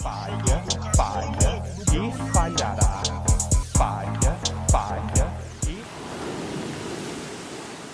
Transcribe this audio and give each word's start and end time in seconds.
Falha, 0.00 0.64
falha 0.96 1.62
e 1.92 2.32
falhará. 2.32 3.02
Falha, 3.76 4.38
falha 4.70 5.32
e. 5.68 5.82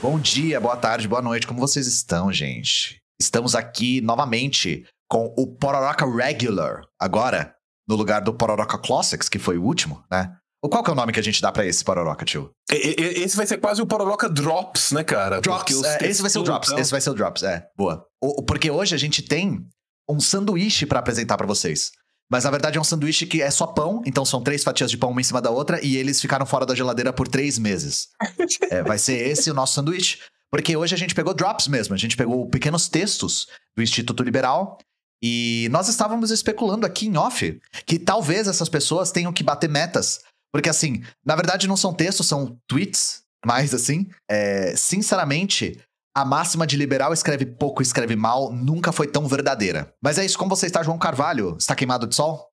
Bom 0.02 0.18
dia, 0.18 0.60
boa 0.60 0.76
tarde, 0.76 1.08
boa 1.08 1.20
noite, 1.22 1.46
como 1.46 1.60
vocês 1.60 1.86
estão, 1.86 2.32
gente? 2.32 2.98
Estamos 3.20 3.54
aqui 3.54 4.00
novamente 4.00 4.84
com 5.08 5.32
o 5.36 5.46
Pororoca 5.46 6.04
Regular, 6.06 6.82
agora, 7.00 7.54
no 7.88 7.96
lugar 7.96 8.20
do 8.20 8.34
Pororoca 8.34 8.78
Classics, 8.78 9.28
que 9.28 9.38
foi 9.38 9.58
o 9.58 9.64
último, 9.64 10.02
né? 10.10 10.36
Qual 10.62 10.82
que 10.82 10.90
é 10.90 10.92
o 10.92 10.96
nome 10.96 11.12
que 11.12 11.20
a 11.20 11.22
gente 11.22 11.40
dá 11.40 11.52
pra 11.52 11.64
esse 11.64 11.84
Pororoca, 11.84 12.24
tio? 12.24 12.50
Esse 12.68 13.36
vai 13.36 13.46
ser 13.46 13.58
quase 13.58 13.80
o 13.80 13.86
Pororoca 13.86 14.28
Drops, 14.28 14.90
né, 14.90 15.04
cara? 15.04 15.40
Drops, 15.40 15.82
é, 15.84 16.06
esse 16.08 16.20
vai 16.22 16.30
ser 16.30 16.38
o 16.40 16.42
Drops, 16.42 16.70
então- 16.70 16.80
esse 16.80 16.90
vai 16.90 17.00
ser 17.00 17.10
o 17.10 17.14
Drops, 17.14 17.42
é, 17.44 17.66
boa. 17.76 18.04
O- 18.20 18.42
porque 18.42 18.68
hoje 18.70 18.92
a 18.94 18.98
gente 18.98 19.22
tem 19.22 19.64
um 20.08 20.20
sanduíche 20.20 20.86
pra 20.86 21.00
apresentar 21.00 21.36
pra 21.36 21.46
vocês. 21.46 21.92
Mas 22.30 22.44
na 22.44 22.50
verdade 22.50 22.76
é 22.76 22.80
um 22.80 22.84
sanduíche 22.84 23.26
que 23.26 23.40
é 23.40 23.50
só 23.50 23.66
pão, 23.66 24.02
então 24.04 24.24
são 24.24 24.42
três 24.42 24.64
fatias 24.64 24.90
de 24.90 24.98
pão 24.98 25.10
uma 25.10 25.20
em 25.20 25.24
cima 25.24 25.40
da 25.40 25.50
outra 25.50 25.84
e 25.84 25.96
eles 25.96 26.20
ficaram 26.20 26.44
fora 26.44 26.66
da 26.66 26.74
geladeira 26.74 27.12
por 27.12 27.28
três 27.28 27.58
meses. 27.58 28.08
É, 28.70 28.82
vai 28.82 28.98
ser 28.98 29.14
esse 29.28 29.50
o 29.50 29.54
nosso 29.54 29.74
sanduíche. 29.74 30.18
Porque 30.50 30.76
hoje 30.76 30.94
a 30.94 30.98
gente 30.98 31.14
pegou 31.14 31.34
drops 31.34 31.68
mesmo, 31.68 31.94
a 31.94 31.98
gente 31.98 32.16
pegou 32.16 32.48
pequenos 32.48 32.88
textos 32.88 33.46
do 33.76 33.82
Instituto 33.82 34.22
Liberal 34.22 34.78
e 35.22 35.68
nós 35.70 35.88
estávamos 35.88 36.30
especulando 36.30 36.86
aqui 36.86 37.06
em 37.06 37.16
off 37.16 37.60
que 37.84 37.98
talvez 37.98 38.46
essas 38.46 38.68
pessoas 38.68 39.10
tenham 39.10 39.32
que 39.32 39.42
bater 39.42 39.68
metas. 39.68 40.20
Porque 40.52 40.68
assim, 40.68 41.02
na 41.24 41.36
verdade 41.36 41.66
não 41.66 41.76
são 41.76 41.92
textos, 41.92 42.26
são 42.26 42.58
tweets, 42.66 43.22
mas 43.44 43.74
assim, 43.74 44.08
é, 44.30 44.74
sinceramente, 44.76 45.78
a 46.16 46.24
máxima 46.24 46.66
de 46.66 46.78
liberal 46.78 47.12
escreve 47.12 47.44
pouco, 47.44 47.82
escreve 47.82 48.16
mal, 48.16 48.50
nunca 48.50 48.90
foi 48.90 49.06
tão 49.06 49.28
verdadeira. 49.28 49.92
Mas 50.02 50.16
é 50.16 50.24
isso, 50.24 50.38
como 50.38 50.48
você 50.48 50.64
está, 50.64 50.82
João 50.82 50.96
Carvalho? 50.96 51.54
Está 51.58 51.74
queimado 51.74 52.06
de 52.06 52.14
sol? 52.14 52.48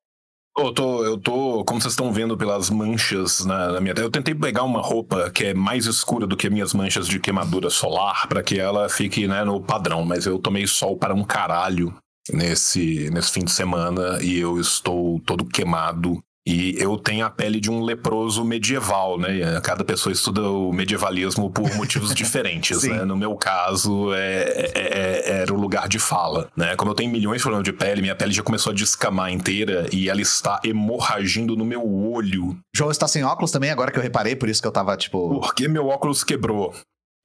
Eu 0.59 0.73
tô, 0.73 1.05
eu 1.05 1.17
tô, 1.17 1.63
como 1.63 1.79
vocês 1.79 1.93
estão 1.93 2.11
vendo 2.11 2.37
pelas 2.37 2.69
manchas 2.69 3.45
na, 3.45 3.71
na 3.71 3.79
minha. 3.79 3.93
Eu 3.97 4.11
tentei 4.11 4.35
pegar 4.35 4.63
uma 4.63 4.81
roupa 4.81 5.31
que 5.31 5.45
é 5.45 5.53
mais 5.53 5.85
escura 5.85 6.27
do 6.27 6.35
que 6.35 6.49
minhas 6.49 6.73
manchas 6.73 7.07
de 7.07 7.21
queimadura 7.21 7.69
solar, 7.69 8.27
pra 8.27 8.43
que 8.43 8.59
ela 8.59 8.89
fique 8.89 9.29
né, 9.29 9.45
no 9.45 9.61
padrão, 9.61 10.03
mas 10.03 10.25
eu 10.25 10.37
tomei 10.37 10.67
sol 10.67 10.97
para 10.97 11.13
um 11.13 11.23
caralho 11.23 11.95
nesse, 12.33 13.09
nesse 13.11 13.31
fim 13.31 13.45
de 13.45 13.51
semana 13.51 14.21
e 14.21 14.37
eu 14.37 14.59
estou 14.59 15.21
todo 15.21 15.45
queimado. 15.45 16.21
E 16.45 16.75
eu 16.77 16.97
tenho 16.97 17.25
a 17.25 17.29
pele 17.29 17.59
de 17.61 17.71
um 17.71 17.81
leproso 17.83 18.43
medieval, 18.43 19.17
né? 19.17 19.59
Cada 19.63 19.83
pessoa 19.85 20.11
estuda 20.11 20.41
o 20.49 20.73
medievalismo 20.73 21.49
por 21.49 21.73
motivos 21.75 22.13
diferentes, 22.15 22.83
né? 22.83 23.05
No 23.05 23.15
meu 23.15 23.35
caso, 23.35 24.13
é, 24.13 24.43
é- 24.43 24.71
é- 24.75 25.41
era 25.41 25.53
o 25.53 25.57
lugar 25.57 25.87
de 25.87 25.99
fala, 25.99 26.49
né? 26.55 26.75
Como 26.75 26.91
eu 26.91 26.95
tenho 26.95 27.09
milhões 27.11 27.37
de 27.37 27.43
problemas 27.43 27.63
de 27.63 27.71
pele, 27.71 28.01
minha 28.01 28.15
pele 28.15 28.33
já 28.33 28.43
começou 28.43 28.71
a 28.71 28.75
descamar 28.75 29.31
inteira 29.31 29.87
e 29.93 30.09
ela 30.09 30.21
está 30.21 30.59
hemorragindo 30.65 31.55
no 31.55 31.63
meu 31.63 31.81
olho 32.11 32.57
João 32.75 32.91
está 32.91 33.07
sem 33.07 33.23
óculos 33.23 33.51
também, 33.51 33.69
agora 33.69 33.91
que 33.91 33.97
eu 33.97 34.03
reparei, 34.03 34.35
por 34.35 34.49
isso 34.49 34.61
que 34.61 34.67
eu 34.67 34.71
tava, 34.71 34.97
tipo. 34.97 35.39
porque 35.39 35.67
meu 35.67 35.87
óculos 35.87 36.23
quebrou. 36.23 36.73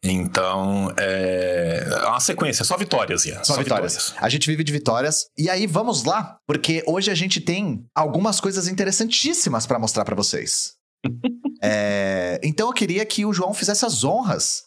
Então, 0.02 0.92
é 0.96 1.84
é 1.88 2.06
uma 2.06 2.20
sequência, 2.20 2.64
só 2.64 2.76
vitórias, 2.76 3.24
Ian. 3.26 3.42
Só, 3.44 3.56
vitórias. 3.56 4.14
A 4.18 4.28
gente 4.28 4.46
vive 4.46 4.64
de 4.64 4.72
vitórias. 4.72 5.26
E 5.36 5.50
aí, 5.50 5.66
vamos 5.66 6.04
lá, 6.04 6.38
porque 6.46 6.82
hoje 6.86 7.10
a 7.10 7.14
gente 7.14 7.40
tem 7.40 7.84
algumas 7.94 8.40
coisas 8.40 8.68
interessantíssimas 8.68 9.66
pra 9.66 9.78
mostrar 9.78 10.04
pra 10.04 10.16
vocês. 10.16 10.74
É, 11.60 12.38
Então 12.44 12.68
eu 12.68 12.72
queria 12.72 13.04
que 13.04 13.26
o 13.26 13.32
João 13.32 13.52
fizesse 13.52 13.84
as 13.84 14.04
honras, 14.04 14.62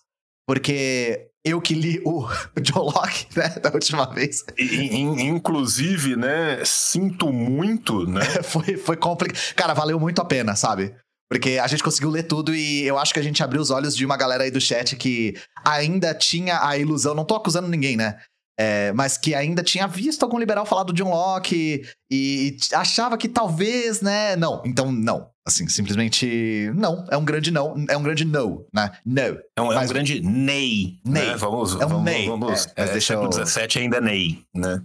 porque 0.45 1.29
eu 1.45 1.61
que 1.61 1.73
li 1.73 2.01
o 2.05 2.27
John 2.61 2.81
Locke, 2.81 3.27
né, 3.33 3.47
da 3.61 3.71
última 3.71 4.05
vez, 4.07 4.43
Inclusive, 4.59 6.17
né, 6.17 6.61
sinto 6.65 7.31
muito, 7.31 8.05
né? 8.05 8.25
foi, 8.43 8.75
foi 8.75 8.97
complicado. 8.97 9.55
Cara, 9.55 9.73
valeu 9.73 9.97
muito 9.99 10.21
a 10.21 10.25
pena, 10.25 10.53
sabe? 10.55 10.93
Porque 11.31 11.57
a 11.59 11.67
gente 11.67 11.81
conseguiu 11.81 12.09
ler 12.09 12.23
tudo 12.23 12.53
e 12.53 12.83
eu 12.83 12.97
acho 12.99 13.13
que 13.13 13.19
a 13.19 13.23
gente 13.23 13.41
abriu 13.41 13.61
os 13.61 13.69
olhos 13.71 13.95
de 13.95 14.05
uma 14.05 14.17
galera 14.17 14.43
aí 14.43 14.51
do 14.51 14.59
chat 14.59 14.97
que 14.97 15.33
ainda 15.65 16.13
tinha 16.13 16.59
a 16.67 16.77
ilusão, 16.77 17.15
não 17.15 17.23
tô 17.23 17.35
acusando 17.35 17.69
ninguém, 17.69 17.95
né? 17.95 18.17
É, 18.59 18.91
mas 18.91 19.17
que 19.17 19.33
ainda 19.33 19.63
tinha 19.63 19.87
visto 19.87 20.23
algum 20.23 20.37
liberal 20.37 20.65
falar 20.65 20.83
do 20.83 20.91
John 20.91 21.09
Locke 21.09 21.83
e, 22.11 22.57
e 22.59 22.75
achava 22.75 23.17
que 23.17 23.29
talvez, 23.29 24.01
né? 24.01 24.35
Não, 24.35 24.61
então 24.65 24.91
não. 24.91 25.29
Assim, 25.47 25.69
simplesmente 25.69 26.69
não. 26.75 27.07
É 27.09 27.15
um 27.15 27.23
grande 27.23 27.49
não. 27.49 27.75
É 27.89 27.95
um 27.95 28.03
grande 28.03 28.25
no, 28.25 28.67
né? 28.73 28.91
No. 29.05 29.21
É 29.55 29.61
um, 29.61 29.71
é 29.71 29.79
um 29.79 29.87
grande 29.87 30.19
NEI. 30.21 30.99
Nei. 31.05 31.27
Né? 31.27 31.35
Vamos, 31.37 31.71
É 31.79 31.85
um 31.85 31.89
vamos, 31.89 32.03
nei. 32.03 32.27
vamos. 32.27 32.65
É, 32.75 32.81
mas 32.81 32.89
É, 32.89 32.91
deixa 32.91 33.13
eu- 33.13 33.31
século 33.31 33.47
XVII 33.47 33.83
ainda 33.83 33.97
é 33.97 34.01
NEI, 34.01 34.43
né? 34.53 34.81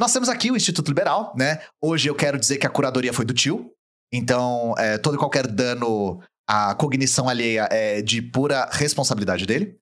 Nós 0.00 0.12
temos 0.12 0.28
aqui 0.28 0.52
o 0.52 0.56
Instituto 0.56 0.86
Liberal, 0.88 1.34
né? 1.36 1.60
Hoje 1.82 2.08
eu 2.08 2.14
quero 2.14 2.38
dizer 2.38 2.58
que 2.58 2.66
a 2.66 2.70
curadoria 2.70 3.12
foi 3.12 3.24
do 3.24 3.34
tio. 3.34 3.70
Então, 4.16 4.74
é, 4.78 4.96
todo 4.96 5.16
e 5.16 5.18
qualquer 5.18 5.48
dano 5.48 6.20
à 6.48 6.72
cognição 6.76 7.28
alheia 7.28 7.66
é 7.68 8.00
de 8.00 8.22
pura 8.22 8.68
responsabilidade 8.70 9.44
dele. 9.44 9.76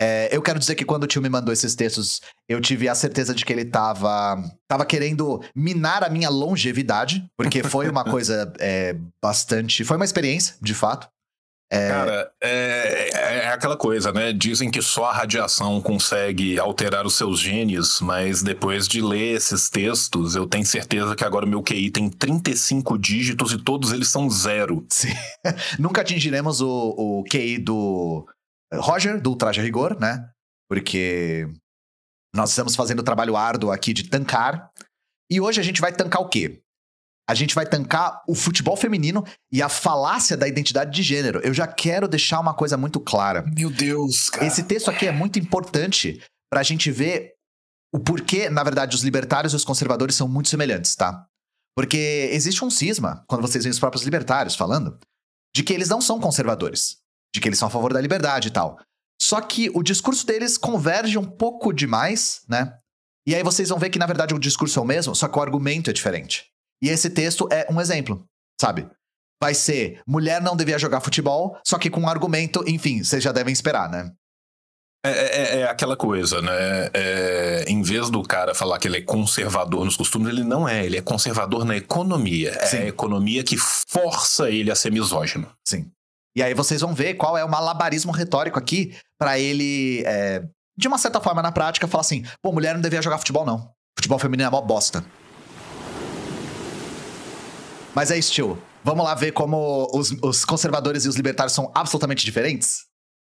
É, 0.00 0.28
eu 0.34 0.40
quero 0.40 0.58
dizer 0.58 0.76
que 0.76 0.84
quando 0.84 1.02
o 1.02 1.06
tio 1.06 1.20
me 1.20 1.28
mandou 1.28 1.52
esses 1.52 1.74
textos, 1.74 2.20
eu 2.48 2.60
tive 2.60 2.88
a 2.88 2.94
certeza 2.94 3.34
de 3.34 3.44
que 3.44 3.52
ele 3.52 3.64
tava, 3.64 4.40
tava 4.68 4.86
querendo 4.86 5.42
minar 5.54 6.04
a 6.04 6.08
minha 6.08 6.28
longevidade, 6.28 7.26
porque 7.36 7.62
foi 7.64 7.88
uma 7.88 8.04
coisa 8.10 8.52
é, 8.60 8.96
bastante. 9.20 9.84
Foi 9.84 9.96
uma 9.96 10.04
experiência, 10.04 10.54
de 10.62 10.74
fato. 10.74 11.08
Cara, 11.72 12.30
é, 12.42 13.46
é 13.46 13.48
aquela 13.48 13.78
coisa, 13.78 14.12
né? 14.12 14.30
Dizem 14.30 14.70
que 14.70 14.82
só 14.82 15.06
a 15.06 15.12
radiação 15.12 15.80
consegue 15.80 16.58
alterar 16.58 17.06
os 17.06 17.14
seus 17.14 17.40
genes, 17.40 17.98
mas 18.00 18.42
depois 18.42 18.86
de 18.86 19.00
ler 19.00 19.36
esses 19.36 19.70
textos, 19.70 20.36
eu 20.36 20.46
tenho 20.46 20.66
certeza 20.66 21.16
que 21.16 21.24
agora 21.24 21.46
o 21.46 21.48
meu 21.48 21.62
QI 21.62 21.90
tem 21.90 22.10
35 22.10 22.98
dígitos 22.98 23.52
e 23.52 23.58
todos 23.58 23.90
eles 23.90 24.08
são 24.08 24.28
zero. 24.28 24.84
Sim. 24.90 25.14
Nunca 25.78 26.02
atingiremos 26.02 26.60
o, 26.60 26.68
o 26.68 27.24
QI 27.24 27.56
do 27.56 28.26
Roger, 28.74 29.18
do 29.18 29.34
Traje 29.34 29.60
a 29.60 29.64
Rigor, 29.64 29.98
né? 29.98 30.28
Porque 30.68 31.48
nós 32.34 32.50
estamos 32.50 32.76
fazendo 32.76 33.00
o 33.00 33.04
trabalho 33.04 33.34
árduo 33.34 33.70
aqui 33.70 33.94
de 33.94 34.10
tancar. 34.10 34.70
E 35.30 35.40
hoje 35.40 35.58
a 35.58 35.64
gente 35.64 35.80
vai 35.80 35.92
tancar 35.92 36.20
o 36.20 36.28
quê? 36.28 36.60
A 37.28 37.34
gente 37.34 37.54
vai 37.54 37.64
tancar 37.64 38.22
o 38.28 38.34
futebol 38.34 38.76
feminino 38.76 39.24
e 39.50 39.62
a 39.62 39.68
falácia 39.68 40.36
da 40.36 40.48
identidade 40.48 40.90
de 40.90 41.02
gênero. 41.02 41.40
Eu 41.44 41.54
já 41.54 41.66
quero 41.66 42.08
deixar 42.08 42.40
uma 42.40 42.54
coisa 42.54 42.76
muito 42.76 42.98
clara. 43.00 43.42
Meu 43.54 43.70
Deus, 43.70 44.28
cara. 44.28 44.46
Esse 44.46 44.64
texto 44.64 44.90
aqui 44.90 45.06
é 45.06 45.12
muito 45.12 45.38
importante 45.38 46.20
pra 46.50 46.62
gente 46.62 46.90
ver 46.90 47.32
o 47.94 48.00
porquê, 48.00 48.50
na 48.50 48.64
verdade, 48.64 48.96
os 48.96 49.02
libertários 49.02 49.52
e 49.52 49.56
os 49.56 49.64
conservadores 49.64 50.14
são 50.14 50.26
muito 50.26 50.48
semelhantes, 50.48 50.96
tá? 50.96 51.26
Porque 51.76 52.28
existe 52.32 52.64
um 52.64 52.70
cisma, 52.70 53.24
quando 53.26 53.42
vocês 53.42 53.64
veem 53.64 53.72
os 53.72 53.78
próprios 53.78 54.04
libertários 54.04 54.54
falando, 54.54 54.98
de 55.54 55.62
que 55.62 55.72
eles 55.72 55.88
não 55.88 56.00
são 56.00 56.20
conservadores, 56.20 56.96
de 57.34 57.40
que 57.40 57.48
eles 57.48 57.58
são 57.58 57.68
a 57.68 57.70
favor 57.70 57.92
da 57.92 58.00
liberdade 58.00 58.48
e 58.48 58.50
tal. 58.50 58.78
Só 59.20 59.40
que 59.40 59.70
o 59.74 59.82
discurso 59.82 60.26
deles 60.26 60.58
converge 60.58 61.16
um 61.16 61.24
pouco 61.24 61.72
demais, 61.72 62.42
né? 62.48 62.76
E 63.26 63.34
aí 63.34 63.42
vocês 63.42 63.68
vão 63.68 63.78
ver 63.78 63.90
que, 63.90 63.98
na 63.98 64.06
verdade, 64.06 64.34
o 64.34 64.38
discurso 64.38 64.78
é 64.78 64.82
o 64.82 64.86
mesmo, 64.86 65.14
só 65.14 65.28
que 65.28 65.38
o 65.38 65.42
argumento 65.42 65.88
é 65.88 65.92
diferente. 65.92 66.51
E 66.82 66.88
esse 66.88 67.08
texto 67.10 67.48
é 67.52 67.66
um 67.70 67.80
exemplo, 67.80 68.24
sabe? 68.60 68.88
Vai 69.42 69.54
ser 69.54 70.00
mulher 70.06 70.40
não 70.42 70.56
devia 70.56 70.78
jogar 70.78 71.00
futebol, 71.00 71.56
só 71.66 71.78
que 71.78 71.88
com 71.90 72.00
um 72.00 72.08
argumento, 72.08 72.64
enfim, 72.66 73.02
vocês 73.02 73.22
já 73.22 73.32
devem 73.32 73.52
esperar, 73.52 73.88
né? 73.88 74.12
É, 75.04 75.10
é- 75.10 75.60
é 75.60 75.64
aquela 75.68 75.96
coisa, 75.96 76.40
né? 76.40 76.88
É, 76.94 77.64
em 77.66 77.82
vez 77.82 78.08
do 78.08 78.22
cara 78.22 78.54
falar 78.54 78.78
que 78.78 78.86
ele 78.86 78.98
é 78.98 79.02
conservador 79.02 79.84
nos 79.84 79.96
costumes, 79.96 80.28
ele 80.28 80.44
não 80.44 80.68
é. 80.68 80.84
Ele 80.86 80.96
é 80.96 81.02
conservador 81.02 81.64
na 81.64 81.76
economia. 81.76 82.52
Sim. 82.66 82.76
É 82.76 82.82
a 82.82 82.86
economia 82.86 83.42
que 83.42 83.56
força 83.56 84.48
ele 84.48 84.70
a 84.70 84.76
ser 84.76 84.92
misógino. 84.92 85.50
Sim. 85.66 85.90
E 86.36 86.42
aí 86.42 86.54
vocês 86.54 86.80
vão 86.80 86.94
ver 86.94 87.14
qual 87.14 87.36
é 87.36 87.44
o 87.44 87.50
malabarismo 87.50 88.12
retórico 88.12 88.58
aqui 88.60 88.96
pra 89.18 89.38
ele, 89.40 90.04
é, 90.06 90.44
de 90.78 90.86
uma 90.86 90.98
certa 90.98 91.20
forma, 91.20 91.42
na 91.42 91.50
prática, 91.50 91.88
falar 91.88 92.02
assim: 92.02 92.24
pô, 92.40 92.52
mulher 92.52 92.72
não 92.74 92.80
devia 92.80 93.02
jogar 93.02 93.18
futebol, 93.18 93.44
não. 93.44 93.72
Futebol 93.98 94.20
feminino 94.20 94.46
é 94.46 94.50
mó 94.50 94.60
bosta. 94.60 95.04
Mas 97.94 98.10
é 98.10 98.18
isso, 98.18 98.32
tio. 98.32 98.58
Vamos 98.84 99.04
lá 99.04 99.14
ver 99.14 99.32
como 99.32 99.88
os, 99.92 100.10
os 100.22 100.44
conservadores 100.44 101.04
e 101.04 101.08
os 101.08 101.16
libertários 101.16 101.54
são 101.54 101.70
absolutamente 101.74 102.24
diferentes? 102.24 102.86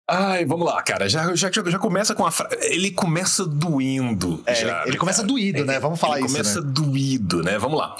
Ai, 0.08 0.44
vamos 0.44 0.66
lá, 0.66 0.82
cara. 0.82 1.08
Já, 1.08 1.34
já, 1.34 1.50
já 1.50 1.78
começa 1.78 2.14
com 2.14 2.24
a 2.24 2.30
frase. 2.30 2.56
Ele 2.62 2.90
começa 2.92 3.44
doendo. 3.44 4.42
É, 4.46 4.54
já, 4.54 4.80
ele, 4.82 4.90
ele 4.90 4.98
começa 4.98 5.22
doído, 5.22 5.64
né? 5.64 5.80
Vamos 5.80 5.98
falar 5.98 6.18
ele 6.18 6.26
isso, 6.26 6.34
começa 6.34 6.60
né? 6.60 6.70
doído, 6.72 7.42
né? 7.42 7.58
Vamos 7.58 7.78
lá. 7.78 7.96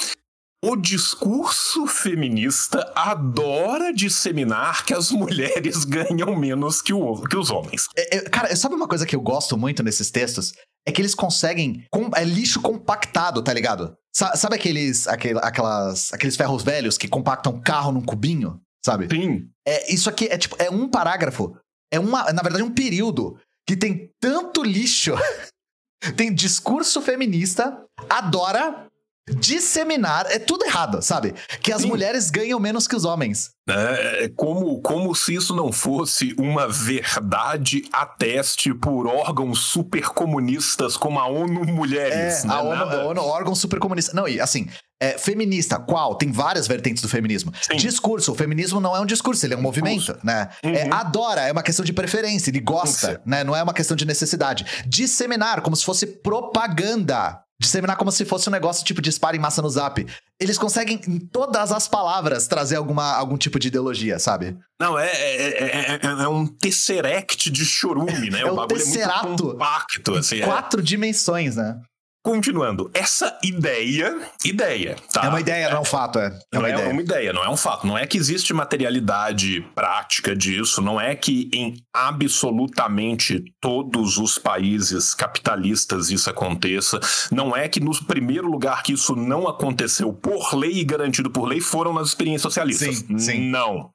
O 0.68 0.74
discurso 0.74 1.86
feminista 1.86 2.92
adora 2.96 3.92
disseminar 3.92 4.84
que 4.84 4.92
as 4.92 5.12
mulheres 5.12 5.84
ganham 5.86 6.34
menos 6.36 6.82
que, 6.82 6.92
o, 6.92 7.22
que 7.22 7.36
os 7.36 7.50
homens. 7.50 7.86
É, 7.96 8.16
é, 8.16 8.20
cara, 8.22 8.54
sabe 8.56 8.74
uma 8.74 8.88
coisa 8.88 9.06
que 9.06 9.14
eu 9.14 9.20
gosto 9.20 9.56
muito 9.56 9.84
nesses 9.84 10.10
textos? 10.10 10.52
É 10.84 10.90
que 10.90 11.00
eles 11.00 11.14
conseguem. 11.14 11.84
com- 11.92 12.10
é 12.16 12.24
lixo 12.24 12.60
compactado, 12.60 13.42
tá 13.42 13.52
ligado? 13.52 13.94
Sa- 14.12 14.34
sabe 14.34 14.56
aqueles, 14.56 15.06
aquel- 15.06 15.38
aquelas, 15.38 16.12
aqueles 16.12 16.36
ferros 16.36 16.64
velhos 16.64 16.98
que 16.98 17.06
compactam 17.06 17.60
carro 17.60 17.92
num 17.92 18.02
cubinho? 18.04 18.60
Sabe? 18.84 19.06
Sim. 19.08 19.48
É, 19.66 19.92
isso 19.94 20.08
aqui 20.08 20.26
é 20.26 20.36
tipo, 20.36 20.56
é 20.58 20.68
um 20.68 20.88
parágrafo. 20.88 21.56
É 21.92 22.00
uma, 22.00 22.24
na 22.32 22.42
verdade, 22.42 22.64
um 22.64 22.74
período 22.74 23.38
que 23.68 23.76
tem 23.76 24.10
tanto 24.20 24.64
lixo. 24.64 25.12
tem 26.16 26.34
discurso 26.34 27.00
feminista, 27.00 27.84
adora 28.08 28.85
disseminar, 29.28 30.26
é 30.30 30.38
tudo 30.38 30.64
errado, 30.64 31.02
sabe? 31.02 31.34
Que 31.60 31.72
as 31.72 31.82
Sim. 31.82 31.88
mulheres 31.88 32.30
ganham 32.30 32.58
menos 32.60 32.86
que 32.86 32.94
os 32.94 33.04
homens. 33.04 33.50
É, 33.68 34.30
como, 34.36 34.80
como 34.80 35.12
se 35.14 35.34
isso 35.34 35.54
não 35.54 35.72
fosse 35.72 36.34
uma 36.38 36.68
verdade 36.68 37.82
a 37.92 38.06
teste 38.06 38.72
por 38.72 39.08
órgãos 39.08 39.58
supercomunistas 39.64 40.96
como 40.96 41.18
a 41.18 41.26
ONU 41.26 41.64
Mulheres. 41.66 42.44
É, 42.44 42.46
né? 42.46 42.54
a 42.54 42.60
ONU, 42.62 42.76
Nada- 42.76 43.02
a 43.02 43.06
ONU, 43.06 43.20
órgão 43.22 43.54
supercomunista. 43.56 44.12
Não, 44.14 44.28
e 44.28 44.40
assim, 44.40 44.68
é, 45.02 45.18
feminista, 45.18 45.80
qual? 45.80 46.14
Tem 46.14 46.30
várias 46.30 46.68
vertentes 46.68 47.02
do 47.02 47.08
feminismo. 47.08 47.52
Sim. 47.60 47.76
Discurso, 47.76 48.30
o 48.30 48.34
feminismo 48.36 48.80
não 48.80 48.94
é 48.96 49.00
um 49.00 49.06
discurso, 49.06 49.44
ele 49.44 49.54
é 49.54 49.56
um 49.56 49.62
movimento, 49.62 50.16
né? 50.22 50.48
É, 50.62 50.84
Uhum. 50.84 50.94
adora, 50.94 51.40
é 51.42 51.50
uma 51.52 51.62
questão 51.62 51.84
de 51.84 51.92
preferência, 51.92 52.50
ele 52.50 52.60
gosta, 52.60 53.20
né? 53.26 53.42
Não 53.42 53.54
é 53.56 53.62
uma 53.62 53.74
questão 53.74 53.96
de 53.96 54.04
necessidade. 54.06 54.64
Disseminar, 54.86 55.60
como 55.62 55.74
se 55.74 55.84
fosse 55.84 56.06
propaganda. 56.06 57.40
Disseminar 57.58 57.96
como 57.96 58.12
se 58.12 58.24
fosse 58.24 58.48
um 58.48 58.52
negócio 58.52 58.84
tipo 58.84 59.00
dispara 59.00 59.34
em 59.36 59.40
massa 59.40 59.62
no 59.62 59.70
zap. 59.70 60.06
Eles 60.38 60.58
conseguem, 60.58 61.00
em 61.08 61.18
todas 61.18 61.72
as 61.72 61.88
palavras, 61.88 62.46
trazer 62.46 62.76
alguma, 62.76 63.14
algum 63.14 63.38
tipo 63.38 63.58
de 63.58 63.68
ideologia, 63.68 64.18
sabe? 64.18 64.56
Não, 64.78 64.98
é, 64.98 65.06
é, 65.06 65.64
é- 65.64 66.00
é- 66.02 66.22
é 66.24 66.28
um 66.28 66.46
tesseract 66.46 67.50
de 67.50 67.64
chorume, 67.64 68.28
né? 68.30 68.40
É 68.40 68.44
o 68.46 68.52
um 68.52 68.56
bagulho 68.56 68.80
é 68.80 68.84
tesserato. 68.84 69.28
muito 69.28 69.52
compacto, 69.52 70.14
assim. 70.14 70.40
é. 70.40 70.44
Quatro 70.44 70.82
dimensões, 70.82 71.56
né? 71.56 71.80
Continuando, 72.26 72.90
essa 72.92 73.38
ideia, 73.40 74.18
ideia, 74.44 74.96
tá? 75.12 75.26
É 75.26 75.28
uma 75.28 75.40
ideia, 75.40 75.70
não 75.70 75.76
é 75.76 75.80
um 75.80 75.84
fato, 75.84 76.18
é. 76.18 76.26
É 76.26 76.30
Não 76.54 76.60
uma 76.60 76.68
é 76.68 76.72
ideia. 76.72 76.88
uma 76.90 77.00
ideia, 77.00 77.32
não 77.32 77.44
é 77.44 77.48
um 77.48 77.56
fato. 77.56 77.86
Não 77.86 77.96
é 77.96 78.04
que 78.04 78.18
existe 78.18 78.52
materialidade 78.52 79.60
prática 79.76 80.34
disso, 80.34 80.82
não 80.82 81.00
é 81.00 81.14
que 81.14 81.48
em 81.54 81.76
absolutamente 81.94 83.44
todos 83.60 84.18
os 84.18 84.38
países 84.38 85.14
capitalistas 85.14 86.10
isso 86.10 86.28
aconteça, 86.28 86.98
não 87.30 87.56
é 87.56 87.68
que 87.68 87.78
no 87.78 87.94
primeiro 88.06 88.50
lugar 88.50 88.82
que 88.82 88.94
isso 88.94 89.14
não 89.14 89.46
aconteceu 89.46 90.12
por 90.12 90.52
lei 90.56 90.72
e 90.80 90.84
garantido 90.84 91.30
por 91.30 91.44
lei 91.46 91.60
foram 91.60 91.92
nas 91.92 92.08
experiências 92.08 92.42
socialistas. 92.42 92.96
Sim, 92.96 93.18
sim. 93.20 93.50
Não. 93.50 93.90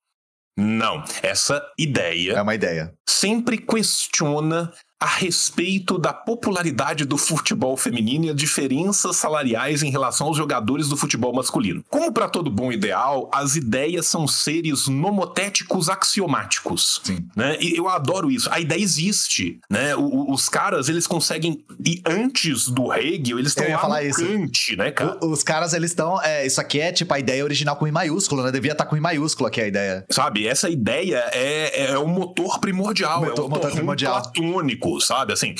Não. 0.58 1.04
Essa 1.22 1.62
ideia 1.78 2.34
É 2.34 2.42
uma 2.42 2.56
ideia. 2.56 2.94
sempre 3.10 3.58
questiona 3.58 4.72
a 5.02 5.08
respeito 5.08 5.98
da 5.98 6.14
popularidade 6.14 7.06
do 7.06 7.18
futebol 7.18 7.76
feminino 7.76 8.26
e 8.26 8.30
as 8.30 8.36
diferenças 8.36 9.16
salariais 9.16 9.82
em 9.82 9.90
relação 9.90 10.28
aos 10.28 10.38
jogadores 10.38 10.88
do 10.90 10.96
futebol 10.96 11.34
masculino. 11.34 11.84
Como 11.90 12.12
para 12.14 12.30
todo 12.30 12.52
bom 12.52 12.72
ideal, 12.72 13.28
as 13.34 13.56
ideias 13.56 14.06
são 14.06 14.28
seres 14.28 14.88
nomotéticos 14.88 15.90
axiomáticos. 15.90 17.02
Sim. 17.04 17.26
Né? 17.36 17.58
E 17.60 17.76
eu 17.76 17.90
adoro 17.90 18.30
isso. 18.30 18.48
A 18.52 18.60
ideia 18.60 18.80
existe. 18.82 19.60
Né? 19.70 19.96
O- 19.96 20.32
os 20.32 20.48
caras, 20.48 20.88
eles 20.88 21.08
conseguem. 21.08 21.64
E 21.84 22.02
antes 22.06 22.68
do 22.70 22.94
Hegel, 22.94 23.40
eles 23.40 23.52
estão 23.52 23.68
lá 23.70 23.80
falar 23.80 24.04
no. 24.04 24.14
Kant, 24.14 24.76
né, 24.78 24.92
cara? 24.92 25.18
O- 25.22 25.32
Os 25.32 25.42
caras, 25.44 25.74
eles 25.74 25.92
estão. 25.92 26.22
É, 26.22 26.46
isso 26.46 26.62
aqui 26.62 26.80
é 26.80 26.92
tipo 26.92 27.12
a 27.14 27.20
ideia 27.20 27.44
original 27.44 27.76
com 27.76 27.88
I 27.88 27.92
maiúsculo, 27.92 28.44
né? 28.44 28.52
Devia 28.52 28.74
estar 28.74 28.86
com 28.86 28.96
I 28.96 29.00
maiúsculo 29.00 29.48
aqui 29.48 29.62
a 29.62 29.68
ideia. 29.68 30.06
Sabe, 30.10 30.46
essa 30.46 30.70
ideia 30.70 31.24
é, 31.34 31.92
é 31.92 31.98
o 31.98 32.08
motor 32.08 32.60
primordial, 32.60 33.22
O 33.22 33.26
motor- 33.26 33.46
é 33.46 33.48
o 33.48 33.50
motor 33.50 33.50
motor 33.50 33.72
primordial. 33.72 34.22
platônico, 34.22 34.91
sabe? 35.00 35.34
Assim, 35.34 35.54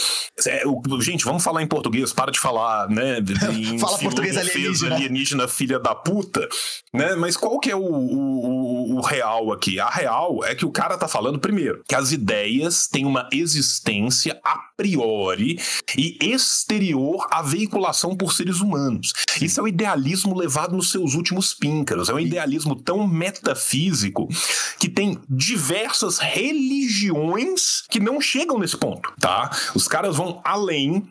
é, 0.46 0.64
o- 0.66 0.82
gente, 1.02 1.24
vamos 1.24 1.44
falar 1.44 1.62
em 1.62 1.68
português, 1.68 2.12
para 2.12 2.32
de 2.32 2.40
falar, 2.40 2.90
né? 2.90 3.20
em 3.56 3.80
Fala 3.80 3.98
português 4.00 4.36
alienígena. 4.38 4.96
alienígena, 4.96 5.48
filha 5.48 5.80
da 5.80 5.94
puta, 5.96 6.48
né? 6.94 7.16
Mas 7.16 7.38
qual 7.38 7.60
que 7.60 7.70
é 7.72 7.76
o, 7.76 7.80
o- 7.82 8.94
o- 8.94 8.98
o 8.98 9.02
real 9.02 9.52
aqui? 9.52 9.80
A 9.80 9.90
real 9.90 10.44
é 10.44 10.54
que 10.56 10.66
o 10.66 10.72
cara 10.72 10.98
tá 10.98 11.08
falando, 11.08 11.40
primeiro, 11.40 11.84
que 11.88 11.96
as 11.96 12.12
ideias 12.12 12.88
têm 12.88 13.06
uma 13.06 13.30
existência 13.32 14.40
a 14.44 14.58
priori 14.76 15.60
e 15.98 16.18
exterior 16.22 17.28
à 17.32 17.42
veiculação 17.42 18.16
por 18.16 18.34
seres 18.34 18.60
humanos. 18.60 19.14
Isso 19.42 19.60
é 19.60 19.64
o 19.64 19.68
idealismo 19.68 20.36
levado 20.38 20.76
nos 20.76 20.90
seus 20.92 21.14
últimos 21.14 21.54
píncaros. 21.54 22.10
É 22.10 22.14
um 22.14 22.20
idealismo 22.20 22.76
tão 22.76 23.08
metafísico 23.08 24.28
que 24.80 24.90
tem 24.90 25.20
diversas 25.30 26.18
religiões 26.20 27.84
que 27.90 28.00
não 28.00 28.20
chegam 28.20 28.58
nesse 28.60 28.78
ponto, 28.78 29.12
tá? 29.22 29.50
Os 29.76 29.88
caras 29.88 30.16
vão 30.18 30.42
além 30.44 31.08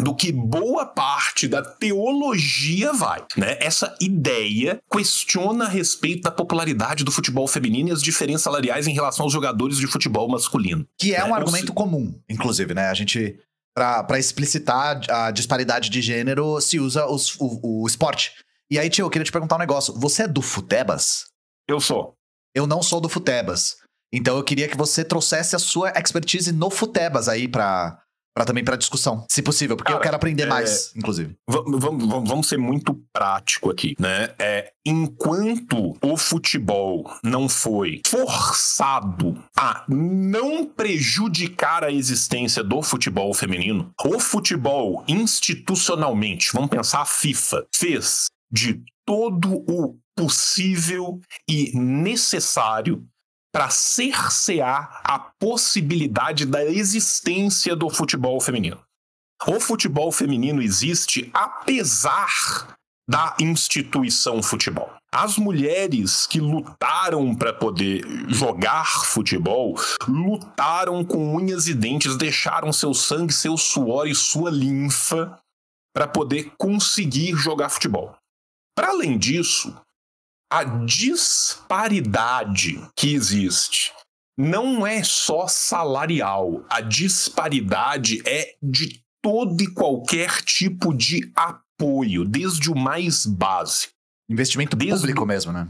do 0.00 0.12
que 0.14 0.32
boa 0.32 0.84
parte 0.84 1.46
da 1.46 1.62
teologia 1.62 2.92
vai, 2.92 3.24
né? 3.36 3.56
Essa 3.60 3.94
ideia 4.00 4.80
questiona 4.90 5.66
a 5.66 5.68
respeito 5.68 6.22
da 6.22 6.32
popularidade 6.32 7.04
do 7.04 7.12
futebol 7.12 7.46
feminino 7.46 7.88
e 7.88 7.92
as 7.92 8.02
diferenças 8.02 8.42
salariais 8.42 8.88
em 8.88 8.92
relação 8.92 9.24
aos 9.24 9.32
jogadores 9.32 9.76
de 9.78 9.86
futebol 9.86 10.28
masculino. 10.28 10.84
Que 10.98 11.14
é 11.14 11.18
É, 11.20 11.24
um 11.24 11.28
eu 11.28 11.34
argumento 11.36 11.72
comum, 11.72 12.12
inclusive, 12.28 12.74
né? 12.74 12.88
A 12.88 12.94
gente. 12.94 13.38
Pra 13.76 14.18
explicitar 14.20 15.00
a 15.10 15.32
disparidade 15.32 15.90
de 15.90 16.00
gênero, 16.00 16.60
se 16.60 16.78
usa 16.78 17.06
os- 17.06 17.34
o, 17.40 17.82
o 17.82 17.86
esporte. 17.88 18.30
E 18.70 18.78
aí, 18.78 18.88
tio, 18.88 19.04
eu 19.04 19.10
queria 19.10 19.24
te 19.24 19.32
perguntar 19.32 19.56
um 19.56 19.58
negócio. 19.58 19.92
Você 19.98 20.22
é 20.22 20.28
do 20.28 20.40
Futebas? 20.40 21.24
Eu 21.68 21.80
sou. 21.80 22.14
Eu 22.54 22.68
não 22.68 22.82
sou 22.84 23.00
do 23.00 23.08
Futebas. 23.08 23.76
Então 24.16 24.36
eu 24.36 24.44
queria 24.44 24.68
que 24.68 24.76
você 24.76 25.04
trouxesse 25.04 25.56
a 25.56 25.58
sua 25.58 25.90
expertise 25.96 26.52
no 26.52 26.70
Futebas 26.70 27.28
aí 27.28 27.48
pra, 27.48 27.98
pra 28.32 28.44
também 28.44 28.62
pra 28.64 28.76
discussão. 28.76 29.26
Se 29.30 29.42
possível, 29.42 29.76
porque 29.76 29.90
eu 29.90 29.96
Cara, 29.96 30.04
quero 30.04 30.16
aprender 30.16 30.44
é- 30.44 30.46
mais, 30.46 30.92
inclusive. 30.94 31.34
Vamos 31.48 32.46
ser 32.46 32.58
muito 32.58 32.94
prático 33.12 33.70
aqui, 33.70 33.94
né? 33.98 34.30
É, 34.38 34.70
enquanto 34.86 35.96
o 36.00 36.16
futebol 36.16 37.10
não 37.24 37.48
foi 37.48 38.00
forçado 38.06 39.36
a 39.56 39.84
não 39.88 40.64
prejudicar 40.64 41.82
a 41.82 41.90
existência 41.90 42.62
do 42.62 42.82
futebol 42.82 43.34
feminino, 43.34 43.90
o 44.04 44.20
futebol 44.20 45.04
institucionalmente, 45.08 46.52
vamos 46.52 46.70
pensar 46.70 47.00
a 47.02 47.06
FIFA, 47.06 47.66
fez 47.74 48.26
de 48.50 48.80
todo 49.04 49.56
o 49.68 49.98
possível 50.16 51.20
e 51.48 51.76
necessário 51.76 53.04
para 53.54 53.70
cercear 53.70 55.00
a 55.04 55.16
possibilidade 55.16 56.44
da 56.44 56.64
existência 56.64 57.76
do 57.76 57.88
futebol 57.88 58.40
feminino. 58.40 58.82
O 59.46 59.60
futebol 59.60 60.10
feminino 60.10 60.60
existe 60.60 61.30
apesar 61.32 62.74
da 63.08 63.36
instituição 63.38 64.42
futebol. 64.42 64.92
As 65.12 65.38
mulheres 65.38 66.26
que 66.26 66.40
lutaram 66.40 67.32
para 67.32 67.52
poder 67.52 68.02
jogar 68.26 69.04
futebol 69.04 69.78
lutaram 70.08 71.04
com 71.04 71.36
unhas 71.36 71.68
e 71.68 71.74
dentes, 71.74 72.16
deixaram 72.16 72.72
seu 72.72 72.92
sangue, 72.92 73.32
seu 73.32 73.56
suor 73.56 74.08
e 74.08 74.14
sua 74.16 74.50
linfa 74.50 75.38
para 75.94 76.08
poder 76.08 76.52
conseguir 76.58 77.36
jogar 77.36 77.68
futebol. 77.68 78.16
Para 78.76 78.88
além 78.88 79.16
disso, 79.16 79.72
a 80.54 80.62
disparidade 80.84 82.80
que 82.96 83.12
existe 83.12 83.92
não 84.38 84.86
é 84.86 85.02
só 85.02 85.48
salarial, 85.48 86.64
a 86.70 86.80
disparidade 86.80 88.22
é 88.24 88.54
de 88.62 89.00
todo 89.20 89.60
e 89.60 89.72
qualquer 89.72 90.42
tipo 90.42 90.94
de 90.94 91.32
apoio, 91.34 92.24
desde 92.24 92.70
o 92.70 92.76
mais 92.76 93.26
básico. 93.26 93.92
Investimento 94.30 94.76
Desde- 94.76 95.00
público 95.00 95.26
mesmo, 95.26 95.52
né? 95.52 95.66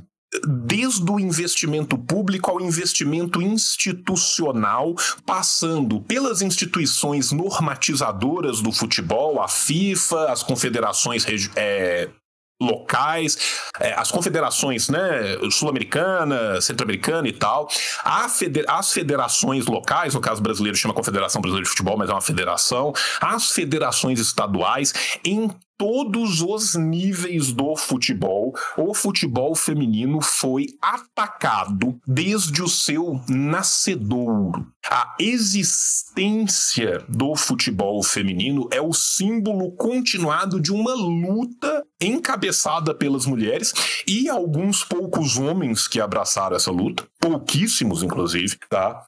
Desde 0.66 1.10
o 1.10 1.18
investimento 1.18 1.96
público 1.96 2.50
ao 2.50 2.60
investimento 2.60 3.40
institucional, 3.40 4.94
passando 5.24 6.00
pelas 6.00 6.42
instituições 6.42 7.32
normatizadoras 7.32 8.60
do 8.60 8.72
futebol, 8.72 9.40
a 9.40 9.48
FIFA, 9.48 10.32
as 10.32 10.42
confederações 10.42 11.24
é, 11.56 12.10
locais, 12.64 13.38
é, 13.78 13.92
as 13.94 14.10
confederações 14.10 14.88
né, 14.88 15.38
sul-americana, 15.50 16.60
centro-americana 16.60 17.28
e 17.28 17.32
tal, 17.32 17.68
a 18.04 18.28
fede- 18.28 18.64
as 18.66 18.92
federações 18.92 19.66
locais, 19.66 20.14
no 20.14 20.20
caso 20.20 20.42
brasileiro 20.42 20.76
chama 20.76 20.94
Confederação 20.94 21.40
Brasileira 21.40 21.64
de 21.64 21.70
Futebol, 21.70 21.96
mas 21.96 22.08
é 22.10 22.12
uma 22.12 22.20
federação, 22.20 22.92
as 23.20 23.50
federações 23.50 24.18
estaduais, 24.18 24.92
em 25.24 25.50
todos 25.76 26.40
os 26.40 26.74
níveis 26.74 27.52
do 27.52 27.76
futebol, 27.76 28.52
o 28.76 28.94
futebol 28.94 29.54
feminino 29.54 30.20
foi 30.20 30.66
atacado 30.80 31.98
desde 32.06 32.62
o 32.62 32.68
seu 32.68 33.20
nascedouro. 33.28 34.66
A 34.86 35.14
existência 35.18 37.04
do 37.08 37.34
futebol 37.34 38.02
feminino 38.02 38.68
é 38.70 38.80
o 38.80 38.92
símbolo 38.92 39.72
continuado 39.72 40.60
de 40.60 40.72
uma 40.72 40.94
luta 40.94 41.84
encabeçada 42.00 42.94
pelas 42.94 43.26
mulheres 43.26 43.72
e 44.06 44.28
alguns 44.28 44.84
poucos 44.84 45.36
homens 45.38 45.88
que 45.88 46.00
abraçaram 46.00 46.56
essa 46.56 46.70
luta, 46.70 47.06
pouquíssimos 47.18 48.02
inclusive, 48.02 48.58
tá? 48.68 49.04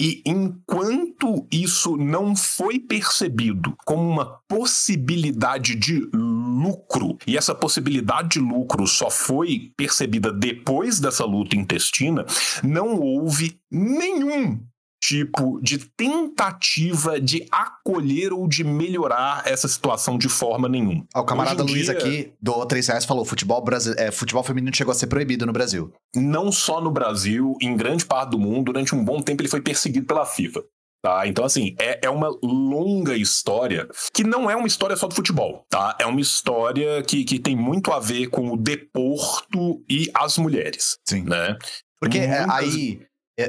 E 0.00 0.22
enquanto 0.24 1.46
isso 1.52 1.94
não 1.94 2.34
foi 2.34 2.78
percebido 2.78 3.76
como 3.84 4.08
uma 4.08 4.24
possibilidade 4.48 5.74
de 5.74 6.08
lucro, 6.14 7.18
e 7.26 7.36
essa 7.36 7.54
possibilidade 7.54 8.30
de 8.30 8.38
lucro 8.40 8.86
só 8.86 9.10
foi 9.10 9.70
percebida 9.76 10.32
depois 10.32 10.98
dessa 10.98 11.26
luta 11.26 11.54
intestina, 11.54 12.24
não 12.62 12.98
houve 12.98 13.60
nenhum 13.70 14.58
tipo 15.02 15.60
de 15.62 15.78
tentativa 15.78 17.20
de 17.20 17.46
acolher 17.50 18.32
ou 18.32 18.46
de 18.46 18.62
melhorar 18.62 19.42
essa 19.46 19.66
situação 19.66 20.18
de 20.18 20.28
forma 20.28 20.68
nenhuma. 20.68 21.04
Ah, 21.14 21.20
o 21.20 21.24
camarada 21.24 21.62
Luiz 21.62 21.86
dia- 21.86 21.92
aqui, 21.92 22.32
do 22.40 22.64
3 22.66 22.86
reais, 22.86 23.04
falou: 23.04 23.24
futebol, 23.24 23.64
é, 23.96 24.10
futebol 24.10 24.42
feminino 24.42 24.74
chegou 24.74 24.92
a 24.92 24.94
ser 24.94 25.06
proibido 25.06 25.46
no 25.46 25.52
Brasil. 25.52 25.92
não 26.14 26.52
só 26.52 26.80
no 26.80 26.90
Brasil, 26.90 27.56
em 27.60 27.76
grande 27.76 28.04
parte 28.04 28.30
do 28.30 28.38
mundo, 28.38 28.66
durante 28.72 28.94
um 28.94 29.04
bom 29.04 29.20
tempo 29.22 29.40
ele 29.42 29.48
foi 29.48 29.60
perseguido 29.60 30.06
pela 30.06 30.26
FIFA. 30.26 30.62
Tá? 31.02 31.26
Então, 31.26 31.46
assim, 31.46 31.74
é, 31.78 31.98
é 32.04 32.10
uma 32.10 32.28
longa 32.42 33.16
história 33.16 33.88
que 34.12 34.22
não 34.22 34.50
é 34.50 34.54
uma 34.54 34.66
história 34.66 34.94
só 34.96 35.06
do 35.06 35.14
futebol, 35.14 35.64
tá? 35.70 35.96
É 35.98 36.04
uma 36.04 36.20
história 36.20 37.02
que, 37.02 37.24
que 37.24 37.38
tem 37.38 37.56
muito 37.56 37.90
a 37.90 37.98
ver 37.98 38.26
com 38.26 38.50
o 38.52 38.56
deporto 38.56 39.82
e 39.88 40.10
as 40.14 40.36
mulheres, 40.36 40.98
Sim. 41.08 41.22
né? 41.22 41.56
Porque 41.98 42.18
é, 42.18 42.40
Muitas- 42.46 42.50
aí, 42.74 43.00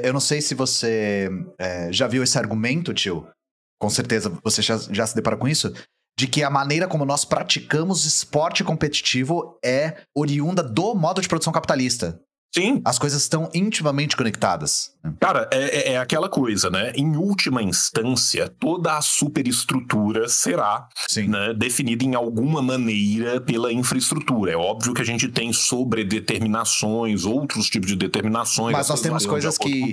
eu 0.02 0.12
não 0.12 0.20
sei 0.20 0.40
se 0.40 0.54
você 0.54 1.28
é, 1.58 1.92
já 1.92 2.06
viu 2.06 2.22
esse 2.22 2.38
argumento, 2.38 2.94
tio. 2.94 3.26
Com 3.80 3.90
certeza 3.90 4.30
você 4.42 4.62
já, 4.62 4.78
já 4.78 5.06
se 5.06 5.14
depara 5.14 5.36
com 5.36 5.48
isso. 5.48 5.72
De 6.18 6.26
que 6.26 6.42
a 6.42 6.50
maneira 6.50 6.86
como 6.86 7.04
nós 7.04 7.24
praticamos 7.24 8.04
esporte 8.04 8.62
competitivo 8.62 9.58
é 9.64 10.02
oriunda 10.14 10.62
do 10.62 10.94
modo 10.94 11.20
de 11.20 11.28
produção 11.28 11.52
capitalista. 11.52 12.20
Sim, 12.54 12.82
As 12.84 12.98
coisas 12.98 13.22
estão 13.22 13.48
intimamente 13.54 14.14
conectadas. 14.16 14.90
né? 15.02 15.12
Cara, 15.18 15.48
é, 15.50 15.90
é- 15.90 15.92
é 15.94 15.98
aquela 15.98 16.28
coisa, 16.28 16.68
né? 16.68 16.92
Em 16.94 17.16
última 17.16 17.62
instância, 17.62 18.46
toda 18.60 18.96
a 18.96 19.00
superestrutura 19.00 20.28
será 20.28 20.86
né, 21.28 21.54
definida 21.54 22.04
em 22.04 22.14
alguma 22.14 22.60
maneira 22.60 23.40
pela 23.40 23.72
infraestrutura. 23.72 24.52
É 24.52 24.56
óbvio 24.56 24.92
que 24.92 25.00
a 25.00 25.04
gente 25.04 25.28
tem 25.28 25.50
sobredeterminações, 25.52 27.24
outros 27.24 27.68
tipos 27.68 27.88
de 27.88 27.96
determinações. 27.96 28.72
Mas 28.76 28.88
nós 28.88 29.00
temos 29.00 29.24
coisas 29.26 29.56
que-. 29.56 29.92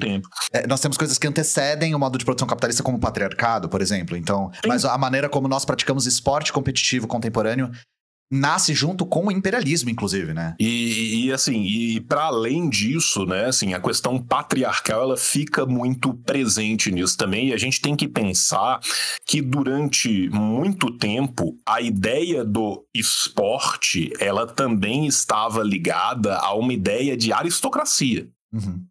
É, 0.51 0.67
nós 0.67 0.79
temos 0.81 0.97
coisas 0.97 1.17
que 1.17 1.27
antecedem 1.27 1.95
o 1.95 1.99
modo 1.99 2.17
de 2.17 2.25
produção 2.25 2.47
capitalista, 2.47 2.83
como 2.83 2.97
o 2.97 2.99
patriarcado, 2.99 3.69
por 3.69 3.81
exemplo. 3.81 4.17
Então, 4.17 4.51
Sim. 4.55 4.67
mas 4.67 4.85
a 4.85 4.97
maneira 4.97 5.29
como 5.29 5.47
nós 5.47 5.63
praticamos 5.65 6.05
esporte 6.05 6.51
competitivo 6.51 7.07
contemporâneo 7.07 7.71
nasce 8.31 8.73
junto 8.73 9.05
com 9.05 9.25
o 9.27 9.31
imperialismo, 9.31 9.89
inclusive, 9.89 10.33
né? 10.33 10.55
E, 10.59 11.25
e, 11.25 11.31
assim, 11.33 11.63
e 11.63 11.99
para 12.01 12.23
além 12.25 12.69
disso, 12.69 13.25
né, 13.25 13.45
assim, 13.45 13.73
a 13.73 13.79
questão 13.79 14.21
patriarcal 14.21 15.01
ela 15.01 15.17
fica 15.17 15.65
muito 15.65 16.13
presente 16.13 16.91
nisso 16.91 17.17
também, 17.17 17.49
e 17.49 17.53
a 17.53 17.57
gente 17.57 17.81
tem 17.81 17.95
que 17.95 18.07
pensar 18.07 18.79
que 19.25 19.41
durante 19.41 20.29
muito 20.29 20.91
tempo 20.91 21.57
a 21.65 21.81
ideia 21.81 22.43
do 22.45 22.85
esporte, 22.95 24.11
ela 24.19 24.45
também 24.45 25.07
estava 25.07 25.63
ligada 25.63 26.37
a 26.37 26.53
uma 26.53 26.73
ideia 26.73 27.17
de 27.17 27.31
aristocracia. 27.33 28.27
Uhum. 28.51 28.83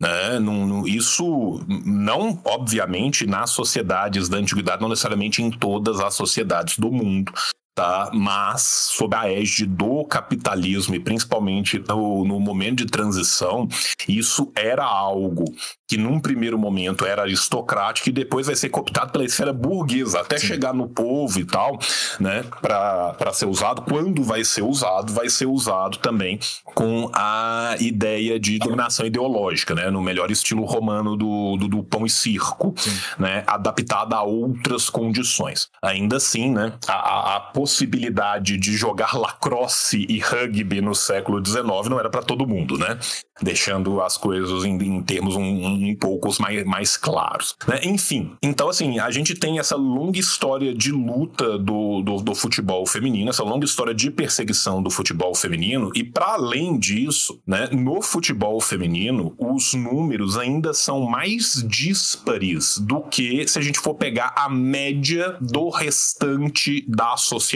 né? 0.00 0.38
Não- 0.40 0.66
não- 0.66 0.86
isso 0.88 1.64
não, 1.68 2.38
obviamente, 2.44 3.26
nas 3.26 3.50
sociedades 3.50 4.28
da 4.28 4.36
antiguidade, 4.38 4.82
não 4.82 4.88
necessariamente 4.88 5.40
em 5.42 5.50
todas 5.50 6.00
as 6.00 6.14
sociedades 6.14 6.78
do 6.78 6.90
mundo. 6.90 7.32
Tá? 7.74 8.08
Mas, 8.14 8.62
sob 8.62 9.16
a 9.16 9.28
égide 9.28 9.66
do 9.66 10.04
capitalismo 10.04 10.94
e 10.94 11.00
principalmente 11.00 11.82
no, 11.88 12.24
no 12.24 12.38
momento 12.38 12.76
de 12.78 12.86
transição, 12.86 13.66
isso 14.08 14.52
era 14.54 14.84
algo 14.84 15.44
que 15.88 15.96
num 15.96 16.20
primeiro 16.20 16.56
momento 16.58 17.04
era 17.04 17.22
aristocrático 17.22 18.08
e 18.08 18.12
depois 18.12 18.46
vai 18.46 18.54
ser 18.54 18.68
cooptado 18.68 19.10
pela 19.12 19.24
esfera 19.24 19.52
burguesa, 19.52 20.20
até 20.20 20.38
Sim. 20.38 20.46
chegar 20.46 20.72
no 20.72 20.88
povo 20.88 21.38
e 21.40 21.44
tal, 21.44 21.78
né, 22.20 22.44
para 22.62 23.32
ser 23.32 23.46
usado. 23.46 23.82
Quando 23.82 24.22
vai 24.22 24.44
ser 24.44 24.62
usado, 24.62 25.12
vai 25.12 25.28
ser 25.28 25.46
usado 25.46 25.98
também 25.98 26.38
com 26.64 27.10
a 27.12 27.74
ideia 27.80 28.38
de 28.38 28.58
dominação 28.60 29.04
ideológica, 29.04 29.74
né, 29.74 29.90
no 29.90 30.00
melhor 30.00 30.30
estilo 30.30 30.64
romano 30.64 31.16
do, 31.16 31.56
do, 31.56 31.68
do 31.68 31.82
pão 31.82 32.06
e 32.06 32.10
circo, 32.10 32.72
Sim. 32.76 32.96
né, 33.18 33.42
adaptada 33.46 34.16
a 34.16 34.22
outras 34.22 34.88
condições. 34.88 35.68
Ainda 35.82 36.16
assim, 36.16 36.50
né, 36.50 36.72
a, 36.88 36.92
a- 36.92 37.36
a 37.36 37.40
possibilidade 37.64 38.58
de 38.58 38.76
jogar 38.76 39.16
lacrosse 39.16 40.04
e 40.06 40.18
rugby 40.18 40.82
no 40.82 40.94
século 40.94 41.42
XIX 41.42 41.88
não 41.88 41.98
era 41.98 42.10
para 42.10 42.20
todo 42.20 42.46
mundo, 42.46 42.76
né? 42.76 42.98
Deixando 43.40 44.02
as 44.02 44.18
coisas 44.18 44.64
em, 44.64 44.76
em 44.76 45.02
termos 45.02 45.34
um, 45.34 45.42
um, 45.42 45.96
pouco 45.96 46.28
mais, 46.38 46.62
mais 46.64 46.96
claros. 46.98 47.56
né? 47.66 47.80
Enfim, 47.84 48.36
então 48.42 48.68
assim, 48.68 48.98
a 48.98 49.10
gente 49.10 49.34
tem 49.34 49.58
essa 49.58 49.76
longa 49.76 50.18
história 50.18 50.74
de 50.74 50.92
luta 50.92 51.58
do, 51.58 52.02
do, 52.02 52.16
do 52.16 52.34
futebol 52.34 52.86
feminino, 52.86 53.30
essa 53.30 53.42
longa 53.42 53.64
história 53.64 53.94
de 53.94 54.10
perseguição 54.10 54.82
do 54.82 54.90
futebol 54.90 55.34
feminino, 55.34 55.90
e 55.94 56.04
para 56.04 56.34
além 56.34 56.78
disso, 56.78 57.40
né, 57.46 57.70
no 57.72 58.02
futebol 58.02 58.60
feminino, 58.60 59.34
os 59.38 59.72
números 59.72 60.36
ainda 60.36 60.74
são 60.74 61.00
mais 61.00 61.64
díspares 61.66 62.76
do 62.76 63.00
que 63.00 63.48
se 63.48 63.58
a 63.58 63.62
gente 63.62 63.80
for 63.80 63.94
pegar 63.94 64.34
a 64.36 64.50
média 64.50 65.38
do 65.40 65.70
restante 65.70 66.84
da 66.86 67.16
sociedade. 67.16 67.53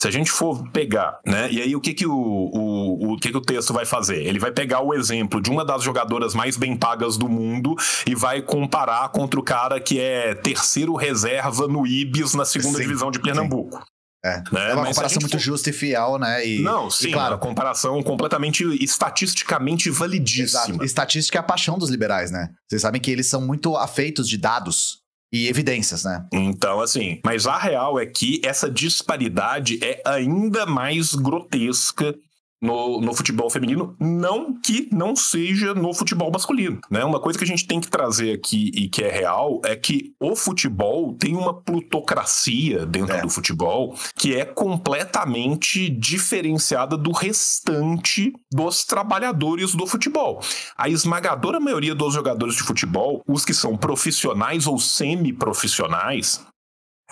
Se 0.00 0.06
a 0.08 0.10
gente 0.10 0.30
for 0.30 0.62
pegar, 0.70 1.18
né, 1.26 1.50
e 1.50 1.60
aí 1.62 1.74
o 1.76 1.80
que 1.80 1.94
que 1.94 2.06
o, 2.06 2.12
o, 2.12 3.12
o 3.14 3.16
que 3.18 3.30
que 3.30 3.36
o 3.36 3.40
texto 3.42 3.72
vai 3.72 3.84
fazer? 3.84 4.22
Ele 4.26 4.38
vai 4.38 4.50
pegar 4.52 4.80
o 4.80 4.92
exemplo 4.94 5.40
de 5.40 5.50
uma 5.50 5.64
das 5.64 5.82
jogadoras 5.82 6.34
mais 6.34 6.56
bem 6.56 6.76
pagas 6.76 7.16
do 7.16 7.28
mundo 7.28 7.74
e 8.06 8.14
vai 8.14 8.42
comparar 8.42 9.08
contra 9.10 9.38
o 9.38 9.42
cara 9.42 9.80
que 9.80 9.98
é 10.00 10.34
terceiro 10.34 10.94
reserva 10.94 11.66
no 11.68 11.86
Ibis 11.86 12.34
na 12.34 12.44
segunda 12.44 12.76
Sim, 12.78 12.82
divisão 12.84 13.10
de 13.10 13.20
Pernambuco. 13.20 13.82
É, 14.24 14.38
Né? 14.52 14.70
é 14.70 14.74
uma 14.74 14.82
Mas 14.82 14.88
comparação 14.96 15.20
muito 15.20 15.32
for- 15.32 15.38
justa 15.38 15.70
e 15.70 15.72
fiel, 15.72 16.18
né? 16.18 16.44
E, 16.44 16.60
Não, 16.60 16.88
e 16.88 16.92
sim, 16.92 17.12
claro, 17.12 17.34
uma 17.34 17.38
comparação 17.38 18.02
completamente 18.02 18.64
estatisticamente 18.82 19.90
validíssima. 19.90 20.64
Exato. 20.64 20.84
Estatística 20.84 21.38
é 21.38 21.40
a 21.40 21.42
paixão 21.42 21.78
dos 21.78 21.88
liberais, 21.90 22.30
né? 22.30 22.48
Vocês 22.68 22.82
sabem 22.82 23.00
que 23.00 23.10
eles 23.10 23.26
são 23.28 23.40
muito 23.40 23.76
afeitos 23.76 24.28
de 24.28 24.36
dados 24.36 24.98
e 25.32 25.48
evidências, 25.48 26.04
né? 26.04 26.26
Então, 26.32 26.80
assim, 26.80 27.20
mas 27.24 27.46
a 27.46 27.58
real 27.58 27.98
é 27.98 28.06
que 28.06 28.40
essa 28.44 28.70
disparidade 28.70 29.78
é 29.82 30.00
ainda 30.04 30.64
mais 30.64 31.14
grotesca 31.14 32.14
no, 32.60 33.00
no 33.00 33.14
futebol 33.14 33.48
feminino, 33.50 33.96
não 34.00 34.60
que 34.60 34.88
não 34.92 35.14
seja 35.14 35.74
no 35.74 35.92
futebol 35.94 36.30
masculino. 36.30 36.80
Né? 36.90 37.04
Uma 37.04 37.20
coisa 37.20 37.38
que 37.38 37.44
a 37.44 37.48
gente 37.48 37.66
tem 37.66 37.80
que 37.80 37.88
trazer 37.88 38.32
aqui 38.32 38.70
e 38.74 38.88
que 38.88 39.02
é 39.02 39.10
real 39.10 39.60
é 39.64 39.76
que 39.76 40.12
o 40.20 40.34
futebol 40.34 41.14
tem 41.14 41.36
uma 41.36 41.54
plutocracia 41.54 42.84
dentro 42.86 43.14
É. 43.16 43.22
do 43.22 43.30
futebol 43.30 43.94
que 44.16 44.34
é 44.34 44.44
completamente 44.44 45.88
diferenciada 45.88 46.96
do 46.96 47.12
restante 47.12 48.32
dos 48.52 48.84
trabalhadores 48.84 49.74
do 49.74 49.86
futebol. 49.86 50.40
A 50.76 50.88
esmagadora 50.88 51.60
maioria 51.60 51.94
dos 51.94 52.14
jogadores 52.14 52.54
de 52.54 52.62
futebol, 52.62 53.22
os 53.26 53.44
que 53.44 53.54
são 53.54 53.76
profissionais 53.76 54.66
ou 54.66 54.78
semi-profissionais, 54.78 56.44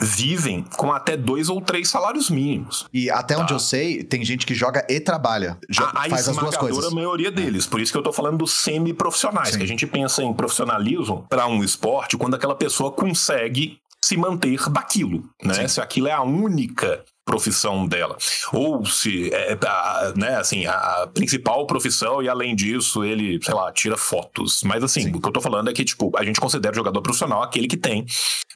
vivem 0.00 0.62
com 0.76 0.92
até 0.92 1.16
dois 1.16 1.48
ou 1.48 1.60
três 1.60 1.88
salários 1.88 2.28
mínimos. 2.28 2.86
E 2.92 3.10
até 3.10 3.36
onde 3.36 3.48
Tá. 3.48 3.54
eu 3.54 3.58
sei, 3.58 4.02
tem 4.04 4.24
gente 4.24 4.44
que 4.46 4.54
joga 4.54 4.86
e 4.88 5.00
trabalha. 5.00 5.56
Jo- 5.70 5.84
A, 5.84 6.04
a 6.04 6.08
faz 6.10 6.28
as 6.28 6.36
duas 6.36 6.56
coisas. 6.56 6.92
maioria 6.92 7.30
deles. 7.30 7.66
Por 7.66 7.80
isso 7.80 7.92
que 7.92 7.98
eu 7.98 8.02
tô 8.02 8.12
falando 8.12 8.38
dos 8.38 8.52
semi-profissionais. 8.52 9.56
Que 9.56 9.62
a 9.62 9.66
gente 9.68 9.86
pensa 9.86 10.22
em 10.22 10.32
profissionalismo 10.34 11.26
para 11.28 11.46
um 11.46 11.62
esporte 11.64 12.16
quando 12.16 12.34
aquela 12.34 12.54
pessoa 12.54 12.92
consegue 12.92 13.78
se 14.04 14.16
manter 14.16 14.56
daquilo, 14.70 15.24
né? 15.42 15.54
Sim. 15.54 15.68
Se 15.68 15.80
aquilo 15.80 16.06
é 16.08 16.12
a 16.12 16.22
única 16.22 17.02
profissão 17.26 17.86
dela. 17.86 18.16
Ou 18.52 18.86
se 18.86 19.30
é, 19.34 19.58
a- 19.66 20.12
né, 20.16 20.36
assim, 20.36 20.64
a, 20.64 21.08
principal 21.12 21.66
profissão 21.66 22.22
e 22.22 22.28
além 22.28 22.54
disso 22.54 23.04
ele, 23.04 23.38
sei 23.42 23.52
lá, 23.52 23.70
tira 23.72 23.96
fotos. 23.96 24.62
Mas 24.64 24.82
assim, 24.84 25.02
Sim. 25.02 25.12
o 25.14 25.20
que 25.20 25.28
eu 25.28 25.32
tô 25.32 25.40
falando 25.40 25.68
é 25.68 25.72
que, 25.72 25.84
tipo, 25.84 26.12
a 26.16 26.24
gente 26.24 26.40
considera 26.40 26.72
o 26.72 26.76
jogador 26.76 27.02
profissional 27.02 27.42
aquele 27.42 27.66
que 27.66 27.76
tem, 27.76 28.06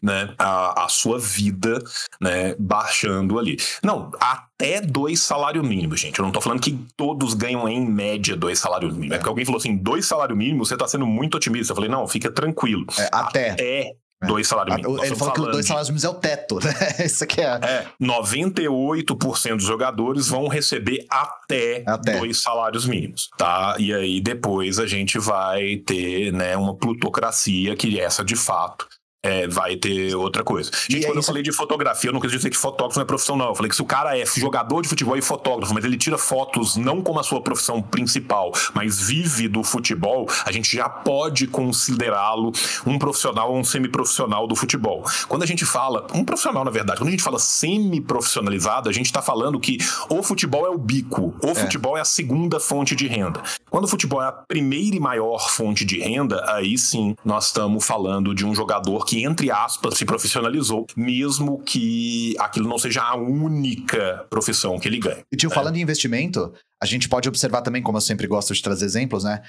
né, 0.00 0.32
a, 0.38 0.84
a 0.84 0.88
sua 0.88 1.18
vida, 1.18 1.82
né, 2.20 2.54
baixando 2.58 3.38
ali. 3.40 3.56
Não, 3.82 4.10
até 4.20 4.80
dois 4.80 5.20
salários 5.20 5.66
mínimos, 5.66 6.00
gente. 6.00 6.18
Eu 6.20 6.24
não 6.24 6.32
tô 6.32 6.40
falando 6.40 6.60
que 6.62 6.78
todos 6.96 7.34
ganham 7.34 7.68
em 7.68 7.84
média 7.84 8.36
dois 8.36 8.58
salários 8.60 8.92
mínimos. 8.92 9.12
É, 9.12 9.14
É. 9.16 9.18
porque 9.18 9.28
alguém 9.28 9.44
falou 9.44 9.58
assim, 9.58 9.76
dois 9.76 10.06
salários 10.06 10.38
mínimos, 10.38 10.68
você 10.68 10.76
tá 10.76 10.86
sendo 10.86 11.06
muito 11.06 11.34
otimista. 11.36 11.72
Eu 11.72 11.76
falei, 11.76 11.90
não, 11.90 12.06
fica 12.06 12.30
tranquilo. 12.30 12.86
É, 12.96 13.08
até. 13.12 13.50
Até 13.50 13.92
dois 14.26 14.46
salários 14.46 14.74
A- 14.74 14.76
mínimos. 14.76 15.02
Ele 15.02 15.16
falou 15.16 15.32
que 15.32 15.38
falando 15.40 15.52
dois 15.54 15.66
salários 15.66 15.88
mínimos 15.90 16.04
é 16.04 16.08
o 16.08 16.14
teto, 16.14 16.58
né? 16.64 16.72
Isso 17.04 17.24
aqui 17.24 17.40
é. 17.40 17.58
é, 17.62 17.86
98% 18.00 19.56
dos 19.56 19.64
jogadores 19.64 20.28
vão 20.28 20.48
receber 20.48 21.06
até, 21.08 21.82
Até. 21.86 22.18
dois 22.18 22.42
salários 22.42 22.86
mínimos, 22.86 23.30
tá? 23.36 23.76
E 23.78 23.92
aí 23.92 24.20
depois 24.20 24.78
a 24.78 24.86
gente 24.86 25.18
vai 25.18 25.76
ter, 25.78 26.32
né, 26.32 26.56
uma 26.56 26.74
plutocracia 26.74 27.74
que 27.76 27.98
essa 28.00 28.24
de 28.24 28.36
fato 28.36 28.86
é, 29.22 29.46
vai 29.46 29.76
ter 29.76 30.14
outra 30.14 30.42
coisa. 30.42 30.70
E 30.88 30.92
Gente, 30.92 31.04
é 31.04 31.06
quando 31.08 31.16
eu 31.16 31.20
isso- 31.20 31.26
falei 31.28 31.42
de 31.42 31.52
fotografia, 31.52 32.08
eu 32.08 32.12
não 32.14 32.20
quis 32.20 32.30
dizer 32.30 32.48
que 32.50 32.56
fotógrafo 32.56 32.98
não 32.98 33.02
é 33.02 33.06
profissão, 33.06 33.36
não. 33.36 33.48
Eu 33.48 33.54
falei 33.54 33.68
que 33.68 33.76
se 33.76 33.82
o 33.82 33.86
cara 33.86 34.18
é 34.18 34.24
jogador 34.26 34.80
de 34.82 34.88
futebol 34.88 35.16
e 35.16 35.22
fotógrafo, 35.22 35.74
mas 35.74 35.84
ele 35.84 35.96
tira 35.96 36.16
fotos 36.16 36.76
não 36.76 37.02
como 37.02 37.20
a 37.20 37.22
sua 37.22 37.40
profissão 37.42 37.82
principal, 37.82 38.52
mas 38.74 39.00
vive 39.00 39.48
do 39.48 39.62
futebol, 39.62 40.26
a 40.44 40.50
gente 40.52 40.74
já 40.76 40.88
pode 40.88 41.46
considerá-lo 41.46 42.52
um 42.86 42.98
profissional 42.98 43.52
ou 43.52 43.58
um 43.58 43.64
semiprofissional 43.64 44.46
do 44.46 44.56
futebol. 44.56 45.04
Quando 45.28 45.42
a 45.42 45.46
gente 45.46 45.66
fala, 45.66 46.06
um 46.14 46.24
profissional, 46.24 46.64
na 46.64 46.70
verdade, 46.70 46.98
quando 46.98 47.08
a 47.08 47.12
gente 47.12 47.22
fala 47.22 47.38
semi-profissionalizado, 47.38 48.88
a 48.88 48.92
gente 48.92 49.06
está 49.06 49.20
falando 49.20 49.58
que 49.60 49.78
o 50.08 50.22
futebol 50.22 50.66
é 50.66 50.70
o 50.70 50.78
bico, 50.78 51.34
o 51.42 51.54
futebol 51.54 51.96
é 51.96 52.00
a 52.00 52.04
segunda 52.04 52.58
fonte 52.58 52.94
de 52.96 53.06
renda. 53.06 53.42
Quando 53.68 53.84
o 53.84 53.88
futebol 53.88 54.22
é 54.22 54.26
a 54.28 54.32
primeira 54.32 54.96
e 54.96 55.00
maior 55.00 55.50
fonte 55.50 55.84
de 55.84 55.98
renda, 56.00 56.42
aí 56.48 56.76
sim 56.78 57.14
nós 57.24 57.46
estamos 57.46 57.84
falando 57.86 58.34
de 58.34 58.44
um 58.46 58.54
jogador 58.54 59.04
que, 59.10 59.24
entre 59.24 59.50
aspas, 59.50 59.98
se 59.98 60.04
profissionalizou, 60.04 60.86
mesmo 60.96 61.60
que 61.64 62.36
aquilo 62.38 62.68
não 62.68 62.78
seja 62.78 63.02
a 63.02 63.16
única 63.16 64.24
profissão 64.30 64.78
que 64.78 64.86
ele 64.86 65.00
ganha. 65.00 65.24
E, 65.32 65.36
tio, 65.36 65.50
falando 65.50 65.76
em 65.76 65.80
investimento, 65.80 66.54
a 66.80 66.86
gente 66.86 67.08
pode 67.08 67.28
observar 67.28 67.62
também, 67.62 67.82
como 67.82 67.96
eu 67.98 68.02
sempre 68.02 68.28
gosto 68.28 68.54
de 68.54 68.62
trazer 68.62 68.84
exemplos, 68.84 69.24
né? 69.24 69.42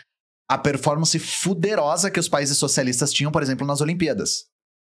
A 0.50 0.58
performance 0.58 1.20
fuderosa 1.20 2.10
que 2.10 2.20
os 2.20 2.28
países 2.28 2.58
socialistas 2.58 3.14
tinham, 3.14 3.32
por 3.32 3.44
exemplo, 3.44 3.68
nas 3.68 3.82
Olimpíadas. 3.82 4.46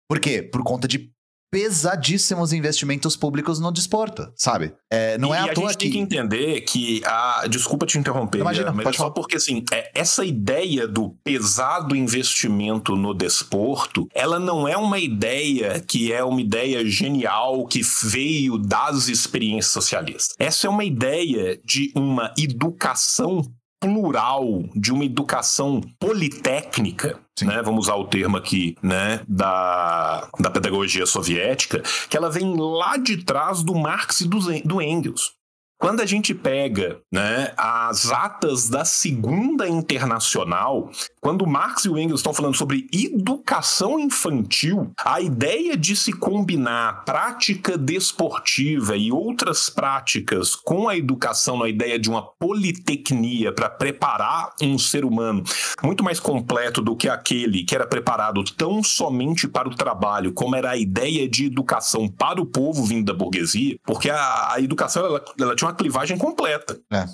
Por 0.08 0.20
quê? 0.20 0.44
Por 0.44 0.64
conta 0.64 0.88
de 0.88 1.12
pesadíssimos 1.52 2.54
investimentos 2.54 3.16
públicos 3.16 3.60
no 3.60 3.72
desporto, 3.72 4.32
sabe? 4.36 4.74
É, 4.92 5.18
não 5.18 5.34
e 5.34 5.38
é 5.38 5.40
à 5.40 5.46
a 5.46 5.54
toa 5.54 5.70
gente 5.70 5.80
tem 5.80 5.90
que 5.90 5.98
que... 5.98 6.02
entender 6.04 6.62
que 6.62 7.02
a. 7.06 7.48
Desculpa 7.50 7.86
te 7.86 7.98
interromper, 7.98 8.40
Imagina, 8.40 8.72
mas 8.72 8.84
pode 8.84 8.96
é 8.96 8.98
só 8.98 9.04
falar. 9.04 9.14
porque 9.14 9.38
assim, 9.38 9.64
é, 9.72 9.92
essa 9.94 10.24
ideia 10.24 10.88
do 10.88 11.10
pesado 11.24 11.96
investimento 11.96 12.96
no 12.96 13.14
desporto, 13.14 14.08
ela 14.14 14.40
não 14.40 14.68
é 14.68 14.78
uma 14.78 15.00
ideia 15.00 15.80
que 15.80 16.14
é 16.14 16.24
uma 16.24 16.42
ideia 16.42 16.86
genial 16.86 17.66
que 17.66 17.82
veio 18.04 18.58
das 18.58 19.08
experiências 19.08 19.74
socialistas. 19.74 20.36
Essa 20.38 20.68
é 20.68 20.70
uma 20.70 20.84
ideia 20.84 21.60
de 21.64 21.92
uma 21.96 22.34
educação 22.38 23.42
plural, 23.80 24.64
de 24.76 24.92
uma 24.92 25.06
educação 25.06 25.82
politécnica, 26.00 27.20
né? 27.42 27.62
Vamos 27.64 27.86
usar 27.86 27.96
o 27.96 28.06
termo 28.06 28.38
aqui, 28.38 28.76
né? 28.84 29.22
Da, 29.28 30.28
da 30.40 30.50
pedagogia 30.52 31.06
soviética, 31.06 31.82
que 32.10 32.18
ela 32.18 32.30
vem 32.30 32.56
lá 32.58 32.98
de 32.98 33.24
trás 33.24 33.64
do 33.64 33.74
Marx 33.76 34.22
e 34.22 34.28
do, 34.28 34.40
do 34.64 34.82
Engels. 34.82 35.40
Quando 35.80 36.02
a 36.02 36.06
gente 36.06 36.36
pega 36.36 37.00
né, 37.10 37.54
as 37.56 38.12
atas 38.12 38.68
da 38.68 38.84
Segunda 38.84 39.66
Internacional, 39.66 40.92
quando 41.22 41.48
Marx 41.48 41.86
e 41.86 41.90
o 41.90 41.98
Engels 41.98 42.20
estão 42.20 42.34
falando 42.34 42.56
sobre 42.56 42.88
educação 42.92 44.00
infantil, 44.00 44.92
a 45.04 45.20
ideia 45.22 45.76
de 45.76 45.96
se 45.96 46.14
combinar 46.14 47.04
prática 47.06 47.78
desportiva 47.78 48.96
e 48.96 49.12
outras 49.12 49.70
práticas 49.70 50.56
com 50.56 50.88
a 50.88 50.98
educação, 50.98 51.58
na 51.58 51.68
ideia 51.68 52.00
de 52.00 52.10
uma 52.10 52.22
politecnia 52.22 53.52
para 53.52 53.70
preparar 53.70 54.54
um 54.62 54.78
ser 54.78 55.06
humano 55.06 55.44
muito 55.84 56.04
mais 56.04 56.20
completo 56.20 56.82
do 56.82 56.96
que 56.96 57.10
aquele 57.10 57.64
que 57.64 57.76
era 57.76 57.86
preparado 57.86 58.44
tão 58.44 58.84
somente 58.84 59.48
para 59.48 59.68
o 59.68 59.76
trabalho, 59.76 60.34
como 60.34 60.56
era 60.56 60.72
a 60.72 60.78
ideia 60.78 61.28
de 61.28 61.46
educação 61.46 62.08
para 62.08 62.42
o 62.42 62.46
povo 62.46 62.84
vindo 62.84 63.12
da 63.12 63.18
burguesia, 63.18 63.78
porque 63.84 64.10
a, 64.10 64.54
a 64.54 64.62
educação 64.62 65.06
ela, 65.06 65.24
ela 65.40 65.56
tinha 65.56 65.68
uma 65.68 65.76
clivagem 65.76 66.18
completa. 66.18 66.80
É. 66.92 67.06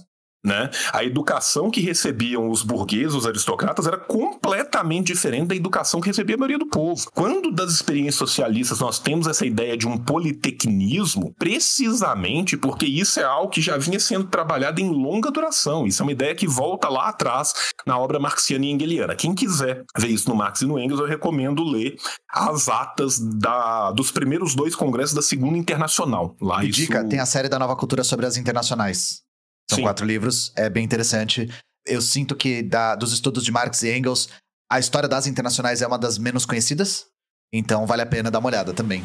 Né? 0.46 0.70
A 0.94 1.04
educação 1.04 1.72
que 1.72 1.82
recebiam 1.82 2.50
os 2.50 2.62
burgueses, 2.62 3.16
os 3.16 3.26
aristocratas, 3.26 3.88
era 3.88 3.98
completamente 3.98 5.08
diferente 5.08 5.48
da 5.48 5.56
educação 5.56 6.00
que 6.00 6.08
recebia 6.08 6.36
a 6.36 6.38
maioria 6.38 6.60
do 6.60 6.68
povo. 6.68 7.04
Quando 7.14 7.52
das 7.52 7.72
experiências 7.72 8.16
socialistas 8.16 8.80
nós 8.80 9.00
temos 9.00 9.26
essa 9.26 9.46
ideia 9.46 9.76
de 9.76 9.88
um 9.88 9.98
politecnismo, 9.98 11.34
precisamente 11.40 12.56
porque 12.58 12.86
isso 12.86 13.20
é 13.20 13.24
algo 13.24 13.50
que 13.50 13.62
já 13.62 13.78
vinha 13.78 14.00
sendo 14.00 14.26
trabalhado 14.28 14.80
em 14.80 14.90
longa 14.90 15.32
duração. 15.32 15.88
Isso 15.88 16.02
é 16.02 16.06
uma 16.06 16.12
ideia 16.12 16.36
que 16.36 16.48
volta 16.48 16.88
lá 16.90 17.10
atrás 17.10 17.54
na 17.86 17.98
obra 17.98 18.20
marxiana 18.20 18.66
e 18.66 18.72
engeliana. 18.72 19.16
Quem 19.16 19.34
quiser 19.34 19.84
ver 19.98 20.10
isso 20.10 20.30
no 20.30 20.36
Marx 20.36 20.62
e 20.62 20.66
no 20.68 20.78
Engels, 20.80 21.00
eu 21.00 21.08
recomendo 21.08 21.64
ler 21.64 21.96
as 22.32 22.70
atas 22.70 23.20
da- 23.20 23.92
dos 23.92 24.12
primeiros 24.12 24.54
dois 24.54 24.76
congressos 24.76 25.16
da 25.16 25.22
Segunda 25.22 25.58
Internacional. 25.58 26.36
Lá 26.40 26.64
E 26.64 26.70
isso... 26.70 26.82
dica, 26.82 27.04
tem 27.08 27.20
a 27.20 27.26
série 27.26 27.50
da 27.50 27.58
Nova 27.58 27.76
Cultura 27.76 28.04
sobre 28.04 28.26
as 28.26 28.38
internacionais. 28.38 29.25
São 29.70 29.78
Sim. 29.78 29.84
quatro 29.84 30.06
livros, 30.06 30.52
é 30.56 30.70
bem 30.70 30.84
interessante. 30.84 31.50
Eu 31.88 32.02
sinto 32.02 32.36
que 32.36 32.62
da- 32.64 32.96
dos 32.96 33.14
estudos 33.14 33.44
de 33.44 33.52
Marx 33.52 33.82
e 33.84 33.96
Engels, 33.96 34.30
a 34.72 34.80
história 34.80 35.08
das 35.10 35.28
internacionais 35.28 35.82
é 35.82 35.88
uma 35.88 35.98
das 35.98 36.18
menos 36.18 36.46
conhecidas. 36.46 37.08
Então 37.54 37.86
vale 37.86 38.02
a 38.02 38.06
pena 38.06 38.30
dar 38.32 38.40
uma 38.40 38.48
olhada 38.50 38.74
também. 38.74 39.04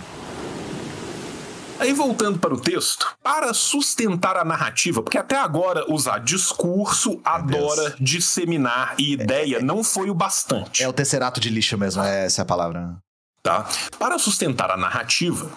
Aí 1.78 1.94
voltando 1.94 2.38
para 2.38 2.52
o 2.52 2.60
texto, 2.60 3.16
para 3.22 3.54
sustentar 3.54 4.36
a 4.36 4.44
narrativa, 4.44 5.02
porque 5.02 5.16
até 5.16 5.36
agora 5.36 5.90
usar 5.90 6.18
discurso, 6.18 7.18
adora, 7.24 7.94
disseminar 7.98 8.94
e 8.98 9.14
ideia 9.14 9.60
não 9.62 9.82
foi 9.82 10.10
o 10.10 10.14
bastante. 10.14 10.82
É 10.82 10.88
o 10.88 10.92
tesserato 10.92 11.40
de 11.40 11.48
lixo 11.48 11.78
mesmo, 11.78 12.02
é 12.02 12.26
essa 12.26 12.42
é 12.42 12.44
a 12.44 12.46
palavra. 12.46 12.98
tá? 13.42 13.66
Para 13.98 14.18
sustentar 14.18 14.70
a 14.70 14.76
narrativa, 14.76 15.50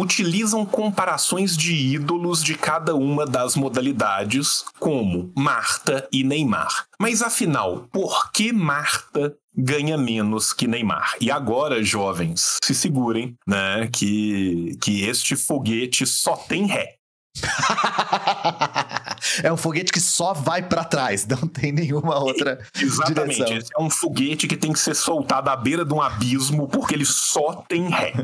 utilizam 0.00 0.64
comparações 0.64 1.56
de 1.56 1.74
ídolos 1.74 2.42
de 2.42 2.54
cada 2.54 2.94
uma 2.94 3.26
das 3.26 3.54
modalidades, 3.54 4.64
como 4.78 5.30
Marta 5.36 6.08
e 6.10 6.24
Neymar. 6.24 6.86
Mas 6.98 7.22
afinal, 7.22 7.86
por 7.92 8.32
que 8.32 8.52
Marta 8.52 9.36
ganha 9.54 9.98
menos 9.98 10.52
que 10.52 10.66
Neymar? 10.66 11.16
E 11.20 11.30
agora, 11.30 11.82
jovens, 11.82 12.56
se 12.64 12.74
segurem, 12.74 13.36
né, 13.46 13.88
que, 13.92 14.78
que 14.80 15.02
este 15.02 15.36
foguete 15.36 16.06
só 16.06 16.34
tem 16.36 16.66
ré. 16.66 16.99
é 19.42 19.52
um 19.52 19.56
foguete 19.56 19.90
que 19.92 20.00
só 20.00 20.32
vai 20.32 20.62
pra 20.62 20.84
trás, 20.84 21.26
não 21.26 21.48
tem 21.48 21.72
nenhuma 21.72 22.18
outra 22.18 22.58
Exatamente. 22.78 23.36
direção. 23.36 23.56
Esse 23.56 23.70
é 23.76 23.80
um 23.80 23.90
foguete 23.90 24.46
que 24.46 24.56
tem 24.56 24.72
que 24.72 24.78
ser 24.78 24.94
soltado 24.94 25.50
à 25.50 25.56
beira 25.56 25.84
de 25.84 25.92
um 25.92 26.00
abismo 26.02 26.68
porque 26.68 26.94
ele 26.94 27.04
só 27.04 27.64
tem 27.68 27.88
ré. 27.88 28.12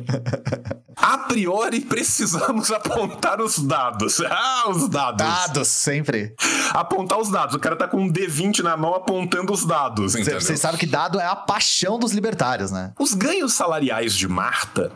A 0.97 1.19
priori, 1.19 1.83
precisamos 1.83 2.71
apontar 2.71 3.41
os 3.41 3.59
dados. 3.59 4.21
Ah, 4.39 4.69
os 4.69 4.89
dados. 4.89 5.19
Dados, 5.19 5.69
sempre. 5.69 6.35
Apontar 6.73 7.19
os 7.19 7.31
dados. 7.31 7.55
O 7.55 7.59
cara 7.59 7.77
tá 7.77 7.89
com 7.89 8.03
um 8.03 8.13
D20 8.13 8.61
na 8.61 8.77
mão 8.77 8.95
apontando 8.95 9.53
os 9.53 9.65
dados? 9.65 10.13
Vocês 10.15 10.61
sabem 10.61 10.79
que 10.79 10.87
dado 10.87 11.19
é 11.21 11.27
a 11.27 11.37
paixão 11.37 11.99
dos 11.99 12.13
libertários, 12.13 12.71
né? 12.71 12.93
Os 12.99 13.15
ganhos 13.15 13.55
salariais 13.55 14.15
de 14.15 14.29
Marta 14.29 14.93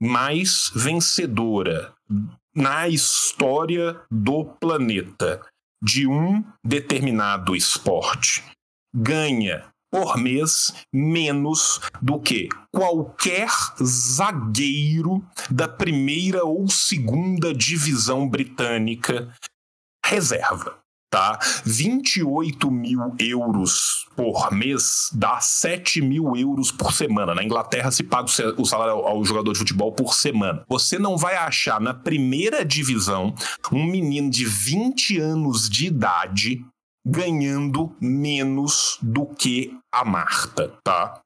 mais 0.00 0.70
vencedora 0.74 1.92
na 2.54 2.88
história 2.88 4.00
do 4.10 4.44
planeta 4.44 5.40
de 5.82 6.06
um 6.06 6.44
determinado 6.64 7.56
esporte 7.56 8.44
ganha 8.94 9.68
por 9.90 10.16
mês 10.16 10.72
menos 10.92 11.80
do 12.00 12.18
que 12.20 12.48
qualquer 12.72 13.50
zagueiro 13.82 15.24
da 15.50 15.68
primeira 15.68 16.44
ou 16.44 16.68
segunda 16.68 17.54
divisão 17.54 18.28
britânica 18.28 19.32
reserva. 20.04 20.78
Tá? 21.10 21.38
28 21.64 22.70
mil 22.70 23.14
euros 23.18 24.06
por 24.14 24.52
mês 24.52 25.08
dá 25.14 25.40
7 25.40 26.02
mil 26.02 26.36
euros 26.36 26.70
por 26.70 26.92
semana. 26.92 27.34
Na 27.34 27.42
Inglaterra 27.42 27.90
se 27.90 28.02
paga 28.02 28.28
o 28.58 28.66
salário 28.66 28.92
ao 28.92 29.24
jogador 29.24 29.54
de 29.54 29.58
futebol 29.58 29.90
por 29.90 30.12
semana. 30.12 30.66
Você 30.68 30.98
não 30.98 31.16
vai 31.16 31.34
achar 31.34 31.80
na 31.80 31.94
primeira 31.94 32.62
divisão 32.62 33.34
um 33.72 33.86
menino 33.86 34.28
de 34.28 34.44
20 34.44 35.18
anos 35.18 35.70
de 35.70 35.86
idade 35.86 36.62
ganhando 37.08 37.96
menos 38.00 38.98
do 39.00 39.26
que 39.26 39.72
a 39.90 40.04
Marta, 40.04 40.72
tá? 40.84 41.20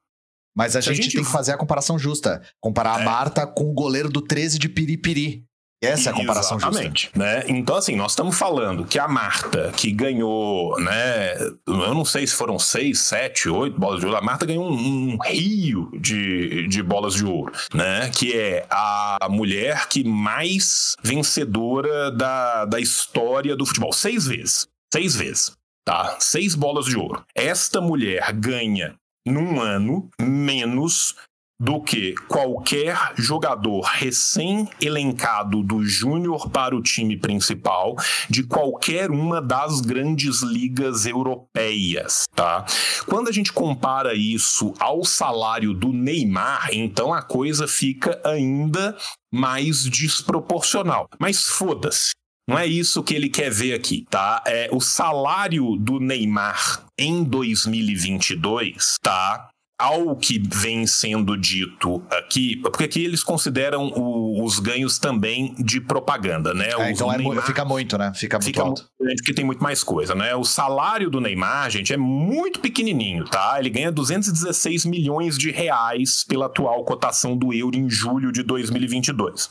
Mas 0.56 0.76
a 0.76 0.80
gente, 0.80 0.90
a 0.90 0.94
gente, 0.94 1.16
tem 1.16 1.24
que 1.24 1.30
fazer 1.30 1.52
a 1.52 1.56
comparação 1.56 1.98
justa. 1.98 2.42
Comparar 2.60 3.00
é. 3.00 3.02
a 3.02 3.04
Marta 3.04 3.46
com 3.46 3.70
o 3.70 3.72
goleiro 3.72 4.08
do 4.08 4.20
13 4.20 4.58
de 4.58 4.68
Piripiri. 4.68 5.44
Essa 5.82 6.10
é 6.10 6.12
a 6.12 6.14
comparação 6.14 6.58
Exatamente, 6.58 7.06
justa. 7.06 7.18
Né? 7.18 7.42
Então, 7.48 7.74
assim, 7.74 7.96
nós 7.96 8.12
estamos 8.12 8.38
falando 8.38 8.84
que 8.84 9.00
a 9.00 9.08
Marta, 9.08 9.72
que 9.76 9.90
ganhou, 9.90 10.78
né? 10.78 11.34
Eu 11.66 11.92
não 11.92 12.04
sei 12.04 12.24
se 12.24 12.34
foram 12.34 12.56
seis, 12.56 13.00
sete, 13.00 13.48
oito 13.48 13.80
bolas 13.80 13.98
de 13.98 14.06
ouro. 14.06 14.16
A 14.16 14.22
Marta 14.22 14.46
ganhou 14.46 14.70
um, 14.70 15.14
um 15.14 15.18
rio 15.24 15.90
de, 16.00 16.68
de 16.68 16.82
bolas 16.84 17.14
de 17.14 17.24
ouro, 17.24 17.52
né? 17.74 18.08
Que 18.10 18.38
é 18.38 18.64
a 18.70 19.26
mulher 19.28 19.88
que 19.88 20.04
mais 20.04 20.94
vencedora 21.02 22.12
da, 22.12 22.64
da 22.66 22.78
história 22.78 23.56
do 23.56 23.66
futebol. 23.66 23.92
Seis 23.92 24.24
vezes. 24.24 24.68
Seis 24.92 25.16
vezes 25.16 25.50
tá? 25.84 26.16
Seis 26.20 26.54
bolas 26.54 26.86
de 26.86 26.96
ouro. 26.96 27.24
Esta 27.34 27.80
mulher 27.80 28.32
ganha 28.32 28.94
num 29.26 29.60
ano 29.60 30.08
menos 30.20 31.14
do 31.62 31.80
que 31.80 32.14
qualquer 32.26 32.96
jogador 33.14 33.82
recém-elencado 33.82 35.62
do 35.62 35.84
júnior 35.84 36.50
para 36.50 36.74
o 36.74 36.82
time 36.82 37.16
principal 37.16 37.94
de 38.28 38.42
qualquer 38.42 39.12
uma 39.12 39.40
das 39.40 39.80
grandes 39.80 40.42
ligas 40.42 41.06
europeias, 41.06 42.24
tá? 42.34 42.66
Quando 43.06 43.28
a 43.28 43.32
gente 43.32 43.52
compara 43.52 44.12
isso 44.12 44.74
ao 44.80 45.04
salário 45.04 45.72
do 45.72 45.92
Neymar, 45.92 46.70
então 46.72 47.14
a 47.14 47.22
coisa 47.22 47.68
fica 47.68 48.20
ainda 48.24 48.96
mais 49.32 49.84
desproporcional. 49.84 51.06
Mas 51.20 51.44
foda-se. 51.46 52.10
Não 52.48 52.58
é 52.58 52.66
isso 52.66 53.02
que 53.02 53.14
ele 53.14 53.28
quer 53.28 53.50
ver 53.50 53.74
aqui, 53.74 54.04
tá? 54.10 54.42
É 54.46 54.68
o 54.72 54.80
salário 54.80 55.76
do 55.76 56.00
Neymar 56.00 56.84
em 56.98 57.22
2022, 57.22 58.96
tá? 59.00 59.48
Ao 59.80 60.14
que 60.16 60.38
vem 60.38 60.86
sendo 60.86 61.36
dito 61.36 62.02
aqui, 62.10 62.56
porque 62.56 62.84
aqui 62.84 63.04
eles 63.04 63.24
consideram 63.24 63.88
o, 63.88 64.44
os 64.44 64.60
ganhos 64.60 64.98
também 64.98 65.54
de 65.58 65.80
propaganda, 65.80 66.52
né? 66.52 66.70
É, 66.78 66.90
então 66.90 67.12
é, 67.12 67.18
Neymar, 67.18 67.44
fica 67.44 67.64
muito, 67.64 67.96
né? 67.96 68.12
Fica 68.14 68.36
muito 68.36 68.46
fica 68.46 68.62
alto. 68.62 68.86
Porque 68.98 69.34
tem 69.34 69.44
muito 69.44 69.62
mais 69.62 69.82
coisa, 69.82 70.14
né? 70.14 70.34
O 70.36 70.44
salário 70.44 71.10
do 71.10 71.20
Neymar, 71.20 71.70
gente, 71.70 71.92
é 71.92 71.96
muito 71.96 72.60
pequenininho, 72.60 73.24
tá? 73.24 73.56
Ele 73.58 73.70
ganha 73.70 73.90
216 73.90 74.84
milhões 74.84 75.38
de 75.38 75.50
reais 75.50 76.24
pela 76.24 76.46
atual 76.46 76.84
cotação 76.84 77.36
do 77.36 77.52
euro 77.52 77.76
em 77.76 77.88
julho 77.88 78.30
de 78.30 78.42
2022. 78.42 79.50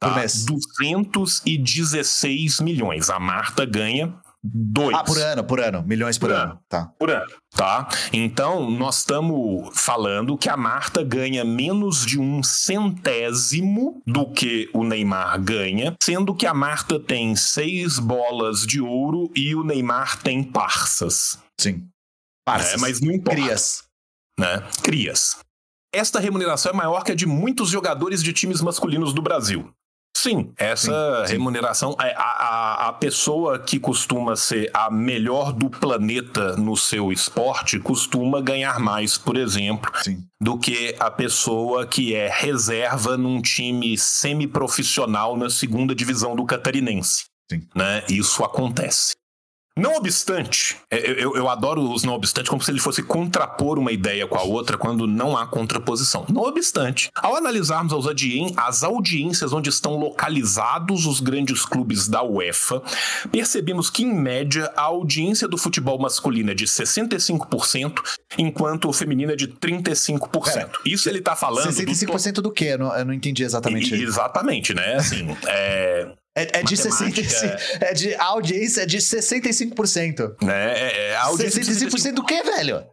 Tá? 0.00 0.08
Por 0.08 0.16
mês. 0.16 0.46
216 0.46 2.60
milhões. 2.60 3.10
A 3.10 3.20
Marta 3.20 3.66
ganha 3.66 4.18
dois. 4.42 4.96
Ah, 4.96 5.04
por 5.04 5.18
ano, 5.18 5.44
por 5.44 5.60
ano. 5.60 5.82
Milhões 5.82 6.18
por, 6.18 6.30
por 6.30 6.34
ano. 6.34 6.52
ano. 6.52 6.60
Tá. 6.68 6.86
Por 6.98 7.10
ano, 7.10 7.30
tá? 7.50 7.88
Então, 8.12 8.70
nós 8.70 8.98
estamos 8.98 9.70
falando 9.74 10.36
que 10.36 10.48
a 10.48 10.56
Marta 10.56 11.04
ganha 11.04 11.44
menos 11.44 12.04
de 12.04 12.18
um 12.18 12.42
centésimo 12.42 14.02
do 14.06 14.30
que 14.30 14.70
o 14.72 14.84
Neymar 14.84 15.40
ganha, 15.40 15.94
sendo 16.02 16.34
que 16.34 16.46
a 16.46 16.54
Marta 16.54 16.98
tem 16.98 17.36
seis 17.36 17.98
bolas 17.98 18.66
de 18.66 18.80
ouro 18.80 19.30
e 19.34 19.54
o 19.54 19.62
Neymar 19.62 20.22
tem 20.22 20.42
parças. 20.42 21.38
Sim. 21.60 21.86
Parças. 22.44 22.74
É, 22.74 22.76
mas 22.78 23.00
não 23.00 23.12
importa. 23.12 23.40
Crias. 23.40 23.84
Né? 24.38 24.62
Crias. 24.82 25.36
Esta 25.92 26.20
remuneração 26.20 26.72
é 26.72 26.74
maior 26.74 27.04
que 27.04 27.12
a 27.12 27.14
de 27.14 27.26
muitos 27.26 27.68
jogadores 27.68 28.22
de 28.22 28.32
times 28.32 28.60
masculinos 28.60 29.12
do 29.12 29.20
Brasil. 29.20 29.70
Sim, 30.16 30.52
essa 30.58 31.20
sim, 31.22 31.26
sim. 31.26 31.32
remuneração, 31.32 31.96
a, 31.98 32.04
a, 32.04 32.88
a, 32.88 32.92
pessoa 32.92 33.58
que 33.58 33.80
costuma 33.80 34.36
ser 34.36 34.70
a 34.74 34.90
melhor 34.90 35.52
do 35.52 35.70
planeta 35.70 36.56
no 36.56 36.76
seu 36.76 37.10
esporte 37.10 37.78
costuma 37.78 38.40
ganhar 38.42 38.78
mais, 38.78 39.16
por 39.16 39.36
exemplo, 39.36 39.90
sim. 40.02 40.22
do 40.38 40.58
que 40.58 40.94
a 40.98 41.10
pessoa 41.10 41.86
que 41.86 42.14
é 42.14 42.28
reserva 42.28 43.16
num 43.16 43.40
time 43.40 43.96
semiprofissional 43.96 45.38
na 45.38 45.48
segunda 45.48 45.94
divisão 45.94 46.36
do 46.36 46.44
catarinense. 46.44 47.24
Né? 47.74 48.04
Isso 48.08 48.44
acontece. 48.44 49.12
Não 49.78 49.96
obstante, 49.96 50.76
é, 50.90 50.98
eu, 51.22 51.36
eu, 51.36 51.48
adoro 51.48 51.80
os 51.92 52.02
não 52.02 52.12
obstante 52.12 52.50
como 52.50 52.62
se 52.62 52.70
ele 52.70 52.80
fosse 52.80 53.02
contrapor 53.02 53.78
uma 53.78 53.92
ideia 53.92 54.26
com 54.26 54.36
a 54.36 54.42
outra 54.42 54.76
quando 54.76 55.06
não 55.06 55.36
há 55.36 55.46
contraposição. 55.46 56.26
Não 56.28 56.42
obstante, 56.42 57.08
ao 57.14 57.36
analisarmos 57.36 57.94
as 58.56 58.82
audiências 58.82 59.52
onde 59.52 59.70
estão 59.70 59.96
localizados 59.96 61.06
os 61.06 61.20
grandes 61.20 61.64
clubes 61.64 62.08
da 62.08 62.22
UEFA, 62.22 62.82
percebemos 63.30 63.88
que, 63.88 64.02
em 64.02 64.12
média, 64.12 64.70
a 64.76 64.82
audiência 64.82 65.46
do 65.46 65.56
futebol 65.56 65.98
masculino 65.98 66.50
é 66.50 66.54
de 66.54 66.66
65%, 66.66 68.00
enquanto 68.36 68.88
o 68.88 68.92
feminino 68.92 69.32
é 69.32 69.36
de 69.36 69.48
35%. 69.48 70.52
Pera, 70.52 70.70
Isso 70.84 71.08
ele 71.08 71.18
está 71.20 71.36
falando. 71.36 71.70
65% 71.70 72.32
do, 72.34 72.42
do 72.42 72.50
quê? 72.52 72.70
Eu 72.72 72.78
não, 72.78 72.96
eu 72.96 73.04
não 73.04 73.14
entendi 73.14 73.44
exatamente. 73.44 73.94
E, 73.94 74.02
exatamente, 74.02 74.74
né? 74.74 74.96
Assim, 74.96 75.36
é, 75.46 76.08
é, 76.36 76.60
é 76.60 76.62
de 76.62 76.76
65%. 76.76 77.60
É 77.80 77.94
de 77.94 78.14
a 78.14 78.24
audiência 78.24 78.82
é 78.82 78.86
de 78.86 78.98
65%. 78.98 80.36
É, 80.42 80.52
é, 80.52 81.08
é 81.10 81.16
a 81.16 81.24
audiência 81.24 81.62
65% 81.62 82.12
do 82.12 82.24
que, 82.24 82.42
velho? 82.42 82.84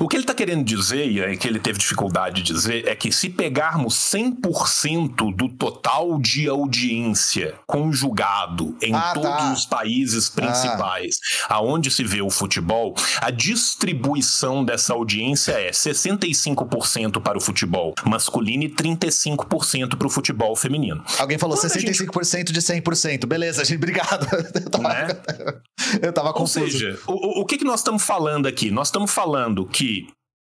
O 0.00 0.08
que 0.08 0.16
ele 0.16 0.24
está 0.24 0.34
querendo 0.34 0.64
dizer, 0.64 1.06
e 1.06 1.36
que 1.36 1.46
ele 1.46 1.60
teve 1.60 1.78
dificuldade 1.78 2.42
de 2.42 2.52
dizer, 2.52 2.88
é 2.88 2.96
que 2.96 3.12
se 3.12 3.30
pegarmos 3.30 3.94
100% 3.94 5.34
do 5.36 5.48
total 5.48 6.18
de 6.18 6.48
audiência 6.48 7.54
conjugado 7.64 8.76
em 8.82 8.92
ah, 8.92 9.12
todos 9.14 9.30
tá. 9.30 9.52
os 9.52 9.66
países 9.66 10.28
principais 10.28 11.20
ah. 11.48 11.54
aonde 11.54 11.92
se 11.92 12.02
vê 12.02 12.20
o 12.20 12.30
futebol, 12.30 12.94
a 13.20 13.30
distribuição 13.30 14.64
dessa 14.64 14.92
audiência 14.92 15.52
é 15.52 15.70
65% 15.70 17.22
para 17.22 17.38
o 17.38 17.40
futebol 17.40 17.94
masculino 18.04 18.64
e 18.64 18.68
35% 18.68 19.96
para 19.96 20.06
o 20.06 20.10
futebol 20.10 20.56
feminino. 20.56 21.04
Alguém 21.18 21.38
falou 21.38 21.56
Quando 21.56 21.70
65% 21.70 22.36
gente... 22.36 22.52
de 22.52 22.60
100%. 22.60 23.26
Beleza, 23.26 23.64
gente, 23.64 23.76
obrigado. 23.76 24.26
Eu 24.54 24.70
tava, 24.70 24.88
né? 24.88 25.08
Eu 26.02 26.12
tava 26.12 26.32
confuso. 26.32 26.60
Ou 26.60 26.70
seja, 26.70 26.98
o, 27.06 27.42
o 27.42 27.46
que, 27.46 27.58
que 27.58 27.64
nós 27.64 27.80
estamos 27.80 28.02
falando 28.02 28.46
aqui? 28.46 28.70
Nós 28.70 28.88
estamos 28.88 29.10
falando 29.10 29.67
que 29.72 30.08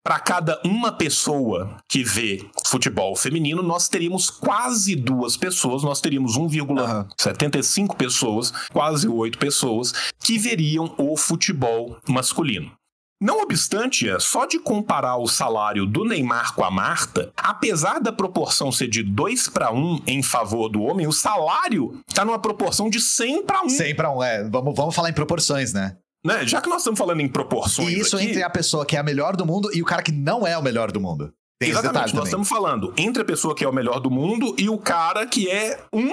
para 0.06 0.20
cada 0.20 0.60
uma 0.64 0.92
pessoa 0.92 1.78
que 1.88 2.04
vê 2.04 2.48
futebol 2.64 3.16
feminino, 3.16 3.60
nós 3.60 3.88
teríamos 3.88 4.30
quase 4.30 4.94
duas 4.94 5.36
pessoas, 5.36 5.82
nós 5.82 6.00
teríamos 6.00 6.38
1,75 6.38 7.80
uhum. 7.80 7.96
pessoas, 7.96 8.52
quase 8.72 9.08
oito 9.08 9.36
pessoas, 9.36 9.92
que 10.20 10.38
veriam 10.38 10.94
o 10.96 11.16
futebol 11.16 11.98
masculino. 12.08 12.70
Não 13.20 13.42
obstante, 13.42 14.08
é 14.08 14.20
só 14.20 14.46
de 14.46 14.60
comparar 14.60 15.16
o 15.16 15.26
salário 15.26 15.86
do 15.86 16.04
Neymar 16.04 16.54
com 16.54 16.62
a 16.62 16.70
Marta, 16.70 17.32
apesar 17.36 17.98
da 17.98 18.12
proporção 18.12 18.70
ser 18.70 18.88
de 18.88 19.02
2 19.02 19.48
para 19.48 19.72
1 19.72 20.02
em 20.06 20.22
favor 20.22 20.68
do 20.68 20.82
homem, 20.82 21.08
o 21.08 21.12
salário 21.12 21.98
está 22.06 22.24
numa 22.24 22.38
proporção 22.38 22.88
de 22.88 23.00
100 23.00 23.44
para 23.44 23.64
1. 23.64 23.70
100 23.70 23.96
para 23.96 24.10
1, 24.12 24.22
é. 24.22 24.48
Vamos, 24.50 24.74
vamos 24.76 24.94
falar 24.94 25.10
em 25.10 25.14
proporções, 25.14 25.72
né? 25.72 25.96
Né? 26.26 26.46
Já 26.46 26.60
que 26.60 26.68
nós 26.68 26.78
estamos 26.78 26.98
falando 26.98 27.20
em 27.20 27.28
proporções. 27.28 27.88
E 27.88 28.00
isso 28.00 28.16
aqui, 28.16 28.26
entre 28.26 28.42
a 28.42 28.50
pessoa 28.50 28.84
que 28.84 28.96
é 28.96 28.98
a 28.98 29.02
melhor 29.02 29.36
do 29.36 29.46
mundo 29.46 29.70
e 29.72 29.80
o 29.80 29.84
cara 29.84 30.02
que 30.02 30.12
não 30.12 30.46
é 30.46 30.56
o 30.58 30.62
melhor 30.62 30.90
do 30.90 31.00
mundo. 31.00 31.32
Tem 31.58 31.70
Exatamente, 31.70 32.14
nós 32.14 32.26
estamos 32.26 32.48
falando 32.48 32.92
entre 32.98 33.22
a 33.22 33.24
pessoa 33.24 33.54
que 33.54 33.64
é 33.64 33.68
o 33.68 33.72
melhor 33.72 33.98
do 33.98 34.10
mundo 34.10 34.54
e 34.58 34.68
o 34.68 34.76
cara 34.76 35.26
que 35.26 35.48
é 35.48 35.80
um 35.90 36.12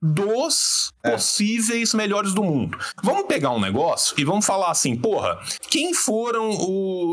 dos 0.00 0.92
é. 1.02 1.10
possíveis 1.10 1.94
melhores 1.94 2.32
do 2.32 2.42
mundo. 2.42 2.78
Vamos 3.02 3.26
pegar 3.26 3.50
um 3.50 3.60
negócio 3.60 4.14
e 4.18 4.24
vamos 4.24 4.46
falar 4.46 4.70
assim, 4.70 4.94
porra, 4.94 5.40
quem 5.68 5.94
foram 5.94 6.50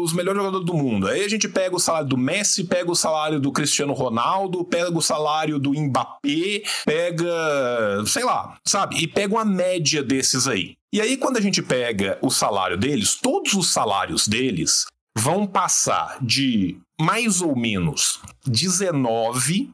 os 0.03 0.13
melhores 0.13 0.39
jogadores 0.39 0.65
do 0.65 0.73
mundo? 0.73 1.08
Aí 1.08 1.23
a 1.23 1.29
gente 1.29 1.47
pega 1.47 1.75
o 1.75 1.79
salário 1.79 2.08
do 2.08 2.17
Messi, 2.17 2.65
pega 2.65 2.91
o 2.91 2.95
salário 2.95 3.39
do 3.39 3.51
Cristiano 3.51 3.93
Ronaldo, 3.93 4.63
pega 4.65 4.95
o 4.95 5.01
salário 5.01 5.58
do 5.58 5.71
Mbappé, 5.71 6.63
pega, 6.86 8.06
sei 8.06 8.23
lá, 8.23 8.58
sabe? 8.65 9.01
E 9.01 9.08
pega 9.08 9.34
uma 9.34 9.45
média 9.45 10.03
desses 10.03 10.47
aí. 10.47 10.75
E 10.93 11.01
aí, 11.01 11.17
quando 11.17 11.38
a 11.38 11.41
gente 11.41 11.60
pega 11.60 12.19
o 12.21 12.29
salário 12.29 12.77
deles, 12.77 13.15
todos 13.15 13.56
os 13.56 13.73
salários 13.73 14.27
deles 14.27 14.86
vão 15.17 15.47
passar 15.47 16.23
de 16.23 16.77
mais 17.01 17.41
ou 17.41 17.56
menos 17.56 18.21
19 18.45 19.71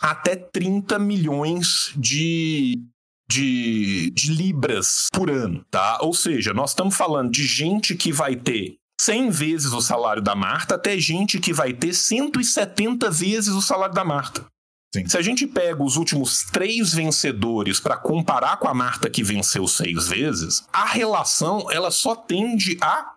até 0.00 0.36
30 0.36 1.00
milhões 1.00 1.92
de, 1.96 2.80
de, 3.28 4.12
de 4.12 4.32
libras 4.32 5.08
por 5.12 5.28
ano, 5.28 5.64
tá? 5.68 5.98
Ou 6.00 6.14
seja, 6.14 6.54
nós 6.54 6.70
estamos 6.70 6.94
falando 6.94 7.32
de 7.32 7.44
gente 7.44 7.96
que 7.96 8.12
vai 8.12 8.36
ter 8.36 8.76
100 9.00 9.30
vezes 9.30 9.72
o 9.72 9.80
salário 9.80 10.22
da 10.22 10.36
Marta 10.36 10.76
até 10.76 10.96
gente 10.96 11.40
que 11.40 11.52
vai 11.52 11.72
ter 11.72 11.92
170 11.92 13.10
vezes 13.10 13.52
o 13.52 13.60
salário 13.60 13.96
da 13.96 14.04
Marta. 14.04 14.46
Sim. 14.94 15.08
Se 15.08 15.16
a 15.16 15.22
gente 15.22 15.46
pega 15.46 15.82
os 15.82 15.96
últimos 15.96 16.44
três 16.52 16.92
vencedores 16.92 17.80
para 17.80 17.96
comparar 17.96 18.58
com 18.58 18.68
a 18.68 18.74
Marta 18.74 19.08
que 19.08 19.22
venceu 19.22 19.66
seis 19.66 20.08
vezes, 20.08 20.66
a 20.72 20.84
relação 20.84 21.70
ela 21.70 21.90
só 21.90 22.14
tende 22.14 22.76
a 22.80 23.14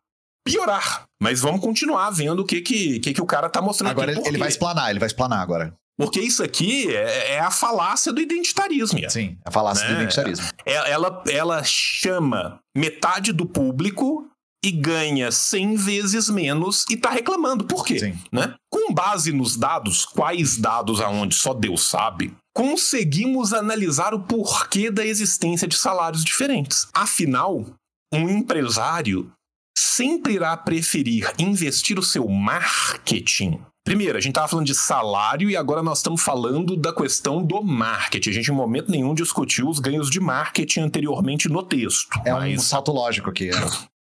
piorar. 0.47 1.03
Mas 1.21 1.41
vamos 1.41 1.61
continuar 1.61 2.09
vendo 2.11 2.41
o 2.41 2.45
que, 2.45 2.61
que, 2.61 2.99
que, 2.99 3.13
que 3.13 3.21
o 3.21 3.25
cara 3.25 3.49
tá 3.49 3.61
mostrando 3.61 3.91
Agora 3.91 4.11
aqui. 4.11 4.27
ele, 4.27 4.37
vai 4.37 4.47
explanar, 4.47 4.89
ele 4.89 4.99
vai 4.99 5.07
explanar 5.07 5.39
agora. 5.41 5.73
Porque 5.97 6.19
isso 6.19 6.43
aqui 6.43 6.93
é, 6.93 7.35
é 7.35 7.39
a 7.39 7.49
falácia 7.49 8.11
do 8.11 8.19
identitarismo. 8.21 8.99
Sim, 9.09 9.37
a 9.45 9.49
falácia 9.51 9.87
do 9.87 9.93
Né? 9.93 10.01
identitarismo. 10.03 10.45
É- 10.65 10.91
Ela, 10.91 11.23
ela 11.29 11.63
chama 11.63 12.59
metade 12.75 13.31
do 13.31 13.45
público 13.45 14.27
e 14.63 14.71
ganha 14.71 15.31
100 15.31 15.75
vezes 15.75 16.29
menos 16.29 16.85
e 16.89 16.97
tá 16.97 17.09
reclamando. 17.09 17.63
Por 17.65 17.85
quê? 17.85 17.97
Sim. 17.99 18.19
Né? 18.31 18.53
Com 18.85 18.93
base 18.93 19.31
nos 19.31 19.57
dados, 19.57 20.05
quais 20.05 20.57
dados 20.57 21.01
aonde 21.01 21.33
só 21.33 21.55
Deus 21.55 21.89
sabe, 21.89 22.35
conseguimos 22.53 23.51
analisar 23.51 24.13
o 24.13 24.19
porquê 24.19 24.91
da 24.91 25.03
existência 25.03 25.67
de 25.67 25.75
salários 25.75 26.23
diferentes. 26.23 26.87
Afinal, 26.93 27.65
um 28.13 28.29
empresário 28.29 29.31
sempre 29.75 30.33
irá 30.33 30.55
preferir 30.55 31.33
investir 31.39 31.97
o 31.97 32.03
seu 32.03 32.27
marketing. 32.27 33.59
Primeiro, 33.83 34.17
a 34.17 34.21
gente 34.21 34.31
estava 34.31 34.47
falando 34.47 34.67
de 34.67 34.75
salário 34.75 35.49
e 35.49 35.57
agora 35.57 35.81
nós 35.81 35.99
estamos 35.99 36.21
falando 36.21 36.75
da 36.75 36.93
questão 36.93 37.43
do 37.43 37.63
marketing. 37.63 38.29
A 38.29 38.33
gente, 38.33 38.51
em 38.51 38.55
momento 38.55 38.91
nenhum, 38.91 39.15
discutiu 39.15 39.67
os 39.67 39.79
ganhos 39.79 40.11
de 40.11 40.19
marketing 40.19 40.81
anteriormente 40.81 41.49
no 41.49 41.63
texto. 41.63 42.19
É 42.23 42.33
um 42.33 42.37
mas 42.37 42.63
salto 42.63 42.91
lógico 42.91 43.31
aqui. 43.31 43.49
né? 43.49 43.57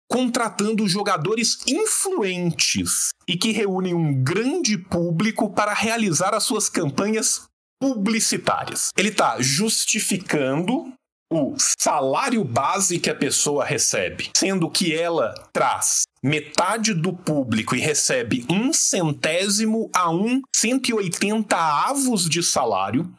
Contratando 0.09 0.87
jogadores 0.87 1.59
influentes 1.67 3.09
e 3.27 3.37
que 3.37 3.51
reúnem 3.51 3.93
um 3.93 4.23
grande 4.23 4.77
público 4.77 5.53
para 5.53 5.73
realizar 5.73 6.33
as 6.33 6.43
suas 6.43 6.67
campanhas 6.67 7.43
publicitárias. 7.79 8.89
Ele 8.97 9.09
está 9.09 9.39
justificando 9.39 10.91
o 11.31 11.55
salário 11.79 12.43
base 12.43 12.99
que 12.99 13.09
a 13.09 13.15
pessoa 13.15 13.63
recebe, 13.63 14.31
sendo 14.35 14.69
que 14.69 14.93
ela 14.95 15.33
traz 15.53 16.03
metade 16.23 16.93
do 16.93 17.13
público 17.13 17.75
e 17.75 17.79
recebe 17.79 18.45
um 18.49 18.73
centésimo 18.73 19.89
a 19.95 20.09
um 20.09 20.41
180 20.55 21.55
avos 21.55 22.27
de 22.27 22.41
salário, 22.41 23.13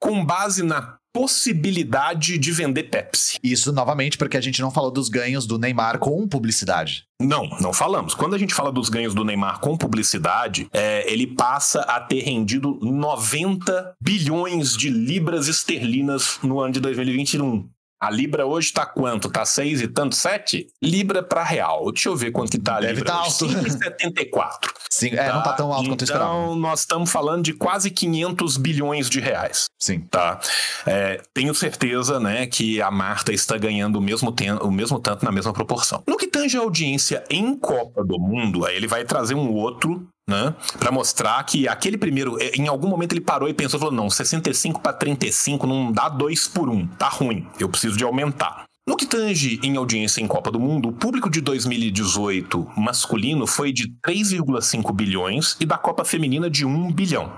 com 0.00 0.24
base 0.24 0.62
na 0.64 0.96
possibilidade 1.12 2.38
de 2.38 2.52
vender 2.52 2.84
Pepsi. 2.84 3.38
Isso 3.42 3.72
novamente 3.72 4.16
porque 4.16 4.36
a 4.36 4.40
gente 4.40 4.60
não 4.60 4.70
falou 4.70 4.90
dos 4.90 5.08
ganhos 5.08 5.46
do 5.46 5.58
Neymar 5.58 5.98
com 5.98 6.26
publicidade. 6.26 7.04
Não, 7.20 7.48
não 7.60 7.72
falamos. 7.72 8.14
Quando 8.14 8.34
a 8.34 8.38
gente 8.38 8.54
fala 8.54 8.72
dos 8.72 8.88
ganhos 8.88 9.14
do 9.14 9.24
Neymar 9.24 9.60
com 9.60 9.76
publicidade, 9.76 10.68
é, 10.72 11.10
ele 11.10 11.26
passa 11.26 11.80
a 11.82 12.00
ter 12.00 12.20
rendido 12.20 12.78
90 12.82 13.94
bilhões 14.00 14.76
de 14.76 14.88
libras 14.88 15.48
esterlinas 15.48 16.38
no 16.42 16.60
ano 16.60 16.72
de 16.72 16.80
2021. 16.80 17.68
A 18.02 18.10
Libra 18.10 18.44
hoje 18.44 18.72
tá 18.72 18.84
quanto? 18.84 19.30
Tá 19.30 19.44
seis 19.44 19.80
e 19.80 19.86
tanto? 19.86 20.16
Sete? 20.16 20.66
Libra 20.82 21.22
para 21.22 21.44
real. 21.44 21.92
Deixa 21.92 22.08
eu 22.08 22.16
ver 22.16 22.32
quanto 22.32 22.50
que 22.50 22.58
tá 22.58 22.78
a 22.78 22.80
Deve 22.80 22.94
Libra. 22.94 23.12
tá 23.12 23.20
hoje. 23.22 23.44
alto. 23.44 23.46
5,74. 23.46 24.72
Sim, 24.90 25.10
é, 25.10 25.32
não 25.32 25.40
tá 25.40 25.52
tão 25.52 25.72
alto 25.72 25.88
quanto 25.88 26.02
esperava. 26.02 26.30
Então, 26.32 26.56
nós 26.56 26.80
estamos 26.80 27.12
falando 27.12 27.44
de 27.44 27.52
quase 27.52 27.92
500 27.92 28.56
bilhões 28.56 29.08
de 29.08 29.20
reais 29.20 29.66
Sim. 29.78 30.00
tá? 30.00 30.40
É, 30.84 31.22
tenho 31.32 31.54
certeza, 31.54 32.18
né, 32.18 32.46
que 32.46 32.82
a 32.82 32.90
Marta 32.90 33.32
está 33.32 33.56
ganhando 33.56 33.96
o 33.96 34.02
mesmo, 34.02 34.34
o 34.62 34.70
mesmo 34.72 34.98
tanto 34.98 35.24
na 35.24 35.30
mesma 35.30 35.52
proporção. 35.52 36.02
No 36.06 36.16
que 36.16 36.26
tange 36.26 36.56
a 36.56 36.60
audiência 36.60 37.22
em 37.30 37.56
Copa 37.56 38.04
do 38.04 38.18
Mundo, 38.18 38.66
aí 38.66 38.74
ele 38.76 38.88
vai 38.88 39.04
trazer 39.04 39.34
um 39.36 39.52
outro, 39.52 40.08
né, 40.28 40.54
para 40.78 40.92
mostrar 40.92 41.42
que 41.44 41.66
aquele 41.66 41.98
primeiro, 41.98 42.40
é, 42.40 42.52
em 42.56 42.68
algum 42.68 42.88
momento 42.88 43.12
ele 43.12 43.20
parou 43.20 43.48
e 43.48 43.54
pensou, 43.54 43.78
falou, 43.78 43.94
não, 43.94 44.08
65 44.08 44.80
para 44.80 44.92
35 44.92 45.66
não 45.66 45.90
dá 45.90 46.08
dois 46.08 46.46
por 46.46 46.68
um, 46.68 46.86
tá 46.86 47.08
ruim, 47.08 47.46
eu 47.58 47.68
preciso 47.68 47.96
de 47.96 48.04
aumentar. 48.04 48.64
No 48.86 48.96
que 48.96 49.06
tange 49.06 49.60
em 49.62 49.76
audiência 49.76 50.20
em 50.20 50.26
Copa 50.26 50.50
do 50.50 50.58
Mundo, 50.58 50.88
o 50.88 50.92
público 50.92 51.30
de 51.30 51.40
2018 51.40 52.72
masculino 52.76 53.46
foi 53.46 53.72
de 53.72 53.88
3,5 54.04 54.92
bilhões 54.92 55.56
e 55.60 55.64
da 55.64 55.78
Copa 55.78 56.04
feminina 56.04 56.50
de 56.50 56.66
1 56.66 56.92
bilhão. 56.92 57.32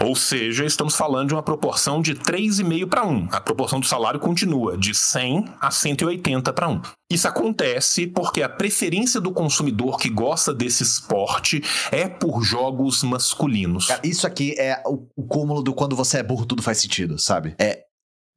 Ou 0.00 0.16
seja, 0.16 0.64
estamos 0.64 0.94
falando 0.94 1.28
de 1.28 1.34
uma 1.34 1.42
proporção 1.42 2.00
de 2.00 2.14
3,5 2.14 2.88
para 2.88 3.04
1. 3.06 3.28
A 3.30 3.40
proporção 3.40 3.78
do 3.78 3.86
salário 3.86 4.18
continua 4.18 4.76
de 4.76 4.94
100 4.94 5.44
a 5.60 5.70
180 5.70 6.52
para 6.52 6.68
1. 6.68 6.82
Isso 7.10 7.28
acontece 7.28 8.06
porque 8.06 8.42
a 8.42 8.48
preferência 8.48 9.20
do 9.20 9.32
consumidor 9.32 9.98
que 9.98 10.08
gosta 10.08 10.54
desse 10.54 10.82
esporte 10.82 11.62
é 11.90 12.08
por 12.08 12.42
jogos 12.42 13.02
masculinos. 13.02 13.88
Isso 14.02 14.26
aqui 14.26 14.54
é 14.58 14.82
o, 14.86 15.06
o 15.14 15.26
cúmulo 15.26 15.62
do 15.62 15.74
quando 15.74 15.94
você 15.94 16.18
é 16.18 16.22
burro, 16.22 16.46
tudo 16.46 16.62
faz 16.62 16.78
sentido, 16.78 17.18
sabe? 17.18 17.54
É. 17.58 17.84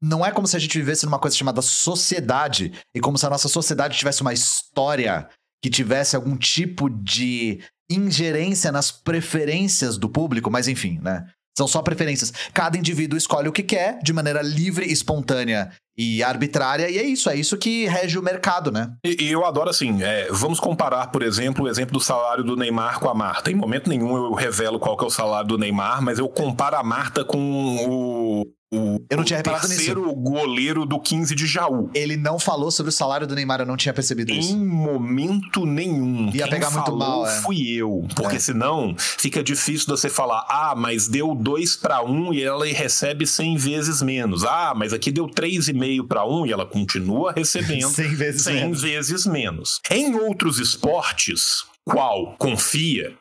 Não 0.02 0.26
é 0.26 0.32
como 0.32 0.46
se 0.46 0.58
a 0.58 0.60
gente 0.60 0.78
vivesse 0.78 1.06
numa 1.06 1.18
coisa 1.18 1.38
chamada 1.38 1.62
sociedade 1.62 2.74
e 2.94 3.00
como 3.00 3.18
se 3.18 3.26
a 3.26 3.30
nossa 3.30 3.48
sociedade 3.48 3.98
tivesse 3.98 4.22
uma 4.22 4.34
história 4.34 5.30
que 5.64 5.70
tivesse 5.70 6.18
algum 6.18 6.36
tipo 6.36 6.90
de 6.90 7.62
ingerência 7.90 8.72
nas 8.72 8.92
preferências 8.92 9.98
do 9.98 10.10
público, 10.10 10.52
mas 10.52 10.68
enfim, 10.68 11.00
né? 11.02 11.26
São 11.58 11.68
só 11.68 11.82
preferências. 11.82 12.34
Cada 12.54 12.78
indivíduo 12.78 13.18
escolhe 13.18 13.48
o 13.48 13.52
que 13.52 13.64
quer 13.64 14.00
de 14.04 14.12
maneira 14.12 14.42
livre, 14.42 14.86
espontânea 14.92 15.72
e 15.98 16.22
arbitrária, 16.22 16.90
e 16.90 16.98
é 16.98 17.04
isso, 17.04 17.30
é 17.30 17.36
isso 17.38 17.58
que 17.58 17.88
rege 17.88 18.20
o 18.20 18.22
mercado, 18.22 18.70
né? 18.70 18.92
E, 19.06 19.24
e 19.24 19.32
eu 19.32 19.46
adoro 19.46 19.70
assim, 19.70 20.04
é, 20.04 20.28
vamos 20.30 20.60
comparar, 20.60 21.08
por 21.08 21.24
exemplo, 21.24 21.64
o 21.64 21.70
exemplo 21.70 21.94
do 21.94 22.02
salário 22.02 22.44
do 22.44 22.58
Neymar 22.58 23.00
com 23.00 23.10
a 23.10 23.14
Marta. 23.14 23.50
Em 23.50 23.56
momento 23.56 23.90
nenhum 23.90 24.16
eu 24.18 24.34
revelo 24.34 24.78
qual 24.78 24.98
que 24.98 25.06
é 25.06 25.08
o 25.08 25.12
salário 25.12 25.48
do 25.48 25.58
Neymar, 25.58 26.02
mas 26.02 26.20
eu 26.20 26.28
comparo 26.28 26.76
a 26.76 26.84
Marta 26.84 27.24
com 27.24 27.78
o, 27.88 28.46
o, 28.78 29.06
Eu 29.10 29.18
não 29.18 29.24
o 29.24 29.26
tinha 29.26 29.38
reparado 29.38 29.64
nisso. 29.68 29.76
terceiro 29.78 30.14
goleiro 30.16 30.86
do 30.86 31.00
15 31.00 31.34
de 31.36 31.46
Jaú. 31.48 31.90
Ele 31.94 32.16
não 32.18 32.38
falou 32.40 32.72
sobre 32.72 32.90
o 32.90 32.94
salário 32.94 33.26
do 33.28 33.36
Neymar, 33.36 33.62
eu 33.62 33.66
não 33.66 33.78
tinha 33.78 33.94
percebido 33.94 34.32
isso. 34.32 34.54
Em 34.54 34.66
momento 34.66 35.66
nenhum. 35.66 36.26
Ia 36.34 36.44
Quem 36.44 36.50
pegar 36.52 36.70
muito 36.72 36.86
falou 36.86 37.00
mal, 37.00 37.28
é. 37.28 37.42
fui 37.42 37.70
eu. 37.72 38.08
Porque 38.16 38.36
É. 38.38 38.40
senão 38.40 38.96
fica 38.98 39.44
difícil 39.44 39.88
você 39.88 40.10
falar, 40.10 40.46
ah, 40.50 40.74
mas 40.76 41.08
deu 41.08 41.34
2 41.36 41.76
para 41.78 42.04
1 42.04 42.34
e 42.34 42.44
ela 42.44 42.66
recebe 42.66 43.26
100 43.28 43.58
vezes 43.58 44.02
menos. 44.02 44.44
Ah, 44.44 44.74
mas 44.76 44.94
aqui 44.94 45.12
deu 45.12 45.28
3,5 45.28 46.08
para 46.08 46.26
1 46.26 46.46
e 46.48 46.52
ela 46.52 46.66
continua 46.66 47.32
recebendo 47.34 47.88
100 47.94 48.16
vezes 48.16 48.42
100 48.44 48.54
menos. 48.56 48.82
vezes 48.82 49.26
menos. 49.26 49.80
Em 49.90 50.16
outros 50.16 50.60
esportes, 50.60 51.64
qual 51.86 52.36
confia, 52.38 53.14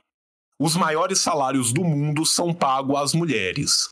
os 0.60 0.76
maiores 0.76 1.18
salários 1.20 1.72
do 1.72 1.82
mundo 1.84 2.24
são 2.24 2.52
pagos 2.54 2.96
às 2.98 3.12
mulheres. 3.14 3.88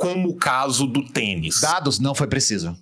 Como 0.00 0.28
o 0.30 0.34
caso 0.36 0.86
do 0.86 1.04
tênis. 1.06 1.60
Dados 1.60 1.98
não 1.98 2.14
foi 2.14 2.26
preciso. 2.26 2.76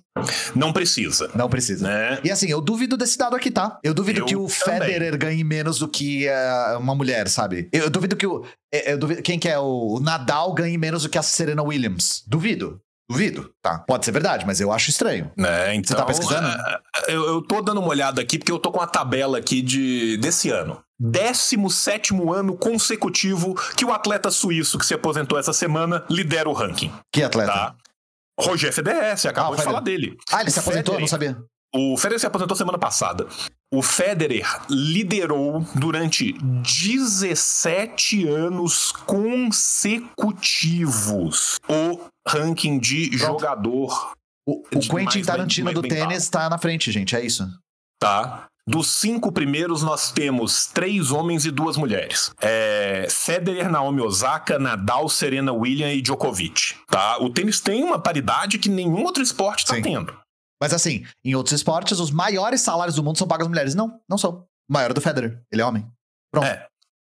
Não 0.55 0.71
precisa. 0.73 1.29
Não 1.35 1.49
precisa. 1.49 1.87
Né? 1.87 2.19
E 2.23 2.31
assim, 2.31 2.47
eu 2.49 2.59
duvido 2.61 2.97
desse 2.97 3.17
dado 3.17 3.35
aqui, 3.35 3.51
tá? 3.51 3.77
Eu 3.83 3.93
duvido 3.93 4.21
Eu 4.21 4.25
que 4.25 4.35
o 4.35 4.47
também. 4.47 4.79
Federer 4.81 5.17
ganhe 5.17 5.43
menos 5.43 5.79
do 5.79 5.87
que 5.87 6.27
eh, 6.27 6.77
uma 6.79 6.95
mulher, 6.95 7.27
sabe? 7.29 7.69
Eu, 7.71 7.83
eu 7.83 7.89
duvido 7.89 8.15
que 8.15 8.25
o. 8.27 8.43
eh, 8.73 8.97
duvido- 8.97 9.21
quem 9.21 9.37
que 9.39 9.47
é 9.47 9.57
o, 9.59 9.99
Nadal 10.01 10.53
ganhe 10.53 10.77
menos 10.77 11.03
do 11.03 11.09
que 11.09 11.17
a 11.17 11.21
Serena 11.23 11.61
Williams. 11.63 12.23
Duvido. 12.27 12.79
Duvido. 13.09 13.49
Tá. 13.61 13.79
Pode 13.79 14.05
ser 14.05 14.11
verdade, 14.11 14.45
mas 14.45 14.61
eu 14.61 14.71
acho 14.71 14.89
estranho. 14.91 15.31
Né? 15.35 15.73
Então, 15.75 15.97
tá 15.97 16.05
pesquisando? 16.05 16.47
é, 16.47 16.79
Eu, 17.15 17.25
eu 17.25 17.41
tô 17.41 17.59
dando 17.61 17.79
uma 17.79 17.89
olhada 17.89 18.21
aqui 18.21 18.37
porque 18.37 18.51
eu 18.51 18.59
tô 18.59 18.71
com 18.71 18.79
a 18.81 18.85
tabela 18.87 19.37
aqui 19.39 19.61
de, 19.63 20.15
desse 20.17 20.49
ano. 20.51 20.79
17 20.99 22.13
ano 22.33 22.57
consecutivo 22.57 23.55
que 23.75 23.85
o 23.85 23.91
atleta 23.93 24.29
suíço 24.29 24.77
que 24.77 24.85
se 24.85 24.93
aposentou 24.93 25.39
essa 25.39 25.53
semana 25.53 26.05
lidera 26.09 26.49
o 26.49 26.53
ranking. 26.53 26.91
Que 27.13 27.23
atleta? 27.23 27.51
Tá? 27.51 27.75
Roger 28.39 28.71
Federer, 28.73 29.17
você 29.17 29.27
acabou 29.27 29.53
Ah, 29.53 29.55
de 29.55 29.61
Federer. 29.61 29.73
falar 29.73 29.83
dele. 29.83 30.17
Ah, 30.31 30.41
ele 30.41 30.51
se 30.51 30.59
aposentou? 30.59 30.95
Eu 30.95 30.99
não 31.01 31.07
Federer- 31.07 31.33
sabia. 31.35 31.49
O 31.75 31.95
Federer 31.97 32.19
se 32.19 32.25
aposentou 32.25 32.55
semana 32.57 32.77
passada. 32.79 33.27
O 33.71 33.81
Federer 33.83 34.47
liderou 34.69 35.61
durante 35.75 36.33
17 36.33 38.27
anos 38.27 38.91
consecutivos 40.29 41.57
o 41.69 41.99
ranking 42.27 42.79
de 42.79 43.09
Pronto. 43.11 43.21
jogador, 43.39 44.13
O, 44.47 44.61
o 44.61 44.79
Quentin 44.79 44.95
mais 45.19 45.25
Tarantino 45.27 45.71
do 45.73 45.81
mais 45.81 45.93
bem 45.93 46.07
tênis 46.07 46.27
tá 46.29 46.49
na 46.49 46.57
frente, 46.57 46.91
gente. 46.91 47.15
É 47.15 47.23
isso. 47.23 47.47
tá? 48.01 48.47
Dos 48.69 48.91
cinco 48.91 49.31
primeiros, 49.31 49.81
nós 49.81 50.11
temos 50.11 50.67
três 50.67 51.09
homens 51.09 51.43
e 51.43 51.49
duas 51.49 51.75
mulheres. 51.75 52.29
É, 52.39 53.07
Federer, 53.09 53.67
Naomi 53.67 53.99
Osaka, 54.01 54.59
Nadal, 54.59 55.09
Serena 55.09 55.51
Williams 55.51 55.97
e 55.97 56.01
Djokovic. 56.03 56.75
Tá? 56.87 57.17
O 57.19 57.31
tênis 57.31 57.59
tem 57.59 57.83
uma 57.83 57.97
paridade 57.97 58.59
que 58.59 58.69
nenhum 58.69 59.03
outro 59.03 59.23
esporte 59.23 59.63
está 59.63 59.81
tendo. 59.81 60.15
Mas 60.61 60.71
assim, 60.71 61.03
em 61.25 61.33
outros 61.33 61.53
esportes, 61.55 61.99
os 61.99 62.11
maiores 62.11 62.61
salários 62.61 62.95
do 62.95 63.03
mundo 63.03 63.17
são 63.17 63.27
pagos 63.27 63.45
às 63.45 63.49
mulheres. 63.49 63.73
Não, 63.73 63.99
não 64.07 64.19
são. 64.19 64.45
O 64.69 64.73
maior 64.73 64.91
é 64.91 64.93
do 64.93 65.01
Federer. 65.01 65.41
Ele 65.51 65.63
é 65.63 65.65
homem. 65.65 65.87
Pronto. 66.31 66.45
É. 66.45 66.67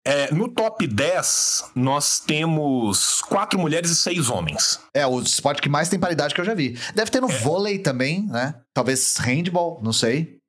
É, 0.08 0.34
no 0.34 0.48
top 0.48 0.88
10, 0.88 1.72
nós 1.76 2.20
temos 2.20 3.22
quatro 3.24 3.60
mulheres 3.60 3.92
e 3.92 3.96
seis 3.96 4.30
homens. 4.30 4.80
É 4.96 5.06
o 5.06 5.20
esporte 5.22 5.62
que 5.62 5.70
mais 5.70 5.90
tem 5.90 6.00
paridade 6.00 6.34
que 6.34 6.40
eu 6.42 6.46
já 6.46 6.54
vi. 6.56 6.80
Deve 6.96 7.12
ter 7.12 7.22
no 7.22 7.30
É. 7.30 7.38
vôlei 7.40 7.78
também, 7.78 8.26
né? 8.28 8.56
Talvez 8.74 9.18
handball, 9.18 9.80
não 9.84 9.92
sei. 9.94 10.40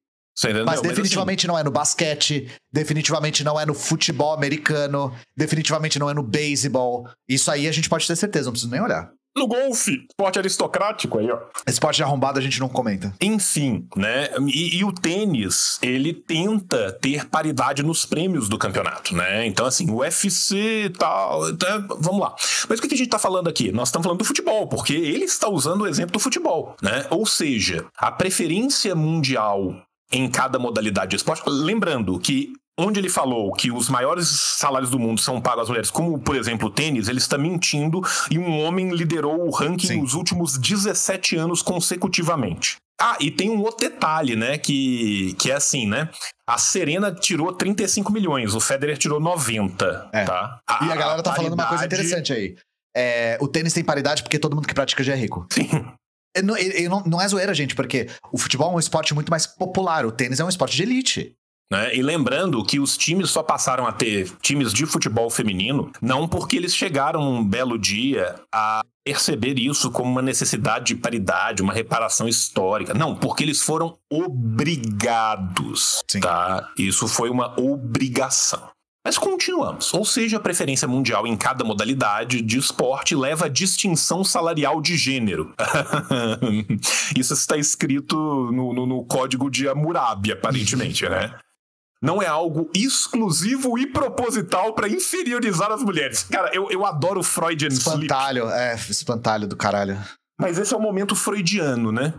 Mas 0.64 0.78
assim, 0.80 0.88
definitivamente 0.88 1.46
não 1.46 1.58
é 1.58 1.62
no 1.62 1.70
basquete, 1.70 2.50
definitivamente 2.72 3.44
não 3.44 3.60
é 3.60 3.66
no 3.66 3.74
futebol 3.74 4.32
americano, 4.32 5.14
definitivamente 5.36 5.98
não 5.98 6.08
é 6.08 6.14
no 6.14 6.22
beisebol. 6.22 7.06
Isso 7.28 7.50
aí 7.50 7.68
a 7.68 7.72
gente 7.72 7.88
pode 7.88 8.06
ter 8.06 8.16
certeza, 8.16 8.46
não 8.46 8.52
preciso 8.52 8.70
nem 8.72 8.80
olhar. 8.80 9.10
no 9.36 9.46
golfe, 9.46 10.04
esporte 10.10 10.38
aristocrático 10.38 11.18
aí, 11.18 11.30
ó. 11.30 11.38
Esporte 11.66 11.96
de 11.96 12.02
arrombado 12.02 12.38
a 12.38 12.42
gente 12.42 12.60
não 12.60 12.68
comenta. 12.68 13.14
Enfim, 13.20 13.86
né? 13.96 14.28
E, 14.46 14.76
e 14.78 14.84
o 14.84 14.92
tênis, 14.92 15.78
ele 15.82 16.12
tenta 16.12 16.92
ter 16.92 17.26
paridade 17.28 17.82
nos 17.82 18.04
prêmios 18.04 18.48
do 18.48 18.58
campeonato, 18.58 19.14
né? 19.14 19.46
Então, 19.46 19.64
assim, 19.64 19.90
o 19.90 19.96
UFC 20.00 20.84
e 20.84 20.90
tal. 20.90 21.48
Então, 21.48 21.86
vamos 21.98 22.20
lá. 22.20 22.34
Mas 22.68 22.78
o 22.78 22.82
que 22.82 22.94
a 22.94 22.96
gente 22.96 23.08
tá 23.08 23.18
falando 23.18 23.48
aqui? 23.48 23.72
Nós 23.72 23.88
estamos 23.88 24.04
falando 24.04 24.18
do 24.18 24.24
futebol, 24.24 24.66
porque 24.66 24.92
ele 24.94 25.24
está 25.24 25.48
usando 25.48 25.82
o 25.82 25.86
exemplo 25.86 26.12
do 26.12 26.18
futebol, 26.18 26.76
né? 26.82 27.06
Ou 27.10 27.24
seja, 27.26 27.86
a 27.96 28.10
preferência 28.12 28.94
mundial 28.94 29.74
em 30.12 30.28
cada 30.28 30.58
modalidade 30.58 31.10
de 31.10 31.16
esporte. 31.16 31.42
Lembrando 31.46 32.18
que 32.18 32.52
onde 32.78 32.98
ele 32.98 33.08
falou 33.08 33.52
que 33.52 33.70
os 33.70 33.88
maiores 33.88 34.28
salários 34.28 34.90
do 34.90 34.98
mundo 34.98 35.20
são 35.20 35.40
pagos 35.40 35.62
às 35.64 35.68
mulheres, 35.68 35.90
como 35.90 36.18
por 36.18 36.36
exemplo 36.36 36.68
o 36.68 36.70
tênis, 36.70 37.08
ele 37.08 37.18
está 37.18 37.36
mentindo 37.36 38.00
e 38.30 38.38
um 38.38 38.60
homem 38.62 38.90
liderou 38.90 39.46
o 39.46 39.50
ranking 39.50 39.86
Sim. 39.88 40.00
nos 40.00 40.14
últimos 40.14 40.56
17 40.58 41.36
anos 41.36 41.60
consecutivamente. 41.62 42.76
Ah, 43.00 43.16
e 43.20 43.30
tem 43.30 43.50
um 43.50 43.60
outro 43.60 43.88
detalhe, 43.88 44.36
né, 44.36 44.56
que, 44.58 45.34
que 45.38 45.50
é 45.50 45.54
assim, 45.54 45.86
né? 45.86 46.08
A 46.48 46.56
Serena 46.56 47.12
tirou 47.12 47.52
35 47.52 48.12
milhões, 48.12 48.54
o 48.54 48.60
Federer 48.60 48.96
tirou 48.96 49.18
90, 49.20 50.08
É. 50.12 50.24
tá? 50.24 50.60
E 50.82 50.90
a 50.90 50.94
galera 50.96 51.22
tá 51.22 51.34
falando 51.34 51.54
uma 51.54 51.66
coisa 51.66 51.82
paridade- 51.84 52.02
interessante 52.06 52.32
aí. 52.32 52.56
É, 52.96 53.38
o 53.40 53.48
tênis 53.48 53.72
tem 53.72 53.82
paridade 53.82 54.22
porque 54.22 54.38
todo 54.38 54.54
mundo 54.54 54.68
que 54.68 54.74
pratica 54.74 55.02
já 55.02 55.14
é 55.14 55.16
rico. 55.16 55.46
Sim. 55.50 55.68
É, 56.34 56.42
Não, 56.42 56.54
não, 56.88 57.02
não 57.04 57.20
é 57.20 57.28
zoeira, 57.28 57.54
gente, 57.54 57.74
porque 57.74 58.08
o 58.30 58.38
futebol 58.38 58.72
é 58.72 58.76
um 58.76 58.78
esporte 58.78 59.14
muito 59.14 59.30
mais 59.30 59.46
popular, 59.46 60.06
o 60.06 60.12
tênis 60.12 60.40
é 60.40 60.44
um 60.44 60.48
esporte 60.48 60.76
de 60.76 60.82
elite. 60.82 61.34
né? 61.70 61.94
E 61.94 62.02
lembrando 62.02 62.64
que 62.64 62.78
os 62.78 62.96
times 62.96 63.30
só 63.30 63.42
passaram 63.42 63.86
a 63.86 63.92
ter 63.92 64.30
times 64.42 64.72
de 64.72 64.84
futebol 64.86 65.30
feminino 65.30 65.90
não 66.00 66.28
porque 66.28 66.56
eles 66.56 66.74
chegaram 66.74 67.20
um 67.20 67.44
belo 67.44 67.78
dia 67.78 68.34
a 68.52 68.82
perceber 69.04 69.58
isso 69.58 69.90
como 69.90 70.10
uma 70.10 70.22
necessidade 70.22 70.86
de 70.86 70.96
paridade, 70.96 71.62
uma 71.62 71.72
reparação 71.72 72.28
histórica. 72.28 72.94
Não, 72.94 73.14
porque 73.16 73.42
eles 73.42 73.60
foram 73.60 73.98
obrigados, 74.10 76.02
Sim. 76.08 76.20
tá? 76.20 76.68
Isso 76.78 77.08
foi 77.08 77.28
uma 77.30 77.58
obrigação. 77.60 78.70
Mas 79.04 79.18
continuamos. 79.18 79.92
Ou 79.94 80.04
seja, 80.04 80.36
a 80.36 80.40
preferência 80.40 80.86
mundial 80.86 81.26
em 81.26 81.36
cada 81.36 81.64
modalidade 81.64 82.40
de 82.40 82.56
esporte 82.58 83.16
leva 83.16 83.46
à 83.46 83.48
distinção 83.48 84.22
salarial 84.22 84.80
de 84.80 84.96
gênero. 84.96 85.52
Isso 87.16 87.32
está 87.34 87.56
escrito 87.56 88.16
no, 88.52 88.72
no- 88.72 88.86
no 88.86 89.04
código 89.04 89.50
de 89.50 89.68
Hammurabi, 89.68 90.32
aparentemente, 90.32 91.08
né? 91.08 91.34
Não 92.00 92.20
é 92.20 92.26
algo 92.26 92.68
exclusivo 92.74 93.78
e 93.78 93.86
proposital 93.86 94.72
para 94.74 94.88
inferiorizar 94.88 95.70
as 95.70 95.82
mulheres. 95.82 96.24
Cara, 96.24 96.50
eu, 96.52 96.68
eu 96.70 96.84
adoro 96.84 97.22
Freudian 97.22 97.68
Slip. 97.68 98.02
Espantalho, 98.02 98.48
é, 98.50 98.74
espantalho 98.74 99.46
do 99.48 99.56
caralho. 99.56 99.98
Mas 100.40 100.58
esse 100.58 100.74
é 100.74 100.76
o 100.76 100.80
momento 100.80 101.14
freudiano, 101.14 101.92
né? 101.92 102.12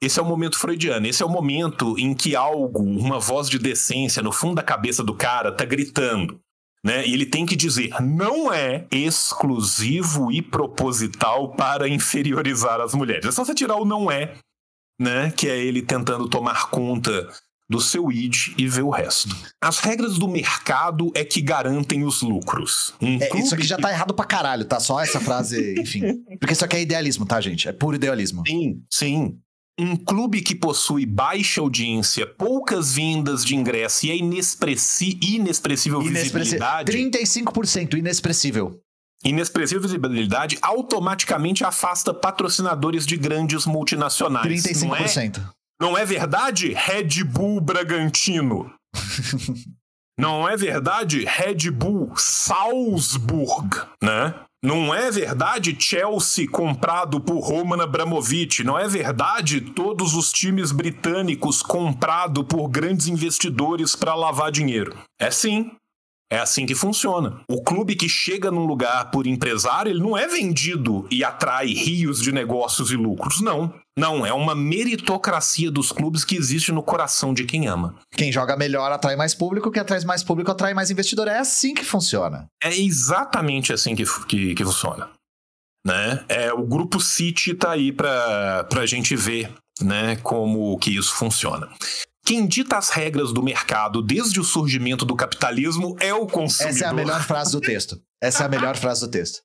Esse 0.00 0.20
é 0.20 0.22
o 0.22 0.26
momento 0.26 0.58
freudiano. 0.58 1.06
Esse 1.06 1.22
é 1.22 1.26
o 1.26 1.28
momento 1.28 1.98
em 1.98 2.14
que 2.14 2.36
algo, 2.36 2.82
uma 2.82 3.18
voz 3.18 3.48
de 3.48 3.58
decência 3.58 4.22
no 4.22 4.32
fundo 4.32 4.56
da 4.56 4.62
cabeça 4.62 5.02
do 5.02 5.14
cara 5.14 5.52
tá 5.52 5.64
gritando. 5.64 6.40
Né? 6.84 7.06
E 7.06 7.12
ele 7.12 7.26
tem 7.26 7.44
que 7.44 7.56
dizer, 7.56 7.90
não 8.00 8.52
é 8.52 8.86
exclusivo 8.92 10.30
e 10.30 10.40
proposital 10.40 11.52
para 11.54 11.88
inferiorizar 11.88 12.80
as 12.80 12.94
mulheres. 12.94 13.26
É 13.26 13.32
só 13.32 13.44
você 13.44 13.54
tirar 13.54 13.76
o 13.76 13.84
não 13.84 14.10
é, 14.10 14.34
né? 15.00 15.32
Que 15.32 15.48
é 15.48 15.58
ele 15.58 15.82
tentando 15.82 16.28
tomar 16.28 16.70
conta 16.70 17.28
do 17.68 17.80
seu 17.80 18.10
id 18.10 18.54
e 18.56 18.66
ver 18.66 18.82
o 18.82 18.90
resto. 18.90 19.36
As 19.60 19.78
regras 19.80 20.16
do 20.16 20.26
mercado 20.26 21.10
é 21.14 21.24
que 21.24 21.42
garantem 21.42 22.04
os 22.04 22.22
lucros. 22.22 22.94
Um 23.00 23.18
É, 23.20 23.36
isso 23.38 23.54
aqui 23.54 23.66
já 23.66 23.76
tá 23.76 23.90
errado 23.90 24.14
pra 24.14 24.24
caralho, 24.24 24.64
tá? 24.64 24.80
Só 24.80 25.00
essa 25.00 25.20
frase, 25.20 25.74
enfim. 25.78 26.24
Porque 26.40 26.54
isso 26.54 26.64
aqui 26.64 26.76
é 26.76 26.80
idealismo, 26.80 27.26
tá, 27.26 27.40
gente? 27.40 27.68
É 27.68 27.72
puro 27.72 27.96
idealismo. 27.96 28.42
Sim, 28.46 28.82
sim. 28.90 29.38
Um 29.80 29.96
clube 29.96 30.40
que 30.42 30.54
possui 30.54 31.06
baixa 31.06 31.60
audiência, 31.60 32.26
poucas 32.26 32.92
vendas 32.92 33.44
de 33.44 33.54
ingresso 33.54 34.06
e 34.06 34.10
é 34.10 34.16
inexpressi 34.16 35.18
inexpressível 35.22 36.02
Inexpressível. 36.02 36.40
visibilidade, 36.42 36.92
35% 36.92 37.94
inexpressível. 37.94 38.80
inexpressível 39.24 39.82
visibilidade, 39.82 40.58
automaticamente 40.60 41.62
afasta 41.64 42.12
patrocinadores 42.12 43.06
de 43.06 43.16
grandes 43.16 43.66
multinacionais. 43.66 44.64
Não 44.82 44.96
é, 44.96 45.04
35%. 45.04 45.40
não 45.80 45.96
é 45.96 46.04
verdade, 46.04 46.72
Red 46.74 47.22
Bull 47.24 47.60
Bragantino? 47.60 48.72
Não 50.20 50.48
é 50.48 50.56
verdade, 50.56 51.24
Red 51.24 51.70
Bull 51.70 52.12
Salzburg, 52.16 53.68
né? 54.02 54.34
Não 54.60 54.92
é 54.92 55.08
verdade 55.08 55.76
Chelsea 55.78 56.48
comprado 56.50 57.20
por 57.20 57.38
Roman 57.38 57.80
Abramovich? 57.80 58.64
Não 58.64 58.76
é 58.76 58.88
verdade 58.88 59.60
todos 59.60 60.14
os 60.14 60.32
times 60.32 60.72
britânicos 60.72 61.62
comprados 61.62 62.44
por 62.44 62.66
grandes 62.68 63.06
investidores 63.06 63.94
para 63.94 64.16
lavar 64.16 64.50
dinheiro? 64.50 64.98
É 65.16 65.30
sim. 65.30 65.70
É 66.30 66.38
assim 66.38 66.66
que 66.66 66.74
funciona. 66.74 67.40
O 67.48 67.62
clube 67.62 67.96
que 67.96 68.08
chega 68.08 68.50
num 68.50 68.66
lugar 68.66 69.10
por 69.10 69.26
empresário, 69.26 69.90
ele 69.90 70.00
não 70.00 70.16
é 70.16 70.26
vendido 70.26 71.06
e 71.10 71.24
atrai 71.24 71.68
rios 71.68 72.20
de 72.20 72.32
negócios 72.32 72.90
e 72.90 72.96
lucros. 72.96 73.40
Não. 73.40 73.72
Não, 73.98 74.24
é 74.24 74.32
uma 74.32 74.54
meritocracia 74.54 75.72
dos 75.72 75.90
clubes 75.90 76.24
que 76.24 76.36
existe 76.36 76.70
no 76.70 76.82
coração 76.82 77.34
de 77.34 77.44
quem 77.44 77.66
ama. 77.66 77.96
Quem 78.12 78.30
joga 78.30 78.56
melhor 78.56 78.92
atrai 78.92 79.16
mais 79.16 79.34
público, 79.34 79.72
quem 79.72 79.82
atrai 79.82 80.00
mais 80.04 80.22
público 80.22 80.50
atrai 80.50 80.72
mais 80.72 80.90
investidor. 80.90 81.26
É 81.26 81.38
assim 81.38 81.74
que 81.74 81.84
funciona. 81.84 82.46
É 82.62 82.76
exatamente 82.76 83.72
assim 83.72 83.96
que, 83.96 84.04
que, 84.26 84.54
que 84.54 84.64
funciona. 84.64 85.10
Né? 85.84 86.24
É, 86.28 86.52
o 86.52 86.64
grupo 86.64 87.00
City 87.00 87.54
tá 87.54 87.72
aí 87.72 87.90
pra, 87.90 88.64
pra 88.64 88.86
gente 88.86 89.16
ver 89.16 89.52
né, 89.80 90.16
como 90.16 90.78
que 90.78 90.96
isso 90.96 91.14
funciona. 91.14 91.68
Quem 92.28 92.46
dita 92.46 92.76
as 92.76 92.90
regras 92.90 93.32
do 93.32 93.42
mercado 93.42 94.02
desde 94.02 94.38
o 94.38 94.44
surgimento 94.44 95.06
do 95.06 95.16
capitalismo 95.16 95.96
é 95.98 96.12
o 96.12 96.26
consumidor. 96.26 96.76
Essa 96.76 96.84
é 96.84 96.88
a 96.88 96.92
melhor 96.92 97.22
frase 97.22 97.52
do 97.52 97.58
texto. 97.58 98.02
Essa 98.20 98.42
é 98.42 98.46
a 98.46 98.48
melhor 98.50 98.76
frase 98.76 99.00
do 99.00 99.10
texto. 99.10 99.40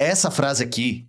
Essa 0.00 0.32
frase 0.32 0.64
aqui 0.64 1.06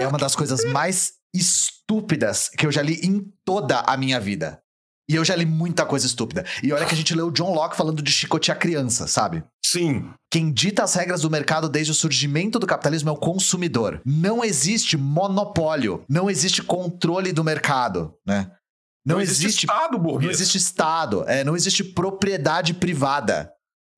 é 0.00 0.08
uma 0.08 0.18
das 0.18 0.34
coisas 0.34 0.64
mais 0.64 1.12
estúpidas 1.32 2.48
que 2.48 2.66
eu 2.66 2.72
já 2.72 2.82
li 2.82 2.98
em 3.04 3.32
toda 3.44 3.78
a 3.78 3.96
minha 3.96 4.18
vida. 4.18 4.60
E 5.08 5.14
eu 5.14 5.24
já 5.24 5.36
li 5.36 5.46
muita 5.46 5.86
coisa 5.86 6.04
estúpida. 6.04 6.44
E 6.60 6.72
olha 6.72 6.84
que 6.84 6.94
a 6.94 6.96
gente 6.96 7.14
leu 7.14 7.30
John 7.30 7.54
Locke 7.54 7.76
falando 7.76 8.02
de 8.02 8.10
chicotear 8.10 8.58
criança, 8.58 9.06
sabe? 9.06 9.44
Sim, 9.64 10.10
Quem 10.32 10.52
dita 10.52 10.82
as 10.82 10.94
regras 10.94 11.20
do 11.20 11.30
mercado 11.30 11.68
desde 11.68 11.92
o 11.92 11.94
surgimento 11.94 12.58
do 12.58 12.66
capitalismo 12.66 13.08
é 13.08 13.12
o 13.12 13.16
consumidor. 13.16 14.02
Não 14.04 14.44
existe 14.44 14.96
monopólio, 14.96 16.04
não 16.08 16.28
existe 16.28 16.60
controle 16.60 17.32
do 17.32 17.44
mercado, 17.44 18.14
né? 18.26 18.50
Não, 19.06 19.20
existe, 19.20 19.66
Estado 19.66 19.98
burguês. 19.98 20.24
não 20.24 20.30
existe 20.30 20.58
estado, 20.58 21.24
é, 21.28 21.44
não 21.44 21.54
existe 21.54 21.84
propriedade 21.84 22.74
privada. 22.74 23.52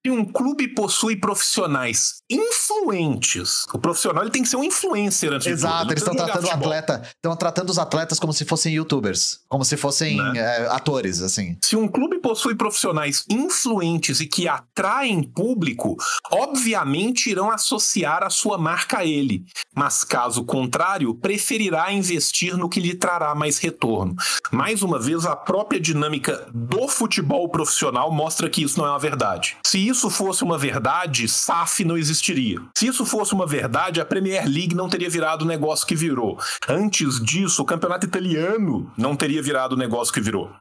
Se 0.09 0.11
um 0.11 0.25
clube 0.25 0.69
possui 0.69 1.17
profissionais 1.17 2.23
influentes, 2.31 3.67
o 3.75 3.79
profissional 3.79 4.23
ele 4.23 4.31
tem 4.31 4.43
que 4.43 4.49
ser 4.49 4.57
um 4.57 4.65
influencer 4.65 5.31
antes 5.31 5.45
de 5.45 5.51
tudo. 5.51 5.67
Exato, 5.67 5.93
eles 5.93 6.03
estão 6.03 6.15
tratando 6.15 6.47
o 6.47 6.51
atleta, 6.51 7.03
estão 7.15 7.37
tratando 7.37 7.69
os 7.69 7.79
atletas 7.79 8.19
como 8.19 8.33
se 8.33 8.47
fossem 8.47 8.73
youtubers, 8.73 9.41
como 9.51 9.67
se 9.67 9.77
fossem 9.77 10.17
Né? 10.17 10.39
é, 10.39 10.69
atores, 10.69 11.21
assim. 11.21 11.59
Se 11.63 11.77
um 11.77 11.87
clube 11.87 12.21
possui 12.21 12.55
profissionais 12.55 13.23
influentes 13.29 14.21
e 14.21 14.27
que 14.27 14.49
atraem 14.49 15.23
público, 15.23 15.95
obviamente 16.33 17.29
irão 17.29 17.51
associar 17.51 18.23
a 18.23 18.31
sua 18.31 18.57
marca 18.57 19.01
a 19.01 19.05
ele. 19.05 19.45
Mas 19.75 20.05
caso 20.05 20.43
contrário, 20.43 21.15
preferirá 21.15 21.93
investir 21.93 22.57
no 22.57 22.69
que 22.69 22.81
lhe 22.81 22.95
trará 22.95 23.35
mais 23.35 23.59
retorno. 23.59 24.17
Mais 24.51 24.83
uma 24.83 24.99
vez, 24.99 25.27
a 25.27 25.37
própria 25.37 25.79
dinâmica 25.79 26.49
do 26.55 26.89
futebol 26.89 27.47
profissional 27.51 28.11
mostra 28.11 28.49
que 28.49 28.63
isso 28.63 28.79
não 28.79 28.87
é 28.87 28.91
uma 28.91 28.99
verdade. 28.99 29.57
Se 29.67 29.79
isso 29.87 29.98
fosse 30.09 30.45
uma 30.45 30.57
verdade, 30.57 31.29
SAF 31.29 31.85
não 31.85 31.99
existiria. 31.99 32.61
Se 32.77 32.87
isso 32.87 33.05
fosse 33.05 33.35
uma 33.35 33.47
verdade, 33.47 34.01
a 34.01 34.05
Premier 34.05 34.45
League 34.47 34.75
não 34.75 34.89
teria 34.89 35.11
virado 35.11 35.43
o 35.43 35.49
negócio 35.49 35.87
que 35.87 35.97
virou. 35.97 36.39
Antes 36.69 37.21
disso, 37.21 37.63
o 37.63 37.65
campeonato 37.65 38.07
italiano 38.07 38.93
não 38.97 39.17
teria 39.17 39.43
virado 39.43 39.73
o 39.73 39.79
negócio 39.79 40.15
que 40.15 40.21
virou. 40.21 40.53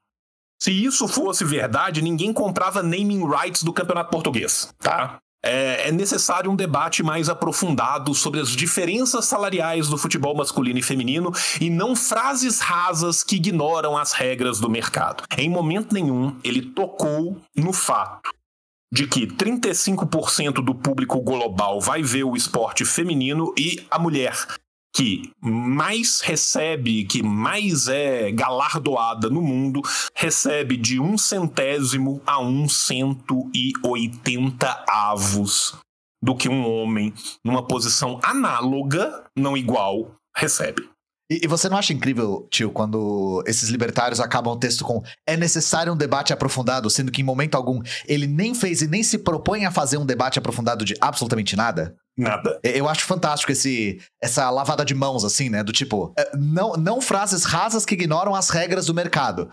Se 0.60 0.72
isso 0.72 1.08
fosse 1.08 1.46
verdade, 1.46 2.02
ninguém 2.02 2.34
comprava 2.34 2.82
naming 2.82 3.24
rights 3.30 3.62
do 3.62 3.72
campeonato 3.72 4.10
português, 4.10 4.74
tá? 4.80 5.20
É, 5.46 5.90
é 5.90 5.92
necessário 5.92 6.52
um 6.52 6.56
debate 6.56 7.04
mais 7.04 7.30
aprofundado 7.30 8.14
sobre 8.16 8.40
as 8.40 8.50
diferenças 8.50 9.26
salariais 9.26 9.88
do 9.88 9.98
futebol 9.98 10.36
masculino 10.36 10.80
e 10.80 10.84
feminino 10.84 11.32
e 11.62 11.70
não 11.70 11.96
frases 11.96 12.60
rasas 12.60 13.24
que 13.24 13.36
ignoram 13.36 13.96
as 13.96 14.14
regras 14.14 14.60
do 14.60 14.70
mercado. 14.70 15.24
Em 15.38 15.50
momento 15.50 15.94
nenhum, 15.94 16.36
ele 16.44 16.62
tocou 16.62 17.40
no 17.56 17.72
fato 17.72 18.32
de 18.92 19.08
que 19.08 19.28
35% 19.28 20.64
do 20.64 20.74
público 20.74 21.22
global 21.22 21.82
vai 21.82 22.02
ver 22.02 22.24
o 22.24 22.36
esporte 22.36 22.86
feminino 22.86 23.54
e 23.58 23.86
a 23.92 24.00
mulher 24.00 24.36
que 24.96 25.32
mais 25.40 26.22
recebe, 26.22 27.06
que 27.06 27.22
mais 27.22 27.88
é 27.88 28.32
galardoada 28.32 29.30
no 29.30 29.42
mundo, 29.42 29.82
recebe 30.16 30.76
de 30.76 31.00
um 31.00 31.18
centésimo 31.18 32.20
a 32.26 32.40
um 32.40 32.68
cento 32.68 33.50
e 33.54 33.74
oitenta 33.84 34.84
avos 34.90 35.78
do 36.20 36.36
que 36.36 36.50
um 36.50 36.68
homem 36.68 37.14
numa 37.46 37.62
posição 37.62 38.20
análoga, 38.24 39.24
não 39.38 39.56
igual, 39.56 40.16
recebe. 40.36 40.90
E, 41.30 41.42
e, 41.44 41.48
você 41.48 41.68
não 41.68 41.78
acha 41.78 41.92
incrível, 41.92 42.48
tio, 42.50 42.72
quando 42.72 43.44
esses 43.46 43.70
libertários 43.70 44.20
acabam 44.20 44.54
o 44.54 44.60
texto 44.60 44.86
com 44.86 45.04
é 45.26 45.36
necessário 45.36 45.92
um 45.92 45.98
debate 45.98 46.32
aprofundado, 46.32 46.90
sendo 46.90 47.12
que 47.12 47.22
em 47.22 47.26
momento 47.26 47.56
algum 47.56 47.82
ele 48.08 48.28
nem 48.28 48.56
fez 48.56 48.82
e 48.82 48.88
nem 48.88 49.04
se 49.04 49.18
propõe 49.18 49.66
a 49.66 49.72
fazer 49.72 49.98
um 49.98 50.06
debate 50.06 50.40
aprofundado 50.40 50.86
de 50.86 50.96
absolutamente 51.02 51.56
nada? 51.56 51.96
Nada. 52.18 52.60
Eu 52.64 52.88
acho 52.88 53.06
fantástico 53.06 53.52
esse, 53.52 54.00
essa 54.24 54.50
lavada 54.50 54.84
de 54.84 54.96
mãos, 54.96 55.24
assim, 55.24 55.50
né? 55.50 55.64
Do 55.64 55.72
tipo, 55.72 56.14
é, 56.18 56.36
não, 56.36 56.74
não 56.74 57.02
frases 57.02 57.44
rasas 57.44 57.86
que 57.86 57.94
ignoram 57.94 58.34
as 58.34 58.50
regras 58.50 58.86
do 58.86 58.94
mercado. 58.94 59.52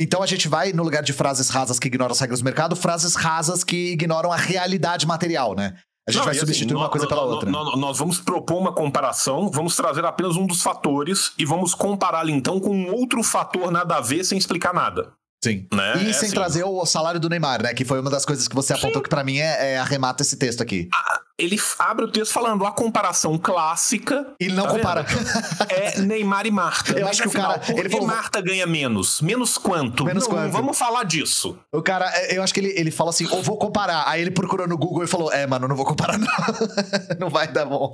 Então 0.00 0.22
a 0.22 0.26
gente 0.26 0.48
vai, 0.48 0.72
no 0.72 0.82
lugar 0.82 1.02
de 1.02 1.12
frases 1.12 1.48
rasas 1.48 1.78
que 1.78 1.86
ignoram 1.86 2.12
as 2.12 2.20
regras 2.20 2.40
do 2.40 2.44
mercado, 2.44 2.74
frases 2.74 3.14
rasas 3.14 3.62
que 3.62 3.92
ignoram 3.92 4.32
a 4.32 4.36
realidade 4.36 5.06
material, 5.06 5.54
né? 5.54 5.76
A 6.06 6.10
gente 6.10 6.18
não, 6.18 6.24
vai 6.24 6.32
assim, 6.32 6.40
substituir 6.40 6.74
assim, 6.74 6.82
uma 6.82 6.88
coisa 6.90 7.06
pela 7.06 7.22
outra. 7.22 7.48
Nós 7.48 7.98
vamos 7.98 8.18
propor 8.18 8.58
uma 8.58 8.72
comparação, 8.72 9.48
vamos 9.48 9.76
trazer 9.76 10.04
apenas 10.04 10.36
um 10.36 10.46
dos 10.46 10.60
fatores 10.60 11.32
e 11.38 11.44
vamos 11.44 11.74
compará-lo 11.74 12.30
então 12.30 12.58
com 12.58 12.74
um 12.74 12.92
outro 12.92 13.22
fator 13.22 13.70
nada 13.70 13.96
a 13.96 14.00
ver 14.00 14.24
sem 14.24 14.36
explicar 14.36 14.74
nada. 14.74 15.12
Sim. 15.42 15.66
Né? 15.72 16.04
E 16.04 16.10
é 16.10 16.12
sem 16.12 16.26
assim. 16.26 16.34
trazer 16.34 16.64
o 16.64 16.86
salário 16.86 17.18
do 17.18 17.28
Neymar, 17.28 17.62
né? 17.62 17.74
Que 17.74 17.84
foi 17.84 18.00
uma 18.00 18.10
das 18.10 18.24
coisas 18.24 18.46
que 18.46 18.54
você 18.54 18.72
apontou 18.72 18.98
Sim. 18.98 19.02
que 19.02 19.08
para 19.08 19.24
mim 19.24 19.38
é, 19.38 19.72
é, 19.72 19.78
arremata 19.78 20.22
esse 20.22 20.36
texto 20.36 20.62
aqui. 20.62 20.88
Ah, 20.94 21.20
ele 21.36 21.60
abre 21.80 22.04
o 22.04 22.08
texto 22.08 22.32
falando 22.32 22.64
a 22.64 22.70
comparação 22.70 23.36
clássica. 23.36 24.34
E 24.38 24.48
não 24.48 24.64
tá 24.64 24.70
compara. 24.70 25.06
é 25.68 26.00
Neymar 26.00 26.46
e 26.46 26.52
Marta. 26.52 26.92
Eu 26.92 27.08
acho 27.08 27.22
que 27.22 27.28
o 27.28 27.32
cara. 27.32 27.60
Ele 27.68 27.88
falou, 27.88 28.06
Marta 28.06 28.40
ganha 28.40 28.66
menos? 28.66 29.20
Menos 29.20 29.58
quanto? 29.58 30.04
Menos 30.04 30.24
não, 30.24 30.30
quanto? 30.30 30.52
Vamos 30.52 30.78
falar 30.78 31.02
disso. 31.04 31.58
O 31.72 31.82
cara, 31.82 32.08
é, 32.14 32.36
eu 32.36 32.42
acho 32.42 32.54
que 32.54 32.60
ele, 32.60 32.72
ele 32.76 32.92
fala 32.92 33.10
assim: 33.10 33.26
ou 33.26 33.42
vou 33.42 33.58
comparar. 33.58 34.04
Aí 34.06 34.20
ele 34.20 34.30
procurou 34.30 34.68
no 34.68 34.78
Google 34.78 35.02
e 35.02 35.08
falou: 35.08 35.32
É, 35.32 35.44
mano, 35.44 35.66
não 35.66 35.74
vou 35.74 35.84
comparar, 35.84 36.18
não. 36.18 36.28
não 37.18 37.28
vai 37.28 37.50
dar 37.50 37.64
bom. 37.64 37.90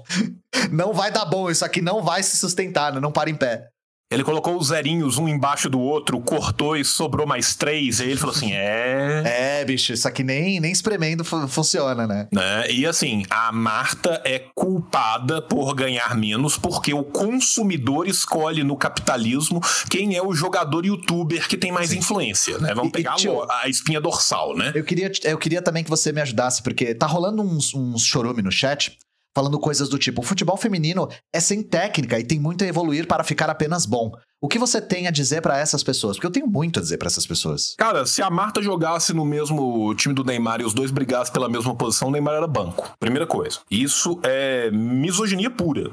Não 0.70 0.92
vai 0.92 1.10
dar 1.10 1.24
bom. 1.24 1.50
Isso 1.50 1.64
aqui 1.64 1.80
não 1.80 2.02
vai 2.02 2.22
se 2.22 2.36
sustentar, 2.36 2.92
né? 2.92 3.00
Não 3.00 3.10
para 3.10 3.30
em 3.30 3.34
pé. 3.34 3.68
Ele 4.10 4.24
colocou 4.24 4.56
os 4.56 4.68
zerinhos 4.68 5.18
um 5.18 5.28
embaixo 5.28 5.68
do 5.68 5.78
outro, 5.78 6.18
cortou 6.20 6.74
e 6.74 6.82
sobrou 6.84 7.26
mais 7.26 7.54
três. 7.54 8.00
E 8.00 8.04
aí 8.04 8.10
ele 8.10 8.18
falou 8.18 8.34
assim: 8.34 8.52
é. 8.52 9.22
É, 9.58 9.64
bicho, 9.64 9.92
isso 9.92 10.08
aqui 10.08 10.24
nem, 10.24 10.60
nem 10.60 10.72
espremendo 10.72 11.24
funciona, 11.24 12.06
né? 12.06 12.28
né? 12.32 12.70
E 12.70 12.86
assim, 12.86 13.24
a 13.28 13.52
Marta 13.52 14.22
é 14.24 14.38
culpada 14.54 15.42
por 15.42 15.74
ganhar 15.74 16.16
menos 16.16 16.56
porque 16.56 16.94
o 16.94 17.04
consumidor 17.04 18.08
escolhe 18.08 18.64
no 18.64 18.76
capitalismo 18.76 19.60
quem 19.90 20.16
é 20.16 20.22
o 20.22 20.32
jogador 20.32 20.86
youtuber 20.86 21.46
que 21.46 21.56
tem 21.56 21.70
mais 21.70 21.90
Sim. 21.90 21.98
influência, 21.98 22.58
né? 22.58 22.74
Vamos 22.74 22.90
e, 22.90 22.92
pegar 22.92 23.14
e, 23.14 23.16
tio, 23.16 23.42
a 23.50 23.68
espinha 23.68 24.00
dorsal, 24.00 24.56
né? 24.56 24.72
Eu 24.74 24.84
queria, 24.84 25.10
eu 25.24 25.36
queria 25.36 25.60
também 25.60 25.84
que 25.84 25.90
você 25.90 26.12
me 26.12 26.20
ajudasse, 26.20 26.62
porque 26.62 26.94
tá 26.94 27.06
rolando 27.06 27.42
uns, 27.42 27.74
uns 27.74 28.02
chorume 28.04 28.42
no 28.42 28.50
chat 28.50 28.96
falando 29.38 29.56
coisas 29.60 29.88
do 29.88 29.96
tipo: 29.96 30.20
o 30.20 30.24
futebol 30.24 30.56
feminino 30.56 31.08
é 31.32 31.38
sem 31.38 31.62
técnica 31.62 32.18
e 32.18 32.24
tem 32.24 32.40
muito 32.40 32.64
a 32.64 32.66
evoluir 32.66 33.06
para 33.06 33.22
ficar 33.22 33.48
apenas 33.48 33.86
bom. 33.86 34.10
O 34.40 34.48
que 34.48 34.58
você 34.58 34.80
tem 34.80 35.06
a 35.06 35.12
dizer 35.12 35.40
para 35.40 35.56
essas 35.58 35.82
pessoas? 35.82 36.16
Porque 36.16 36.26
eu 36.26 36.32
tenho 36.32 36.46
muito 36.48 36.80
a 36.80 36.82
dizer 36.82 36.98
para 36.98 37.06
essas 37.06 37.26
pessoas. 37.26 37.74
Cara, 37.78 38.04
se 38.04 38.20
a 38.20 38.30
Marta 38.30 38.60
jogasse 38.60 39.12
no 39.12 39.24
mesmo 39.24 39.94
time 39.94 40.14
do 40.14 40.24
Neymar 40.24 40.60
e 40.60 40.64
os 40.64 40.74
dois 40.74 40.90
brigassem 40.90 41.32
pela 41.32 41.48
mesma 41.48 41.74
posição, 41.74 42.08
o 42.08 42.10
Neymar 42.10 42.34
era 42.34 42.46
banco. 42.48 42.92
Primeira 42.98 43.26
coisa. 43.26 43.60
Isso 43.70 44.20
é 44.24 44.70
misoginia 44.72 45.50
pura. 45.50 45.92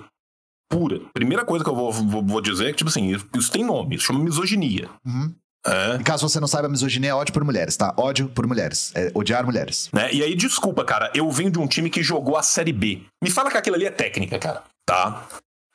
Pura. 0.67 1.01
Primeira 1.13 1.45
coisa 1.45 1.63
que 1.63 1.69
eu 1.69 1.75
vou, 1.75 1.91
vou, 1.91 2.23
vou 2.23 2.41
dizer 2.41 2.65
é 2.65 2.71
que, 2.71 2.77
tipo 2.77 2.89
assim, 2.89 3.15
isso 3.35 3.51
tem 3.51 3.63
nome, 3.63 3.95
isso 3.95 4.05
chama 4.05 4.19
misoginia. 4.19 4.89
Uhum. 5.05 5.33
É. 5.66 5.97
caso 6.03 6.28
você 6.30 6.39
não 6.39 6.47
saiba, 6.47 6.70
misoginia 6.70 7.09
é 7.09 7.13
ódio 7.13 7.34
por 7.34 7.43
mulheres, 7.43 7.76
tá? 7.76 7.93
Ódio 7.97 8.30
por 8.30 8.45
mulheres. 8.45 8.91
É 8.93 9.11
odiar 9.13 9.43
mulheres. 9.45 9.89
Né? 9.91 10.13
E 10.13 10.24
aí, 10.24 10.36
desculpa, 10.36 10.86
cara, 10.86 11.11
eu 11.16 11.30
venho 11.32 11.49
de 11.49 11.59
um 11.59 11.68
time 11.68 11.89
que 11.89 12.03
jogou 12.03 12.38
a 12.38 12.43
Série 12.43 12.72
B. 12.72 13.01
Me 13.24 13.32
fala 13.32 13.49
que 13.49 13.57
aquilo 13.57 13.76
ali 13.76 13.86
é 13.86 13.91
técnica, 13.91 14.38
cara. 14.38 14.63
Tá? 14.86 15.28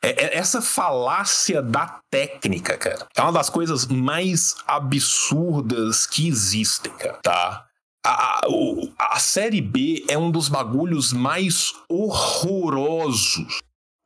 É, 0.03 0.09
é 0.09 0.37
essa 0.37 0.61
falácia 0.61 1.61
da 1.61 1.99
técnica, 2.09 2.77
cara, 2.77 3.05
é 3.15 3.21
uma 3.21 3.31
das 3.31 3.49
coisas 3.49 3.85
mais 3.85 4.55
absurdas 4.65 6.07
que 6.07 6.27
existem, 6.27 6.91
cara, 6.93 7.19
tá? 7.21 7.65
A, 8.03 8.41
a, 8.43 9.15
a 9.15 9.19
Série 9.19 9.61
B 9.61 10.03
é 10.07 10.17
um 10.17 10.31
dos 10.31 10.49
bagulhos 10.49 11.13
mais 11.13 11.73
horrorosos 11.87 13.61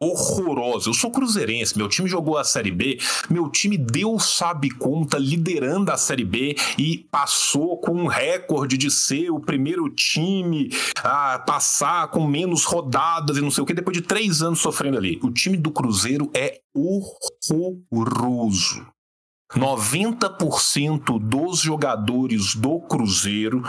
horrorosa. 0.05 0.89
Eu 0.89 0.93
sou 0.93 1.11
cruzeirense, 1.11 1.77
meu 1.77 1.87
time 1.87 2.07
jogou 2.07 2.37
a 2.37 2.43
Série 2.43 2.71
B, 2.71 2.99
meu 3.29 3.49
time 3.49 3.77
deu 3.77 4.19
sabe 4.19 4.69
conta 4.69 5.17
liderando 5.17 5.91
a 5.91 5.97
Série 5.97 6.25
B 6.25 6.55
e 6.77 7.07
passou 7.11 7.79
com 7.79 7.93
um 7.93 8.07
recorde 8.07 8.77
de 8.77 8.91
ser 8.91 9.29
o 9.29 9.39
primeiro 9.39 9.89
time 9.89 10.69
a 11.03 11.39
passar 11.39 12.09
com 12.09 12.25
menos 12.25 12.65
rodadas 12.65 13.37
e 13.37 13.41
não 13.41 13.51
sei 13.51 13.63
o 13.63 13.65
que, 13.65 13.73
depois 13.73 13.95
de 13.95 14.03
três 14.03 14.41
anos 14.41 14.59
sofrendo 14.59 14.97
ali. 14.97 15.19
O 15.23 15.31
time 15.31 15.57
do 15.57 15.71
Cruzeiro 15.71 16.29
é 16.33 16.59
horroroso. 16.73 17.75
90% 19.53 21.19
dos 21.19 21.59
jogadores 21.59 22.55
do 22.55 22.79
Cruzeiro 22.79 23.63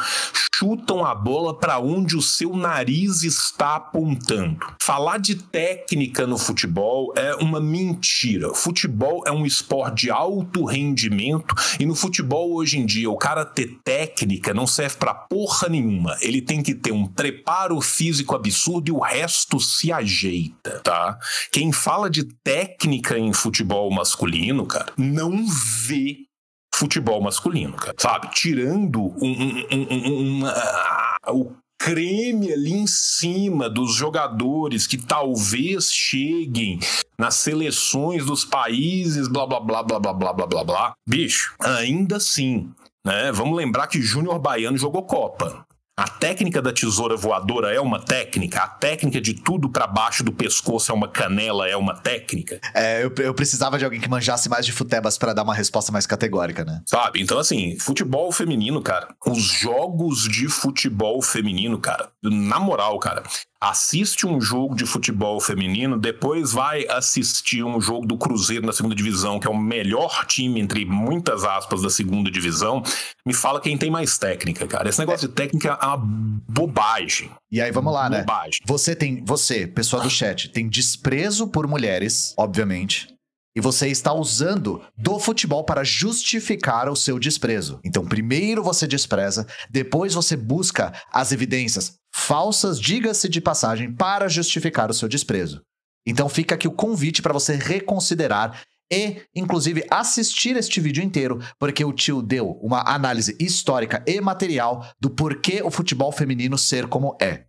chutam 0.57 1.05
a 1.05 1.15
bola 1.15 1.59
para 1.59 1.79
onde 1.79 2.17
o 2.17 2.23
seu 2.23 2.57
nariz 2.57 3.23
está 3.23 3.77
apontando. 3.77 4.75
Falar 4.81 5.19
de 5.19 5.35
técnica 5.35 6.27
no 6.27 6.39
futebol 6.39 7.13
é 7.15 7.35
uma 7.35 7.61
mentira. 7.61 8.55
Futebol 8.55 9.23
é 9.27 9.31
um 9.31 9.45
esporte 9.45 10.07
de 10.07 10.11
alto 10.11 10.65
rendimento 10.65 11.55
e 11.79 11.85
no 11.85 11.95
futebol 11.95 12.55
hoje 12.55 12.79
em 12.79 12.87
dia 12.87 13.11
o 13.11 13.19
cara 13.19 13.45
ter 13.45 13.79
técnica 13.85 14.55
não 14.55 14.67
serve 14.67 14.97
para 14.97 15.13
porra 15.13 15.69
nenhuma. 15.69 16.17
Ele 16.23 16.41
tem 16.41 16.63
que 16.63 16.75
ter 16.75 16.93
um 16.93 17.07
preparo 17.07 17.79
físico 17.83 18.35
absurdo 18.35 18.89
e 18.89 18.93
o 18.93 19.01
resto 19.01 19.61
se 19.61 19.93
ajeita, 19.93 20.81
tá? 20.81 21.19
Quem 21.53 21.71
fala 21.71 22.09
de 22.09 22.25
técnica 22.25 23.19
em 23.19 23.33
futebol 23.33 23.91
masculino, 23.91 24.65
cara, 24.65 24.93
não 24.97 25.45
vê 25.87 26.27
futebol 26.75 27.21
masculino, 27.23 27.75
cara, 27.75 27.97
sabe? 27.99 28.29
Tirando 28.33 29.01
um, 29.01 29.67
um, 29.73 30.43
um, 30.43 30.45
uh, 30.45 31.33
o 31.33 31.57
creme 31.79 32.53
ali 32.53 32.73
em 32.73 32.87
cima 32.87 33.69
dos 33.69 33.95
jogadores 33.95 34.87
que 34.87 34.97
talvez 34.97 35.93
cheguem 35.93 36.79
nas 37.19 37.35
seleções 37.37 38.25
dos 38.25 38.45
países, 38.45 39.29
blá 39.29 39.47
blá 39.47 39.61
blá 39.61 39.83
blá 39.83 39.99
blá 39.99 40.13
blá 40.13 40.33
blá 40.33 40.47
blá 40.47 40.65
blá. 40.65 40.95
Bicho, 41.09 41.55
ainda 41.61 42.17
assim, 42.17 42.71
né? 43.05 43.33
Vamos 43.33 43.57
lembrar 43.57 43.87
que 43.87 44.01
Júnior 44.01 44.39
Baiano 44.39 44.77
jogou 44.77 45.03
Copa. 45.05 45.66
A 45.99 46.07
técnica 46.07 46.61
da 46.61 46.75
tesoura 46.75 47.17
voadora 47.17 47.75
é 47.75 47.81
uma 47.81 47.99
técnica? 47.99 48.61
A 48.61 48.69
técnica 48.69 49.19
de 49.19 49.33
tudo 49.33 49.67
para 49.67 49.87
baixo 49.87 50.23
do 50.23 50.31
pescoço 50.31 50.93
é 50.93 50.95
uma 50.95 51.09
canela? 51.09 51.67
É 51.67 51.75
uma 51.75 51.95
técnica? 51.95 52.61
É, 52.75 53.03
eu, 53.03 53.11
eu 53.17 53.33
precisava 53.33 53.79
de 53.79 53.85
alguém 53.87 53.99
que 53.99 54.07
manjasse 54.07 54.47
mais 54.47 54.67
de 54.67 54.73
futebas 54.73 55.17
para 55.17 55.33
dar 55.33 55.43
uma 55.43 55.55
resposta 55.55 55.91
mais 55.91 56.07
categórica, 56.07 56.67
né? 56.67 56.83
Sabe? 56.85 57.23
Então, 57.23 57.39
assim, 57.39 57.79
futebol 57.79 58.31
feminino, 58.31 58.83
cara, 58.83 59.09
os 59.27 59.41
jogos 59.41 60.29
de 60.29 60.49
futebol 60.49 61.23
feminino, 61.23 61.79
cara, 61.79 62.11
na 62.23 62.61
moral, 62.61 62.99
cara, 62.99 63.23
assiste 63.61 64.27
um 64.27 64.41
jogo 64.41 64.75
de 64.75 64.85
futebol 64.85 65.41
feminino, 65.41 65.99
depois 65.99 66.53
vai 66.53 66.87
assistir 66.89 67.65
um 67.65 67.81
jogo 67.81 68.07
do 68.07 68.17
Cruzeiro 68.19 68.67
na 68.67 68.73
segunda 68.73 68.95
divisão, 68.95 69.41
que 69.41 69.47
é 69.47 69.51
o 69.51 69.57
melhor 69.57 70.25
time, 70.27 70.61
entre 70.61 70.85
muitas 70.85 71.45
aspas, 71.45 71.83
da 71.83 71.91
segunda 71.91 72.31
divisão, 72.31 72.83
me 73.25 73.35
fala 73.35 73.61
quem 73.61 73.77
tem 73.77 73.91
mais 73.91 74.19
técnica, 74.19 74.67
cara. 74.67 74.89
Esse 74.89 74.99
negócio 74.99 75.27
é. 75.27 75.29
de 75.29 75.35
técnica 75.35 75.79
é 75.81 75.87
uma 75.87 75.97
bobagem. 75.97 77.31
E 77.51 77.61
aí, 77.61 77.71
vamos 77.71 77.93
lá, 77.93 78.11
né? 78.11 78.21
bobagem. 78.21 78.61
né? 78.61 78.67
Você 78.67 78.95
tem, 78.95 79.25
você, 79.25 79.67
pessoa 79.67 80.03
do 80.03 80.11
chat, 80.11 80.51
tem 80.51 80.69
desprezo 80.69 81.49
por 81.49 81.67
mulheres, 81.67 82.35
obviamente. 82.37 83.16
E 83.57 83.61
você 83.61 83.89
está 83.89 84.13
usando 84.13 84.83
do 84.95 85.19
futebol 85.19 85.65
para 85.65 85.83
justificar 85.83 86.91
o 86.91 86.95
seu 86.95 87.19
desprezo. 87.19 87.81
Então, 87.83 88.05
primeiro 88.05 88.63
você 88.63 88.87
despreza, 88.87 89.47
depois 89.71 90.13
você 90.13 90.37
busca 90.37 90.93
as 91.11 91.33
evidências 91.33 91.95
falsas, 92.15 92.79
diga-se 92.79 93.31
de 93.31 93.41
passagem, 93.41 93.91
para 93.91 94.29
justificar 94.29 94.91
o 94.91 94.95
seu 94.95 95.09
desprezo. 95.09 95.63
Então, 96.07 96.29
fica 96.29 96.55
aqui 96.55 96.69
o 96.69 96.73
convite 96.73 97.23
para 97.23 97.33
você 97.33 97.57
reconsiderar 97.57 98.61
e, 98.93 99.23
inclusive, 99.35 99.87
assistir 99.91 100.55
este 100.55 100.79
vídeo 100.79 101.03
inteiro, 101.03 101.41
porque 101.59 101.83
o 101.83 101.95
tio 101.95 102.21
deu 102.21 102.51
uma 102.63 102.83
análise 102.87 103.35
histórica 103.41 104.05
e 104.07 104.21
material 104.21 104.87
do 105.01 105.09
porquê 105.09 105.63
o 105.65 105.71
futebol 105.71 106.13
feminino 106.13 106.59
ser 106.59 106.87
como 106.89 107.17
é. 107.21 107.47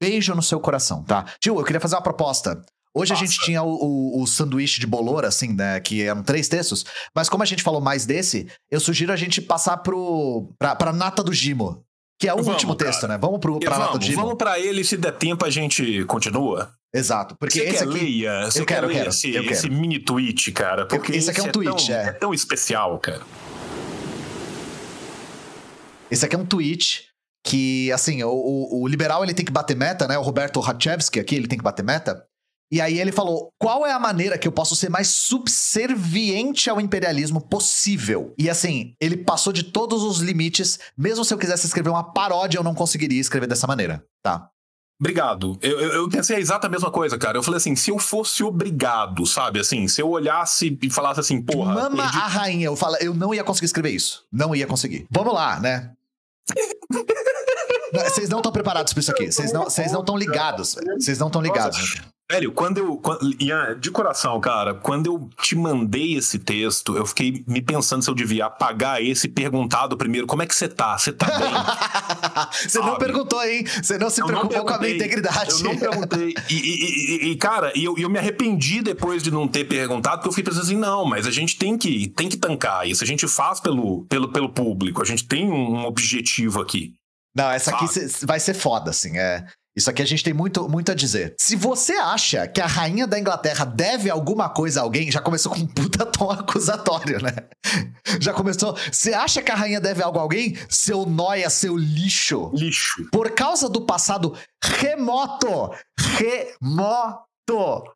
Beijo 0.00 0.34
no 0.34 0.42
seu 0.42 0.58
coração, 0.58 1.04
tá? 1.04 1.26
Tio, 1.38 1.58
eu 1.58 1.64
queria 1.64 1.80
fazer 1.80 1.96
uma 1.96 2.02
proposta. 2.02 2.60
Hoje 2.94 3.12
Nossa. 3.12 3.22
a 3.22 3.26
gente 3.26 3.38
tinha 3.44 3.62
o, 3.62 3.68
o, 3.72 4.22
o, 4.22 4.26
sanduíche 4.26 4.80
de 4.80 4.86
bolor, 4.86 5.24
assim, 5.24 5.52
né? 5.54 5.78
Que 5.80 6.02
eram 6.02 6.22
três 6.24 6.48
textos. 6.48 6.84
Mas 7.14 7.28
como 7.28 7.42
a 7.42 7.46
gente 7.46 7.62
falou 7.62 7.80
mais 7.80 8.04
desse, 8.04 8.48
eu 8.70 8.80
sugiro 8.80 9.12
a 9.12 9.16
gente 9.16 9.40
passar 9.40 9.76
pro, 9.76 10.52
pra, 10.58 10.74
pra 10.74 10.92
nata 10.92 11.22
do 11.22 11.32
Gimo. 11.32 11.84
Que 12.18 12.28
é 12.28 12.32
o 12.34 12.36
Vamos, 12.38 12.52
último 12.52 12.74
texto, 12.74 13.02
cara. 13.02 13.12
né? 13.14 13.18
Vamos 13.18 13.38
pro, 13.40 13.58
pra 13.60 13.78
vamos, 13.78 14.04
de 14.04 14.14
vamos 14.14 14.34
pra 14.34 14.58
ele, 14.58 14.84
se 14.84 14.96
der 14.96 15.12
tempo 15.12 15.44
a 15.44 15.50
gente 15.50 16.04
continua. 16.04 16.70
Exato. 16.92 17.36
Porque 17.38 17.60
Você 17.60 17.64
esse 17.66 17.78
quer 17.78 17.84
aqui. 17.84 17.92
leia? 17.92 18.28
Eu 18.42 18.50
quer 18.52 18.74
quero, 18.74 18.86
eu 18.88 18.90
quero, 18.92 19.08
esse, 19.10 19.28
eu 19.34 19.42
quero. 19.42 19.54
esse 19.54 19.70
mini 19.70 19.98
tweet, 20.00 20.50
cara? 20.52 20.84
Porque 20.86 21.12
esse 21.12 21.30
aqui 21.30 21.40
é 21.40 21.44
um 21.44 21.52
tweet, 21.52 21.86
tão, 21.86 21.94
é. 21.96 22.12
tão 22.12 22.34
especial, 22.34 22.98
cara. 22.98 23.22
Esse 26.10 26.24
aqui 26.24 26.34
é 26.34 26.38
um 26.38 26.44
tweet 26.44 27.04
que, 27.46 27.90
assim, 27.92 28.22
o, 28.22 28.30
o- 28.30 28.82
o 28.82 28.86
liberal 28.88 29.22
ele 29.22 29.32
tem 29.32 29.44
que 29.44 29.52
bater 29.52 29.76
meta, 29.76 30.06
né? 30.08 30.18
O 30.18 30.22
Roberto 30.22 30.60
Hachevsky 30.60 31.20
aqui, 31.20 31.36
ele 31.36 31.46
tem 31.46 31.56
que 31.58 31.64
bater 31.64 31.84
meta. 31.84 32.24
E 32.72 32.80
aí 32.80 32.98
ele 33.00 33.10
falou: 33.10 33.52
qual 33.58 33.84
é 33.86 33.92
a 33.92 33.98
maneira 33.98 34.38
que 34.38 34.46
eu 34.46 34.52
posso 34.52 34.76
ser 34.76 34.88
mais 34.88 35.08
subserviente 35.08 36.70
ao 36.70 36.80
imperialismo 36.80 37.40
possível? 37.40 38.32
E 38.38 38.48
assim, 38.48 38.94
ele 39.00 39.16
passou 39.16 39.52
de 39.52 39.64
todos 39.64 40.02
os 40.02 40.20
limites. 40.20 40.78
Mesmo 40.96 41.24
se 41.24 41.34
eu 41.34 41.38
quisesse 41.38 41.66
escrever 41.66 41.90
uma 41.90 42.12
paródia, 42.12 42.58
eu 42.58 42.64
não 42.64 42.74
conseguiria 42.74 43.20
escrever 43.20 43.46
dessa 43.46 43.66
maneira, 43.66 44.04
tá? 44.22 44.48
Obrigado. 45.00 45.58
Eu, 45.62 45.80
eu, 45.80 46.08
pensei 46.10 46.36
a 46.36 46.40
exata 46.40 46.68
mesma 46.68 46.90
coisa, 46.90 47.16
cara. 47.16 47.38
Eu 47.38 47.42
falei 47.42 47.56
assim, 47.56 47.74
se 47.74 47.90
eu 47.90 47.98
fosse 47.98 48.44
obrigado, 48.44 49.24
sabe? 49.26 49.58
Assim, 49.58 49.88
se 49.88 50.02
eu 50.02 50.10
olhasse 50.10 50.78
e 50.82 50.90
falasse 50.90 51.20
assim, 51.20 51.40
porra. 51.40 51.72
Mama 51.72 52.02
perdi- 52.02 52.18
a 52.18 52.26
rainha. 52.26 52.66
Eu 52.66 52.76
falo, 52.76 52.96
eu 53.00 53.14
não 53.14 53.34
ia 53.34 53.42
conseguir 53.42 53.64
escrever 53.64 53.90
isso. 53.90 54.24
Não 54.30 54.54
ia 54.54 54.66
conseguir. 54.66 55.06
Vamos 55.10 55.32
lá, 55.32 55.58
né? 55.58 55.92
Vocês 57.92 58.28
não 58.28 58.38
estão 58.38 58.52
preparados 58.52 58.92
pra 58.92 59.00
isso 59.00 59.10
aqui. 59.10 59.32
Vocês 59.32 59.52
não 59.52 59.64
vocês 59.64 59.90
não 59.90 60.00
estão 60.00 60.16
ligados. 60.16 60.76
Vocês 60.98 61.18
não 61.18 61.26
estão 61.26 61.42
ligados. 61.42 61.96
Velho, 62.30 62.52
quando 62.52 62.78
eu. 62.78 62.96
quando- 62.96 63.34
Ian, 63.42 63.76
de 63.78 63.90
coração, 63.90 64.38
cara, 64.40 64.72
quando 64.74 65.06
eu 65.06 65.28
te 65.42 65.56
mandei 65.56 66.14
esse 66.16 66.38
texto, 66.38 66.96
eu 66.96 67.04
fiquei 67.04 67.44
me 67.46 67.60
pensando 67.60 68.02
se 68.04 68.08
eu 68.08 68.14
devia 68.14 68.46
apagar 68.46 69.02
esse 69.02 69.26
e 69.26 69.30
perguntado 69.30 69.96
primeiro, 69.96 70.26
como 70.28 70.40
é 70.42 70.46
que 70.46 70.54
você 70.54 70.68
tá? 70.68 70.96
Você 70.96 71.12
tá 71.12 71.26
bem? 71.26 71.50
Você 72.68 72.78
não 72.78 72.96
perguntou, 72.98 73.42
hein? 73.44 73.64
Você 73.82 73.98
não 73.98 74.08
se 74.10 74.20
Eu 74.20 74.26
não 74.28 74.46
preocupou 74.46 74.64
com 74.66 74.74
a 74.74 74.78
minha 74.78 74.94
integridade. 74.94 75.50
Eu 75.50 75.62
não 75.64 75.76
perguntei. 75.76 76.34
E, 76.48 76.54
e- 76.54 77.26
e- 77.28 77.30
e, 77.32 77.36
cara, 77.36 77.72
e 77.74 77.84
eu, 77.84 77.96
eu 77.98 78.08
me 78.08 78.18
arrependi 78.18 78.80
depois 78.82 79.22
de 79.22 79.30
não 79.30 79.48
ter 79.48 79.64
perguntado, 79.64 80.16
porque 80.18 80.28
eu 80.28 80.32
fiquei 80.32 80.44
pensando 80.44 80.62
assim, 80.64 80.76
não, 80.76 81.04
mas 81.04 81.26
a 81.26 81.30
gente 81.30 81.56
tem 81.56 81.76
que, 81.76 82.08
tem 82.10 82.28
que 82.28 82.36
tancar 82.36 82.86
isso. 82.86 83.02
A 83.02 83.06
gente 83.06 83.26
faz 83.26 83.58
pelo, 83.60 84.04
pelo, 84.06 84.30
pelo 84.32 84.48
público. 84.50 85.02
A 85.02 85.04
gente 85.04 85.26
tem 85.26 85.50
um 85.50 85.84
objetivo 85.84 86.60
aqui. 86.60 86.94
Não, 87.36 87.50
essa 87.50 87.70
aqui 87.74 87.86
vai 88.26 88.40
ser 88.40 88.54
foda, 88.54 88.90
assim. 88.90 89.16
É. 89.18 89.46
Isso 89.76 89.88
aqui 89.88 90.02
a 90.02 90.06
gente 90.06 90.24
tem 90.24 90.34
muito, 90.34 90.68
muito 90.68 90.90
a 90.90 90.94
dizer. 90.94 91.34
Se 91.38 91.54
você 91.54 91.92
acha 91.92 92.46
que 92.48 92.60
a 92.60 92.66
rainha 92.66 93.06
da 93.06 93.18
Inglaterra 93.18 93.64
deve 93.64 94.10
alguma 94.10 94.48
coisa 94.48 94.80
a 94.80 94.82
alguém, 94.82 95.10
já 95.10 95.20
começou 95.20 95.52
com 95.52 95.60
um 95.60 95.66
puta 95.66 96.04
tom 96.04 96.30
acusatório, 96.30 97.22
né? 97.22 97.32
Já 98.20 98.32
começou. 98.32 98.76
Você 98.90 99.14
acha 99.14 99.40
que 99.40 99.52
a 99.52 99.54
rainha 99.54 99.80
deve 99.80 100.02
algo 100.02 100.18
a 100.18 100.22
alguém? 100.22 100.56
Seu 100.68 101.06
noia, 101.06 101.48
seu 101.48 101.76
lixo. 101.76 102.50
Lixo. 102.52 103.08
Por 103.12 103.30
causa 103.30 103.68
do 103.68 103.86
passado 103.86 104.36
remoto, 104.62 105.72
remoto, 105.98 107.94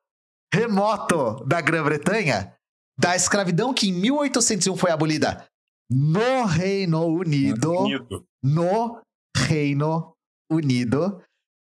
remoto 0.52 1.44
da 1.44 1.60
Grã-Bretanha, 1.60 2.54
da 2.98 3.16
escravidão 3.16 3.74
que 3.74 3.88
em 3.88 3.92
1801 3.92 4.76
foi 4.76 4.92
abolida 4.92 5.44
no 5.90 6.44
Reino 6.44 7.04
Unido 7.06 7.72
Bonito. 7.72 8.24
no 8.42 9.00
Reino 9.36 10.14
Unido 10.50 11.20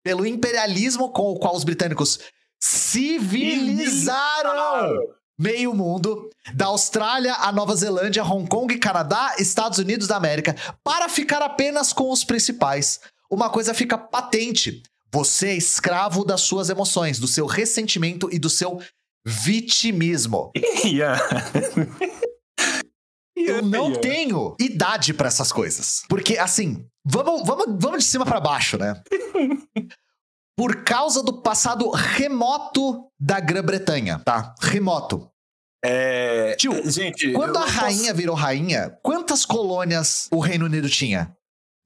pelo 0.03 0.27
imperialismo 0.27 1.11
com 1.11 1.31
o 1.31 1.39
qual 1.39 1.55
os 1.55 1.65
britânicos 1.65 2.19
civilizaram 2.61 5.17
meio 5.39 5.73
mundo, 5.73 6.29
da 6.53 6.67
Austrália 6.67 7.35
a 7.35 7.53
Nova 7.53 7.77
Zelândia, 7.77 8.25
Hong 8.25 8.49
Kong, 8.49 8.77
Canadá, 8.79 9.37
Estados 9.39 9.79
Unidos 9.79 10.09
da 10.09 10.17
América, 10.17 10.57
para 10.83 11.09
ficar 11.09 11.41
apenas 11.41 11.93
com 11.93 12.11
os 12.11 12.25
principais. 12.25 13.01
Uma 13.31 13.49
coisa 13.49 13.73
fica 13.73 13.97
patente: 13.97 14.83
você 15.13 15.49
é 15.49 15.57
escravo 15.57 16.25
das 16.25 16.41
suas 16.41 16.69
emoções, 16.69 17.19
do 17.19 17.29
seu 17.29 17.47
ressentimento 17.47 18.29
e 18.33 18.39
do 18.39 18.51
seu 18.51 18.81
vitimismo. 19.25 20.51
Ian. 20.85 21.17
Eu 23.47 23.63
não 23.63 23.91
Ian. 23.93 24.01
tenho 24.01 24.57
idade 24.61 25.13
pra 25.15 25.29
essas 25.29 25.51
coisas. 25.53 26.03
Porque, 26.09 26.37
assim, 26.39 26.87
vamos, 27.05 27.47
vamos, 27.47 27.67
vamos 27.81 28.05
de 28.05 28.11
cima 28.11 28.25
pra 28.25 28.41
baixo, 28.41 28.77
né? 28.79 29.01
Por 30.57 30.83
causa 30.83 31.23
do 31.23 31.41
passado 31.41 31.89
remoto 31.91 33.07
da 33.19 33.39
Grã-Bretanha, 33.39 34.19
tá? 34.25 34.55
Remoto. 34.61 35.31
É, 35.85 36.57
Tio, 36.57 36.91
gente, 36.91 37.33
Quando 37.33 37.57
a 37.57 37.61
posso- 37.63 37.73
rainha 37.75 38.13
virou 38.13 38.35
rainha, 38.35 38.91
quantas 39.03 39.45
colônias 39.45 40.27
o 40.33 40.41
Reino 40.41 40.65
Unido 40.67 40.89
tinha? 40.91 41.33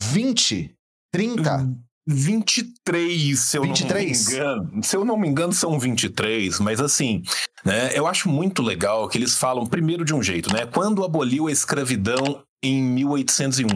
20? 0.02 0.74
30? 1.12 1.68
23, 2.06 3.38
se 3.38 3.56
eu 3.56 3.62
23? 3.62 3.92
não 3.92 4.30
me 4.30 4.36
engano. 4.36 4.84
Se 4.84 4.96
eu 4.96 5.04
não 5.04 5.16
me 5.16 5.28
engano, 5.28 5.52
são 5.52 5.78
23, 5.78 6.60
mas 6.60 6.80
assim, 6.80 7.22
né, 7.64 7.90
eu 7.94 8.06
acho 8.06 8.28
muito 8.28 8.62
legal 8.62 9.08
que 9.08 9.18
eles 9.18 9.36
falam 9.36 9.66
primeiro 9.66 10.04
de 10.04 10.14
um 10.14 10.22
jeito, 10.22 10.52
né? 10.52 10.66
Quando 10.66 11.04
aboliu 11.04 11.46
a 11.46 11.52
escravidão 11.52 12.42
em 12.62 12.82
1801. 12.82 13.68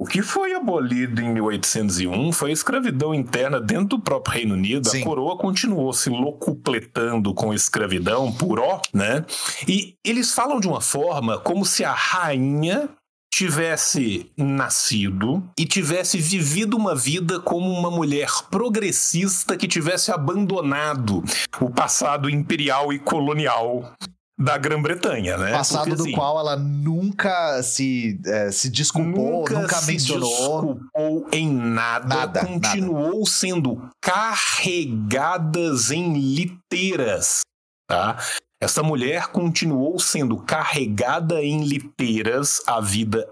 O 0.00 0.06
que 0.06 0.22
foi 0.22 0.54
abolido 0.54 1.20
em 1.20 1.28
1801 1.34 2.30
foi 2.30 2.50
a 2.50 2.52
escravidão 2.52 3.12
interna 3.12 3.60
dentro 3.60 3.96
do 3.96 3.98
próprio 3.98 4.36
Reino 4.36 4.54
Unido. 4.54 4.88
Sim. 4.88 5.00
A 5.00 5.04
coroa 5.04 5.36
continuou 5.36 5.92
se 5.92 6.08
locupletando 6.08 7.34
com 7.34 7.50
a 7.50 7.54
escravidão 7.54 8.32
por 8.32 8.60
ó, 8.60 8.80
né? 8.94 9.26
E 9.66 9.96
eles 10.04 10.32
falam 10.32 10.60
de 10.60 10.68
uma 10.68 10.80
forma 10.80 11.40
como 11.40 11.64
se 11.64 11.84
a 11.84 11.92
rainha 11.92 12.88
tivesse 13.32 14.30
nascido 14.36 15.42
e 15.58 15.64
tivesse 15.64 16.18
vivido 16.18 16.76
uma 16.76 16.94
vida 16.94 17.38
como 17.40 17.70
uma 17.70 17.90
mulher 17.90 18.28
progressista 18.50 19.56
que 19.56 19.68
tivesse 19.68 20.10
abandonado 20.10 21.22
o 21.60 21.70
passado 21.70 22.28
imperial 22.28 22.92
e 22.92 22.98
colonial 22.98 23.92
da 24.38 24.56
Grã-Bretanha, 24.56 25.36
né? 25.36 25.50
Passado 25.50 25.80
Porque, 25.80 25.96
do 25.96 26.02
assim, 26.04 26.12
qual 26.12 26.38
ela 26.38 26.56
nunca 26.56 27.60
se, 27.62 28.20
eh, 28.24 28.52
se 28.52 28.70
desculpou, 28.70 29.44
nunca, 29.50 29.68
se 29.80 29.86
mencionou. 29.90 30.30
desculpou 30.30 31.26
em 31.32 31.52
nada, 31.52 32.14
Nada, 32.14 32.46
continuou 32.46 33.26
sendo 33.26 33.90
carregadas 34.00 35.90
em 35.90 36.12
liteiras, 36.12 37.40
tá? 37.88 38.16
Essa 38.60 38.82
mulher 38.82 39.28
continuou 39.28 39.98
sendo 39.98 40.36
carregada 40.38 41.42
em 41.42 41.64
liteiras 41.64 42.60
a 42.66 42.80
vida 42.80 43.26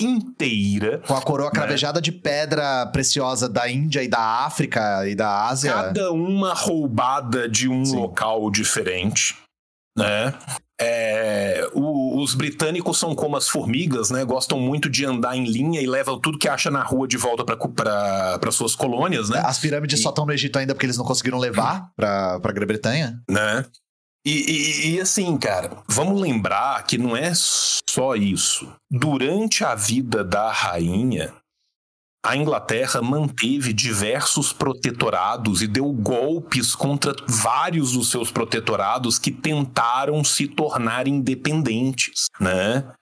inteira. 0.00 0.98
Com 1.06 1.14
a 1.14 1.20
coroa 1.22 1.48
Né? 1.48 1.52
cravejada 1.54 2.00
de 2.00 2.12
pedra 2.12 2.86
preciosa 2.86 3.48
da 3.48 3.68
Índia 3.68 4.02
e 4.02 4.08
da 4.08 4.20
África 4.44 5.06
e 5.08 5.14
da 5.16 5.46
Ásia. 5.48 5.72
Cada 5.72 6.12
uma 6.12 6.54
roubada 6.54 7.48
de 7.48 7.68
um 7.68 7.84
Sim. 7.84 7.96
local 7.96 8.48
diferente, 8.50 9.36
né? 9.96 10.32
É, 10.80 11.68
o- 11.74 12.22
os 12.22 12.36
britânicos 12.36 12.98
são 12.98 13.12
como 13.16 13.36
as 13.36 13.48
formigas, 13.48 14.10
né? 14.12 14.24
Gostam 14.24 14.60
muito 14.60 14.88
de 14.88 15.04
andar 15.04 15.36
em 15.36 15.44
linha 15.44 15.80
e 15.80 15.86
levam 15.88 16.20
tudo 16.20 16.38
que 16.38 16.48
acha 16.48 16.70
na 16.70 16.84
rua 16.84 17.08
de 17.08 17.16
volta 17.16 17.44
para 17.44 18.52
suas 18.52 18.76
colônias, 18.76 19.28
né? 19.28 19.40
As 19.44 19.58
pirâmides 19.58 19.98
E- 19.98 20.02
só 20.04 20.10
estão 20.10 20.24
no 20.24 20.32
Egito 20.32 20.56
ainda 20.56 20.72
porque 20.72 20.86
eles 20.86 20.96
não 20.96 21.04
conseguiram 21.04 21.38
levar 21.38 21.90
pra, 21.96 22.38
pra 22.38 22.52
Grã-Bretanha. 22.52 23.20
né? 23.28 23.64
E, 24.30 24.44
e- 24.50 24.90
e, 24.90 25.00
assim, 25.00 25.38
cara, 25.38 25.82
vamos 25.88 26.20
lembrar 26.20 26.84
que 26.84 26.98
não 26.98 27.16
é 27.16 27.32
só 27.34 28.14
isso. 28.14 28.70
Durante 28.90 29.64
a 29.64 29.74
vida 29.74 30.22
da 30.22 30.52
rainha, 30.52 31.32
a 32.22 32.36
Inglaterra 32.36 33.00
manteve 33.00 33.72
diversos 33.72 34.52
protetorados 34.52 35.62
e 35.62 35.66
deu 35.66 35.90
golpes 35.90 36.74
contra 36.74 37.14
vários 37.26 37.92
dos 37.92 38.10
seus 38.10 38.30
protetorados 38.30 39.18
que 39.18 39.30
tentaram 39.30 40.22
se 40.22 40.46
tornar 40.46 41.08
independentes, 41.08 42.26
né? 42.38 42.92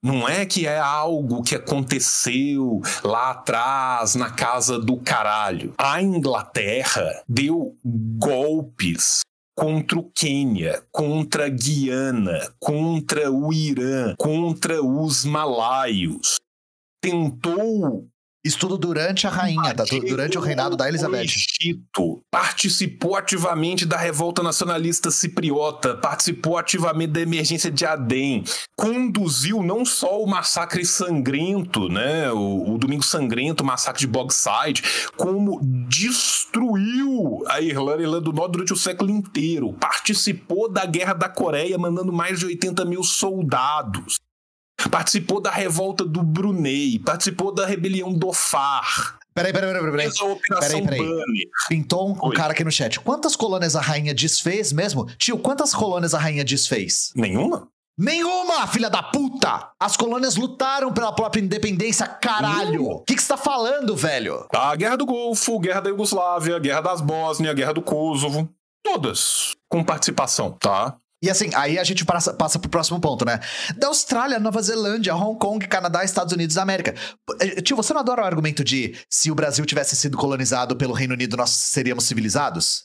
Não 0.00 0.28
é 0.28 0.46
que 0.46 0.64
é 0.64 0.78
algo 0.78 1.42
que 1.42 1.56
aconteceu 1.56 2.80
lá 3.02 3.32
atrás, 3.32 4.14
na 4.14 4.30
casa 4.30 4.78
do 4.78 4.96
caralho. 4.98 5.74
A 5.76 6.00
Inglaterra 6.00 7.20
deu 7.28 7.76
golpes 7.84 9.22
contra 9.58 9.98
o 9.98 10.04
Quênia, 10.04 10.84
contra 10.92 11.46
a 11.46 11.48
Guiana, 11.48 12.54
contra 12.60 13.28
o 13.28 13.52
Irã, 13.52 14.14
contra 14.16 14.80
os 14.80 15.24
malaios. 15.24 16.36
Tentou 17.02 18.08
Isso 18.44 18.58
tudo 18.58 18.78
durante 18.78 19.26
a 19.26 19.30
rainha, 19.30 19.74
tá? 19.74 19.84
Du- 19.84 20.00
Durante 20.00 20.38
o 20.38 20.40
reinado 20.40 20.76
da 20.76 20.88
Elizabeth. 20.88 21.26
Participou 22.30 23.16
ativamente 23.16 23.84
da 23.84 23.96
revolta 23.96 24.42
nacionalista 24.42 25.10
cipriota, 25.10 25.96
participou 25.96 26.56
ativamente 26.56 27.12
da 27.12 27.20
emergência 27.20 27.70
de 27.70 27.84
Adem, 27.84 28.44
conduziu 28.76 29.62
não 29.62 29.84
só 29.84 30.22
o 30.22 30.26
massacre 30.26 30.84
sangrento, 30.86 31.88
né, 31.88 32.30
o, 32.30 32.74
o 32.74 32.78
Domingo 32.78 33.02
Sangrento, 33.02 33.62
o 33.62 33.66
massacre 33.66 34.00
de 34.00 34.06
Bogside, 34.06 34.82
como 35.16 35.60
destruiu 35.88 37.42
a 37.48 37.60
Irlanda, 37.60 37.98
a 37.98 38.02
Irlanda 38.02 38.20
do 38.20 38.32
Norte 38.32 38.52
durante 38.52 38.72
o 38.72 38.76
século 38.76 39.10
inteiro, 39.10 39.72
participou 39.74 40.70
da 40.70 40.86
Guerra 40.86 41.12
da 41.12 41.28
Coreia, 41.28 41.76
mandando 41.76 42.12
mais 42.12 42.38
de 42.38 42.46
80 42.46 42.84
mil 42.84 43.02
soldados. 43.02 44.16
Participou 44.90 45.40
da 45.40 45.50
revolta 45.50 46.04
do 46.04 46.22
Brunei, 46.22 46.98
participou 46.98 47.52
da 47.52 47.66
rebelião 47.66 48.12
do 48.12 48.32
Far. 48.32 49.18
Peraí, 49.34 49.52
peraí, 49.52 49.72
peraí, 49.72 49.90
peraí. 49.90 50.06
Fez 50.06 50.20
a 50.20 50.24
Operação 50.24 50.84
Peraí, 50.84 50.98
peraí. 50.98 51.50
Pintou 51.68 52.10
um 52.10 52.26
Oi. 52.26 52.34
cara 52.34 52.52
aqui 52.52 52.64
no 52.64 52.72
chat. 52.72 52.98
Quantas 53.00 53.36
colônias 53.36 53.76
a 53.76 53.80
rainha 53.80 54.12
desfez 54.12 54.72
mesmo? 54.72 55.06
Tio, 55.16 55.38
quantas 55.38 55.72
colônias 55.74 56.12
a 56.12 56.18
rainha 56.18 56.44
desfez? 56.44 57.12
Nenhuma? 57.14 57.68
Nenhuma, 57.96 58.64
filha 58.68 58.88
da 58.88 59.02
puta! 59.02 59.70
As 59.80 59.96
colônias 59.96 60.36
lutaram 60.36 60.92
pela 60.92 61.12
própria 61.12 61.40
independência, 61.40 62.06
caralho! 62.06 62.84
O 62.84 63.00
que 63.02 63.16
que 63.16 63.22
você 63.22 63.28
tá 63.28 63.36
falando, 63.36 63.96
velho? 63.96 64.46
A 64.54 64.76
Guerra 64.76 64.96
do 64.96 65.04
Golfo, 65.04 65.58
Guerra 65.58 65.80
da 65.80 65.90
Iugoslávia, 65.90 66.60
Guerra 66.60 66.80
das 66.80 67.00
Bósnia, 67.00 67.52
Guerra 67.52 67.74
do 67.74 67.82
Kosovo. 67.82 68.48
Todas 68.84 69.56
com 69.68 69.82
participação, 69.82 70.52
tá? 70.52 70.96
E 71.22 71.28
assim, 71.28 71.50
aí 71.54 71.78
a 71.78 71.84
gente 71.84 72.04
passa, 72.04 72.32
passa 72.32 72.58
pro 72.58 72.70
próximo 72.70 73.00
ponto, 73.00 73.24
né? 73.24 73.40
Da 73.76 73.88
Austrália, 73.88 74.38
Nova 74.38 74.62
Zelândia, 74.62 75.14
Hong 75.16 75.38
Kong, 75.38 75.66
Canadá, 75.66 76.04
Estados 76.04 76.32
Unidos 76.32 76.54
da 76.54 76.62
América. 76.62 76.94
Eh, 77.40 77.60
Tio, 77.60 77.76
você 77.76 77.92
não 77.92 78.00
adora 78.00 78.22
o 78.22 78.24
argumento 78.24 78.62
de 78.62 78.96
se 79.10 79.30
o 79.30 79.34
Brasil 79.34 79.64
tivesse 79.66 79.96
sido 79.96 80.16
colonizado 80.16 80.76
pelo 80.76 80.94
Reino 80.94 81.14
Unido, 81.14 81.36
nós 81.36 81.50
seríamos 81.50 82.04
civilizados? 82.04 82.84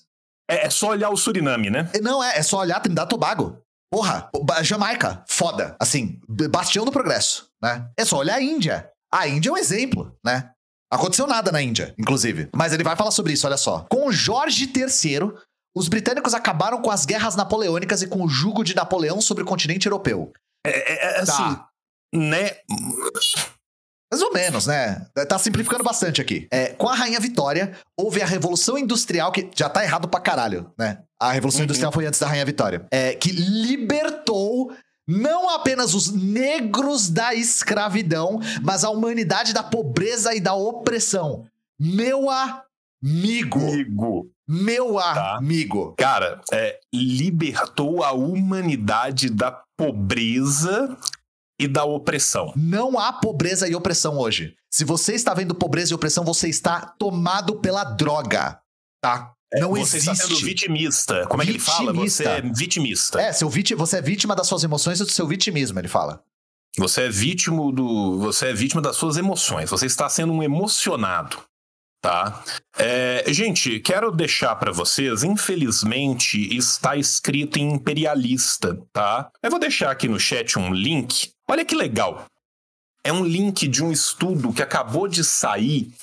É, 0.50 0.66
é 0.66 0.70
só 0.70 0.90
olhar 0.90 1.10
o 1.12 1.18
Suriname, 1.18 1.70
né? 1.70 1.90
Eh, 1.94 2.02
Não 2.02 2.24
é, 2.24 2.38
é 2.38 2.42
só 2.44 2.60
olhar 2.60 2.80
Trindade 2.80 3.08
e 3.08 3.10
Tobago. 3.10 3.60
Porra, 3.92 4.28
Jamaica, 4.64 5.24
foda. 5.28 5.76
Assim, 5.80 6.20
bastião 6.50 6.84
do 6.84 6.92
progresso, 6.92 7.48
né? 7.62 7.88
É 7.96 8.04
só 8.04 8.18
olhar 8.18 8.38
a 8.38 8.42
Índia. 8.42 8.90
A 9.14 9.28
Índia 9.28 9.50
é 9.50 9.54
um 9.54 9.58
exemplo, 9.58 10.18
né? 10.26 10.50
Aconteceu 10.92 11.28
nada 11.28 11.52
na 11.52 11.62
Índia, 11.62 11.94
inclusive. 12.00 12.50
Mas 12.56 12.74
ele 12.74 12.84
vai 12.84 12.96
falar 12.96 13.12
sobre 13.12 13.34
isso, 13.34 13.46
olha 13.46 13.58
só. 13.58 13.86
Com 13.90 14.12
Jorge 14.12 14.72
III, 14.76 15.32
os 15.76 15.88
britânicos 15.88 16.34
acabaram 16.34 16.82
com 16.82 16.92
as 16.92 17.06
guerras 17.06 17.36
napoleônicas 17.36 18.02
e 18.02 18.08
com 18.08 18.24
o 18.24 18.28
jugo 18.30 18.64
de 18.64 18.76
Napoleão 18.76 19.20
sobre 19.22 19.44
o 19.44 19.46
continente 19.46 19.88
europeu. 19.88 20.32
É, 20.66 21.18
é, 21.18 21.20
assim, 21.20 21.32
Tá. 21.32 21.68
né? 22.14 22.52
Mais 24.12 24.22
ou 24.22 24.32
menos, 24.32 24.68
né? 24.68 25.08
Tá 25.28 25.40
simplificando 25.40 25.84
bastante 25.84 26.22
aqui. 26.22 26.48
É, 26.52 26.68
com 26.74 26.88
a 26.88 26.94
Rainha 26.94 27.20
Vitória, 27.20 27.76
houve 27.98 28.22
a 28.22 28.26
Revolução 28.28 28.78
Industrial, 28.78 29.32
que 29.32 29.50
já 29.56 29.68
tá 29.68 29.84
errado 29.84 30.08
pra 30.08 30.20
caralho, 30.20 30.72
né? 30.78 31.00
A 31.20 31.32
Revolução 31.32 31.62
Uhum. 31.62 31.66
Industrial 31.66 31.92
foi 31.92 32.06
antes 32.06 32.20
da 32.20 32.28
Rainha 32.28 32.46
Vitória. 32.46 32.86
É, 32.92 33.16
que 33.16 33.32
libertou 33.32 34.72
não 35.08 35.50
apenas 35.50 35.96
os 35.96 36.12
negros 36.14 37.10
da 37.10 37.34
escravidão, 37.34 38.40
mas 38.62 38.84
a 38.84 38.90
humanidade 38.92 39.52
da 39.52 39.64
pobreza 39.64 40.34
e 40.36 40.40
da 40.40 40.54
opressão. 40.54 41.46
Meu 41.80 42.30
amigo. 43.04 43.60
Amigo. 43.60 44.30
Meu 44.48 44.94
Tá. 44.96 45.38
amigo. 45.38 45.94
Cara, 45.98 46.42
é, 46.52 46.80
libertou 46.94 48.04
a 48.04 48.12
humanidade 48.12 49.30
da 49.30 49.52
pobreza 49.78 50.98
e 51.60 51.68
da 51.68 51.86
opressão. 51.86 52.52
Não 52.56 53.00
há 53.00 53.14
pobreza 53.14 53.68
e 53.68 53.76
opressão 53.76 54.18
hoje. 54.18 54.56
Se 54.72 54.84
você 54.84 55.14
está 55.14 55.34
vendo 55.34 55.54
pobreza 55.56 55.94
e 55.94 55.96
opressão, 55.96 56.24
você 56.26 56.50
está 56.50 56.82
tomado 57.00 57.56
pela 57.60 57.84
droga, 57.84 58.60
tá? 59.02 59.32
Não 59.56 59.70
Você 59.76 59.98
está 59.98 60.16
sendo 60.16 60.32
existe. 60.32 60.46
vitimista. 60.46 61.28
Como 61.28 61.42
é 61.44 61.46
que 61.46 61.52
ele 61.52 61.60
fala? 61.60 61.94
Você 61.94 62.24
é 62.26 62.36
Vitimista. 62.42 62.60
vitimista. 62.60 63.22
É, 63.22 63.32
seu 63.32 63.48
viti- 63.48 63.76
você 63.76 63.98
é 63.98 64.02
vítima 64.02 64.36
das 64.36 64.48
suas 64.48 64.64
emoções 64.64 65.00
e 65.00 65.04
do 65.06 65.12
seu 65.12 65.28
vitimismo, 65.28 65.78
ele 65.80 65.88
fala. 65.88 66.24
Você 66.76 67.04
é 67.04 67.10
vítima 67.10 67.72
do. 67.72 68.18
Você 68.20 68.48
é 68.48 68.54
vítima 68.54 68.82
das 68.82 68.96
suas 68.96 69.16
emoções. 69.16 69.70
Você 69.70 69.86
está 69.86 70.10
sendo 70.10 70.34
um 70.34 70.42
emocionado. 70.42 71.38
Tá? 72.04 72.44
É, 72.78 73.24
gente, 73.32 73.80
quero 73.80 74.12
deixar 74.12 74.58
pra 74.58 74.74
vocês, 74.74 75.24
infelizmente, 75.24 76.38
está 76.54 76.98
escrito 76.98 77.58
em 77.58 77.72
imperialista, 77.72 78.78
tá? 78.92 79.32
Eu 79.42 79.50
vou 79.50 79.58
deixar 79.58 79.90
aqui 79.90 80.10
no 80.10 80.20
chat 80.20 80.60
um 80.60 80.74
link. 80.74 81.32
Olha 81.50 81.64
que 81.64 81.74
legal. 81.74 82.26
É 83.06 83.14
um 83.14 83.24
link 83.24 83.70
de 83.70 83.82
um 83.82 83.90
estudo 83.90 84.52
que 84.52 84.62
acabou 84.62 85.08
de 85.08 85.24
sair, 85.24 85.94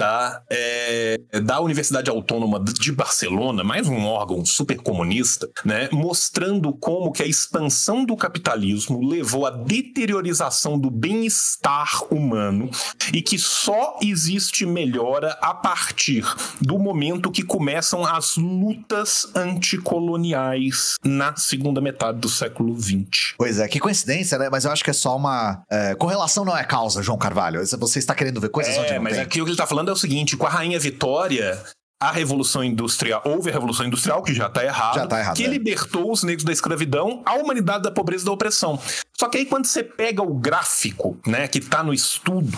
tá? 0.00 0.42
É, 0.48 1.20
da 1.42 1.60
Universidade 1.60 2.08
Autônoma 2.08 2.58
de 2.58 2.90
Barcelona, 2.90 3.62
mais 3.62 3.86
um 3.86 4.06
órgão 4.06 4.42
super 4.46 4.78
comunista, 4.80 5.46
né? 5.62 5.90
Mostrando 5.92 6.72
como 6.72 7.12
que 7.12 7.22
a 7.22 7.26
expansão 7.26 8.06
do 8.06 8.16
capitalismo 8.16 9.06
levou 9.06 9.44
à 9.44 9.50
deteriorização 9.50 10.78
do 10.78 10.90
bem-estar 10.90 12.02
humano 12.10 12.70
e 13.12 13.20
que 13.20 13.38
só 13.38 13.98
existe 14.02 14.64
melhora 14.64 15.36
a 15.42 15.52
partir 15.52 16.24
do 16.62 16.78
momento 16.78 17.30
que 17.30 17.42
começam 17.42 18.06
as 18.06 18.38
lutas 18.38 19.26
anticoloniais 19.36 20.94
na 21.04 21.36
segunda 21.36 21.78
metade 21.82 22.20
do 22.20 22.28
século 22.30 22.74
XX. 22.74 23.34
Pois 23.36 23.58
é, 23.58 23.68
que 23.68 23.78
coincidência, 23.78 24.38
né? 24.38 24.48
Mas 24.50 24.64
eu 24.64 24.72
acho 24.72 24.82
que 24.82 24.88
é 24.88 24.94
só 24.94 25.14
uma. 25.14 25.62
é, 25.70 25.94
correlação 25.94 26.42
não 26.42 26.56
é 26.56 26.64
causa, 26.64 27.02
João 27.02 27.18
Carvalho. 27.18 27.60
Você 27.66 27.98
está 27.98 28.14
querendo 28.14 28.40
ver 28.40 28.48
coisas 28.48 28.78
onde 28.78 28.92
É, 28.92 28.94
não 28.96 29.02
mas 29.02 29.12
tem. 29.16 29.22
aqui 29.22 29.42
o 29.42 29.44
que 29.44 29.50
ele 29.50 29.58
tá 29.58 29.66
falando 29.66 29.89
é 29.90 29.92
o 29.92 29.96
seguinte: 29.96 30.36
com 30.36 30.46
a 30.46 30.50
Rainha 30.50 30.78
Vitória. 30.78 31.62
A 32.02 32.10
Revolução 32.10 32.64
Industrial, 32.64 33.20
houve 33.26 33.50
a 33.50 33.52
Revolução 33.52 33.84
Industrial, 33.84 34.22
que 34.22 34.32
já 34.32 34.48
tá 34.48 34.64
errado, 34.64 34.94
Já 34.94 35.06
tá 35.06 35.20
errado, 35.20 35.36
que 35.36 35.44
é. 35.44 35.46
libertou 35.46 36.10
os 36.10 36.22
negros 36.22 36.44
da 36.44 36.50
escravidão, 36.50 37.22
a 37.26 37.34
humanidade 37.34 37.82
da 37.82 37.90
pobreza 37.90 38.22
e 38.22 38.24
da 38.24 38.32
opressão. 38.32 38.80
Só 39.14 39.28
que 39.28 39.36
aí 39.36 39.44
quando 39.44 39.66
você 39.66 39.84
pega 39.84 40.22
o 40.22 40.32
gráfico, 40.32 41.20
né, 41.26 41.46
que 41.46 41.60
tá 41.60 41.82
no 41.82 41.92
estudo, 41.92 42.56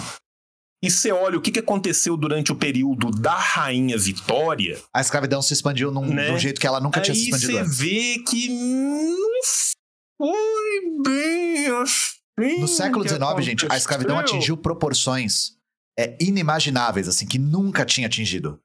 e 0.81 0.89
você 0.89 1.11
olha 1.11 1.39
o 1.39 1.41
que, 1.41 1.51
que 1.51 1.59
aconteceu 1.59 2.17
durante 2.17 2.53
o 2.53 2.55
período 2.55 3.11
da 3.11 3.35
Rainha 3.35 3.99
Vitória, 3.99 4.81
A 4.95 5.01
escravidão 5.01 5.43
se 5.43 5.53
expandiu 5.55 5.91
num, 5.91 6.07
Né? 6.07 6.27
de 6.27 6.31
um 6.35 6.39
jeito 6.39 6.61
que 6.61 6.67
ela 6.69 6.79
nunca 6.79 7.01
tinha 7.01 7.13
se 7.17 7.23
aí 7.23 7.27
expandido 7.31 7.53
você 7.53 7.59
antes. 7.59 7.79
vê 7.79 8.19
que 8.25 8.49
não 8.49 9.41
foi 10.19 11.03
bem 11.05 11.67
assim. 11.83 12.61
No 12.61 12.69
século 12.69 13.03
XIX, 13.09 13.21
gente, 13.45 13.67
a 13.69 13.77
escravidão 13.77 14.21
atingiu 14.21 14.57
proporções 14.57 15.57
é, 15.99 16.17
inimagináveis, 16.21 17.09
assim, 17.09 17.27
que 17.27 17.39
nunca 17.39 17.85
tinha 17.85 18.07
atingido. 18.07 18.61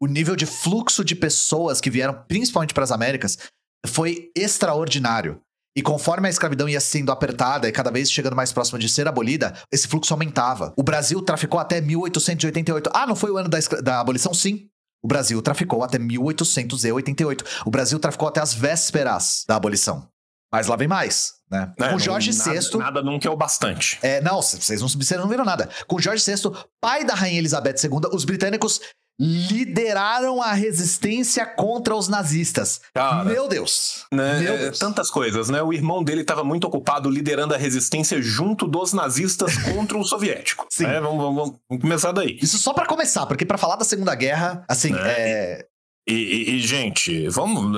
O 0.00 0.06
nível 0.06 0.36
de 0.36 0.44
fluxo 0.44 1.04
de 1.04 1.14
pessoas 1.14 1.80
que 1.80 1.90
vieram, 1.90 2.14
principalmente 2.28 2.74
para 2.74 2.84
as 2.84 2.92
Américas, 2.92 3.38
foi 3.86 4.30
extraordinário. 4.34 5.40
E 5.76 5.82
conforme 5.82 6.26
a 6.26 6.30
escravidão 6.30 6.68
ia 6.68 6.80
sendo 6.80 7.12
apertada 7.12 7.68
e 7.68 7.72
cada 7.72 7.90
vez 7.90 8.10
chegando 8.10 8.34
mais 8.34 8.50
próxima 8.50 8.78
de 8.78 8.88
ser 8.88 9.06
abolida, 9.06 9.54
esse 9.70 9.86
fluxo 9.86 10.12
aumentava. 10.14 10.72
O 10.76 10.82
Brasil 10.82 11.20
traficou 11.20 11.60
até 11.60 11.82
1888. 11.82 12.90
Ah, 12.94 13.06
não 13.06 13.14
foi 13.14 13.30
o 13.30 13.36
ano 13.36 13.48
da, 13.48 13.58
da 13.82 14.00
abolição? 14.00 14.32
Sim. 14.32 14.68
O 15.04 15.08
Brasil 15.08 15.40
traficou 15.42 15.82
até 15.82 15.98
1888. 15.98 17.44
O 17.66 17.70
Brasil 17.70 17.98
traficou 17.98 18.26
até 18.26 18.40
as 18.40 18.54
vésperas 18.54 19.44
da 19.46 19.56
abolição. 19.56 20.08
Mas 20.56 20.66
lá 20.66 20.76
vem 20.76 20.88
mais, 20.88 21.32
né? 21.50 21.72
É, 21.78 21.88
Com 21.90 21.98
Jorge 21.98 22.32
nada, 22.36 22.60
VI. 22.60 22.78
Nada 22.78 23.02
nunca 23.02 23.28
é 23.28 23.30
o 23.30 23.36
bastante. 23.36 23.98
É, 24.02 24.20
não, 24.20 24.40
vocês 24.40 24.80
não, 24.80 24.88
vocês 24.88 25.20
não 25.20 25.28
viram 25.28 25.44
nada. 25.44 25.68
Com 25.86 25.98
Jorge 25.98 26.24
VI, 26.24 26.50
pai 26.80 27.04
da 27.04 27.14
rainha 27.14 27.38
Elizabeth 27.38 27.74
II, 27.84 27.90
os 28.12 28.24
britânicos 28.24 28.80
lideraram 29.18 30.42
a 30.42 30.52
resistência 30.52 31.46
contra 31.46 31.94
os 31.96 32.08
nazistas. 32.08 32.80
Cara, 32.94 33.24
Meu 33.24 33.48
Deus. 33.48 34.04
né, 34.12 34.38
Meu 34.40 34.54
é, 34.54 34.58
Deus. 34.58 34.78
tantas 34.78 35.10
coisas, 35.10 35.48
né? 35.48 35.62
O 35.62 35.72
irmão 35.72 36.02
dele 36.04 36.20
estava 36.22 36.44
muito 36.44 36.66
ocupado 36.66 37.08
liderando 37.10 37.54
a 37.54 37.56
resistência 37.56 38.20
junto 38.20 38.66
dos 38.66 38.92
nazistas 38.92 39.56
contra 39.72 39.96
o 39.98 40.04
soviético. 40.04 40.66
Sim. 40.70 40.84
né? 40.86 41.00
Vamos, 41.00 41.18
vamos- 41.22 41.54
vamos 41.68 41.82
começar 41.82 42.12
daí. 42.12 42.38
Isso 42.42 42.58
só 42.58 42.72
pra 42.72 42.86
começar, 42.86 43.26
porque 43.26 43.44
pra 43.46 43.58
falar 43.58 43.76
da 43.76 43.84
Segunda 43.84 44.14
Guerra, 44.14 44.64
assim, 44.68 44.92
é. 44.94 45.64
E, 46.08 46.12
e- 46.14 46.50
e, 46.56 46.60
gente, 46.60 47.28
vamos 47.28 47.72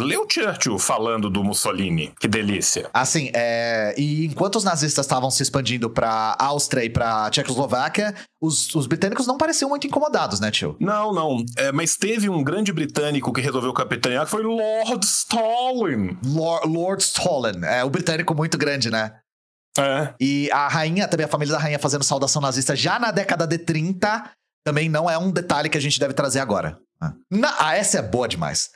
lê 0.00 0.16
o 0.16 0.24
Churchill 0.30 0.78
falando 0.78 1.28
do 1.28 1.42
Mussolini. 1.42 2.12
Que 2.20 2.28
delícia. 2.28 2.88
Assim, 2.94 3.30
é. 3.34 3.92
E 3.98 4.26
enquanto 4.26 4.54
os 4.56 4.62
nazistas 4.64 5.04
estavam 5.04 5.30
se 5.32 5.42
expandindo 5.42 5.90
pra 5.90 6.36
Áustria 6.38 6.84
e 6.84 6.88
pra 6.90 7.28
Tchecoslováquia, 7.30 8.14
os, 8.40 8.72
os 8.74 8.86
britânicos 8.86 9.26
não 9.26 9.36
pareciam 9.36 9.68
muito 9.68 9.86
incomodados, 9.86 10.38
né, 10.38 10.50
tio? 10.52 10.76
Não, 10.78 11.12
não. 11.12 11.44
É, 11.56 11.72
mas 11.72 11.96
teve 11.96 12.28
um 12.28 12.44
grande 12.44 12.72
britânico 12.72 13.32
que 13.32 13.40
resolveu 13.40 13.72
capitanear, 13.72 14.26
que 14.26 14.30
foi 14.30 14.44
Lord 14.44 15.04
Stalin. 15.04 16.16
Lord, 16.24 16.68
Lord 16.68 17.02
Stalin, 17.02 17.64
é 17.64 17.82
o 17.82 17.90
britânico 17.90 18.32
muito 18.34 18.56
grande, 18.56 18.90
né? 18.90 19.12
É. 19.76 20.14
E 20.20 20.48
a 20.52 20.68
rainha, 20.68 21.08
também 21.08 21.24
a 21.26 21.28
família 21.28 21.54
da 21.54 21.58
rainha 21.58 21.78
fazendo 21.78 22.04
saudação 22.04 22.40
nazista 22.40 22.76
já 22.76 22.98
na 23.00 23.10
década 23.10 23.46
de 23.46 23.58
30, 23.58 24.30
também 24.64 24.88
não 24.88 25.10
é 25.10 25.18
um 25.18 25.32
detalhe 25.32 25.68
que 25.68 25.78
a 25.78 25.80
gente 25.80 25.98
deve 25.98 26.14
trazer 26.14 26.38
agora. 26.40 26.78
Na, 27.30 27.54
ah, 27.58 27.76
essa 27.76 27.98
é 27.98 28.02
boa 28.02 28.28
demais. 28.28 28.70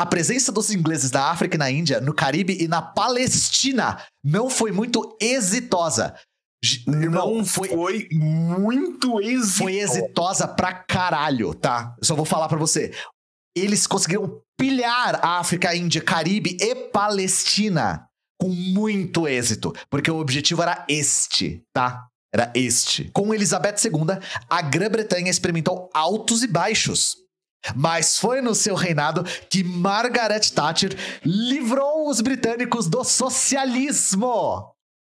A 0.00 0.06
presença 0.06 0.50
dos 0.50 0.70
ingleses 0.70 1.10
na 1.10 1.30
África 1.30 1.56
e 1.56 1.58
na 1.58 1.70
Índia, 1.70 2.00
no 2.00 2.14
Caribe 2.14 2.56
e 2.58 2.66
na 2.66 2.80
Palestina 2.80 4.02
não 4.24 4.48
foi 4.48 4.72
muito 4.72 5.16
exitosa. 5.20 6.14
Irmão, 6.86 7.36
Não 7.36 7.44
foi, 7.44 7.68
foi, 7.68 8.08
muito 8.12 9.20
exitoso. 9.20 9.52
foi 9.52 9.78
exitosa 9.78 10.46
pra 10.46 10.74
caralho, 10.74 11.54
tá? 11.54 11.94
Eu 11.98 12.04
só 12.04 12.14
vou 12.14 12.26
falar 12.26 12.48
pra 12.48 12.58
você. 12.58 12.92
Eles 13.56 13.86
conseguiram 13.86 14.40
pilhar 14.58 15.18
a 15.24 15.38
África, 15.38 15.74
Índia, 15.74 16.02
Caribe 16.02 16.56
e 16.60 16.74
Palestina 16.74 18.06
com 18.40 18.48
muito 18.48 19.28
êxito, 19.28 19.74
porque 19.90 20.10
o 20.10 20.18
objetivo 20.18 20.62
era 20.62 20.84
este, 20.88 21.62
tá? 21.74 22.06
Era 22.32 22.52
este. 22.54 23.10
Com 23.12 23.34
Elizabeth 23.34 23.76
II, 23.84 24.18
a 24.48 24.62
Grã-Bretanha 24.62 25.30
experimentou 25.30 25.90
altos 25.92 26.42
e 26.42 26.46
baixos. 26.46 27.16
Mas 27.74 28.18
foi 28.18 28.40
no 28.40 28.54
seu 28.54 28.74
reinado 28.74 29.22
que 29.48 29.62
Margaret 29.62 30.40
Thatcher 30.54 30.96
livrou 31.24 32.08
os 32.08 32.20
britânicos 32.20 32.86
do 32.88 33.04
socialismo. 33.04 34.72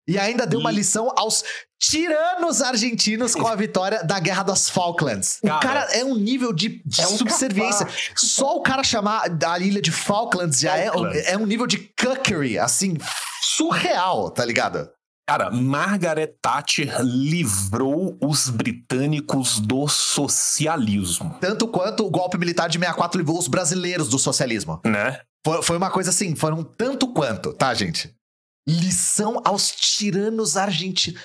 E 0.08 0.18
ainda 0.18 0.44
deu 0.46 0.58
uma 0.58 0.70
lição 0.72 1.12
aos 1.16 1.44
tiranos 1.80 2.60
argentinos 2.60 3.34
com 3.36 3.46
a 3.46 3.54
vitória 3.54 4.02
da 4.02 4.18
Guerra 4.18 4.42
das 4.42 4.68
Falklands. 4.68 5.38
Cara, 5.40 5.56
o 5.56 5.60
cara 5.60 5.80
é 5.96 6.04
um 6.04 6.16
nível 6.16 6.52
de, 6.52 6.82
de 6.84 7.00
é 7.00 7.06
um 7.06 7.16
subserviência. 7.16 7.86
capacho. 7.86 8.12
Só 8.16 8.56
o 8.56 8.62
cara 8.62 8.82
chamar 8.82 9.24
a 9.46 9.58
ilha 9.60 9.80
de 9.80 9.92
Falklands 9.92 10.58
já 10.60 10.76
é, 10.76 10.90
um- 10.90 10.94
Falklands. 10.94 11.26
é 11.28 11.36
um 11.38 11.46
nível 11.46 11.66
de 11.68 11.78
cuckery, 11.78 12.58
assim, 12.58 12.96
surreal, 13.42 14.30
tá 14.30 14.44
ligado? 14.44 14.88
Cara, 15.28 15.50
Margaret 15.50 16.34
Thatcher 16.42 17.00
livrou 17.00 18.18
os 18.20 18.50
britânicos 18.50 19.60
do 19.60 19.86
socialismo, 19.88 21.36
Tanto 21.40 21.68
quanto 21.68 22.04
o 22.04 22.10
golpe 22.10 22.36
militar 22.36 22.68
de 22.68 22.78
64 22.78 23.18
livrou 23.18 23.38
os 23.38 23.48
brasileiros 23.48 24.08
do 24.08 24.18
socialismo. 24.18 24.80
né? 24.84 25.20
Foi, 25.44 25.62
foi 25.62 25.76
uma 25.76 25.90
coisa 25.90 26.10
assim, 26.10 26.34
foram 26.36 26.62
tanto 26.62 27.08
quanto, 27.12 27.52
tá, 27.52 27.72
gente? 27.74 28.14
Lição 28.68 29.40
aos 29.44 29.70
tiranos 29.72 30.56
argentinos. 30.56 31.20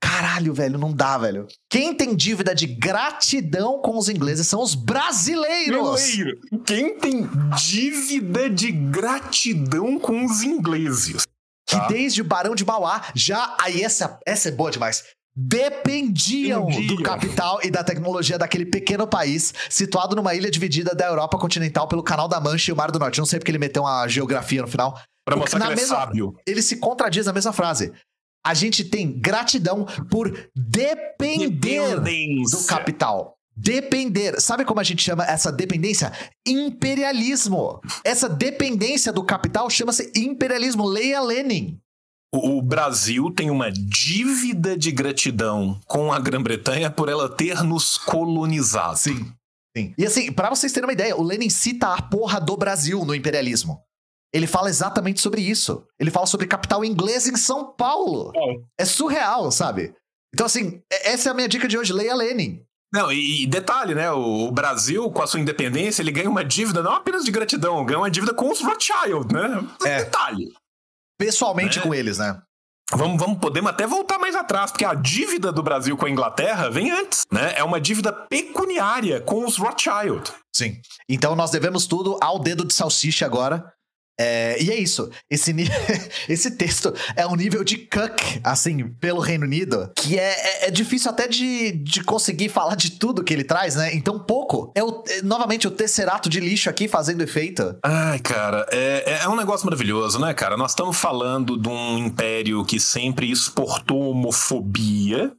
Caralho, 0.00 0.52
velho, 0.52 0.78
não 0.78 0.92
dá, 0.92 1.16
velho. 1.16 1.46
Quem 1.70 1.94
tem 1.94 2.14
dívida 2.14 2.54
de 2.54 2.66
gratidão 2.66 3.80
com 3.80 3.96
os 3.96 4.08
ingleses 4.08 4.46
são 4.48 4.60
os 4.60 4.74
brasileiros. 4.74 5.80
Brasileiro. 5.80 6.40
Quem 6.66 6.98
tem 6.98 7.28
dívida 7.56 8.50
de 8.50 8.72
gratidão 8.72 9.98
com 9.98 10.24
os 10.24 10.42
ingleses? 10.42 11.24
Que 11.72 11.80
Tá. 11.80 11.86
desde 11.88 12.20
o 12.20 12.24
Barão 12.24 12.54
de 12.54 12.64
Mauá 12.64 13.02
já. 13.14 13.56
Aí, 13.60 13.82
essa, 13.82 14.18
essa 14.26 14.48
é 14.48 14.52
boa 14.52 14.70
demais. 14.70 15.02
Dependiam 15.34 16.66
do 16.86 17.02
capital 17.02 17.58
e 17.62 17.70
da 17.70 17.82
tecnologia 17.82 18.36
daquele 18.38 18.66
pequeno 18.66 19.06
país, 19.06 19.54
situado 19.70 20.14
numa 20.14 20.34
ilha 20.34 20.50
dividida 20.50 20.94
da 20.94 21.06
Europa 21.06 21.38
continental 21.38 21.88
pelo 21.88 22.02
Canal 22.02 22.28
da 22.28 22.38
Mancha 22.40 22.70
e 22.70 22.74
o 22.74 22.76
Mar 22.76 22.90
do 22.90 22.98
Norte. 22.98 23.18
Não 23.18 23.24
sei 23.26 23.38
porque 23.38 23.50
ele 23.50 23.58
meteu 23.58 23.82
uma 23.82 24.06
geografia 24.08 24.60
no 24.62 24.68
final. 24.68 25.00
Pra 25.24 25.36
mostrar 25.36 25.58
na 25.60 25.66
que 25.66 25.72
ele 25.72 25.80
mesma- 25.80 25.96
é 25.96 26.00
sábio. 26.00 26.34
ele 26.46 26.60
se 26.62 26.76
contradiz 26.76 27.24
na 27.26 27.32
mesma 27.32 27.52
frase. 27.52 27.92
A 28.44 28.54
gente 28.54 28.84
tem 28.84 29.10
gratidão 29.18 29.86
por 30.10 30.30
depender 30.54 32.00
do 32.50 32.64
capital. 32.66 33.36
Depender. 33.56 34.40
Sabe 34.40 34.64
como 34.64 34.80
a 34.80 34.84
gente 34.84 35.02
chama 35.02 35.24
essa 35.24 35.52
dependência? 35.52 36.12
Imperialismo. 36.46 37.80
Essa 38.04 38.28
dependência 38.28 39.12
do 39.12 39.24
capital 39.24 39.68
chama-se 39.70 40.10
imperialismo. 40.16 40.84
Leia 40.84 41.20
Lenin. 41.20 41.78
O 42.34 42.62
Brasil 42.62 43.30
tem 43.30 43.50
uma 43.50 43.70
dívida 43.70 44.76
de 44.76 44.90
gratidão 44.90 45.78
com 45.86 46.10
a 46.12 46.18
Grã-Bretanha 46.18 46.90
por 46.90 47.08
ela 47.10 47.28
ter 47.28 47.62
nos 47.62 47.98
colonizado. 47.98 48.96
Sim. 48.96 49.32
Sim. 49.76 49.94
E 49.98 50.04
assim, 50.06 50.32
pra 50.32 50.48
vocês 50.50 50.72
terem 50.72 50.86
uma 50.86 50.92
ideia, 50.92 51.16
o 51.16 51.22
Lenin 51.22 51.48
cita 51.50 51.94
a 51.94 52.00
porra 52.02 52.40
do 52.40 52.56
Brasil 52.56 53.04
no 53.04 53.14
imperialismo. 53.14 53.80
Ele 54.34 54.46
fala 54.46 54.70
exatamente 54.70 55.20
sobre 55.20 55.42
isso. 55.42 55.86
Ele 56.00 56.10
fala 56.10 56.26
sobre 56.26 56.46
capital 56.46 56.82
inglês 56.84 57.26
em 57.28 57.36
São 57.36 57.70
Paulo. 57.72 58.32
É 58.78 58.84
surreal, 58.86 59.50
sabe? 59.52 59.94
Então, 60.34 60.46
assim, 60.46 60.80
e- 60.90 61.08
essa 61.10 61.28
é 61.28 61.32
a 61.32 61.34
minha 61.34 61.48
dica 61.48 61.68
de 61.68 61.76
hoje. 61.76 61.92
Leia 61.92 62.14
Lenin. 62.14 62.62
Não, 62.92 63.10
e, 63.10 63.42
e 63.42 63.46
detalhe, 63.46 63.94
né? 63.94 64.10
O, 64.12 64.48
o 64.48 64.52
Brasil, 64.52 65.10
com 65.10 65.22
a 65.22 65.26
sua 65.26 65.40
independência, 65.40 66.02
ele 66.02 66.12
ganha 66.12 66.28
uma 66.28 66.44
dívida 66.44 66.82
não 66.82 66.92
apenas 66.92 67.24
de 67.24 67.30
gratidão, 67.30 67.84
ganha 67.84 67.98
uma 67.98 68.10
dívida 68.10 68.34
com 68.34 68.50
os 68.50 68.60
Rothschild, 68.60 69.32
né? 69.32 69.66
É. 69.84 70.04
Detalhe. 70.04 70.52
Pessoalmente 71.18 71.78
É. 71.78 71.82
com 71.82 71.94
eles, 71.94 72.18
né? 72.18 72.40
Vamos, 72.94 73.18
vamos, 73.18 73.38
podemos 73.38 73.70
até 73.70 73.86
voltar 73.86 74.18
mais 74.18 74.34
atrás, 74.36 74.70
porque 74.70 74.84
a 74.84 74.92
dívida 74.92 75.50
do 75.50 75.62
Brasil 75.62 75.96
com 75.96 76.04
a 76.04 76.10
Inglaterra 76.10 76.68
vem 76.68 76.90
antes, 76.90 77.22
né? 77.32 77.54
É 77.56 77.64
uma 77.64 77.80
dívida 77.80 78.12
pecuniária 78.12 79.18
com 79.20 79.46
os 79.46 79.56
Rothschild. 79.56 80.30
Sim. 80.54 80.78
Então 81.08 81.34
nós 81.34 81.50
devemos 81.50 81.86
tudo 81.86 82.18
ao 82.20 82.38
dedo 82.38 82.66
de 82.66 82.74
salsicha 82.74 83.24
agora. 83.24 83.72
É, 84.22 84.62
e 84.62 84.70
é 84.70 84.78
isso. 84.78 85.10
Esse, 85.28 85.52
esse 86.28 86.52
texto 86.52 86.94
é 87.16 87.26
um 87.26 87.34
nível 87.34 87.64
de 87.64 87.76
cuck, 87.78 88.40
assim, 88.44 88.88
pelo 89.00 89.20
Reino 89.20 89.44
Unido, 89.44 89.90
que 89.96 90.18
é, 90.18 90.64
é, 90.64 90.68
é 90.68 90.70
difícil 90.70 91.10
até 91.10 91.26
de, 91.26 91.72
de 91.72 92.04
conseguir 92.04 92.48
falar 92.48 92.76
de 92.76 92.92
tudo 92.92 93.24
que 93.24 93.32
ele 93.32 93.44
traz, 93.44 93.74
né? 93.74 93.94
Então 93.94 94.18
pouco. 94.18 94.72
É, 94.76 94.82
o, 94.82 95.02
é, 95.08 95.22
novamente 95.22 95.66
o 95.66 95.70
tesserato 95.70 96.28
de 96.28 96.38
lixo 96.38 96.70
aqui 96.70 96.86
fazendo 96.86 97.22
efeito. 97.22 97.76
Ai, 97.82 98.20
cara, 98.20 98.66
é, 98.70 99.20
é 99.22 99.28
um 99.28 99.36
negócio 99.36 99.66
maravilhoso, 99.66 100.20
né, 100.20 100.32
cara? 100.32 100.56
Nós 100.56 100.70
estamos 100.70 100.96
falando 100.96 101.58
de 101.58 101.68
um 101.68 101.98
império 101.98 102.64
que 102.64 102.78
sempre 102.78 103.30
exportou 103.30 104.10
homofobia, 104.10 105.32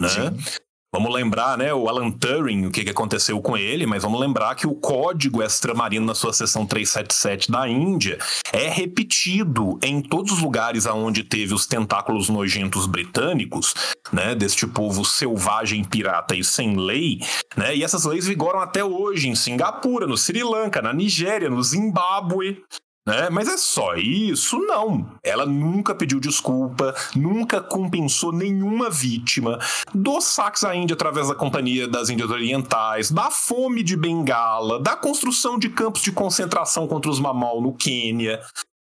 né? 0.00 0.08
Sim. 0.08 0.60
Vamos 0.92 1.14
lembrar, 1.14 1.56
né, 1.56 1.72
o 1.72 1.88
Alan 1.88 2.10
Turing, 2.10 2.66
o 2.66 2.70
que, 2.72 2.82
que 2.82 2.90
aconteceu 2.90 3.40
com 3.40 3.56
ele, 3.56 3.86
mas 3.86 4.02
vamos 4.02 4.20
lembrar 4.20 4.56
que 4.56 4.66
o 4.66 4.74
código 4.74 5.40
extramarino 5.40 6.04
na 6.04 6.16
sua 6.16 6.32
seção 6.32 6.66
377 6.66 7.48
da 7.48 7.68
Índia 7.68 8.18
é 8.52 8.68
repetido 8.68 9.78
em 9.84 10.02
todos 10.02 10.32
os 10.32 10.42
lugares 10.42 10.88
aonde 10.88 11.22
teve 11.22 11.54
os 11.54 11.64
tentáculos 11.64 12.28
nojentos 12.28 12.88
britânicos, 12.88 13.72
né, 14.12 14.34
deste 14.34 14.66
povo 14.66 15.04
selvagem, 15.04 15.84
pirata 15.84 16.34
e 16.34 16.42
sem 16.42 16.76
lei, 16.76 17.20
né, 17.56 17.76
e 17.76 17.84
essas 17.84 18.04
leis 18.04 18.26
vigoram 18.26 18.58
até 18.58 18.84
hoje 18.84 19.28
em 19.28 19.36
Singapura, 19.36 20.08
no 20.08 20.16
Sri 20.16 20.42
Lanka, 20.42 20.82
na 20.82 20.92
Nigéria, 20.92 21.48
no 21.48 21.62
Zimbábue, 21.62 22.64
né? 23.10 23.28
Mas 23.28 23.48
é 23.48 23.56
só 23.56 23.94
isso? 23.96 24.56
Não. 24.60 25.10
Ela 25.24 25.44
nunca 25.44 25.94
pediu 25.94 26.20
desculpa, 26.20 26.94
nunca 27.16 27.60
compensou 27.60 28.32
nenhuma 28.32 28.88
vítima 28.88 29.58
dos 29.92 30.24
saques 30.24 30.62
à 30.62 30.76
Índia 30.76 30.94
através 30.94 31.26
da 31.26 31.34
Companhia 31.34 31.88
das 31.88 32.08
Índias 32.08 32.30
Orientais, 32.30 33.10
da 33.10 33.28
fome 33.28 33.82
de 33.82 33.96
Bengala, 33.96 34.80
da 34.80 34.94
construção 34.94 35.58
de 35.58 35.68
campos 35.68 36.02
de 36.02 36.12
concentração 36.12 36.86
contra 36.86 37.10
os 37.10 37.18
Mamal 37.18 37.60
no 37.60 37.72
Quênia. 37.74 38.40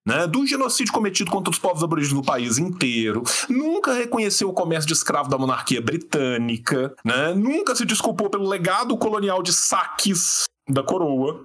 Né, 0.09 0.24
do 0.24 0.47
genocídio 0.47 0.93
cometido 0.93 1.33
contra 1.33 1.51
os 1.51 1.59
povos 1.59 1.83
aborígenes 1.83 2.14
do 2.14 2.24
país 2.24 2.59
inteiro, 2.59 3.24
nunca 3.49 3.93
reconheceu 3.93 4.49
o 4.49 4.53
comércio 4.53 4.87
de 4.87 4.95
escravo 4.95 5.29
da 5.29 5.37
monarquia 5.37 5.83
britânica, 5.83 6.95
né, 7.05 7.35
nunca 7.35 7.74
se 7.74 7.85
desculpou 7.85 8.31
pelo 8.31 8.49
legado 8.49 8.97
colonial 8.97 9.43
de 9.43 9.53
saques 9.53 10.45
da 10.70 10.81
coroa, 10.81 11.45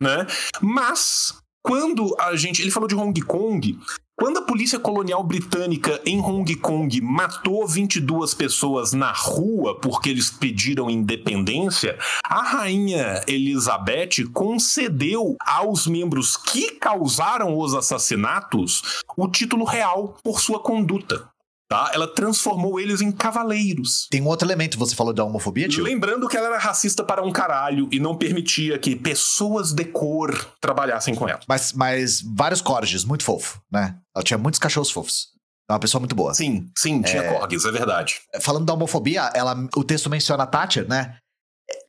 né, 0.00 0.26
mas 0.62 1.34
quando 1.62 2.14
a 2.18 2.34
gente. 2.36 2.62
Ele 2.62 2.70
falou 2.70 2.88
de 2.88 2.94
Hong 2.94 3.20
Kong. 3.22 3.78
Quando 4.20 4.38
a 4.38 4.42
polícia 4.42 4.80
colonial 4.80 5.22
britânica 5.22 6.00
em 6.04 6.18
Hong 6.20 6.52
Kong 6.56 7.00
matou 7.00 7.64
22 7.68 8.34
pessoas 8.34 8.92
na 8.92 9.12
rua 9.12 9.78
porque 9.78 10.08
eles 10.10 10.28
pediram 10.28 10.90
independência, 10.90 11.96
a 12.24 12.42
rainha 12.42 13.22
Elizabeth 13.28 14.26
concedeu 14.32 15.36
aos 15.40 15.86
membros 15.86 16.36
que 16.36 16.72
causaram 16.72 17.56
os 17.56 17.74
assassinatos 17.74 19.02
o 19.16 19.28
título 19.28 19.64
real 19.64 20.16
por 20.24 20.40
sua 20.40 20.58
conduta. 20.58 21.28
Tá? 21.68 21.90
Ela 21.92 22.08
transformou 22.08 22.80
eles 22.80 23.02
em 23.02 23.12
cavaleiros. 23.12 24.08
Tem 24.10 24.22
um 24.22 24.26
outro 24.26 24.46
elemento, 24.46 24.78
você 24.78 24.94
falou 24.94 25.12
da 25.12 25.22
homofobia, 25.22 25.68
tio? 25.68 25.84
Lembrando 25.84 26.26
que 26.26 26.34
ela 26.34 26.46
era 26.46 26.58
racista 26.58 27.04
para 27.04 27.22
um 27.22 27.30
caralho 27.30 27.88
e 27.92 28.00
não 28.00 28.16
permitia 28.16 28.78
que 28.78 28.96
pessoas 28.96 29.72
de 29.72 29.84
cor 29.84 30.34
trabalhassem 30.62 31.14
com 31.14 31.28
ela. 31.28 31.40
Mas, 31.46 31.74
mas 31.74 32.22
vários 32.34 32.62
corgis, 32.62 33.04
muito 33.04 33.22
fofo, 33.22 33.60
né? 33.70 33.96
Ela 34.16 34.24
tinha 34.24 34.38
muitos 34.38 34.58
cachorros 34.58 34.90
fofos. 34.90 35.26
É 35.68 35.74
uma 35.74 35.78
pessoa 35.78 36.00
muito 36.00 36.16
boa. 36.16 36.32
Sim, 36.32 36.70
sim, 36.74 37.02
tinha 37.02 37.22
corgis, 37.34 37.66
é 37.66 37.70
verdade. 37.70 38.20
Falando 38.40 38.64
da 38.64 38.72
homofobia, 38.72 39.30
ela, 39.34 39.54
o 39.76 39.84
texto 39.84 40.08
menciona 40.08 40.44
a 40.44 40.46
Thatcher, 40.46 40.88
né? 40.88 41.18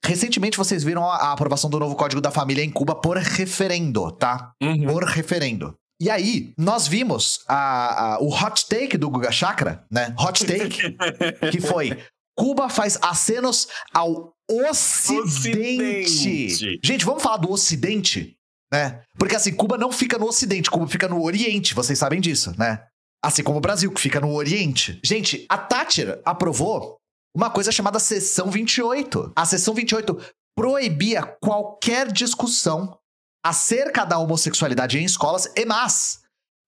Recentemente 0.03 0.57
vocês 0.57 0.83
viram 0.83 1.09
a, 1.09 1.15
a 1.15 1.31
aprovação 1.31 1.69
do 1.69 1.79
novo 1.79 1.95
Código 1.95 2.19
da 2.19 2.31
Família 2.31 2.63
em 2.63 2.69
Cuba 2.69 2.95
por 2.95 3.15
referendo, 3.15 4.11
tá? 4.11 4.51
Uhum. 4.61 4.87
Por 4.87 5.03
referendo. 5.05 5.73
E 6.01 6.09
aí, 6.09 6.53
nós 6.57 6.87
vimos 6.87 7.41
a, 7.47 8.15
a- 8.15 8.19
o 8.21 8.29
hot 8.29 8.67
take 8.67 8.97
do 8.97 9.09
Guga 9.09 9.31
Chakra, 9.31 9.85
né? 9.91 10.13
Hot 10.17 10.45
take, 10.45 10.95
que 11.51 11.59
foi: 11.61 11.97
Cuba 12.37 12.69
faz 12.69 12.97
acenos 13.01 13.67
ao 13.93 14.33
Ocidente. 14.49 16.03
Ocidente. 16.07 16.79
Gente, 16.83 17.05
vamos 17.05 17.21
falar 17.21 17.37
do 17.37 17.51
Ocidente, 17.51 18.35
né? 18.71 19.01
Porque 19.17 19.35
assim, 19.35 19.53
Cuba 19.53 19.77
não 19.77 19.91
fica 19.91 20.17
no 20.17 20.25
Ocidente, 20.27 20.69
Cuba 20.71 20.87
fica 20.87 21.07
no 21.07 21.21
Oriente, 21.21 21.73
vocês 21.73 21.99
sabem 21.99 22.19
disso, 22.21 22.53
né? 22.57 22.83
Assim 23.23 23.43
como 23.43 23.57
o 23.57 23.61
Brasil, 23.61 23.91
que 23.91 23.99
fica 24.01 24.19
no 24.19 24.31
Oriente. 24.33 24.99
Gente, 25.03 25.45
a 25.49 25.57
Thatcher 25.57 26.21
aprovou 26.23 26.97
uma 27.35 27.49
coisa 27.49 27.71
chamada 27.71 27.99
Seção 27.99 28.49
28. 28.49 29.33
A 29.35 29.45
Seção 29.45 29.73
28 29.73 30.17
proibia 30.57 31.23
qualquer 31.41 32.11
discussão 32.11 32.97
acerca 33.45 34.05
da 34.05 34.17
homossexualidade 34.17 34.97
em 34.97 35.05
escolas 35.05 35.51
e 35.55 35.65
mais 35.65 36.19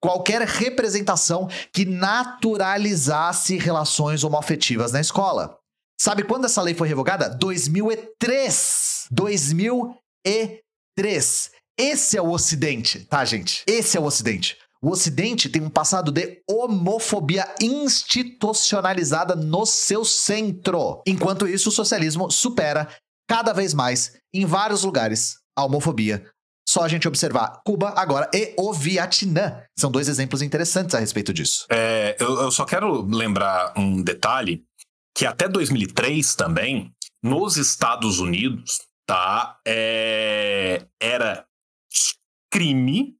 qualquer 0.01 0.41
representação 0.41 1.47
que 1.71 1.85
naturalizasse 1.85 3.57
relações 3.57 4.23
homoafetivas 4.23 4.91
na 4.91 4.99
escola. 4.99 5.61
Sabe 6.01 6.23
quando 6.23 6.45
essa 6.45 6.61
lei 6.61 6.73
foi 6.73 6.87
revogada? 6.87 7.29
2003. 7.29 9.07
2003. 9.11 11.51
Esse 11.77 12.17
é 12.17 12.21
o 12.21 12.31
Ocidente, 12.31 13.05
tá, 13.05 13.23
gente? 13.23 13.63
Esse 13.67 13.97
é 13.97 13.99
o 13.99 14.05
Ocidente. 14.05 14.57
O 14.81 14.89
Ocidente 14.89 15.47
tem 15.47 15.61
um 15.61 15.69
passado 15.69 16.11
de 16.11 16.41
homofobia 16.49 17.47
institucionalizada 17.61 19.35
no 19.35 19.63
seu 19.67 20.03
centro. 20.03 21.03
Enquanto 21.05 21.47
isso, 21.47 21.69
o 21.69 21.71
socialismo 21.71 22.31
supera 22.31 22.89
cada 23.29 23.53
vez 23.53 23.75
mais, 23.75 24.17
em 24.33 24.43
vários 24.43 24.83
lugares, 24.83 25.35
a 25.55 25.63
homofobia 25.63 26.25
Só 26.71 26.83
a 26.83 26.87
gente 26.87 27.05
observar 27.05 27.61
Cuba 27.65 27.93
agora 27.97 28.29
e 28.33 28.53
o 28.57 28.71
Vietnã. 28.71 29.61
São 29.77 29.91
dois 29.91 30.07
exemplos 30.07 30.41
interessantes 30.41 30.95
a 30.95 30.99
respeito 30.99 31.33
disso. 31.33 31.65
É, 31.69 32.15
eu, 32.17 32.43
eu 32.43 32.49
só 32.49 32.63
quero 32.63 33.01
lembrar 33.01 33.73
um 33.75 34.01
detalhe 34.01 34.63
que 35.13 35.25
até 35.25 35.49
2003 35.49 36.33
também, 36.33 36.89
nos 37.21 37.57
Estados 37.57 38.19
Unidos, 38.19 38.79
tá, 39.05 39.59
é, 39.67 40.85
era 40.97 41.45
crime 42.49 43.17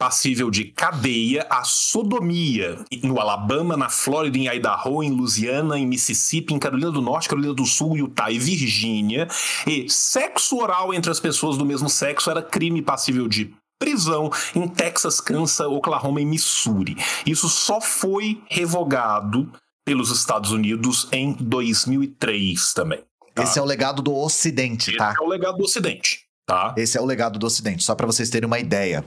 passível 0.00 0.50
de 0.50 0.64
cadeia 0.64 1.46
a 1.50 1.62
sodomia 1.62 2.78
no 3.02 3.20
Alabama, 3.20 3.76
na 3.76 3.90
Flórida, 3.90 4.38
em 4.38 4.48
Idaho, 4.48 5.02
em 5.02 5.10
Louisiana, 5.10 5.78
em 5.78 5.86
Mississippi, 5.86 6.54
em 6.54 6.58
Carolina 6.58 6.90
do 6.90 7.02
Norte, 7.02 7.28
Carolina 7.28 7.52
do 7.52 7.66
Sul, 7.66 7.98
Utah 7.98 8.30
e 8.30 8.38
Virgínia. 8.38 9.28
E 9.66 9.90
sexo 9.90 10.56
oral 10.56 10.94
entre 10.94 11.10
as 11.10 11.20
pessoas 11.20 11.58
do 11.58 11.66
mesmo 11.66 11.90
sexo 11.90 12.30
era 12.30 12.42
crime 12.42 12.80
passível 12.80 13.28
de 13.28 13.54
prisão 13.78 14.30
em 14.54 14.66
Texas, 14.66 15.20
Kansas, 15.20 15.66
Oklahoma 15.66 16.22
e 16.22 16.24
Missouri. 16.24 16.96
Isso 17.26 17.50
só 17.50 17.78
foi 17.78 18.42
revogado 18.48 19.52
pelos 19.84 20.10
Estados 20.10 20.50
Unidos 20.50 21.08
em 21.12 21.34
2003 21.34 22.72
também. 22.72 23.00
Tá? 23.34 23.42
Esse 23.42 23.58
é 23.58 23.62
o 23.62 23.66
legado 23.66 24.00
do 24.00 24.16
Ocidente, 24.16 24.92
Esse 24.92 24.98
tá? 24.98 25.14
é 25.20 25.22
o 25.22 25.28
legado 25.28 25.58
do 25.58 25.64
Ocidente, 25.64 26.24
tá? 26.46 26.74
Esse 26.78 26.96
é 26.96 27.00
o 27.02 27.04
legado 27.04 27.38
do 27.38 27.46
Ocidente, 27.46 27.84
só 27.84 27.94
para 27.94 28.06
vocês 28.06 28.30
terem 28.30 28.46
uma 28.46 28.58
ideia. 28.58 29.04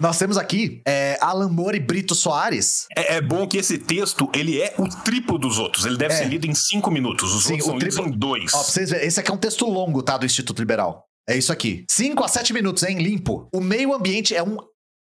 Nós 0.00 0.16
temos 0.18 0.38
aqui 0.38 0.80
é, 0.86 1.18
Alan 1.20 1.48
Moore 1.50 1.76
e 1.76 1.80
Brito 1.80 2.14
Soares. 2.14 2.86
É, 2.96 3.16
é, 3.16 3.20
bom 3.20 3.46
que 3.46 3.58
esse 3.58 3.76
texto 3.78 4.30
ele 4.34 4.58
é 4.60 4.74
o 4.78 4.88
triplo 4.88 5.38
dos 5.38 5.58
outros. 5.58 5.84
Ele 5.84 5.96
deve 5.98 6.14
É. 6.14 6.16
ser 6.18 6.24
lido 6.24 6.46
em 6.46 6.54
cinco 6.54 6.90
minutos. 6.90 7.34
Os 7.34 7.44
Sim, 7.44 7.52
outros 7.54 7.66
o 7.68 7.70
são 7.70 7.78
lidos 7.78 7.94
triplo- 7.96 8.12
em 8.14 8.18
dois. 8.18 8.54
Ó, 8.54 8.58
pra 8.58 8.66
vocês 8.66 8.90
verem, 8.90 9.06
esse 9.06 9.20
aqui 9.20 9.30
é 9.30 9.34
um 9.34 9.38
texto 9.38 9.66
longo, 9.66 10.02
tá? 10.02 10.16
Do 10.16 10.24
Instituto 10.24 10.58
Liberal. 10.58 11.04
É 11.28 11.36
isso 11.36 11.52
aqui. 11.52 11.84
5 11.90 12.24
a 12.24 12.28
7 12.28 12.52
minutos, 12.54 12.82
hein? 12.82 12.98
Limpo. 12.98 13.46
O 13.54 13.60
meio 13.60 13.92
ambiente 13.94 14.34
é 14.34 14.42
um 14.42 14.56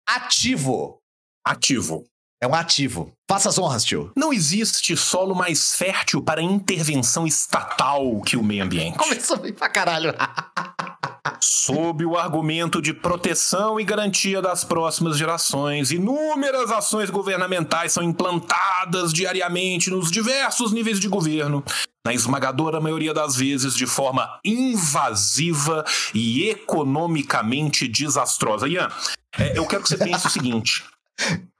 ativo. 0.07 0.99
Ativo. 1.47 2.03
É 2.41 2.47
um 2.47 2.53
ativo. 2.53 3.11
Faça 3.29 3.49
as 3.49 3.57
honras, 3.57 3.83
tio. 3.85 4.11
Não 4.17 4.31
existe 4.33 4.95
solo 4.97 5.33
mais 5.33 5.75
fértil 5.75 6.21
para 6.21 6.41
intervenção 6.41 7.25
estatal 7.25 8.21
que 8.21 8.35
o 8.37 8.43
meio 8.43 8.63
ambiente. 8.63 8.97
Começou 8.97 9.37
bem 9.37 9.53
pra 9.53 9.69
caralho. 9.69 10.13
Sob 11.39 12.05
o 12.05 12.17
argumento 12.17 12.81
de 12.81 12.93
proteção 12.93 13.79
e 13.79 13.83
garantia 13.83 14.41
das 14.41 14.63
próximas 14.63 15.17
gerações, 15.17 15.91
inúmeras 15.91 16.71
ações 16.71 17.09
governamentais 17.09 17.91
são 17.91 18.03
implantadas 18.03 19.13
diariamente 19.13 19.89
nos 19.89 20.11
diversos 20.11 20.71
níveis 20.71 20.99
de 20.99 21.07
governo, 21.07 21.63
na 22.05 22.13
esmagadora 22.13 22.79
maioria 22.79 23.13
das 23.13 23.35
vezes 23.35 23.75
de 23.75 23.85
forma 23.85 24.39
invasiva 24.43 25.83
e 26.13 26.49
economicamente 26.49 27.87
desastrosa. 27.87 28.67
Ian, 28.67 28.89
é, 29.37 29.57
eu 29.57 29.65
quero 29.65 29.83
que 29.83 29.89
você 29.89 29.97
pense 29.97 30.27
o 30.27 30.29
seguinte. 30.29 30.83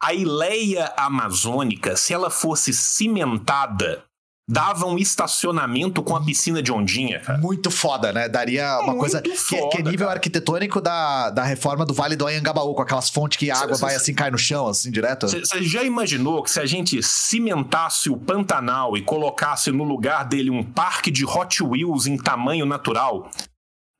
A 0.01 0.13
ileia 0.13 0.93
amazônica, 0.95 1.97
se 1.97 2.13
ela 2.13 2.29
fosse 2.29 2.73
cimentada, 2.73 4.03
dava 4.51 4.87
um 4.87 4.97
estacionamento 4.97 6.01
com 6.01 6.15
a 6.15 6.23
piscina 6.25 6.59
de 6.63 6.71
ondinha, 6.71 7.19
cara. 7.19 7.37
Muito 7.37 7.69
foda, 7.69 8.11
né? 8.11 8.27
Daria 8.27 8.79
uma 8.79 8.87
Muito 8.87 8.99
coisa 8.99 9.21
que, 9.21 9.35
foda, 9.35 9.69
que 9.69 9.77
é 9.77 9.81
nível 9.83 10.07
cara. 10.07 10.17
arquitetônico 10.17 10.81
da, 10.81 11.29
da 11.29 11.43
reforma 11.43 11.85
do 11.85 11.93
Vale 11.93 12.15
do 12.15 12.25
Anhangabaú, 12.25 12.73
com 12.73 12.81
aquelas 12.81 13.11
fontes 13.11 13.37
que 13.37 13.51
a 13.51 13.55
Cê- 13.55 13.63
água 13.63 13.75
cê- 13.75 13.81
vai 13.81 13.95
assim, 13.95 14.13
cai 14.13 14.31
no 14.31 14.37
chão, 14.39 14.67
assim, 14.67 14.89
direto. 14.89 15.27
Você 15.27 15.61
já 15.61 15.83
imaginou 15.83 16.41
que 16.41 16.49
se 16.49 16.59
a 16.59 16.65
gente 16.65 16.99
cimentasse 17.03 18.09
o 18.09 18.17
Pantanal 18.17 18.97
e 18.97 19.03
colocasse 19.03 19.71
no 19.71 19.83
lugar 19.83 20.25
dele 20.25 20.49
um 20.49 20.63
parque 20.63 21.11
de 21.11 21.25
Hot 21.25 21.61
Wheels 21.63 22.07
em 22.07 22.17
tamanho 22.17 22.65
natural, 22.65 23.29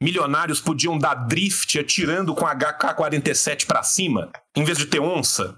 milionários 0.01 0.59
podiam 0.59 0.97
dar 0.97 1.13
drift 1.13 1.77
atirando 1.77 2.33
com 2.33 2.45
HK-47 2.45 3.65
pra 3.67 3.83
cima, 3.83 4.29
em 4.57 4.63
vez 4.63 4.77
de 4.77 4.85
ter 4.87 4.99
onça? 4.99 5.55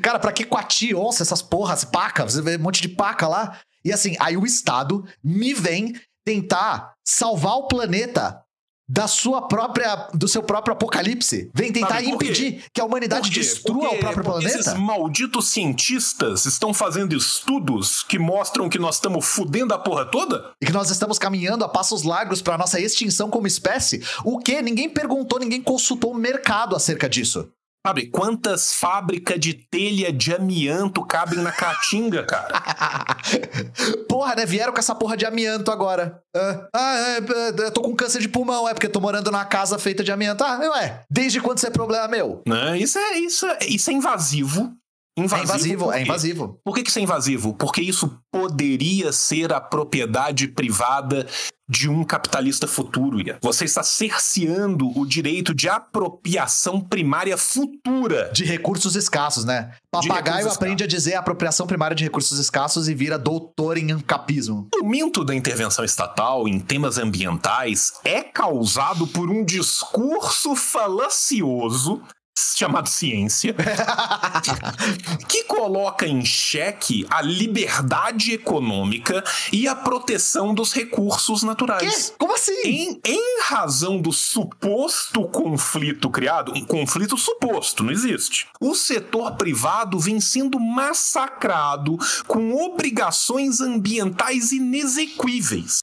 Cara, 0.00 0.18
pra 0.18 0.32
que 0.32 0.44
coati, 0.44 0.94
onça, 0.94 1.22
essas 1.22 1.42
porras, 1.42 1.84
paca? 1.84 2.24
Você 2.24 2.40
vê 2.42 2.56
um 2.56 2.60
monte 2.60 2.80
de 2.82 2.88
paca 2.88 3.26
lá. 3.28 3.58
E 3.84 3.92
assim, 3.92 4.16
aí 4.20 4.36
o 4.36 4.46
Estado 4.46 5.04
me 5.22 5.52
vem 5.54 5.94
tentar 6.24 6.94
salvar 7.04 7.54
o 7.56 7.66
planeta 7.66 8.40
da 8.88 9.08
sua 9.08 9.48
própria, 9.48 10.08
do 10.12 10.28
seu 10.28 10.42
próprio 10.42 10.74
apocalipse. 10.74 11.50
Vem 11.54 11.72
tentar 11.72 11.94
Sabe 11.94 12.10
impedir 12.10 12.64
que 12.74 12.80
a 12.80 12.84
humanidade 12.84 13.30
destrua 13.30 13.80
Porque- 13.88 13.96
o 13.96 14.00
próprio 14.00 14.24
planeta. 14.24 14.58
Esses 14.58 14.74
malditos 14.74 15.48
cientistas 15.48 16.44
estão 16.44 16.74
fazendo 16.74 17.16
estudos 17.16 18.02
que 18.02 18.18
mostram 18.18 18.68
que 18.68 18.78
nós 18.78 18.96
estamos 18.96 19.24
fudendo 19.24 19.72
a 19.72 19.78
porra 19.78 20.04
toda? 20.04 20.52
E 20.60 20.66
que 20.66 20.72
nós 20.72 20.90
estamos 20.90 21.18
caminhando 21.18 21.64
a 21.64 21.68
passos 21.68 22.02
largos 22.02 22.42
para 22.42 22.58
nossa 22.58 22.78
extinção 22.78 23.30
como 23.30 23.46
espécie. 23.46 24.02
O 24.24 24.38
que? 24.38 24.60
Ninguém 24.60 24.90
perguntou, 24.90 25.38
ninguém 25.38 25.62
consultou 25.62 26.10
o 26.12 26.16
mercado 26.16 26.76
acerca 26.76 27.08
disso. 27.08 27.48
Sabe, 27.84 28.06
quantas 28.06 28.72
fábricas 28.74 29.40
de 29.40 29.54
telha 29.54 30.12
de 30.12 30.32
amianto 30.32 31.04
cabem 31.04 31.40
na 31.40 31.50
caatinga, 31.50 32.24
cara? 32.24 32.62
porra, 34.08 34.36
né? 34.36 34.46
Vieram 34.46 34.72
com 34.72 34.78
essa 34.78 34.94
porra 34.94 35.16
de 35.16 35.26
amianto 35.26 35.68
agora. 35.68 36.22
Ah, 36.34 36.68
ah, 36.72 36.96
é, 36.98 37.18
é, 37.18 37.66
eu 37.66 37.72
tô 37.72 37.82
com 37.82 37.96
câncer 37.96 38.20
de 38.20 38.28
pulmão, 38.28 38.68
é 38.68 38.72
porque 38.72 38.88
tô 38.88 39.00
morando 39.00 39.32
numa 39.32 39.44
casa 39.44 39.80
feita 39.80 40.04
de 40.04 40.12
amianto. 40.12 40.44
Ah, 40.44 40.60
ué, 40.76 41.02
desde 41.10 41.40
quando 41.40 41.58
isso 41.58 41.66
é 41.66 41.70
problema 41.70 42.06
meu? 42.06 42.40
Né? 42.46 42.78
Isso, 42.78 42.98
é, 42.98 43.18
isso, 43.18 43.46
é, 43.46 43.58
isso 43.66 43.90
é 43.90 43.94
invasivo. 43.94 44.72
É 45.18 45.22
invasivo, 45.22 45.84
por 45.84 45.94
é 45.94 46.02
invasivo. 46.02 46.60
Por 46.64 46.74
que, 46.74 46.82
que 46.82 46.88
isso 46.88 46.98
é 46.98 47.02
invasivo? 47.02 47.54
Porque 47.54 47.82
isso 47.82 48.18
poderia 48.30 49.12
ser 49.12 49.52
a 49.52 49.60
propriedade 49.60 50.48
privada 50.48 51.26
de 51.68 51.88
um 51.88 52.02
capitalista 52.02 52.66
futuro. 52.66 53.20
Ian. 53.20 53.38
Você 53.42 53.64
está 53.64 53.82
cerceando 53.82 54.88
o 54.98 55.06
direito 55.06 55.54
de 55.54 55.68
apropriação 55.68 56.80
primária 56.80 57.36
futura. 57.36 58.30
De 58.32 58.44
recursos 58.44 58.96
escassos, 58.96 59.44
né? 59.44 59.72
Papagaio 59.90 60.48
aprende 60.48 60.84
a 60.84 60.86
dizer 60.86 61.14
apropriação 61.14 61.66
primária 61.66 61.94
de 61.94 62.04
recursos 62.04 62.38
escassos 62.38 62.88
e 62.88 62.94
vira 62.94 63.18
doutor 63.18 63.76
em 63.76 63.92
ancapismo. 63.92 64.68
O 64.74 64.84
aumento 64.84 65.24
da 65.24 65.34
intervenção 65.34 65.84
estatal 65.84 66.48
em 66.48 66.58
temas 66.58 66.96
ambientais 66.96 67.92
é 68.04 68.22
causado 68.22 69.06
por 69.06 69.30
um 69.30 69.44
discurso 69.44 70.54
falacioso 70.56 72.02
chamado 72.36 72.88
ciência, 72.88 73.54
que 75.28 75.44
coloca 75.44 76.06
em 76.06 76.24
xeque 76.24 77.06
a 77.10 77.20
liberdade 77.20 78.32
econômica 78.32 79.22
e 79.52 79.68
a 79.68 79.74
proteção 79.74 80.54
dos 80.54 80.72
recursos 80.72 81.42
naturais. 81.42 82.10
Quê? 82.10 82.16
Como 82.18 82.34
assim? 82.34 82.62
Em, 82.64 83.00
em 83.04 83.42
razão 83.42 84.00
do 84.00 84.12
suposto 84.12 85.28
conflito 85.28 86.08
criado, 86.08 86.52
um 86.54 86.64
conflito 86.64 87.16
suposto, 87.18 87.84
não 87.84 87.92
existe. 87.92 88.46
O 88.60 88.74
setor 88.74 89.36
privado 89.36 89.98
vem 89.98 90.20
sendo 90.20 90.58
massacrado 90.58 91.98
com 92.26 92.54
obrigações 92.54 93.60
ambientais 93.60 94.52
inexequíveis. 94.52 95.78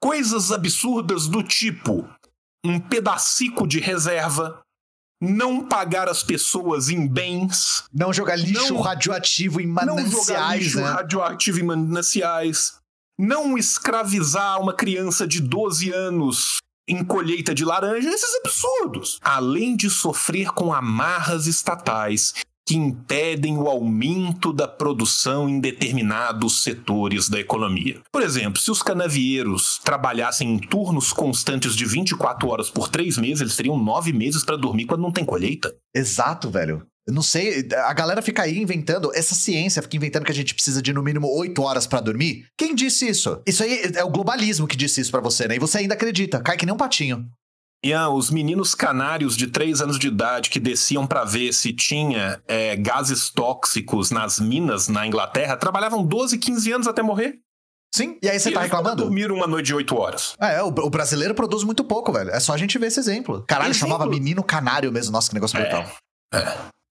Coisas 0.00 0.50
absurdas 0.50 1.28
do 1.28 1.42
tipo 1.42 2.08
um 2.64 2.78
pedacico 2.78 3.66
de 3.66 3.80
reserva, 3.80 4.62
não 5.24 5.64
pagar 5.64 6.08
as 6.08 6.22
pessoas 6.24 6.88
em 6.88 7.06
bens, 7.06 7.84
Não 7.94 8.12
jogar 8.12 8.34
lixo 8.34 8.74
Não- 8.74 8.80
radioativo 8.80 9.60
em 9.60 9.66
não 9.68 9.74
jogar 9.74 9.94
mananciais, 10.02 10.62
lixo 10.64 10.80
né? 10.80 10.90
radioativo 10.90 11.60
em 11.60 11.62
mananciais, 11.62 12.74
não 13.16 13.56
escravizar 13.56 14.60
uma 14.60 14.74
criança 14.74 15.24
de 15.26 15.40
12 15.40 15.90
anos 15.92 16.56
em 16.88 17.04
colheita 17.04 17.54
de 17.54 17.64
laranja, 17.64 18.08
esses 18.10 18.34
absurdos. 18.44 19.20
Além 19.22 19.76
de 19.76 19.88
sofrer 19.88 20.50
com 20.50 20.74
amarras 20.74 21.46
estatais 21.46 22.34
que 22.66 22.76
impedem 22.76 23.58
o 23.58 23.68
aumento 23.68 24.52
da 24.52 24.68
produção 24.68 25.48
em 25.48 25.60
determinados 25.60 26.62
setores 26.62 27.28
da 27.28 27.40
economia. 27.40 28.00
Por 28.12 28.22
exemplo, 28.22 28.60
se 28.60 28.70
os 28.70 28.82
canavieiros 28.82 29.80
trabalhassem 29.84 30.52
em 30.52 30.58
turnos 30.58 31.12
constantes 31.12 31.74
de 31.74 31.84
24 31.84 32.48
horas 32.48 32.70
por 32.70 32.88
três 32.88 33.18
meses, 33.18 33.40
eles 33.40 33.56
teriam 33.56 33.78
nove 33.78 34.12
meses 34.12 34.44
para 34.44 34.56
dormir 34.56 34.86
quando 34.86 35.02
não 35.02 35.12
tem 35.12 35.24
colheita. 35.24 35.74
Exato, 35.94 36.50
velho. 36.50 36.86
Eu 37.06 37.12
não 37.12 37.22
sei, 37.22 37.66
a 37.84 37.92
galera 37.92 38.22
fica 38.22 38.42
aí 38.42 38.58
inventando, 38.58 39.10
essa 39.12 39.34
ciência 39.34 39.82
fica 39.82 39.96
inventando 39.96 40.24
que 40.24 40.30
a 40.30 40.34
gente 40.34 40.54
precisa 40.54 40.80
de 40.80 40.92
no 40.92 41.02
mínimo 41.02 41.26
8 41.36 41.60
horas 41.60 41.84
pra 41.84 42.00
dormir. 42.00 42.46
Quem 42.56 42.76
disse 42.76 43.08
isso? 43.08 43.42
Isso 43.44 43.64
aí 43.64 43.90
é 43.96 44.04
o 44.04 44.10
globalismo 44.10 44.68
que 44.68 44.76
disse 44.76 45.00
isso 45.00 45.10
pra 45.10 45.20
você, 45.20 45.48
né? 45.48 45.56
E 45.56 45.58
você 45.58 45.78
ainda 45.78 45.94
acredita, 45.94 46.40
cai 46.40 46.56
que 46.56 46.64
nem 46.64 46.72
um 46.72 46.78
patinho. 46.78 47.26
Ian, 47.84 48.10
os 48.10 48.30
meninos 48.30 48.74
canários 48.74 49.36
de 49.36 49.46
3 49.48 49.80
anos 49.82 49.98
de 49.98 50.06
idade 50.06 50.50
que 50.50 50.60
desciam 50.60 51.06
para 51.06 51.24
ver 51.24 51.52
se 51.52 51.72
tinha 51.72 52.40
é, 52.46 52.76
gases 52.76 53.28
tóxicos 53.30 54.10
nas 54.10 54.38
minas 54.38 54.86
na 54.88 55.06
Inglaterra 55.06 55.56
trabalhavam 55.56 56.04
12, 56.04 56.38
15 56.38 56.72
anos 56.72 56.86
até 56.86 57.02
morrer. 57.02 57.40
Sim. 57.94 58.18
E 58.22 58.28
aí 58.28 58.38
você 58.40 58.50
E 58.50 58.52
tá 58.54 58.62
reclamando? 58.62 59.02
dormiram 59.02 59.34
uma 59.34 59.46
noite 59.46 59.66
de 59.66 59.74
8 59.74 59.96
horas. 59.96 60.34
É, 60.40 60.62
o, 60.62 60.68
o 60.68 60.88
brasileiro 60.90 61.34
produz 61.34 61.62
muito 61.64 61.84
pouco, 61.84 62.12
velho. 62.12 62.30
É 62.30 62.40
só 62.40 62.54
a 62.54 62.56
gente 62.56 62.78
ver 62.78 62.86
esse 62.86 63.00
exemplo. 63.00 63.44
Caralho, 63.46 63.70
Exemplo. 63.70 63.88
chamava 63.90 64.08
menino 64.10 64.42
canário 64.42 64.90
mesmo. 64.92 65.12
Nossa, 65.12 65.28
que 65.28 65.34
negócio 65.34 65.58
É. 65.58 65.62
brutal. 65.62 65.86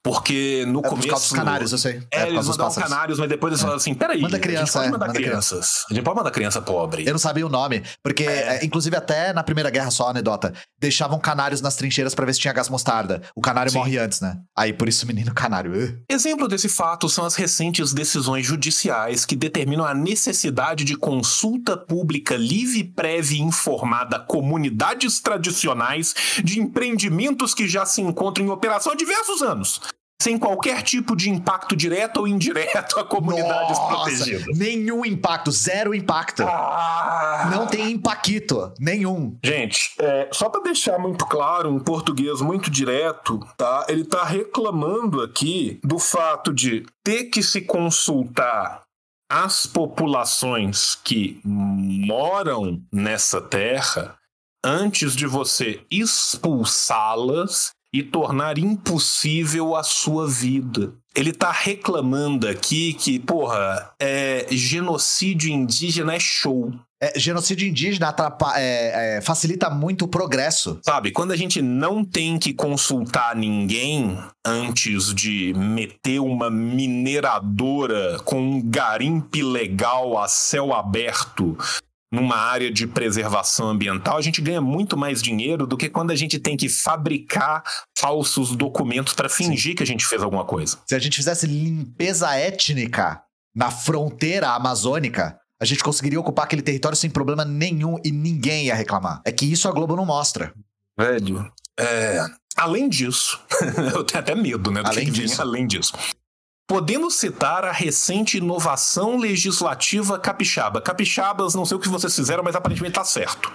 Porque 0.03 0.65
no 0.67 0.79
É 0.79 0.81
por 0.81 0.89
começo. 0.89 1.07
causa 1.07 1.23
dos 1.27 1.33
canários, 1.37 1.71
eu 1.71 1.77
sei. 1.77 2.01
É, 2.09 2.25
por 2.25 2.33
eles 2.33 2.57
pássaros. 2.57 2.75
canários, 2.89 3.19
mas 3.19 3.29
depois 3.29 3.51
eles 3.51 3.61
falaram 3.61 3.77
assim: 3.77 3.93
peraí, 3.93 4.19
Manda 4.21 4.35
a 4.35 4.39
gente 4.39 4.47
criança, 4.47 4.73
pode 4.79 4.87
é, 4.87 4.91
mandar 4.91 5.07
manda 5.07 5.19
crianças. 5.19 5.85
A 5.89 5.93
gente 5.93 6.03
pode 6.03 6.17
mandar 6.17 6.31
criança 6.31 6.61
pobre. 6.61 7.05
Eu 7.05 7.11
não 7.11 7.19
sabia 7.19 7.45
o 7.45 7.49
nome, 7.49 7.83
porque, 8.03 8.23
é, 8.23 8.65
inclusive, 8.65 8.95
até 8.95 9.31
na 9.31 9.43
Primeira 9.43 9.69
Guerra, 9.69 9.91
só 9.91 10.09
anedota, 10.09 10.53
deixavam 10.79 11.19
canários 11.19 11.61
nas 11.61 11.75
trincheiras 11.75 12.15
pra 12.15 12.25
ver 12.25 12.33
se 12.33 12.39
tinha 12.39 12.53
gás 12.53 12.67
mostarda. 12.67 13.21
O 13.35 13.41
canário 13.41 13.71
Sim. 13.71 13.77
morre 13.77 13.97
antes, 13.99 14.21
né? 14.21 14.37
Aí, 14.57 14.73
por 14.73 14.89
isso, 14.89 15.05
menino 15.05 15.33
canário. 15.33 15.71
Exemplo 16.09 16.47
desse 16.47 16.67
fato 16.67 17.07
são 17.07 17.23
as 17.23 17.35
recentes 17.35 17.93
decisões 17.93 18.45
judiciais 18.45 19.25
que 19.25 19.35
determinam 19.35 19.85
a 19.85 19.93
necessidade 19.93 20.83
de 20.83 20.95
consulta 20.95 21.77
pública 21.77 22.35
livre, 22.35 22.83
prévia 22.83 23.37
e 23.37 23.41
informada 23.41 24.17
a 24.17 24.19
comunidades 24.19 25.19
tradicionais 25.19 26.13
de 26.43 26.59
empreendimentos 26.59 27.53
que 27.53 27.67
já 27.67 27.85
se 27.85 28.01
encontram 28.01 28.45
em 28.45 28.49
operação 28.49 28.93
há 28.93 28.95
diversos 28.95 29.41
anos, 29.41 29.81
sem 30.21 30.37
qualquer 30.37 30.83
tipo 30.83 31.15
de 31.15 31.29
impacto 31.29 31.75
direto 31.75 32.17
ou 32.17 32.27
indireto 32.27 32.99
a 32.99 33.03
comunidades 33.03 33.77
Nossa, 33.77 33.87
protegidas. 33.87 34.57
Nenhum 34.57 35.03
impacto, 35.05 35.51
zero 35.51 35.95
impacto. 35.95 36.43
Ah! 36.43 37.49
Não 37.51 37.65
tem 37.65 37.91
impacto, 37.91 38.73
nenhum. 38.79 39.37
Gente, 39.43 39.93
é, 39.99 40.29
só 40.31 40.49
para 40.49 40.61
deixar 40.61 40.99
muito 40.99 41.25
claro, 41.25 41.69
um 41.69 41.79
português 41.79 42.39
muito 42.39 42.69
direto, 42.69 43.39
tá? 43.57 43.85
Ele 43.89 44.05
tá 44.05 44.23
reclamando 44.23 45.21
aqui 45.21 45.79
do 45.83 45.97
fato 45.97 46.53
de 46.53 46.85
ter 47.03 47.25
que 47.25 47.41
se 47.41 47.61
consultar 47.61 48.83
as 49.31 49.65
populações 49.65 50.95
que 50.95 51.41
moram 51.43 52.81
nessa 52.91 53.41
terra 53.41 54.15
antes 54.63 55.15
de 55.15 55.25
você 55.25 55.81
expulsá-las 55.89 57.71
e 57.93 58.01
tornar 58.01 58.57
impossível 58.57 59.75
a 59.75 59.83
sua 59.83 60.27
vida. 60.27 60.93
Ele 61.13 61.33
tá 61.33 61.51
reclamando 61.51 62.47
aqui 62.47 62.93
que, 62.93 63.19
porra, 63.19 63.91
é, 63.99 64.47
genocídio 64.49 65.51
indígena 65.51 66.15
é 66.15 66.19
show. 66.19 66.71
É, 67.03 67.19
genocídio 67.19 67.67
indígena 67.67 68.15
é, 68.55 69.17
é, 69.17 69.21
facilita 69.21 69.69
muito 69.69 70.05
o 70.05 70.07
progresso. 70.07 70.79
Sabe, 70.83 71.11
quando 71.11 71.31
a 71.31 71.35
gente 71.35 71.61
não 71.61 72.05
tem 72.05 72.37
que 72.37 72.53
consultar 72.53 73.35
ninguém 73.35 74.17
antes 74.45 75.13
de 75.13 75.53
meter 75.53 76.19
uma 76.19 76.49
mineradora 76.49 78.19
com 78.23 78.39
um 78.39 78.61
garimpe 78.63 79.43
legal 79.43 80.17
a 80.17 80.27
céu 80.27 80.73
aberto 80.73 81.57
numa 82.11 82.35
área 82.35 82.69
de 82.69 82.85
preservação 82.85 83.69
ambiental, 83.69 84.17
a 84.17 84.21
gente 84.21 84.41
ganha 84.41 84.59
muito 84.59 84.97
mais 84.97 85.21
dinheiro 85.21 85.65
do 85.65 85.77
que 85.77 85.89
quando 85.89 86.11
a 86.11 86.15
gente 86.15 86.37
tem 86.37 86.57
que 86.57 86.67
fabricar 86.67 87.63
falsos 87.97 88.55
documentos 88.55 89.13
para 89.13 89.29
fingir 89.29 89.75
que 89.75 89.83
a 89.83 89.87
gente 89.87 90.05
fez 90.05 90.21
alguma 90.21 90.43
coisa. 90.43 90.77
Se 90.85 90.93
a 90.93 90.99
gente 90.99 91.15
fizesse 91.15 91.47
limpeza 91.47 92.35
étnica 92.35 93.21
na 93.55 93.71
fronteira 93.71 94.49
amazônica, 94.49 95.37
a 95.61 95.65
gente 95.65 95.83
conseguiria 95.83 96.19
ocupar 96.19 96.45
aquele 96.45 96.61
território 96.61 96.97
sem 96.97 97.09
problema 97.09 97.45
nenhum 97.45 97.97
e 98.03 98.11
ninguém 98.11 98.65
ia 98.65 98.75
reclamar. 98.75 99.21
É 99.23 99.31
que 99.31 99.45
isso 99.45 99.69
a 99.69 99.71
Globo 99.71 99.95
não 99.95 100.05
mostra. 100.05 100.53
Velho, 100.97 101.49
é, 101.79 102.25
além 102.57 102.89
disso, 102.89 103.39
eu 103.93 104.03
tenho 104.03 104.19
até 104.19 104.35
medo, 104.35 104.69
né? 104.71 104.81
Do 104.81 104.89
Além 104.89 105.05
que 105.05 105.11
disso. 105.11 105.41
além 105.41 105.65
disso. 105.65 105.93
Podemos 106.71 107.15
citar 107.15 107.65
a 107.65 107.71
recente 107.73 108.37
inovação 108.37 109.17
legislativa 109.17 110.17
capixaba. 110.17 110.79
Capixabas, 110.79 111.53
não 111.53 111.65
sei 111.65 111.75
o 111.75 111.79
que 111.81 111.89
vocês 111.89 112.15
fizeram, 112.15 112.45
mas 112.45 112.55
aparentemente 112.55 112.95
tá 112.95 113.03
certo. 113.03 113.51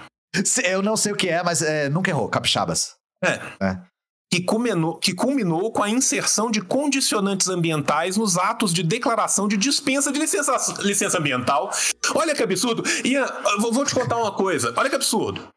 Eu 0.63 0.83
não 0.83 0.95
sei 0.95 1.13
o 1.13 1.15
que 1.15 1.27
é, 1.27 1.41
mas 1.41 1.63
é, 1.63 1.89
nunca 1.89 2.11
errou. 2.11 2.29
Capixabas. 2.29 2.93
É. 3.25 3.39
É. 3.59 3.79
Que, 4.31 4.43
culminou, 4.43 4.99
que 4.99 5.15
culminou 5.15 5.71
com 5.71 5.81
a 5.81 5.89
inserção 5.89 6.51
de 6.51 6.61
condicionantes 6.61 7.47
ambientais 7.47 8.17
nos 8.17 8.37
atos 8.37 8.71
de 8.71 8.83
declaração 8.83 9.47
de 9.47 9.57
dispensa 9.57 10.11
de 10.11 10.19
licença, 10.19 10.55
licença 10.83 11.17
ambiental. 11.17 11.71
Olha 12.13 12.35
que 12.35 12.43
absurdo. 12.43 12.83
Ian, 13.03 13.25
vou 13.57 13.83
te 13.83 13.95
contar 13.95 14.17
uma 14.17 14.31
coisa. 14.31 14.71
Olha 14.77 14.91
que 14.91 14.95
absurdo. 14.95 15.47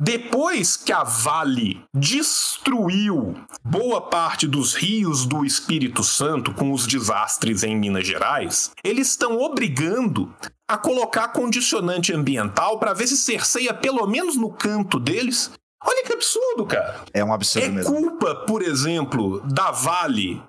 Depois 0.00 0.76
que 0.76 0.92
a 0.92 1.02
Vale 1.02 1.82
destruiu 1.92 3.34
boa 3.64 4.00
parte 4.00 4.46
dos 4.46 4.74
rios 4.74 5.26
do 5.26 5.44
Espírito 5.44 6.04
Santo 6.04 6.54
com 6.54 6.70
os 6.72 6.86
desastres 6.86 7.64
em 7.64 7.76
Minas 7.76 8.06
Gerais, 8.06 8.70
eles 8.84 9.08
estão 9.08 9.40
obrigando 9.40 10.32
a 10.68 10.78
colocar 10.78 11.28
condicionante 11.28 12.12
ambiental 12.12 12.78
para 12.78 12.94
ver 12.94 13.08
se 13.08 13.16
cerceia 13.16 13.74
pelo 13.74 14.06
menos 14.06 14.36
no 14.36 14.52
canto 14.52 15.00
deles. 15.00 15.50
Olha 15.82 16.04
que 16.04 16.12
absurdo, 16.12 16.64
cara. 16.64 17.04
É 17.12 17.24
um 17.24 17.32
absurdo 17.32 17.66
É 17.66 17.68
mesmo. 17.68 17.92
culpa, 17.92 18.34
por 18.46 18.62
exemplo, 18.62 19.40
da 19.52 19.72
Vale 19.72 20.40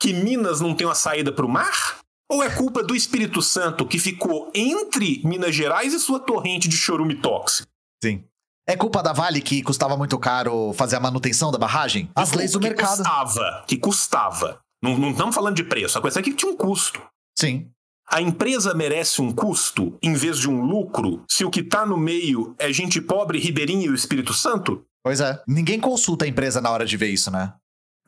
que 0.00 0.14
Minas 0.14 0.60
não 0.60 0.74
tem 0.74 0.86
uma 0.86 0.94
saída 0.94 1.30
para 1.30 1.44
o 1.44 1.48
mar? 1.48 1.98
Ou 2.30 2.42
é 2.42 2.48
culpa 2.48 2.82
do 2.82 2.96
Espírito 2.96 3.42
Santo 3.42 3.86
que 3.86 3.98
ficou 3.98 4.50
entre 4.54 5.20
Minas 5.22 5.54
Gerais 5.54 5.92
e 5.92 6.00
sua 6.00 6.18
torrente 6.18 6.66
de 6.66 6.76
chorume 6.78 7.14
tóxico? 7.16 7.68
Sim. 8.02 8.24
É 8.68 8.76
culpa 8.76 9.02
da 9.02 9.12
Vale 9.12 9.40
que 9.40 9.62
custava 9.62 9.96
muito 9.96 10.18
caro 10.18 10.72
fazer 10.72 10.96
a 10.96 11.00
manutenção 11.00 11.52
da 11.52 11.58
barragem? 11.58 12.10
As 12.14 12.32
leis 12.32 12.52
do 12.52 12.58
que 12.60 12.66
mercado. 12.68 12.96
Custava, 12.98 13.64
que 13.66 13.76
custava. 13.76 14.58
Não, 14.82 14.98
não 14.98 15.10
estamos 15.12 15.34
falando 15.34 15.54
de 15.56 15.64
preço, 15.64 15.96
a 15.98 16.00
coisa 16.00 16.18
é 16.18 16.22
que 16.22 16.34
tinha 16.34 16.50
um 16.50 16.56
custo. 16.56 17.00
Sim. 17.38 17.68
A 18.10 18.20
empresa 18.20 18.74
merece 18.74 19.20
um 19.22 19.32
custo 19.32 19.96
em 20.02 20.14
vez 20.14 20.38
de 20.38 20.48
um 20.48 20.60
lucro 20.62 21.24
se 21.28 21.44
o 21.44 21.50
que 21.50 21.60
está 21.60 21.84
no 21.86 21.96
meio 21.96 22.54
é 22.58 22.72
gente 22.72 23.00
pobre, 23.00 23.38
ribeirinha 23.38 23.86
e 23.86 23.90
o 23.90 23.94
Espírito 23.94 24.32
Santo? 24.34 24.84
Pois 25.04 25.20
é. 25.20 25.40
Ninguém 25.46 25.78
consulta 25.80 26.24
a 26.24 26.28
empresa 26.28 26.60
na 26.60 26.70
hora 26.70 26.84
de 26.84 26.96
ver 26.96 27.08
isso, 27.08 27.30
né? 27.30 27.52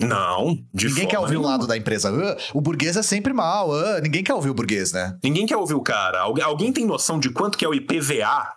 Não, 0.01 0.57
de 0.73 0.87
ninguém 0.89 1.09
quer 1.09 1.19
ouvir 1.19 1.37
o 1.37 1.41
nenhuma. 1.41 1.49
lado 1.57 1.67
da 1.67 1.77
empresa. 1.77 2.09
"Ah, 2.11 2.37
o 2.55 2.61
burguês 2.61 2.97
é 2.97 3.03
sempre 3.03 3.33
mal. 3.33 3.73
ah", 3.75 4.01
ninguém 4.01 4.23
quer 4.23 4.35
ouvir 4.35 4.51
o 4.51 4.55
burguês, 4.55 4.93
né? 4.93 5.19
Ninguém 5.25 5.45
quer 5.45 5.57
ouvir 5.57 5.75
o 5.75 5.81
cara. 5.83 6.21
Algu- 6.21 6.41
Alguém 6.43 6.73
tem 6.73 6.87
noção 6.87 7.19
de 7.19 7.31
quanto 7.31 7.59
que 7.59 7.65
é 7.65 7.69
o 7.69 7.75
IPVA 7.75 8.55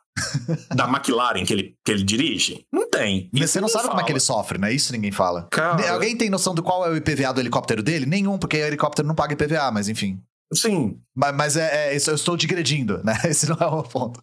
da 0.76 0.88
McLaren 0.88 1.46
que 1.46 1.54
ele, 1.54 1.76
que 1.84 1.92
ele 1.92 2.04
dirige? 2.04 2.66
Não 2.72 2.90
tem. 2.90 3.30
Mas 3.32 3.44
Isso 3.44 3.54
você 3.54 3.62
não 3.62 3.68
sabe 3.68 3.84
como 3.84 3.94
é 3.94 3.98
fala. 3.98 4.06
que 4.06 4.12
ele 4.12 4.20
sofre, 4.20 4.58
né? 4.58 4.74
Isso 4.74 4.92
ninguém 4.92 5.12
fala. 5.12 5.48
Cara. 5.52 5.92
Alguém 5.94 6.18
tem 6.18 6.30
noção 6.30 6.54
do 6.54 6.62
qual 6.64 6.86
é 6.86 6.90
o 6.90 6.98
IPVA 6.98 7.34
do 7.34 7.40
helicóptero 7.40 7.82
dele? 7.82 8.06
Nenhum, 8.06 8.38
porque 8.38 8.58
o 8.58 8.66
helicóptero 8.66 9.08
não 9.08 9.16
paga 9.16 9.34
IPVA, 9.34 9.72
mas 9.72 9.88
enfim. 9.88 10.20
Sim. 10.54 11.00
Mas, 11.16 11.36
mas 11.36 11.58
é, 11.58 11.92
é 11.92 11.96
isso, 11.96 12.10
eu 12.10 12.16
estou 12.16 12.36
digredindo, 12.36 13.02
né? 13.04 13.18
Esse 13.26 13.48
não 13.48 13.58
é 13.60 13.66
o 13.66 13.84
ponto. 13.84 14.20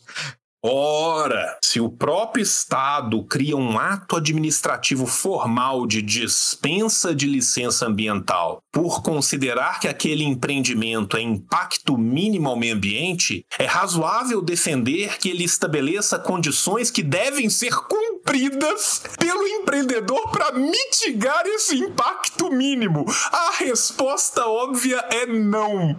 Ora, 0.71 1.57
se 1.65 1.81
o 1.81 1.89
próprio 1.89 2.43
Estado 2.43 3.25
cria 3.25 3.57
um 3.57 3.79
ato 3.79 4.17
administrativo 4.17 5.07
formal 5.07 5.87
de 5.87 6.03
dispensa 6.03 7.15
de 7.15 7.27
licença 7.27 7.87
ambiental 7.87 8.63
por 8.71 9.03
considerar 9.03 9.81
que 9.81 9.89
aquele 9.89 10.25
empreendimento 10.25 11.17
é 11.17 11.23
impacto 11.23 11.97
mínimo 11.97 12.51
ao 12.51 12.57
meio 12.57 12.75
ambiente, 12.75 13.47
é 13.59 13.65
razoável 13.65 14.43
defender 14.43 15.17
que 15.17 15.31
ele 15.31 15.43
estabeleça 15.43 16.19
condições 16.19 16.91
que 16.91 17.03
devem 17.03 17.49
ser 17.49 17.75
cumpridas 17.75 19.03
pelo 19.19 19.47
empreendedor 19.47 20.31
para 20.31 20.53
mitigar 20.53 21.47
esse 21.47 21.79
impacto 21.79 22.51
mínimo. 22.51 23.07
A 23.33 23.53
resposta 23.57 24.47
óbvia 24.47 24.99
é 25.11 25.25
não. 25.25 25.99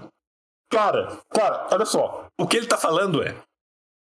Cara, 0.72 1.18
cara, 1.32 1.68
olha 1.72 1.86
só. 1.86 2.28
O 2.40 2.46
que 2.46 2.56
ele 2.56 2.68
tá 2.68 2.78
falando 2.78 3.24
é 3.24 3.36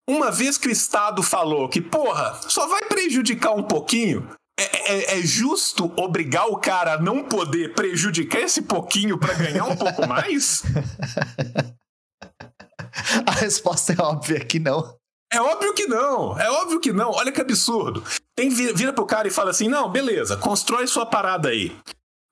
uma 0.09 0.31
vez 0.31 0.57
que 0.57 0.69
o 0.69 0.73
Estado 0.73 1.23
falou 1.23 1.69
que, 1.69 1.81
porra, 1.81 2.41
só 2.49 2.67
vai 2.67 2.83
prejudicar 2.85 3.53
um 3.53 3.63
pouquinho, 3.63 4.29
é, 4.59 4.93
é- 5.15 5.19
é 5.19 5.23
justo 5.23 5.93
obrigar 5.97 6.47
o 6.49 6.57
cara 6.57 6.95
a 6.95 7.01
não 7.01 7.23
poder 7.25 7.75
prejudicar 7.75 8.41
esse 8.41 8.63
pouquinho 8.63 9.19
pra 9.19 9.35
ganhar 9.35 9.65
um 9.67 9.77
pouco 9.77 10.07
mais? 10.07 10.63
A 13.27 13.33
resposta 13.33 13.93
é 13.93 14.03
óbvia 14.03 14.41
que 14.45 14.59
não. 14.59 14.97
É 15.33 15.41
óbvio 15.41 15.75
que 15.75 15.87
não, 15.87 16.39
é 16.41 16.51
óbvio 16.51 16.81
que 16.81 16.93
não. 16.93 17.11
Olha 17.11 17.31
que 17.31 17.41
absurdo. 17.41 18.03
Tem 18.35 18.49
vira, 18.49 18.73
vira 18.73 18.93
pro 18.93 19.07
cara 19.07 19.29
e 19.29 19.31
fala 19.31 19.51
assim: 19.51 19.69
não, 19.69 19.91
beleza, 19.91 20.37
constrói 20.37 20.87
sua 20.87 21.05
parada 21.07 21.51
aí. 21.51 21.77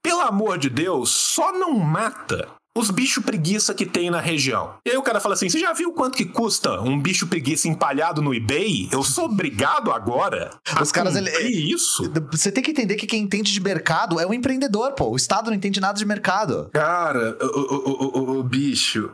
Pelo 0.03 0.21
amor 0.23 0.57
de 0.59 0.71
Deus, 0.71 1.11
só 1.11 1.53
não 1.53 1.73
mata 1.79 2.49
os 2.77 2.91
bichos 2.91 3.25
preguiça 3.25 3.75
que 3.75 3.87
tem 3.87 4.11
na 4.11 4.21
região. 4.21 4.75
E 4.87 4.91
aí 4.91 4.97
o 4.97 5.03
cara 5.03 5.19
fala 5.21 5.35
assim: 5.35 5.49
você 5.49 5.59
já 5.59 5.73
viu 5.73 5.93
quanto 5.93 6.17
que 6.17 6.25
custa 6.25 6.81
um 6.81 7.01
bicho 7.01 7.27
preguiça 7.27 7.69
empalhado 7.69 8.21
no 8.23 8.35
eBay? 8.35 8.89
Eu 8.93 9.03
sou 9.03 9.25
obrigado 9.27 9.91
agora 9.91 10.51
Os 10.81 10.93
caras, 10.93 11.17
ele- 11.17 11.31
isso? 11.49 12.11
Você 12.31 12.53
tem 12.53 12.63
que 12.63 12.71
entender 12.71 12.97
que 12.97 13.07
quem 13.07 13.23
entende 13.23 13.53
de 13.53 13.61
mercado 13.61 14.21
é 14.21 14.27
o 14.27 14.35
empreendedor, 14.35 14.93
pô. 14.93 15.11
O 15.11 15.17
Estado 15.17 15.51
não 15.51 15.57
entende 15.57 15.81
nada 15.81 15.99
de 15.99 16.05
mercado. 16.05 16.69
Cara, 16.73 17.37
o, 17.41 17.47
o, 17.47 18.19
o, 18.35 18.39
o- 18.39 18.43
bicho. 18.45 19.11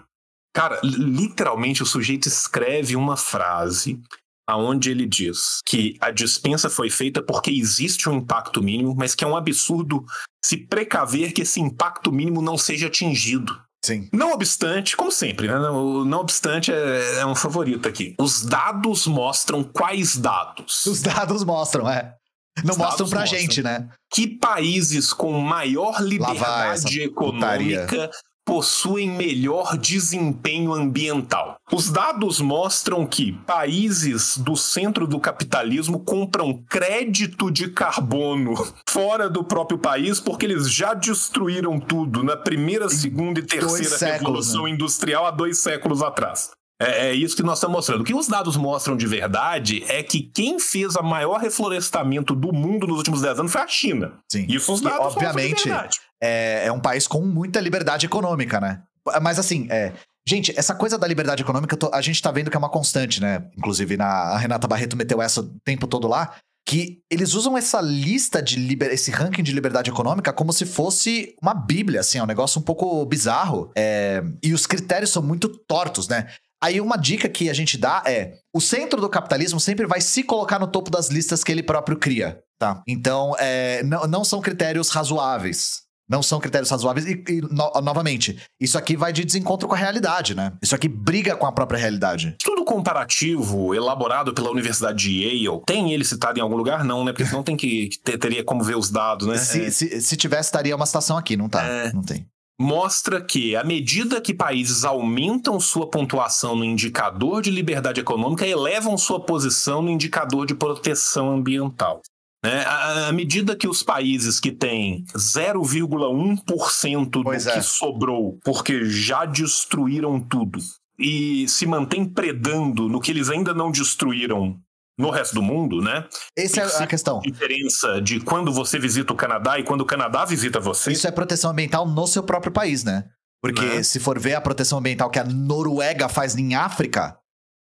Cara, 0.54 0.78
li- 0.84 0.96
literalmente 0.96 1.82
o 1.82 1.86
sujeito 1.86 2.26
escreve 2.28 2.94
uma 2.96 3.16
frase 3.16 3.98
aonde 4.47 4.90
ele 4.90 5.07
diz 5.07 5.61
que 5.66 5.97
a 6.01 6.11
dispensa 6.11 6.68
foi 6.68 6.90
feita 6.90 7.22
porque 7.22 7.51
existe 7.51 8.09
um 8.09 8.18
impacto 8.18 8.62
mínimo, 8.62 8.95
mas 8.97 9.14
que 9.14 9.24
é 9.24 9.26
um 9.26 9.36
absurdo 9.36 10.05
se 10.45 10.57
precaver 10.57 11.32
que 11.32 11.43
esse 11.43 11.61
impacto 11.61 12.12
mínimo 12.12 12.43
não 12.43 12.59
seja 12.59 12.88
atingido. 12.88 13.61
Sim. 13.84 14.09
Não 14.12 14.32
obstante, 14.32 14.97
como 14.97 15.11
sempre, 15.11 15.49
né? 15.49 15.55
O 15.70 16.05
não 16.05 16.20
obstante 16.20 16.72
é, 16.72 17.18
é 17.20 17.26
um 17.26 17.34
favorito 17.34 17.88
aqui. 17.88 18.14
Os 18.18 18.45
dados 18.45 19.07
mostram 19.09 19.64
quais 19.64 20.16
dados? 20.16 20.86
Os 20.86 21.03
dados 21.03 21.43
mostram, 21.43 21.88
é. 21.90 22.14
Não 22.62 22.72
Os 22.72 22.78
mostram 22.78 23.09
pra 23.09 23.20
mostram. 23.20 23.40
gente, 23.40 23.62
né? 23.62 23.88
Que 24.12 24.28
países 24.28 25.12
com 25.12 25.32
maior 25.40 26.01
liberdade 26.01 27.01
econômica 27.01 28.11
possuem 28.45 29.11
melhor 29.11 29.76
desempenho 29.76 30.72
ambiental? 30.72 31.57
Os 31.72 31.90
dados 31.90 32.40
mostram 32.40 33.07
que 33.07 33.32
países 33.32 34.36
do 34.36 34.57
centro 34.57 35.07
do 35.07 35.18
capitalismo 35.18 36.01
compram 36.01 36.62
crédito 36.68 37.51
de 37.51 37.68
carbono 37.68 38.55
fora 38.88 39.28
do 39.28 39.43
próprio 39.43 39.78
país 39.78 40.20
porque 40.20 40.47
eles 40.47 40.70
já 40.70 40.95
destruíram 40.95 41.78
tudo 41.78 42.22
na 42.22 42.36
primeira, 42.36 42.88
segunda 42.88 43.40
e 43.40 43.43
terceira 43.43 43.97
séculos, 43.97 44.47
revolução 44.49 44.68
industrial 44.68 45.26
há 45.26 45.30
dois 45.30 45.59
séculos 45.59 46.03
atrás. 46.03 46.51
É, 46.82 47.08
é 47.08 47.14
isso 47.14 47.34
que 47.36 47.42
nós 47.42 47.58
estamos 47.58 47.76
mostrando. 47.76 48.00
O 48.00 48.04
que 48.04 48.14
os 48.14 48.26
dados 48.28 48.56
mostram 48.56 48.96
de 48.96 49.06
verdade 49.06 49.84
é 49.88 50.02
que 50.02 50.22
quem 50.22 50.58
fez 50.58 50.96
o 50.96 51.02
maior 51.02 51.40
reflorestamento 51.40 52.34
do 52.34 52.52
mundo 52.52 52.86
nos 52.86 52.98
últimos 52.98 53.20
10 53.22 53.40
anos 53.40 53.52
foi 53.52 53.60
a 53.60 53.68
China. 53.68 54.12
Sim. 54.30 54.46
Isso 54.48 54.72
os 54.72 54.80
E, 54.80 54.84
dados 54.84 54.98
mostram 54.98 55.28
obviamente, 55.28 55.62
de 55.64 55.68
verdade. 55.70 55.98
é, 56.22 56.66
é 56.66 56.72
um 56.72 56.80
país 56.80 57.06
com 57.06 57.20
muita 57.22 57.60
liberdade 57.60 58.06
econômica, 58.06 58.60
né? 58.60 58.82
Mas 59.20 59.38
assim, 59.38 59.66
é. 59.70 59.92
Gente, 60.24 60.56
essa 60.56 60.72
coisa 60.72 60.96
da 60.96 61.06
liberdade 61.08 61.42
econômica, 61.42 61.76
tô- 61.76 61.90
a 61.92 62.00
gente 62.00 62.22
tá 62.22 62.30
vendo 62.30 62.48
que 62.48 62.56
é 62.56 62.58
uma 62.58 62.68
constante, 62.68 63.20
né? 63.20 63.44
Inclusive, 63.58 63.96
na, 63.96 64.06
a 64.06 64.38
Renata 64.38 64.68
Barreto 64.68 64.96
meteu 64.96 65.20
essa 65.20 65.40
o 65.40 65.50
tempo 65.64 65.86
todo 65.88 66.06
lá. 66.06 66.36
Que 66.64 67.00
eles 67.10 67.34
usam 67.34 67.58
essa 67.58 67.80
lista 67.80 68.40
de 68.40 68.54
liber, 68.54 68.92
esse 68.92 69.10
ranking 69.10 69.42
de 69.42 69.50
liberdade 69.50 69.90
econômica 69.90 70.32
como 70.32 70.52
se 70.52 70.64
fosse 70.64 71.34
uma 71.42 71.52
bíblia, 71.52 71.98
assim, 71.98 72.18
é 72.18 72.22
um 72.22 72.26
negócio 72.26 72.60
um 72.60 72.62
pouco 72.62 73.04
bizarro. 73.04 73.72
É, 73.76 74.22
e 74.40 74.54
os 74.54 74.64
critérios 74.64 75.10
são 75.10 75.20
muito 75.20 75.48
tortos, 75.48 76.06
né? 76.06 76.28
Aí 76.62 76.80
uma 76.80 76.96
dica 76.96 77.28
que 77.28 77.50
a 77.50 77.54
gente 77.54 77.76
dá 77.76 78.02
é: 78.06 78.34
o 78.54 78.60
centro 78.60 79.00
do 79.00 79.08
capitalismo 79.08 79.58
sempre 79.58 79.86
vai 79.86 80.00
se 80.00 80.22
colocar 80.22 80.58
no 80.58 80.66
topo 80.66 80.90
das 80.90 81.08
listas 81.08 81.42
que 81.42 81.50
ele 81.50 81.62
próprio 81.62 81.96
cria, 81.98 82.38
tá? 82.58 82.82
Então, 82.86 83.34
é, 83.38 83.82
não, 83.82 84.06
não 84.06 84.24
são 84.24 84.40
critérios 84.40 84.88
razoáveis. 84.90 85.82
Não 86.10 86.22
são 86.22 86.38
critérios 86.40 86.68
razoáveis. 86.68 87.06
E, 87.06 87.24
e, 87.28 87.40
no- 87.40 87.72
novamente, 87.80 88.36
isso 88.60 88.76
aqui 88.76 88.96
vai 88.96 89.12
de 89.14 89.24
desencontro 89.24 89.66
com 89.66 89.74
a 89.74 89.78
realidade, 89.78 90.34
né? 90.34 90.52
Isso 90.60 90.74
aqui 90.74 90.86
briga 90.86 91.34
com 91.36 91.46
a 91.46 91.52
própria 91.52 91.78
realidade. 91.78 92.34
Estudo 92.38 92.64
comparativo 92.64 93.74
elaborado 93.74 94.34
pela 94.34 94.50
Universidade 94.50 94.98
de 94.98 95.22
Yale, 95.24 95.62
tem 95.66 95.92
ele 95.92 96.04
citado 96.04 96.38
em 96.38 96.42
algum 96.42 96.56
lugar? 96.56 96.84
Não, 96.84 97.04
né? 97.04 97.12
Porque 97.12 97.24
senão 97.24 97.42
tem 97.42 97.56
que, 97.56 97.88
ter- 98.04 98.18
teria 98.18 98.44
como 98.44 98.62
ver 98.62 98.76
os 98.76 98.90
dados, 98.90 99.26
né? 99.26 99.38
Se, 99.38 99.64
É. 99.66 99.70
se, 99.70 100.00
se 100.00 100.16
tivesse, 100.16 100.48
estaria 100.48 100.76
uma 100.76 100.84
citação 100.86 101.16
aqui, 101.16 101.36
não 101.36 101.48
tá? 101.48 101.64
É. 101.64 101.92
Não 101.92 102.02
tem. 102.02 102.26
Mostra 102.62 103.20
que, 103.20 103.56
à 103.56 103.64
medida 103.64 104.20
que 104.20 104.32
países 104.32 104.84
aumentam 104.84 105.58
sua 105.58 105.90
pontuação 105.90 106.54
no 106.54 106.64
indicador 106.64 107.42
de 107.42 107.50
liberdade 107.50 108.00
econômica, 108.00 108.46
elevam 108.46 108.96
sua 108.96 109.20
posição 109.20 109.82
no 109.82 109.90
indicador 109.90 110.46
de 110.46 110.54
proteção 110.54 111.32
ambiental. 111.32 112.00
Né? 112.44 112.64
À, 112.64 113.12
medida 113.12 113.54
que 113.56 113.68
os 113.68 113.82
países 113.82 114.40
que 114.40 114.50
têm 114.50 115.04
0,1% 115.16 117.10
do 117.10 117.22
Pois 117.24 117.44
que 117.44 117.50
é. 117.50 117.62
sobrou, 117.62 118.38
porque 118.44 118.84
já 118.84 119.24
destruíram 119.24 120.20
tudo, 120.20 120.58
e 120.98 121.48
se 121.48 121.66
mantém 121.66 122.04
predando 122.04 122.88
no 122.88 123.00
que 123.00 123.10
eles 123.10 123.28
ainda 123.28 123.52
não 123.52 123.70
destruíram 123.70 124.56
no 125.03 125.11
resto 125.11 125.34
do 125.34 125.42
mundo, 125.42 125.80
né? 125.82 126.07
Essa 126.36 126.61
é 126.62 126.82
a 126.84 126.86
questão. 126.86 127.20
Diferença 127.20 128.00
de 128.00 128.20
quando 128.20 128.53
você 128.53 128.78
visita 128.78 129.12
o 129.12 129.16
Canadá 129.16 129.59
e 129.59 129.64
quando 129.64 129.82
o 129.82 129.86
Canadá 129.86 130.24
visita 130.24 130.59
você. 130.61 130.92
Isso 130.92 131.07
é 131.07 131.11
proteção 131.11 131.50
ambiental 131.50 131.86
no 131.86 132.07
seu 132.07 132.22
próprio 132.22 132.53
país, 132.53 132.84
né? 132.84 133.05
Porque 133.42 133.61
Né? 133.64 133.82
se 133.82 133.98
for 133.98 134.18
ver 134.18 134.34
a 134.34 134.40
proteção 134.40 134.78
ambiental 134.78 135.11
que 135.11 135.18
a 135.18 135.24
Noruega 135.24 136.09
faz 136.09 136.36
em 136.36 136.55
África, 136.55 137.18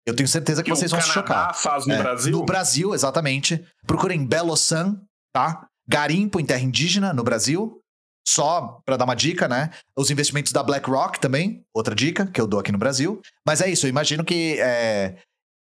eu 0.07 0.15
tenho 0.17 0.29
certeza 0.29 0.63
que, 0.63 0.71
que 0.71 0.77
vocês 0.77 0.91
o 0.93 0.97
vão 0.97 1.03
se 1.03 1.13
Canadá 1.13 1.29
chocar. 1.53 1.55
faz 1.55 1.87
no 1.87 1.95
É, 1.95 2.03
Brasil. 2.03 2.33
No 2.33 2.45
Brasil, 2.45 2.95
exatamente. 2.95 3.65
Procurem 3.87 4.27
Belosan, 4.27 5.01
tá? 5.33 5.67
Garimpo 5.89 6.41
em 6.41 6.45
terra 6.45 6.61
indígena 6.63 7.13
no 7.15 7.23
Brasil. 7.23 7.81
Só 8.27 8.81
pra 8.85 8.97
dar 8.99 9.05
uma 9.07 9.15
dica, 9.15 9.49
né? 9.49 9.71
Os 9.97 10.11
investimentos 10.11 10.53
da 10.53 10.63
BlackRock 10.63 11.19
também, 11.19 11.63
outra 11.75 11.95
dica 11.95 12.27
que 12.27 12.39
eu 12.41 12.47
dou 12.47 12.61
aqui 12.61 12.71
no 12.71 12.77
Brasil. 12.77 13.21
Mas 13.47 13.61
é 13.63 13.71
isso, 13.71 13.87
eu 13.87 13.91
imagino 13.91 14.23
que, 14.23 14.59
é, 14.61 15.17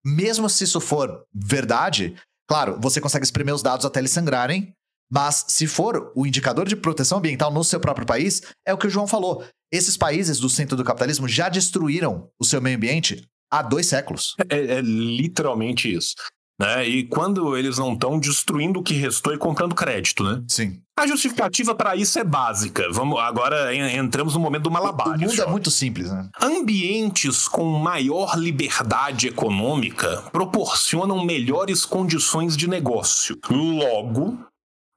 mesmo 0.05 0.49
se 0.49 0.65
isso 0.65 0.81
for 0.81 1.25
verdade, 1.33 2.15
claro, 2.49 2.79
você 2.81 3.01
consegue 3.01 3.25
espremer 3.25 3.55
os 3.55 3.63
dados 3.63 3.85
até 3.85 4.01
eles 4.01 4.11
sangrarem. 4.11 4.73
Mas 5.13 5.45
se 5.49 5.67
for 5.67 6.13
o 6.15 6.25
indicador 6.25 6.69
de 6.69 6.77
proteção 6.77 7.19
ambiental 7.19 7.53
no 7.53 7.65
seu 7.65 7.81
próprio 7.81 8.07
país, 8.07 8.43
é 8.65 8.73
o 8.73 8.79
que 8.79 8.87
o 8.87 8.91
João 8.91 9.09
falou. 9.09 9.45
Esses 9.73 9.97
países 9.97 10.39
do 10.39 10.49
centro 10.49 10.77
do 10.77 10.85
capitalismo 10.85 11.27
já 11.27 11.49
destruíram 11.49 12.31
o 12.39 12.45
seu 12.45 12.61
meio 12.61 12.77
ambiente 12.77 13.25
há 13.51 13.61
dois 13.61 13.87
séculos. 13.87 14.37
É, 14.49 14.77
é 14.77 14.81
literalmente 14.81 15.93
isso. 15.93 16.15
Né? 16.61 16.87
E 16.87 17.09
quando 17.09 17.57
eles 17.57 17.79
não 17.79 17.95
estão 17.95 18.21
destruindo 18.21 18.81
o 18.81 18.83
que 18.83 18.95
restou 18.95 19.33
e 19.35 19.39
comprando 19.39 19.75
crédito, 19.75 20.23
né? 20.23 20.45
Sim. 20.47 20.81
A 21.01 21.07
justificativa 21.07 21.75
para 21.75 21.97
isso 21.97 22.19
é 22.19 22.25
básica. 22.25 22.87
Vamos 22.93 23.19
agora 23.19 23.75
en- 23.75 23.97
entramos 23.97 24.35
no 24.35 24.41
momento 24.41 24.65
do 24.65 24.71
malabar. 24.71 25.09
o 25.17 25.19
mundo 25.19 25.43
é 25.43 25.47
muito 25.47 25.71
simples, 25.71 26.11
né? 26.13 26.29
Ambientes 26.43 27.49
com 27.49 27.65
maior 27.79 28.37
liberdade 28.39 29.27
econômica 29.29 30.23
proporcionam 30.31 31.25
melhores 31.25 31.87
condições 31.87 32.55
de 32.55 32.69
negócio. 32.69 33.39
Logo, 33.49 34.39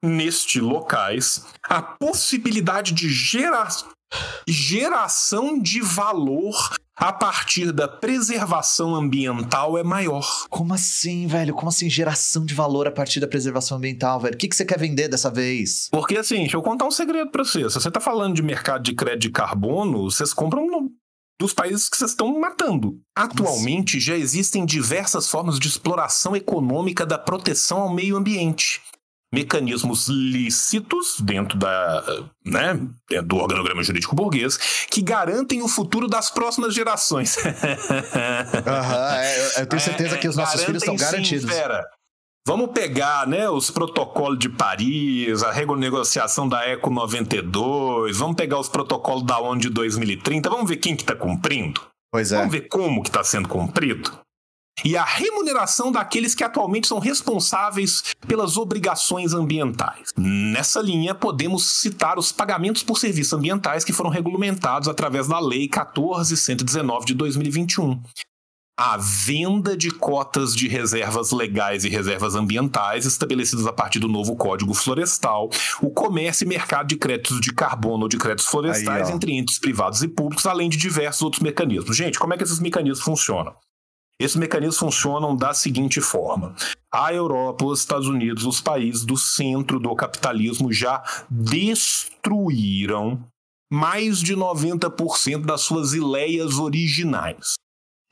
neste 0.04 0.60
locais, 0.60 1.46
a 1.64 1.82
possibilidade 1.82 2.92
de 2.94 3.10
gera... 3.10 3.68
geração 4.48 5.60
de 5.60 5.82
valor 5.82 6.54
a 6.96 7.12
partir 7.12 7.72
da 7.72 7.88
preservação 7.88 8.94
ambiental 8.94 9.78
é 9.78 9.84
maior. 9.84 10.46
Como 10.50 10.74
assim, 10.74 11.26
velho? 11.26 11.54
Como 11.56 11.70
assim 11.70 11.90
geração 11.90 12.46
de 12.46 12.54
valor 12.54 12.88
a 12.88 12.92
partir 12.92 13.20
da 13.20 13.28
preservação 13.28 13.78
ambiental, 13.78 14.20
velho? 14.20 14.36
O 14.36 14.38
que, 14.38 14.48
que 14.48 14.56
você 14.56 14.64
quer 14.64 14.78
vender 14.78 15.08
dessa 15.08 15.32
vez? 15.32 15.88
Porque 15.92 16.18
assim, 16.18 16.42
deixa 16.42 16.58
eu 16.58 16.62
contar 16.62 16.86
um 16.86 16.92
segredo 16.92 17.32
pra 17.32 17.44
você. 17.44 17.68
Se 17.70 17.74
você 17.76 17.90
tá 17.90 18.00
falando 18.00 18.36
de 18.36 18.44
mercado 18.44 18.84
de 18.84 18.94
crédito 18.94 19.22
de 19.24 19.32
carbono, 19.32 20.04
vocês 20.04 20.34
compram 20.34 20.68
no- 20.68 20.92
dos 21.42 21.52
países 21.52 21.90
que 21.90 21.98
vocês 21.98 22.12
estão 22.12 22.40
matando. 22.40 23.00
Atualmente 23.18 24.00
já 24.00 24.16
existem 24.16 24.64
diversas 24.64 25.28
formas 25.28 25.60
de 25.60 25.68
exploração 25.68 26.36
econômica 26.36 27.06
da 27.08 27.18
proteção 27.18 27.80
ao 27.80 27.94
meio 27.94 28.16
ambiente. 28.16 28.80
Mecanismos 29.34 30.08
lícitos 30.08 31.20
dentro 31.20 31.58
da, 31.58 32.04
né, 32.46 32.80
dentro 33.10 33.28
do 33.28 33.36
organograma 33.38 33.82
jurídico 33.84 34.16
burguês 34.16 34.58
que 34.92 35.02
garantem 35.02 35.62
o 35.64 35.68
futuro 35.68 36.08
das 36.08 36.30
próximas 36.30 36.74
gerações. 36.74 37.36
Aham, 38.68 39.16
é, 39.18 39.62
eu- 39.62 39.66
tenho 39.68 39.82
certeza 39.82 40.18
que 40.18 40.28
os 40.28 40.36
nossos 40.36 40.64
filhos 40.64 40.82
estão 40.84 40.98
sim, 40.98 41.04
garantidos. 41.04 41.50
fera. 41.52 41.84
Vamos 42.46 42.72
pegar 42.74 43.26
né, 43.26 43.50
os 43.50 43.72
protocolos 43.72 44.38
de 44.38 44.50
Paris, 44.50 45.42
a 45.44 45.52
renegociação 45.52 46.48
da 46.48 46.68
ECO 46.68 46.90
92, 46.90 48.18
vamos 48.18 48.36
pegar 48.36 48.60
os 48.60 48.68
protocolos 48.68 49.24
da 49.26 49.40
ONU 49.40 49.62
de 49.62 49.70
2030, 49.70 50.50
vamos 50.50 50.68
ver 50.70 50.76
quem 50.78 50.94
que 50.96 51.04
está 51.04 51.16
cumprindo, 51.16 51.82
Pois 52.12 52.34
é. 52.34 52.38
vamos 52.38 52.52
ver 52.52 52.68
como 52.68 53.02
que 53.02 53.08
está 53.10 53.24
sendo 53.24 53.48
cumprido. 53.48 54.20
E 54.84 54.98
a 54.98 55.04
remuneração 55.04 55.92
daqueles 55.92 56.34
que 56.34 56.44
atualmente 56.44 56.88
são 56.88 57.00
responsáveis 57.00 58.04
pelas 58.28 58.58
obrigações 58.58 59.34
ambientais. 59.34 60.10
Nessa 60.18 60.82
linha, 60.82 61.14
podemos 61.14 61.80
citar 61.80 62.18
os 62.18 62.32
pagamentos 62.32 62.84
por 62.84 62.98
serviços 62.98 63.34
ambientais 63.34 63.84
que 63.84 63.94
foram 63.94 64.10
regulamentados 64.10 64.88
através 64.88 65.28
da 65.28 65.40
Lei 65.40 65.68
14.119 65.68 67.06
de 67.06 67.14
2021 67.14 68.02
a 68.76 68.98
venda 68.98 69.78
de 69.78 69.92
cotas 69.92 70.56
de 70.56 70.68
reservas 70.68 71.32
legais 71.32 71.86
e 71.86 71.90
reservas 71.90 72.34
ambientais 72.34 73.06
estabelecidas 73.06 73.68
a 73.68 73.74
partir 73.74 74.00
do 74.00 74.08
novo 74.08 74.36
Código 74.36 74.74
Florestal, 74.74 75.50
o 75.80 75.92
comércio 75.92 76.44
e 76.44 76.48
mercado 76.48 76.88
de 76.88 76.96
créditos 76.96 77.40
de 77.40 77.54
carbono 77.54 78.04
ou 78.04 78.10
de 78.10 78.18
créditos 78.18 78.48
florestais 78.48 79.10
Aí, 79.10 79.14
entre 79.14 79.34
entes 79.34 79.60
privados 79.60 80.02
e 80.02 80.08
públicos, 80.08 80.46
além 80.48 80.70
de 80.70 80.78
diversos 80.78 81.22
outros 81.22 81.44
mecanismos. 81.44 81.96
Gente, 81.96 82.18
como 82.18 82.34
é 82.34 82.38
que 82.38 82.44
esses 82.44 82.60
mecanismos 82.60 83.02
funcionam? 83.02 83.54
Esses 84.20 84.36
mecanismos 84.36 84.78
funcionam 84.78 85.36
da 85.36 85.54
seguinte 85.54 86.00
forma: 86.00 86.56
a 86.92 87.14
Europa, 87.14 87.66
os 87.66 87.80
Estados 87.80 88.08
Unidos, 88.08 88.46
os 88.46 88.62
países 88.62 89.04
do 89.06 89.18
centro 89.18 89.80
do 89.80 89.96
capitalismo 89.96 90.72
já 90.72 91.04
destruíram 91.30 93.24
mais 93.72 94.20
de 94.20 94.36
90% 94.36 95.46
das 95.46 95.62
suas 95.62 95.94
ideias 95.94 96.60
originais 96.60 97.56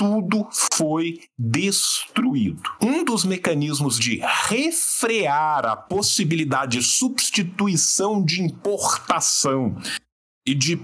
tudo 0.01 0.47
foi 0.73 1.19
destruído. 1.37 2.63
Um 2.81 3.05
dos 3.05 3.23
mecanismos 3.23 3.99
de 3.99 4.19
refrear 4.47 5.63
a 5.63 5.75
possibilidade 5.75 6.79
de 6.79 6.83
substituição 6.83 8.25
de 8.25 8.41
importação 8.41 9.79
e 10.43 10.55
de 10.55 10.83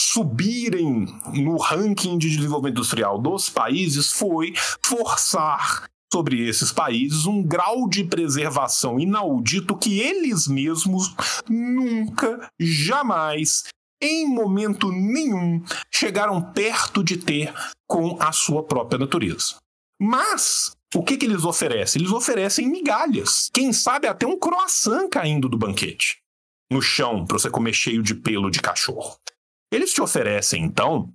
subirem 0.00 1.06
no 1.34 1.56
ranking 1.56 2.18
de 2.18 2.30
desenvolvimento 2.30 2.76
industrial 2.76 3.18
dos 3.18 3.48
países 3.48 4.12
foi 4.12 4.54
forçar 4.82 5.88
sobre 6.12 6.48
esses 6.48 6.72
países 6.72 7.26
um 7.26 7.42
grau 7.42 7.88
de 7.88 8.04
preservação 8.04 8.98
inaudito 8.98 9.76
que 9.76 10.00
eles 10.00 10.46
mesmos 10.46 11.14
nunca, 11.48 12.50
jamais, 12.58 13.64
em 14.00 14.26
momento 14.26 14.90
nenhum, 14.90 15.62
chegaram 15.92 16.40
perto 16.40 17.04
de 17.04 17.16
ter 17.16 17.52
com 17.86 18.16
a 18.20 18.32
sua 18.32 18.62
própria 18.62 18.98
natureza. 18.98 19.56
Mas 20.00 20.72
o 20.94 21.02
que, 21.02 21.16
que 21.16 21.26
eles 21.26 21.44
oferecem? 21.44 22.00
Eles 22.00 22.12
oferecem 22.12 22.70
migalhas. 22.70 23.50
Quem 23.52 23.72
sabe 23.72 24.06
até 24.06 24.26
um 24.26 24.38
croissant 24.38 25.08
caindo 25.10 25.48
do 25.48 25.58
banquete 25.58 26.18
no 26.70 26.82
chão 26.82 27.26
para 27.26 27.38
você 27.38 27.50
comer 27.50 27.72
cheio 27.72 28.02
de 28.02 28.14
pelo 28.14 28.50
de 28.50 28.60
cachorro. 28.60 29.16
Eles 29.72 29.92
te 29.92 30.00
oferecem, 30.00 30.64
então, 30.64 31.12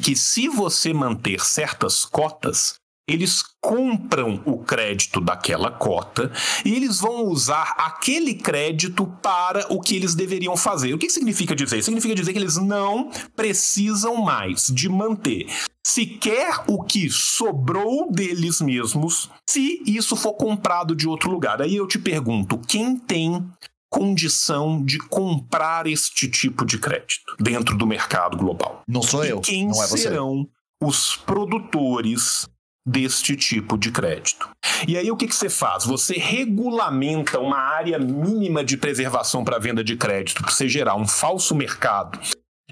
que 0.00 0.14
se 0.14 0.48
você 0.48 0.92
manter 0.92 1.40
certas 1.40 2.04
cotas, 2.04 2.74
eles 3.08 3.42
compram 3.60 4.42
o 4.46 4.58
crédito 4.58 5.20
daquela 5.20 5.70
cota 5.70 6.32
e 6.64 6.74
eles 6.74 7.00
vão 7.00 7.24
usar 7.24 7.74
aquele 7.76 8.34
crédito 8.34 9.06
para 9.22 9.66
o 9.72 9.80
que 9.80 9.94
eles 9.94 10.14
deveriam 10.14 10.56
fazer. 10.56 10.94
O 10.94 10.98
que 10.98 11.10
significa 11.10 11.54
dizer? 11.54 11.82
Significa 11.82 12.14
dizer 12.14 12.32
que 12.32 12.38
eles 12.38 12.56
não 12.56 13.10
precisam 13.36 14.16
mais 14.16 14.68
de 14.68 14.88
manter 14.88 15.46
sequer 15.86 16.64
o 16.66 16.82
que 16.82 17.10
sobrou 17.10 18.10
deles 18.10 18.60
mesmos 18.60 19.30
se 19.48 19.82
isso 19.86 20.16
for 20.16 20.32
comprado 20.32 20.96
de 20.96 21.06
outro 21.06 21.30
lugar. 21.30 21.60
Aí 21.60 21.76
eu 21.76 21.86
te 21.86 21.98
pergunto, 21.98 22.58
quem 22.66 22.96
tem 22.96 23.46
condição 23.94 24.84
de 24.84 24.98
comprar 24.98 25.86
este 25.86 26.28
tipo 26.28 26.66
de 26.66 26.78
crédito 26.78 27.36
dentro 27.38 27.78
do 27.78 27.86
mercado 27.86 28.36
global? 28.36 28.82
Não 28.88 29.00
sou 29.00 29.24
e 29.24 29.28
eu, 29.28 29.40
quem 29.40 29.68
não 29.68 29.80
é 29.80 29.86
você. 29.86 29.98
serão 29.98 30.48
os 30.82 31.14
produtores 31.14 32.48
deste 32.84 33.36
tipo 33.36 33.78
de 33.78 33.92
crédito. 33.92 34.50
E 34.88 34.98
aí 34.98 35.08
o 35.12 35.16
que, 35.16 35.28
que 35.28 35.34
você 35.34 35.48
faz? 35.48 35.84
Você 35.84 36.14
regulamenta 36.14 37.38
uma 37.38 37.56
área 37.56 37.96
mínima 37.96 38.64
de 38.64 38.76
preservação 38.76 39.44
para 39.44 39.60
venda 39.60 39.84
de 39.84 39.96
crédito 39.96 40.42
para 40.42 40.50
você 40.50 40.68
gerar 40.68 40.96
um 40.96 41.06
falso 41.06 41.54
mercado 41.54 42.18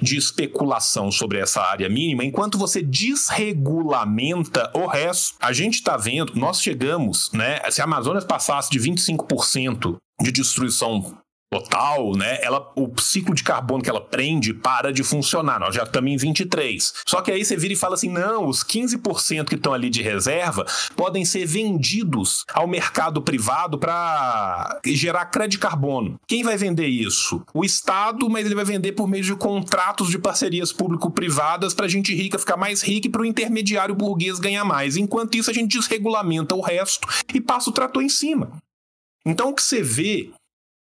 de 0.01 0.17
especulação 0.17 1.13
sobre 1.13 1.39
essa 1.39 1.63
área 1.63 1.89
mínima, 1.89 2.25
enquanto 2.25 2.59
você 2.59 2.83
desregulamenta 2.83 4.73
o 4.75 4.87
resto. 4.87 5.37
A 5.41 5.53
gente 5.53 5.75
está 5.75 5.97
vendo, 5.97 6.35
nós 6.35 6.61
chegamos, 6.61 7.31
né? 7.33 7.61
Se 7.71 7.81
a 7.81 7.85
Amazonas 7.85 8.25
passasse 8.25 8.69
de 8.71 8.81
25% 8.81 9.97
de 10.23 10.33
destruição 10.33 11.19
total, 11.53 12.13
né? 12.17 12.39
Ela, 12.41 12.73
o 12.75 12.91
ciclo 12.99 13.35
de 13.35 13.45
carbono 13.45 13.83
que 13.83 13.91
ela 13.91 14.01
prende 14.01 14.55
para 14.55 14.91
de 14.91 15.03
funcionar. 15.03 15.61
Nós 15.61 15.75
já 15.75 15.83
estamos 15.83 16.11
em 16.11 16.17
23. 16.17 16.95
Só 17.07 17.21
que 17.21 17.31
aí 17.31 17.45
você 17.45 17.57
vira 17.57 17.75
e 17.75 17.77
fala 17.77 17.95
assim: 17.95 18.09
não, 18.09 18.47
os 18.47 18.65
15% 18.65 19.45
que 19.45 19.57
estão 19.57 19.75
ali 19.75 19.91
de 19.91 20.01
reserva 20.01 20.65
podem 20.97 21.27
ser 21.27 21.45
vendidos 21.45 22.45
ao 22.55 22.67
mercado 22.67 23.21
privado 23.21 23.79
para 23.79 24.81
gerar 24.87 25.27
crédito 25.27 25.53
de 25.53 25.59
carbono. 25.59 26.19
Quem 26.27 26.43
vai 26.43 26.57
vender 26.57 26.87
isso? 26.87 27.43
O 27.53 27.65
Estado, 27.65 28.31
mas 28.31 28.47
ele 28.47 28.55
vai 28.55 28.65
vender 28.65 28.93
por 28.93 29.07
meio 29.07 29.23
de 29.23 29.35
contratos 29.35 30.09
de 30.09 30.19
parcerias 30.19 30.73
público-privadas 30.73 31.75
para 31.75 31.85
a 31.85 31.89
gente 31.89 32.15
rica 32.15 32.39
ficar 32.39 32.57
mais 32.57 32.81
rica 32.81 33.09
e 33.09 33.11
para 33.11 33.21
o 33.21 33.27
intermediário 33.27 33.95
burguês 33.95 34.39
ganhar 34.39 34.65
mais. 34.65 34.97
Enquanto 34.97 35.37
isso, 35.37 35.51
a 35.51 35.55
gente 35.55 35.77
desregulamenta 35.77 36.55
o 36.55 36.63
resto 36.63 37.07
e 37.35 37.41
passa 37.41 37.69
o 37.69 37.73
trator 37.73 38.03
em 38.03 38.09
cima. 38.09 38.53
Então, 39.27 39.51
o 39.51 39.55
que 39.55 39.63
você 39.63 39.83
vê 39.83 40.31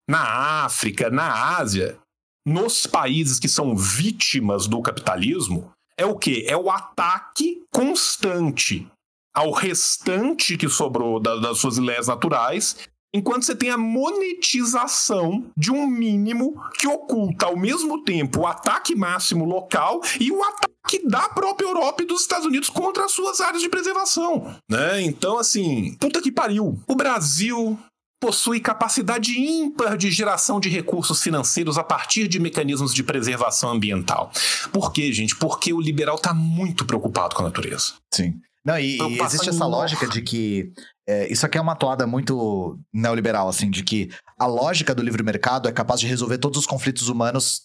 na 0.10 0.64
África, 0.66 1.10
na 1.10 1.58
Ásia, 1.58 2.00
nos 2.46 2.88
países 2.88 3.40
que 3.40 3.48
são 3.48 3.76
vítimas 3.76 4.68
do 4.68 4.82
capitalismo, 4.82 5.72
é 5.98 6.06
o 6.06 6.16
quê? 6.16 6.46
É 6.48 6.56
o 6.56 6.72
ataque 6.72 7.62
constante 7.72 8.88
ao 9.36 9.52
restante 9.52 10.58
que 10.58 10.68
sobrou 10.68 11.20
da, 11.20 11.36
das 11.38 11.60
suas 11.60 11.78
leis 11.78 12.08
naturais, 12.08 12.78
enquanto 13.14 13.46
você 13.46 13.56
tem 13.56 13.70
a 13.70 13.78
monetização 13.78 15.46
de 15.56 15.72
um 15.72 15.86
mínimo 15.88 16.62
que 16.78 16.88
oculta 16.88 17.46
ao 17.46 17.58
mesmo 17.58 18.04
tempo 18.04 18.42
o 18.42 18.48
ataque 18.48 18.96
máximo 18.96 19.46
local 19.46 20.02
e 20.20 20.32
o 20.32 20.44
ataque 20.44 21.08
da 21.08 21.30
própria 21.30 21.68
Europa 21.68 22.04
e 22.04 22.06
dos 22.06 22.22
Estados 22.22 22.46
Unidos 22.46 22.70
contra 22.70 23.06
as 23.06 23.12
suas 23.12 23.40
áreas 23.40 23.62
de 23.62 23.70
preservação, 23.70 24.56
né? 24.70 25.02
Então, 25.02 25.38
assim, 25.38 25.96
puta 26.00 26.22
que 26.22 26.32
pariu. 26.32 26.80
O 26.88 26.96
Brasil 26.96 27.78
possui 28.20 28.60
capacidade 28.60 29.40
ímpar 29.40 29.98
de 29.98 30.12
geração 30.12 30.60
de 30.60 30.68
recursos 30.70 31.22
financeiros 31.22 31.78
a 31.78 31.84
partir 31.84 32.28
de 32.28 32.40
mecanismos 32.40 32.94
de 32.94 33.04
preservação 33.04 33.72
ambiental. 33.72 34.32
Por 34.74 34.92
quê, 34.92 35.12
gente? 35.14 35.36
Porque 35.38 35.72
o 35.72 35.80
liberal 35.80 36.16
está 36.16 36.34
muito 36.34 36.86
preocupado 36.86 37.36
com 37.36 37.44
a 37.44 37.46
natureza. 37.46 37.94
Sim. 38.14 38.40
Não, 38.66 38.78
e, 38.78 38.98
e 38.98 39.22
existe 39.22 39.50
essa 39.50 39.66
lógica 39.66 40.08
de 40.08 40.22
que. 40.22 40.72
É, 41.08 41.32
isso 41.32 41.46
aqui 41.46 41.58
é 41.58 41.62
uma 41.62 41.76
toada 41.76 42.06
muito 42.06 42.78
neoliberal, 42.94 43.48
assim, 43.48 43.70
de 43.70 43.84
que 43.84 44.10
a 44.38 44.46
lógica 44.46 44.94
do 44.94 45.02
livre 45.02 45.24
mercado 45.24 45.68
é 45.68 45.72
capaz 45.72 46.00
de 46.00 46.06
resolver 46.06 46.38
todos 46.38 46.60
os 46.60 46.68
conflitos 46.68 47.08
humanos, 47.08 47.64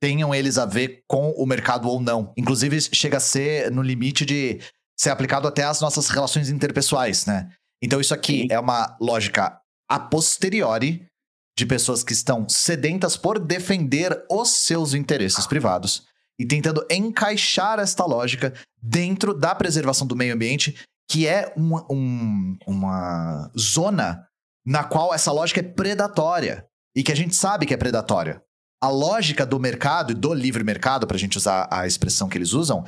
tenham 0.00 0.34
eles 0.34 0.58
a 0.58 0.66
ver 0.66 1.02
com 1.08 1.30
o 1.30 1.46
mercado 1.46 1.88
ou 1.88 2.00
não. 2.00 2.32
Inclusive, 2.36 2.80
chega 2.92 3.16
a 3.16 3.20
ser 3.20 3.70
no 3.70 3.82
limite 3.82 4.24
de 4.24 4.60
ser 4.96 5.10
aplicado 5.10 5.48
até 5.48 5.64
às 5.64 5.80
nossas 5.80 6.08
relações 6.08 6.50
interpessoais, 6.50 7.26
né? 7.26 7.48
Então, 7.82 8.00
isso 8.00 8.14
aqui 8.14 8.42
Sim. 8.42 8.48
é 8.50 8.60
uma 8.60 8.96
lógica 9.00 9.58
a 9.88 9.98
posteriori 9.98 11.06
de 11.56 11.66
pessoas 11.66 12.02
que 12.02 12.12
estão 12.12 12.48
sedentas 12.48 13.16
por 13.16 13.38
defender 13.38 14.24
os 14.30 14.50
seus 14.50 14.92
interesses 14.94 15.46
privados 15.46 16.04
e 16.38 16.44
tentando 16.44 16.84
encaixar 16.90 17.78
esta 17.78 18.04
lógica 18.04 18.52
dentro 18.82 19.32
da 19.32 19.54
preservação 19.54 20.06
do 20.06 20.16
meio 20.16 20.34
ambiente, 20.34 20.82
que 21.08 21.26
é 21.28 21.52
um, 21.56 21.76
um, 21.90 22.56
uma 22.66 23.50
zona 23.56 24.26
na 24.66 24.82
qual 24.82 25.14
essa 25.14 25.30
lógica 25.30 25.60
é 25.60 25.62
predatória 25.62 26.66
e 26.96 27.02
que 27.02 27.12
a 27.12 27.16
gente 27.16 27.36
sabe 27.36 27.66
que 27.66 27.74
é 27.74 27.76
predatória. 27.76 28.42
A 28.82 28.88
lógica 28.88 29.46
do 29.46 29.60
mercado 29.60 30.12
e 30.12 30.14
do 30.14 30.34
livre 30.34 30.64
mercado, 30.64 31.06
para 31.06 31.16
a 31.16 31.20
gente 31.20 31.38
usar 31.38 31.68
a 31.70 31.86
expressão 31.86 32.28
que 32.28 32.36
eles 32.36 32.52
usam, 32.52 32.84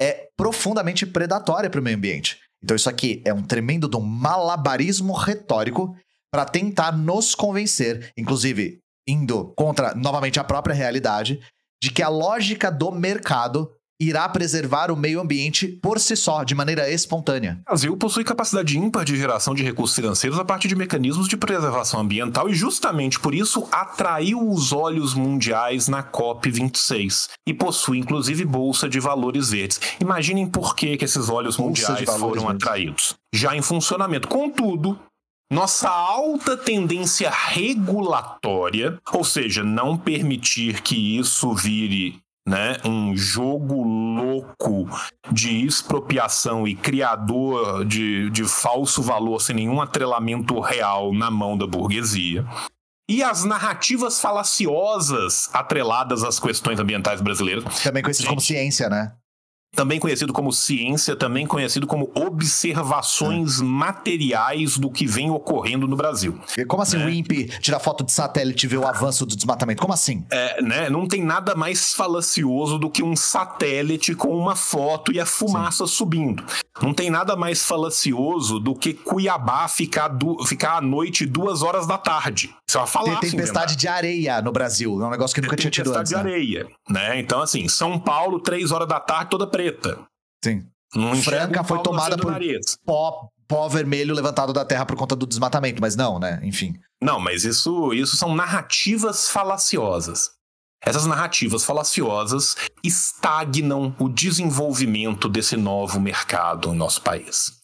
é 0.00 0.28
profundamente 0.36 1.06
predatória 1.06 1.70
para 1.70 1.80
o 1.80 1.82
meio 1.82 1.96
ambiente. 1.96 2.38
Então, 2.62 2.76
isso 2.76 2.88
aqui 2.88 3.22
é 3.24 3.32
um 3.32 3.42
tremendo 3.42 3.88
malabarismo 4.00 5.12
retórico 5.12 5.96
para 6.30 6.44
tentar 6.44 6.92
nos 6.92 7.34
convencer, 7.34 8.12
inclusive 8.16 8.78
indo 9.06 9.52
contra 9.56 9.94
novamente 9.94 10.38
a 10.38 10.44
própria 10.44 10.74
realidade, 10.74 11.40
de 11.82 11.90
que 11.90 12.02
a 12.02 12.08
lógica 12.08 12.70
do 12.70 12.92
mercado 12.92 13.70
irá 14.00 14.26
preservar 14.30 14.90
o 14.90 14.96
meio 14.96 15.20
ambiente 15.20 15.68
por 15.68 16.00
si 16.00 16.16
só, 16.16 16.42
de 16.42 16.54
maneira 16.54 16.90
espontânea. 16.90 17.60
O 17.60 17.64
Brasil 17.70 17.96
possui 17.98 18.24
capacidade 18.24 18.78
ímpar 18.78 19.04
de 19.04 19.14
geração 19.14 19.54
de 19.54 19.62
recursos 19.62 19.94
financeiros 19.94 20.38
a 20.38 20.44
partir 20.44 20.68
de 20.68 20.74
mecanismos 20.74 21.28
de 21.28 21.36
preservação 21.36 22.00
ambiental 22.00 22.48
e 22.48 22.54
justamente 22.54 23.20
por 23.20 23.34
isso 23.34 23.68
atraiu 23.70 24.48
os 24.48 24.72
olhos 24.72 25.12
mundiais 25.12 25.86
na 25.86 26.02
COP26 26.02 27.28
e 27.46 27.52
possui 27.52 27.98
inclusive 27.98 28.42
bolsa 28.46 28.88
de 28.88 28.98
valores 28.98 29.50
verdes. 29.50 29.78
Imaginem 30.00 30.46
por 30.46 30.74
que, 30.74 30.96
que 30.96 31.04
esses 31.04 31.28
olhos 31.28 31.58
bolsa 31.58 31.92
mundiais 31.92 32.18
foram 32.18 32.48
atraídos. 32.48 33.16
Já 33.34 33.54
em 33.54 33.60
funcionamento. 33.60 34.28
Contudo, 34.28 34.98
nossa 35.50 35.88
alta 35.88 36.56
tendência 36.56 37.28
regulatória, 37.28 38.98
ou 39.12 39.24
seja, 39.24 39.64
não 39.64 39.98
permitir 39.98 40.80
que 40.80 41.18
isso 41.18 41.52
vire 41.54 42.20
né, 42.48 42.76
um 42.84 43.16
jogo 43.16 43.82
louco 43.82 44.88
de 45.30 45.64
expropriação 45.66 46.66
e 46.66 46.74
criador 46.74 47.84
de, 47.84 48.30
de 48.30 48.44
falso 48.44 49.02
valor 49.02 49.40
sem 49.40 49.56
nenhum 49.56 49.80
atrelamento 49.80 50.58
real 50.60 51.12
na 51.12 51.30
mão 51.30 51.58
da 51.58 51.66
burguesia. 51.66 52.46
E 53.08 53.24
as 53.24 53.44
narrativas 53.44 54.20
falaciosas 54.20 55.50
atreladas 55.52 56.22
às 56.22 56.38
questões 56.38 56.78
ambientais 56.78 57.20
brasileiras. 57.20 57.64
Também 57.82 58.04
conhecidas 58.04 58.28
como 58.28 58.40
ciência, 58.40 58.88
né? 58.88 59.12
Também 59.74 60.00
conhecido 60.00 60.32
como 60.32 60.52
ciência, 60.52 61.14
também 61.14 61.46
conhecido 61.46 61.86
como 61.86 62.10
observações 62.14 63.60
é. 63.60 63.64
materiais 63.64 64.76
do 64.76 64.90
que 64.90 65.06
vem 65.06 65.30
ocorrendo 65.30 65.86
no 65.86 65.96
Brasil. 65.96 66.38
Como 66.66 66.82
assim, 66.82 66.98
né? 66.98 67.06
o 67.06 67.10
INPE 67.10 67.46
tirar 67.60 67.78
foto 67.78 68.04
de 68.04 68.12
satélite 68.12 68.66
e 68.66 68.68
ver 68.68 68.78
o 68.78 68.86
avanço 68.86 69.24
do 69.24 69.36
desmatamento? 69.36 69.80
Como 69.80 69.94
assim? 69.94 70.24
É, 70.30 70.60
né? 70.60 70.90
Não 70.90 71.06
tem 71.06 71.22
nada 71.22 71.54
mais 71.54 71.94
falacioso 71.94 72.78
do 72.78 72.90
que 72.90 73.02
um 73.02 73.14
satélite 73.14 74.14
com 74.14 74.36
uma 74.36 74.56
foto 74.56 75.12
e 75.12 75.20
a 75.20 75.26
fumaça 75.26 75.86
Sim. 75.86 75.92
subindo. 75.92 76.44
Não 76.82 76.94
tem 76.94 77.10
nada 77.10 77.36
mais 77.36 77.64
falacioso 77.64 78.58
do 78.58 78.74
que 78.74 78.94
Cuiabá 78.94 79.68
ficar, 79.68 80.08
du... 80.08 80.44
ficar 80.46 80.78
à 80.78 80.80
noite 80.80 81.26
duas 81.26 81.62
horas 81.62 81.86
da 81.86 81.98
tarde. 81.98 82.54
Isso 82.66 82.78
é 82.78 82.80
uma 82.80 82.86
falácia. 82.86 83.20
Tem 83.20 83.30
tempestade 83.30 83.76
de 83.76 83.86
areia 83.86 84.40
no 84.40 84.52
Brasil. 84.52 85.00
É 85.02 85.06
um 85.06 85.10
negócio 85.10 85.34
que 85.34 85.40
nunca 85.40 85.56
tinha 85.56 85.70
tido 85.70 85.90
antes. 85.90 86.10
Tempestade 86.10 86.24
de 86.24 86.30
né? 86.30 86.34
areia. 86.34 86.66
Né? 86.88 87.20
Então, 87.20 87.40
assim, 87.40 87.68
São 87.68 87.98
Paulo, 87.98 88.40
três 88.40 88.72
horas 88.72 88.88
da 88.88 88.98
tarde, 88.98 89.30
toda 89.30 89.46
preta. 89.60 90.06
Sim. 90.42 90.66
Não 90.94 91.14
Franca 91.16 91.62
foi 91.62 91.82
tomada 91.82 92.16
por 92.16 92.34
pó, 92.84 93.28
pó 93.46 93.68
vermelho 93.68 94.14
levantado 94.14 94.52
da 94.52 94.64
terra 94.64 94.86
por 94.86 94.96
conta 94.96 95.14
do 95.14 95.26
desmatamento, 95.26 95.80
mas 95.80 95.94
não, 95.94 96.18
né? 96.18 96.40
Enfim. 96.42 96.74
Não, 97.00 97.20
mas 97.20 97.44
isso, 97.44 97.92
isso 97.92 98.16
são 98.16 98.34
narrativas 98.34 99.28
falaciosas. 99.28 100.32
Essas 100.82 101.06
narrativas 101.06 101.62
falaciosas 101.62 102.56
estagnam 102.82 103.94
o 103.98 104.08
desenvolvimento 104.08 105.28
desse 105.28 105.56
novo 105.56 106.00
mercado 106.00 106.68
no 106.68 106.74
nosso 106.74 107.02
país. 107.02 107.60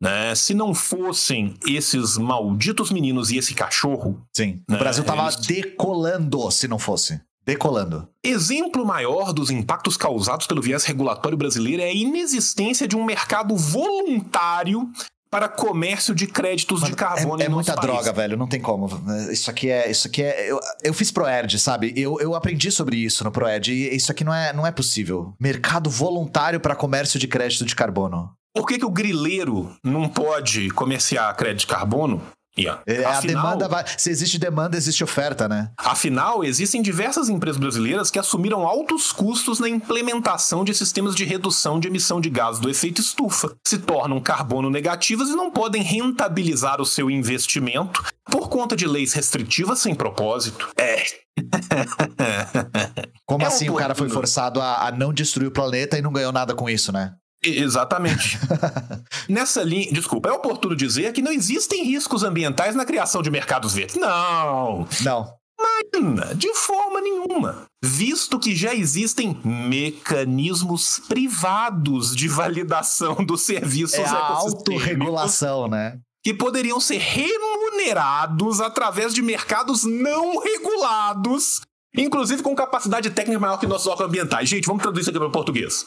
Né? 0.00 0.34
Se 0.34 0.54
não 0.54 0.74
fossem 0.74 1.54
esses 1.66 2.16
malditos 2.18 2.90
meninos 2.90 3.30
e 3.30 3.38
esse 3.38 3.54
cachorro. 3.54 4.22
Sim. 4.36 4.62
O 4.68 4.72
né? 4.72 4.78
Brasil 4.78 5.02
tava 5.02 5.22
eles... 5.22 5.36
decolando 5.46 6.50
se 6.50 6.68
não 6.68 6.78
fosse. 6.78 7.20
Decolando. 7.48 8.06
Exemplo 8.22 8.84
maior 8.84 9.32
dos 9.32 9.50
impactos 9.50 9.96
causados 9.96 10.46
pelo 10.46 10.60
viés 10.60 10.84
regulatório 10.84 11.38
brasileiro 11.38 11.80
é 11.80 11.86
a 11.86 11.94
inexistência 11.94 12.86
de 12.86 12.94
um 12.94 13.02
mercado 13.02 13.56
voluntário 13.56 14.86
para 15.30 15.48
comércio 15.48 16.14
de 16.14 16.26
créditos 16.26 16.82
de 16.82 16.92
carbono. 16.92 17.40
É, 17.40 17.46
é 17.46 17.48
muita 17.48 17.74
droga, 17.74 18.12
velho. 18.12 18.36
Não 18.36 18.46
tem 18.46 18.60
como. 18.60 18.86
Isso 19.32 19.50
aqui 19.50 19.70
é. 19.70 19.90
Isso 19.90 20.08
aqui 20.08 20.22
é. 20.22 20.50
Eu, 20.50 20.60
eu 20.82 20.92
fiz 20.92 21.10
Proerd, 21.10 21.58
sabe? 21.58 21.94
Eu, 21.96 22.20
eu 22.20 22.34
aprendi 22.34 22.70
sobre 22.70 22.98
isso 22.98 23.24
no 23.24 23.32
Proerd. 23.32 23.72
E 23.72 23.96
isso 23.96 24.12
aqui 24.12 24.24
não 24.24 24.34
é, 24.34 24.52
não 24.52 24.66
é 24.66 24.70
possível. 24.70 25.32
Mercado 25.40 25.88
voluntário 25.88 26.60
para 26.60 26.76
comércio 26.76 27.18
de 27.18 27.26
crédito 27.26 27.64
de 27.64 27.74
carbono. 27.74 28.30
Por 28.54 28.66
que, 28.66 28.78
que 28.78 28.84
o 28.84 28.90
grileiro 28.90 29.74
não 29.82 30.06
pode 30.06 30.68
comerciar 30.70 31.34
crédito 31.34 31.60
de 31.60 31.66
carbono? 31.68 32.20
Yeah. 32.58 32.82
É, 32.86 33.04
afinal, 33.04 33.46
a 33.46 33.50
demanda 33.50 33.68
vai. 33.68 33.84
Se 33.96 34.10
existe 34.10 34.38
demanda, 34.38 34.76
existe 34.76 35.04
oferta, 35.04 35.48
né? 35.48 35.70
Afinal, 35.78 36.44
existem 36.44 36.82
diversas 36.82 37.28
empresas 37.28 37.60
brasileiras 37.60 38.10
que 38.10 38.18
assumiram 38.18 38.66
altos 38.66 39.12
custos 39.12 39.60
na 39.60 39.68
implementação 39.68 40.64
de 40.64 40.74
sistemas 40.74 41.14
de 41.14 41.24
redução 41.24 41.78
de 41.78 41.88
emissão 41.88 42.20
de 42.20 42.28
gases 42.28 42.60
do 42.60 42.68
efeito 42.68 43.00
estufa, 43.00 43.54
se 43.66 43.78
tornam 43.78 44.20
carbono 44.20 44.70
negativas 44.70 45.28
e 45.28 45.36
não 45.36 45.50
podem 45.50 45.82
rentabilizar 45.82 46.80
o 46.80 46.86
seu 46.86 47.10
investimento 47.10 48.02
por 48.24 48.48
conta 48.48 48.76
de 48.76 48.86
leis 48.86 49.12
restritivas 49.12 49.78
sem 49.78 49.94
propósito. 49.94 50.68
É. 50.76 51.02
Como 53.24 53.44
é 53.44 53.46
assim 53.46 53.68
o 53.68 53.74
cara 53.74 53.94
foi 53.94 54.08
forçado 54.08 54.60
a, 54.60 54.88
a 54.88 54.92
não 54.92 55.12
destruir 55.12 55.48
o 55.48 55.52
planeta 55.52 55.96
e 55.96 56.02
não 56.02 56.12
ganhou 56.12 56.32
nada 56.32 56.54
com 56.54 56.68
isso, 56.68 56.90
né? 56.92 57.14
Exatamente. 57.44 58.38
Nessa 59.28 59.62
linha, 59.62 59.92
desculpa, 59.92 60.28
é 60.28 60.32
oportuno 60.32 60.74
dizer 60.74 61.12
que 61.12 61.22
não 61.22 61.32
existem 61.32 61.84
riscos 61.84 62.22
ambientais 62.22 62.74
na 62.74 62.84
criação 62.84 63.22
de 63.22 63.30
mercados 63.30 63.74
verdes. 63.74 63.96
Não. 63.96 64.86
Não. 65.02 65.38
Mas, 65.60 66.36
de 66.36 66.52
forma 66.54 67.00
nenhuma. 67.00 67.66
Visto 67.82 68.38
que 68.38 68.54
já 68.54 68.74
existem 68.74 69.40
mecanismos 69.44 71.00
privados 71.08 72.14
de 72.14 72.28
validação 72.28 73.16
dos 73.24 73.42
serviços 73.42 73.98
é 73.98 74.04
a 74.04 74.18
autorregulação, 74.18 75.68
né? 75.68 75.98
Que 76.22 76.34
poderiam 76.34 76.80
ser 76.80 76.98
remunerados 76.98 78.60
através 78.60 79.14
de 79.14 79.22
mercados 79.22 79.84
não 79.84 80.40
regulados, 80.40 81.60
inclusive 81.96 82.42
com 82.42 82.54
capacidade 82.54 83.10
técnica 83.10 83.40
maior 83.40 83.58
que 83.58 83.66
nossos 83.66 83.86
órgãos 83.86 84.08
ambientais. 84.08 84.48
Gente, 84.48 84.66
vamos 84.66 84.82
traduzir 84.82 85.02
isso 85.02 85.10
aqui 85.10 85.18
para 85.18 85.30
português. 85.30 85.86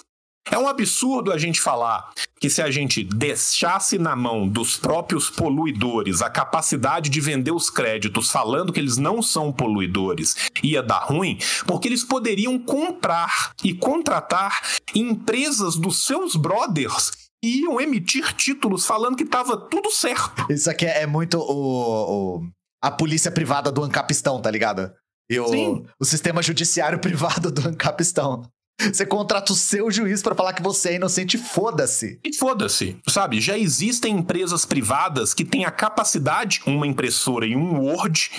É 0.49 0.57
um 0.57 0.67
absurdo 0.67 1.31
a 1.31 1.37
gente 1.37 1.61
falar 1.61 2.11
que 2.39 2.49
se 2.49 2.61
a 2.61 2.71
gente 2.71 3.03
deixasse 3.03 3.99
na 3.99 4.15
mão 4.15 4.47
dos 4.47 4.75
próprios 4.75 5.29
poluidores 5.29 6.21
a 6.21 6.29
capacidade 6.29 7.09
de 7.09 7.21
vender 7.21 7.51
os 7.51 7.69
créditos 7.69 8.31
falando 8.31 8.73
que 8.73 8.79
eles 8.79 8.97
não 8.97 9.21
são 9.21 9.51
poluidores 9.51 10.35
ia 10.63 10.81
dar 10.81 11.05
ruim, 11.05 11.37
porque 11.67 11.87
eles 11.87 12.03
poderiam 12.03 12.57
comprar 12.57 13.53
e 13.63 13.73
contratar 13.73 14.61
empresas 14.95 15.75
dos 15.75 16.05
seus 16.05 16.35
brothers 16.35 17.11
e 17.43 17.61
iam 17.61 17.79
emitir 17.79 18.33
títulos 18.33 18.85
falando 18.85 19.15
que 19.15 19.23
estava 19.23 19.57
tudo 19.57 19.89
certo. 19.91 20.51
Isso 20.51 20.69
aqui 20.69 20.85
é 20.85 21.05
muito 21.05 21.37
o, 21.37 22.39
o 22.39 22.49
a 22.83 22.89
polícia 22.89 23.31
privada 23.31 23.71
do 23.71 23.83
Ancapistão, 23.83 24.41
tá 24.41 24.49
ligado? 24.49 24.91
E 25.29 25.39
o, 25.39 25.85
o 25.99 26.05
sistema 26.05 26.41
judiciário 26.41 26.97
privado 26.99 27.51
do 27.51 27.67
Ancapistão. 27.67 28.43
Você 28.91 29.05
contrata 29.05 29.53
o 29.53 29.55
seu 29.55 29.91
juiz 29.91 30.21
para 30.21 30.35
falar 30.35 30.53
que 30.53 30.61
você 30.61 30.89
é 30.89 30.95
inocente, 30.95 31.37
foda-se. 31.37 32.19
E 32.23 32.35
foda-se, 32.35 32.97
sabe? 33.07 33.39
Já 33.39 33.57
existem 33.57 34.15
empresas 34.15 34.65
privadas 34.65 35.33
que 35.33 35.45
têm 35.45 35.65
a 35.65 35.71
capacidade, 35.71 36.61
uma 36.65 36.87
impressora 36.87 37.45
e 37.45 37.55
um 37.55 37.79
Word, 37.79 38.31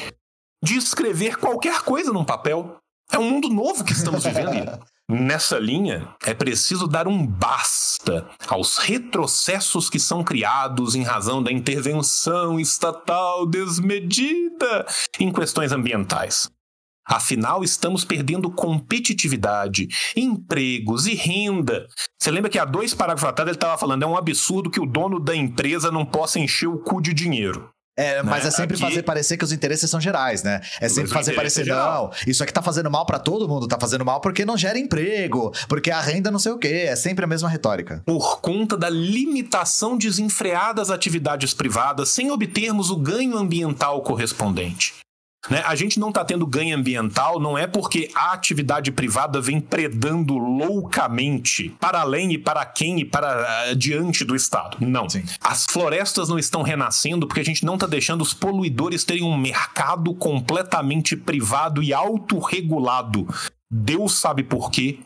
de 0.63 0.77
escrever 0.77 1.37
qualquer 1.37 1.83
coisa 1.83 2.13
num 2.13 2.25
papel. 2.25 2.77
É 3.11 3.19
um 3.19 3.31
mundo 3.31 3.49
novo 3.49 3.85
que 3.85 3.93
estamos 3.93 4.25
vivendo. 4.25 4.81
Nessa 5.11 5.59
linha, 5.59 6.09
é 6.25 6.33
preciso 6.33 6.87
dar 6.87 7.07
um 7.07 7.27
basta 7.27 8.27
aos 8.49 8.79
retrocessos 8.79 9.91
que 9.91 9.99
são 9.99 10.25
criados 10.25 10.95
em 10.95 11.03
razão 11.03 11.43
da 11.43 11.53
intervenção 11.53 12.59
estatal 12.59 13.45
desmedida 13.45 14.87
em 15.21 15.31
questões 15.31 15.71
ambientais. 15.71 16.49
Afinal, 17.07 17.65
estamos 17.65 18.05
perdendo 18.05 18.51
competitividade, 18.51 19.89
empregos 20.17 21.07
e 21.07 21.15
renda. 21.15 21.87
Você 22.21 22.31
lembra 22.31 22.51
que 22.51 22.59
há 22.59 22.65
dois 22.65 22.95
parágrafos 22.95 23.29
atrás 23.29 23.49
ele 23.49 23.57
estava 23.57 23.77
falando: 23.77 24.03
é 24.03 24.07
um 24.07 24.17
absurdo 24.17 24.71
que 24.71 24.81
o 24.81 24.87
dono 24.87 25.19
da 25.19 25.35
empresa 25.35 25.91
não 25.91 26.05
possa 26.05 26.39
encher 26.39 26.69
o 26.69 26.79
cu 26.79 27.01
de 27.01 27.13
dinheiro. 27.13 27.69
É, 27.95 28.23
mas 28.23 28.45
né? 28.45 28.49
é 28.49 28.51
sempre 28.51 28.75
aqui... 28.75 28.83
fazer 28.83 29.03
parecer 29.03 29.37
que 29.37 29.45
os 29.45 29.53
interesses 29.53 29.91
são 29.91 30.01
gerais, 30.01 30.43
né? 30.43 30.63
É 30.81 30.89
sempre 30.89 31.11
fazer 31.11 31.35
parecer, 31.35 31.69
é 31.69 31.75
não, 31.75 32.11
isso 32.27 32.43
aqui 32.43 32.53
tá 32.53 32.63
fazendo 32.63 32.91
mal 32.91 33.05
para 33.05 33.19
todo 33.19 33.47
mundo, 33.47 33.69
tá 33.69 33.79
fazendo 33.79 34.03
mal 34.03 34.19
porque 34.21 34.47
não 34.47 34.57
gera 34.57 34.79
emprego, 34.79 35.53
porque 35.69 35.91
a 35.91 36.01
renda 36.01 36.31
não 36.31 36.39
sei 36.39 36.53
o 36.53 36.59
quê, 36.59 36.87
é 36.89 36.97
sempre 36.97 37.25
a 37.25 37.29
mesma 37.29 37.51
retórica. 37.51 38.03
Por 38.07 38.41
conta 38.41 38.79
da 38.79 38.89
limitação 38.89 39.99
desenfreada 39.99 40.81
às 40.81 40.89
atividades 40.89 41.53
privadas 41.53 42.09
sem 42.09 42.31
obtermos 42.31 42.91
o 42.91 42.97
ganho 42.97 43.37
ambiental 43.37 44.01
correspondente. 44.01 44.95
Né? 45.51 45.63
A 45.67 45.75
gente 45.75 45.99
não 45.99 46.11
está 46.11 46.25
tendo 46.25 46.47
ganho 46.47 46.77
ambiental, 46.77 47.41
não 47.41 47.59
é 47.59 47.67
porque 47.67 48.11
a 48.15 48.33
atividade 48.33 48.93
privada 48.93 49.41
vem 49.41 49.61
predando 49.61 50.39
loucamente 50.39 51.75
para 51.81 52.01
além 52.01 52.33
e 52.33 52.39
para 52.39 52.65
quem 52.65 53.01
e 53.01 53.05
para 53.05 53.71
uh, 53.73 53.77
diante 53.77 54.25
do 54.25 54.37
Estado. 54.37 54.79
Não. 54.81 55.09
Sim. 55.09 55.25
As 55.41 55.67
florestas 55.69 56.29
não 56.29 56.39
estão 56.39 56.63
renascendo 56.63 57.27
porque 57.27 57.41
a 57.41 57.45
gente 57.45 57.65
não 57.65 57.75
está 57.75 57.87
deixando 57.87 58.23
os 58.23 58.33
poluidores 58.33 59.05
terem 59.05 59.25
um 59.25 59.37
mercado 59.37 60.15
completamente 60.15 61.17
privado 61.17 61.83
e 61.83 61.93
autorregulado. 61.93 63.27
Deus 63.71 64.15
sabe 64.19 64.43
por 64.43 64.71
quê 64.71 64.99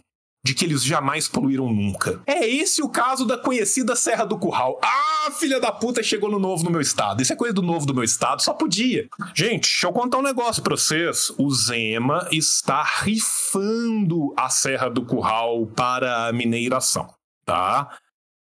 de 0.47 0.55
que 0.55 0.65
eles 0.65 0.85
jamais 0.85 1.27
poluíram 1.27 1.73
nunca. 1.73 2.23
É 2.25 2.49
esse 2.49 2.81
o 2.81 2.89
caso 2.89 3.27
da 3.27 3.37
conhecida 3.37 3.97
Serra 3.97 4.25
do 4.25 4.39
Curral. 4.39 4.79
Ah, 4.81 5.31
filha 5.33 5.59
da 5.59 5.73
puta, 5.73 6.05
chegou 6.05 6.31
no 6.31 6.39
novo 6.39 6.63
no 6.63 6.71
meu 6.71 6.81
estado. 6.81 7.21
Isso 7.21 7.33
é 7.33 7.37
coisa 7.37 7.53
do 7.53 7.63
novo 7.63 7.85
do 7.85 7.93
meu 7.93 8.05
estado, 8.05 8.41
só 8.43 8.55
podia. 8.55 9.09
Gente, 9.35 9.63
deixa 9.63 9.89
eu 9.89 9.93
contar 9.93 10.19
um 10.19 10.23
negócio 10.23 10.63
pra 10.63 10.77
vocês. 10.77 11.33
O 11.37 11.51
Zema 11.51 12.29
está 12.31 12.81
rifando 12.83 14.33
a 14.37 14.49
Serra 14.49 14.89
do 14.89 15.05
Curral 15.05 15.67
para 15.67 16.29
a 16.29 16.33
mineração, 16.33 17.13
tá? 17.45 17.99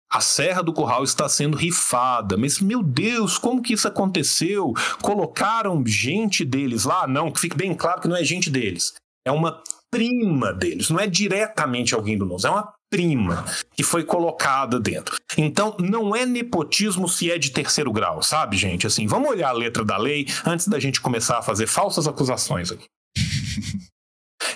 A 0.10 0.22
Serra 0.22 0.62
do 0.62 0.72
Curral 0.72 1.04
está 1.04 1.28
sendo 1.28 1.58
rifada. 1.58 2.38
Mas, 2.38 2.60
meu 2.60 2.84
Deus, 2.84 3.40
como 3.40 3.62
que 3.62 3.74
isso 3.74 3.88
aconteceu? 3.88 4.72
Colocaram 5.02 5.84
gente 5.86 6.46
deles 6.46 6.86
lá? 6.86 7.08
Não, 7.08 7.32
que 7.32 7.40
fique 7.40 7.58
bem 7.58 7.74
claro 7.74 8.02
que 8.02 8.08
não 8.08 8.16
é 8.16 8.24
gente 8.24 8.52
deles. 8.52 8.94
É 9.26 9.32
uma 9.32 9.62
prima 9.92 10.54
deles, 10.54 10.90
não 10.90 11.00
é 11.00 11.08
diretamente 11.08 11.94
alguém 11.94 12.18
do 12.18 12.26
Nós, 12.26 12.44
é 12.46 12.50
uma 12.50 12.74
prima 12.90 13.46
que 13.76 13.84
foi 13.84 14.04
colocada 14.04 14.80
dentro. 14.80 15.18
Então, 15.38 15.76
não 15.80 16.16
é 16.16 16.26
nepotismo 16.26 17.08
se 17.08 17.32
é 17.32 17.38
de 17.38 17.52
terceiro 17.52 17.92
grau, 17.92 18.22
sabe, 18.24 18.58
gente? 18.58 18.88
Assim, 18.88 19.08
vamos 19.08 19.30
olhar 19.30 19.50
a 19.50 19.54
letra 19.54 19.84
da 19.84 19.98
lei 19.98 20.28
antes 20.46 20.68
da 20.68 20.80
gente 20.80 21.02
começar 21.02 21.38
a 21.40 21.42
fazer 21.42 21.68
falsas 21.68 22.08
acusações 22.08 22.72
aqui. 22.72 22.86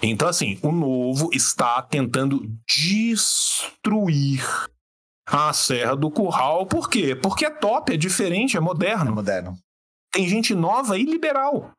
Então, 0.03 0.27
assim, 0.27 0.57
o 0.63 0.71
novo 0.71 1.29
está 1.31 1.79
tentando 1.81 2.41
destruir 2.67 4.43
a 5.27 5.53
Serra 5.53 5.95
do 5.95 6.09
Curral. 6.09 6.65
Por 6.65 6.89
quê? 6.89 7.15
Porque 7.15 7.45
é 7.45 7.49
top, 7.51 7.93
é 7.93 7.97
diferente, 7.97 8.57
é 8.57 8.59
moderno. 8.59 9.11
É 9.11 9.13
moderno. 9.13 9.57
Tem 10.11 10.27
gente 10.27 10.55
nova 10.55 10.97
e 10.97 11.03
liberal. 11.03 11.71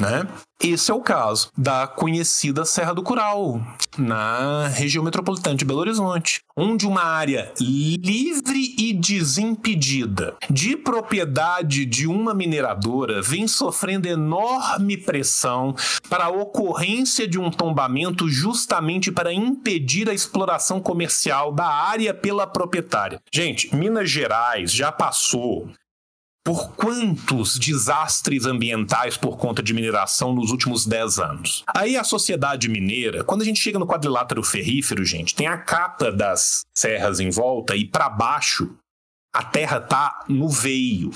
Né? 0.00 0.26
Esse 0.62 0.90
é 0.90 0.94
o 0.94 1.00
caso 1.00 1.50
da 1.56 1.86
conhecida 1.86 2.64
Serra 2.64 2.94
do 2.94 3.02
Curau, 3.02 3.60
na 3.98 4.66
região 4.68 5.04
metropolitana 5.04 5.56
de 5.56 5.64
Belo 5.64 5.80
Horizonte, 5.80 6.40
onde 6.56 6.86
uma 6.86 7.02
área 7.02 7.52
livre 7.58 8.74
e 8.78 8.92
desimpedida 8.92 10.36
de 10.50 10.76
propriedade 10.76 11.86
de 11.86 12.06
uma 12.06 12.34
mineradora 12.34 13.22
vem 13.22 13.48
sofrendo 13.48 14.06
enorme 14.06 14.96
pressão 14.96 15.74
para 16.08 16.26
a 16.26 16.30
ocorrência 16.30 17.26
de 17.26 17.38
um 17.38 17.50
tombamento 17.50 18.28
justamente 18.28 19.10
para 19.10 19.32
impedir 19.32 20.08
a 20.08 20.14
exploração 20.14 20.80
comercial 20.80 21.52
da 21.52 21.66
área 21.66 22.12
pela 22.12 22.46
proprietária. 22.46 23.20
Gente, 23.32 23.74
Minas 23.74 24.10
Gerais 24.10 24.72
já 24.72 24.92
passou 24.92 25.70
por 26.50 26.72
quantos 26.72 27.56
desastres 27.60 28.44
ambientais 28.44 29.16
por 29.16 29.38
conta 29.38 29.62
de 29.62 29.72
mineração 29.72 30.34
nos 30.34 30.50
últimos 30.50 30.84
10 30.84 31.20
anos. 31.20 31.64
Aí 31.72 31.96
a 31.96 32.02
sociedade 32.02 32.68
mineira, 32.68 33.22
quando 33.22 33.42
a 33.42 33.44
gente 33.44 33.60
chega 33.60 33.78
no 33.78 33.86
quadrilátero 33.86 34.42
ferrífero, 34.42 35.04
gente, 35.04 35.32
tem 35.32 35.46
a 35.46 35.56
capa 35.56 36.10
das 36.10 36.62
serras 36.76 37.20
em 37.20 37.30
volta 37.30 37.76
e 37.76 37.84
para 37.84 38.08
baixo 38.08 38.76
a 39.32 39.44
terra 39.44 39.78
tá 39.78 40.24
no 40.28 40.48
veio. 40.48 41.12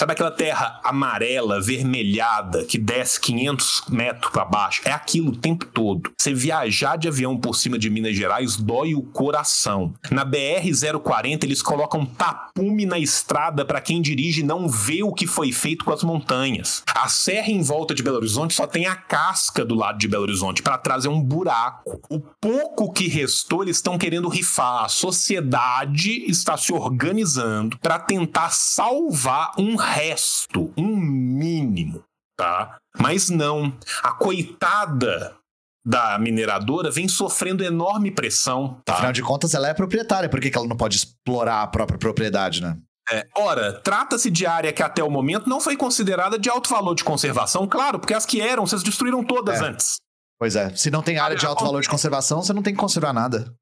Sabe 0.00 0.14
aquela 0.14 0.30
terra 0.30 0.80
amarela, 0.82 1.60
vermelhada, 1.60 2.64
que 2.64 2.78
desce 2.78 3.20
500 3.20 3.82
metros 3.90 4.32
para 4.32 4.46
baixo? 4.46 4.80
É 4.82 4.92
aquilo 4.92 5.32
o 5.32 5.36
tempo 5.36 5.66
todo. 5.66 6.10
Você 6.18 6.32
viajar 6.32 6.96
de 6.96 7.06
avião 7.06 7.36
por 7.36 7.54
cima 7.54 7.78
de 7.78 7.90
Minas 7.90 8.16
Gerais 8.16 8.56
dói 8.56 8.94
o 8.94 9.02
coração. 9.02 9.92
Na 10.10 10.24
BR-040, 10.24 11.44
eles 11.44 11.60
colocam 11.60 12.06
tapume 12.06 12.86
na 12.86 12.98
estrada 12.98 13.62
para 13.62 13.78
quem 13.82 14.00
dirige 14.00 14.42
não 14.42 14.70
ver 14.70 15.02
o 15.02 15.12
que 15.12 15.26
foi 15.26 15.52
feito 15.52 15.84
com 15.84 15.92
as 15.92 16.02
montanhas. 16.02 16.82
A 16.94 17.06
serra 17.06 17.50
em 17.50 17.60
volta 17.60 17.94
de 17.94 18.02
Belo 18.02 18.16
Horizonte 18.16 18.54
só 18.54 18.66
tem 18.66 18.86
a 18.86 18.96
casca 18.96 19.66
do 19.66 19.74
lado 19.74 19.98
de 19.98 20.08
Belo 20.08 20.22
Horizonte. 20.22 20.62
Para 20.62 20.78
trás 20.78 21.04
é 21.04 21.10
um 21.10 21.20
buraco. 21.20 22.00
O 22.08 22.20
pouco 22.20 22.90
que 22.90 23.06
restou, 23.06 23.62
eles 23.62 23.76
estão 23.76 23.98
querendo 23.98 24.30
rifar. 24.30 24.84
A 24.84 24.88
sociedade 24.88 26.24
está 26.26 26.56
se 26.56 26.72
organizando 26.72 27.78
para 27.80 27.98
tentar 27.98 28.48
salvar 28.48 29.52
um 29.58 29.76
resto, 29.90 30.72
um 30.76 30.96
mínimo, 30.96 32.04
tá? 32.36 32.78
Mas 32.98 33.28
não, 33.28 33.76
a 34.02 34.12
coitada 34.12 35.36
da 35.84 36.18
mineradora 36.18 36.90
vem 36.90 37.08
sofrendo 37.08 37.64
enorme 37.64 38.10
pressão, 38.10 38.80
tá? 38.84 38.94
Afinal 38.94 39.12
de 39.12 39.22
contas, 39.22 39.54
ela 39.54 39.68
é 39.68 39.74
proprietária, 39.74 40.28
por 40.28 40.40
que 40.40 40.50
que 40.50 40.58
ela 40.58 40.66
não 40.66 40.76
pode 40.76 40.96
explorar 40.96 41.62
a 41.62 41.66
própria 41.66 41.98
propriedade, 41.98 42.62
né? 42.62 42.76
É, 43.10 43.26
ora, 43.36 43.72
trata-se 43.72 44.30
de 44.30 44.46
área 44.46 44.72
que 44.72 44.82
até 44.82 45.02
o 45.02 45.10
momento 45.10 45.48
não 45.48 45.60
foi 45.60 45.76
considerada 45.76 46.38
de 46.38 46.48
alto 46.48 46.70
valor 46.70 46.94
de 46.94 47.02
conservação, 47.02 47.66
claro, 47.66 47.98
porque 47.98 48.14
as 48.14 48.24
que 48.24 48.40
eram, 48.40 48.66
vocês 48.66 48.82
destruíram 48.82 49.24
todas 49.24 49.60
É. 49.60 49.64
antes. 49.64 49.96
Pois 50.38 50.54
é, 50.54 50.74
se 50.76 50.90
não 50.90 51.02
tem 51.02 51.18
área 51.18 51.36
de 51.36 51.44
alto 51.44 51.64
valor 51.64 51.82
de 51.82 51.88
conservação, 51.88 52.42
você 52.42 52.52
não 52.52 52.62
tem 52.62 52.72
que 52.72 52.80
conservar 52.80 53.12
nada. 53.12 53.52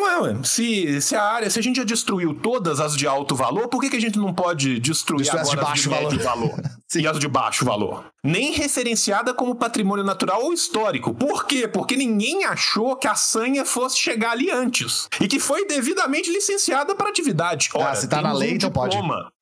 Ué, 0.00 0.36
se, 0.42 1.00
se 1.00 1.14
a 1.14 1.22
área, 1.22 1.48
se 1.48 1.58
a 1.58 1.62
gente 1.62 1.76
já 1.76 1.84
destruiu 1.84 2.34
todas 2.34 2.80
as 2.80 2.96
de 2.96 3.06
alto 3.06 3.36
valor, 3.36 3.68
por 3.68 3.80
que, 3.80 3.88
que 3.88 3.96
a 3.96 4.00
gente 4.00 4.18
não 4.18 4.34
pode 4.34 4.80
destruir 4.80 5.22
Destruir 5.22 5.40
as 5.42 5.50
de 5.50 5.56
baixo 5.56 5.90
médio 5.90 6.18
valor? 6.18 6.50
Sim. 6.88 7.00
e 7.02 7.06
as 7.06 7.18
de 7.18 7.28
baixo 7.28 7.64
valor? 7.64 8.04
Nem 8.22 8.52
referenciada 8.52 9.32
como 9.32 9.54
patrimônio 9.54 10.04
natural 10.04 10.42
ou 10.44 10.52
histórico. 10.52 11.14
Por 11.14 11.46
quê? 11.46 11.68
Porque 11.68 11.96
ninguém 11.96 12.44
achou 12.44 12.96
que 12.96 13.06
a 13.06 13.14
sanha 13.14 13.64
fosse 13.64 13.98
chegar 13.98 14.32
ali 14.32 14.50
antes. 14.50 15.08
E 15.20 15.28
que 15.28 15.38
foi 15.38 15.66
devidamente 15.66 16.30
licenciada 16.30 16.94
para 16.94 17.08
atividade. 17.08 17.70
Ora, 17.74 17.90
Ah, 17.90 17.94
se 17.94 18.08
tá 18.08 18.20
na 18.20 18.32
lei, 18.32 18.52
um 18.52 18.56
então 18.56 18.70
pode. 18.70 18.96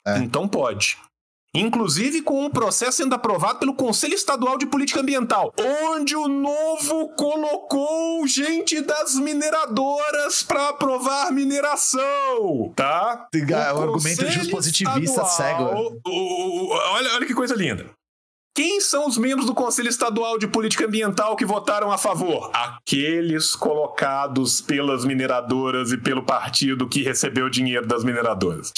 É. 0.07 0.19
Então 0.19 0.47
pode. 0.47 0.99
Inclusive 1.55 2.23
com 2.23 2.47
um 2.47 2.51
processo 2.51 2.97
sendo 2.99 3.15
aprovado 3.15 3.59
pelo 3.59 3.75
Conselho 3.75 4.15
Estadual 4.15 4.57
de 4.57 4.65
Política 4.67 5.01
Ambiental, 5.01 5.53
onde 5.91 6.17
o 6.17 6.27
novo 6.27 7.11
colocou 7.11 8.27
gente 8.27 8.81
das 8.81 9.17
mineradoras 9.17 10.43
para 10.43 10.71
aprovar 10.71 11.31
mineração, 11.31 12.73
tá? 12.75 13.29
O 13.35 13.83
argumento 13.83 14.25
Conselho 14.25 14.51
positivistas 14.51 15.31
Estadual- 15.33 15.75
o- 15.77 16.01
o- 16.09 16.65
o- 16.65 16.71
olha, 16.71 17.15
olha 17.17 17.27
que 17.27 17.35
coisa 17.35 17.55
linda. 17.55 17.87
Quem 18.55 18.81
são 18.83 19.07
os 19.07 19.17
membros 19.19 19.47
do 19.47 19.55
Conselho 19.55 19.89
Estadual 19.89 20.39
de 20.39 20.47
Política 20.47 20.85
Ambiental 20.87 21.37
que 21.37 21.45
votaram 21.45 21.91
a 21.91 21.97
favor? 21.99 22.51
Aqueles 22.55 23.55
colocados 23.55 24.61
pelas 24.61 25.05
mineradoras 25.07 25.91
e 25.93 25.97
pelo 25.99 26.23
partido 26.23 26.89
que 26.89 27.03
recebeu 27.03 27.49
dinheiro 27.49 27.87
das 27.87 28.05
mineradoras. 28.05 28.73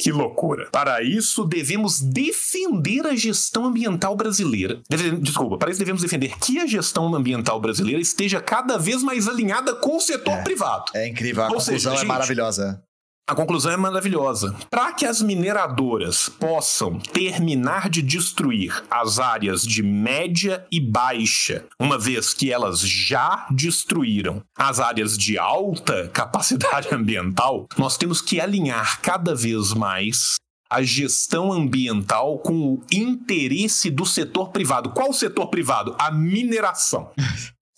Que 0.00 0.12
loucura. 0.12 0.68
Para 0.70 1.02
isso, 1.02 1.44
devemos 1.44 2.00
defender 2.00 3.04
a 3.06 3.16
gestão 3.16 3.64
ambiental 3.66 4.14
brasileira. 4.16 4.80
Deve- 4.88 5.16
Desculpa, 5.18 5.58
para 5.58 5.70
isso 5.70 5.78
devemos 5.80 6.02
defender 6.02 6.38
que 6.38 6.58
a 6.60 6.66
gestão 6.66 7.12
ambiental 7.14 7.60
brasileira 7.60 8.00
esteja 8.00 8.40
cada 8.40 8.78
vez 8.78 9.02
mais 9.02 9.26
alinhada 9.26 9.74
com 9.74 9.96
o 9.96 10.00
setor 10.00 10.34
É. 10.34 10.42
privado. 10.42 10.84
É 10.94 11.08
incrível, 11.08 11.42
a 11.42 11.46
Ou 11.46 11.54
conclusão 11.54 11.74
seja, 11.74 11.90
é 11.92 11.96
gente, 11.96 12.06
maravilhosa. 12.06 12.80
A 13.28 13.34
conclusão 13.34 13.70
é 13.70 13.76
maravilhosa. 13.76 14.56
Para 14.70 14.90
que 14.94 15.04
as 15.04 15.20
mineradoras 15.20 16.30
possam 16.30 16.98
terminar 16.98 17.90
de 17.90 18.00
destruir 18.00 18.82
as 18.90 19.18
áreas 19.18 19.62
de 19.66 19.82
média 19.82 20.66
e 20.72 20.80
baixa, 20.80 21.66
uma 21.78 21.98
vez 21.98 22.32
que 22.32 22.50
elas 22.50 22.80
já 22.80 23.46
destruíram 23.50 24.42
as 24.56 24.80
áreas 24.80 25.16
de 25.18 25.36
alta 25.36 26.08
capacidade 26.08 26.88
ambiental, 26.94 27.66
nós 27.76 27.98
temos 27.98 28.22
que 28.22 28.40
alinhar 28.40 28.98
cada 29.02 29.34
vez 29.34 29.74
mais 29.74 30.36
a 30.70 30.82
gestão 30.82 31.52
ambiental 31.52 32.38
com 32.38 32.54
o 32.74 32.82
interesse 32.90 33.90
do 33.90 34.06
setor 34.06 34.48
privado. 34.50 34.90
Qual 34.90 35.12
setor 35.12 35.48
privado? 35.48 35.94
A 35.98 36.10
mineração. 36.10 37.10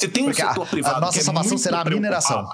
Você 0.00 0.06
tem 0.08 0.22
um 0.22 0.26
Porque 0.26 0.42
a- 0.42 0.48
setor 0.50 0.66
privado 0.68 0.96
a 0.96 1.00
nossa 1.00 1.12
que 1.14 1.18
é 1.18 1.22
salvação 1.22 1.48
muito 1.50 1.62
será 1.62 1.80
a 1.80 1.84
mineração. 1.84 2.48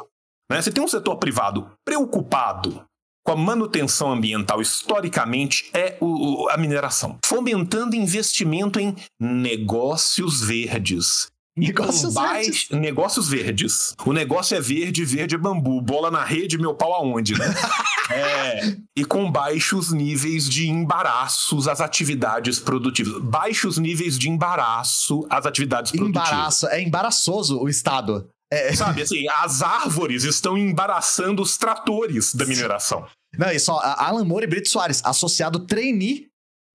Né? 0.50 0.60
Você 0.62 0.70
tem 0.70 0.82
um 0.82 0.88
setor 0.88 1.16
privado 1.16 1.70
preocupado 1.84 2.82
com 3.24 3.32
a 3.32 3.36
manutenção 3.36 4.12
ambiental, 4.12 4.60
historicamente, 4.62 5.68
é 5.74 5.96
o- 6.00 6.44
o- 6.44 6.48
a 6.48 6.56
mineração. 6.56 7.18
Fomentando 7.24 7.96
investimento 7.96 8.78
em 8.78 8.94
negócios 9.20 10.40
verdes. 10.42 11.26
Negócios 11.58 12.14
Com 12.14 12.20
verdes. 12.22 12.68
Negócios 12.70 13.28
verdes. 13.28 13.94
O 14.04 14.12
negócio 14.12 14.54
é 14.56 14.60
verde, 14.60 15.04
verde 15.06 15.34
é 15.36 15.38
bambu. 15.38 15.80
Bola 15.80 16.10
na 16.10 16.22
rede, 16.22 16.58
meu 16.58 16.74
pau 16.74 16.92
aonde, 16.92 17.32
né? 17.36 17.46
é. 18.10 18.76
E 18.94 19.04
com 19.06 19.30
baixos 19.32 19.90
níveis 19.90 20.48
de 20.48 20.68
embaraços 20.68 21.66
às 21.66 21.80
atividades 21.80 22.58
produtivas. 22.58 23.22
Baixos 23.22 23.78
níveis 23.78 24.18
de 24.18 24.28
embaraço 24.28 25.26
às 25.30 25.46
atividades 25.46 25.92
produtivas. 25.92 26.28
Embaraço, 26.28 26.66
é 26.68 26.82
embaraçoso 26.82 27.58
o 27.58 27.68
Estado. 27.70 28.28
É, 28.52 28.74
Sabe, 28.76 29.02
assim, 29.02 29.26
as 29.28 29.60
árvores 29.62 30.22
estão 30.24 30.56
embaraçando 30.56 31.42
os 31.42 31.56
tratores 31.58 32.34
da 32.34 32.44
mineração. 32.46 33.06
não, 33.36 33.50
e 33.50 33.58
só, 33.58 33.80
Alan 33.82 34.24
Moura 34.24 34.44
e 34.44 34.48
Brito 34.48 34.68
Soares, 34.68 35.02
associado 35.04 35.66
trainee 35.66 36.28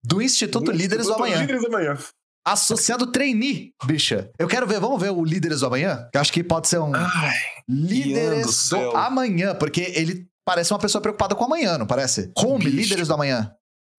do 0.03 0.21
Instituto 0.21 0.71
Líderes 0.71 1.05
do 1.07 1.13
Amanhã. 1.13 1.39
Líderes 1.41 1.61
do 1.61 1.67
Amanhã. 1.67 1.97
Associado 2.45 3.07
trainee, 3.07 3.71
bicha. 3.85 4.29
Eu 4.39 4.47
quero 4.47 4.65
ver, 4.67 4.79
vamos 4.79 4.99
ver 4.99 5.11
o 5.11 5.23
Líderes 5.23 5.59
do 5.61 5.67
Amanhã? 5.67 6.07
Que 6.11 6.17
eu 6.17 6.21
acho 6.21 6.33
que 6.33 6.43
pode 6.43 6.67
ser 6.67 6.79
um 6.79 6.91
Ai, 6.95 7.35
Líderes 7.69 8.67
do 8.69 8.77
do. 8.91 8.97
Amanhã, 8.97 9.55
porque 9.55 9.93
ele 9.95 10.27
parece 10.43 10.73
uma 10.73 10.79
pessoa 10.79 11.01
preocupada 11.01 11.35
com 11.35 11.43
o 11.43 11.45
amanhã, 11.45 11.77
não 11.77 11.85
parece? 11.85 12.31
Bicho. 12.35 12.57
Líderes 12.67 13.07
do 13.07 13.13
Amanhã. 13.13 13.53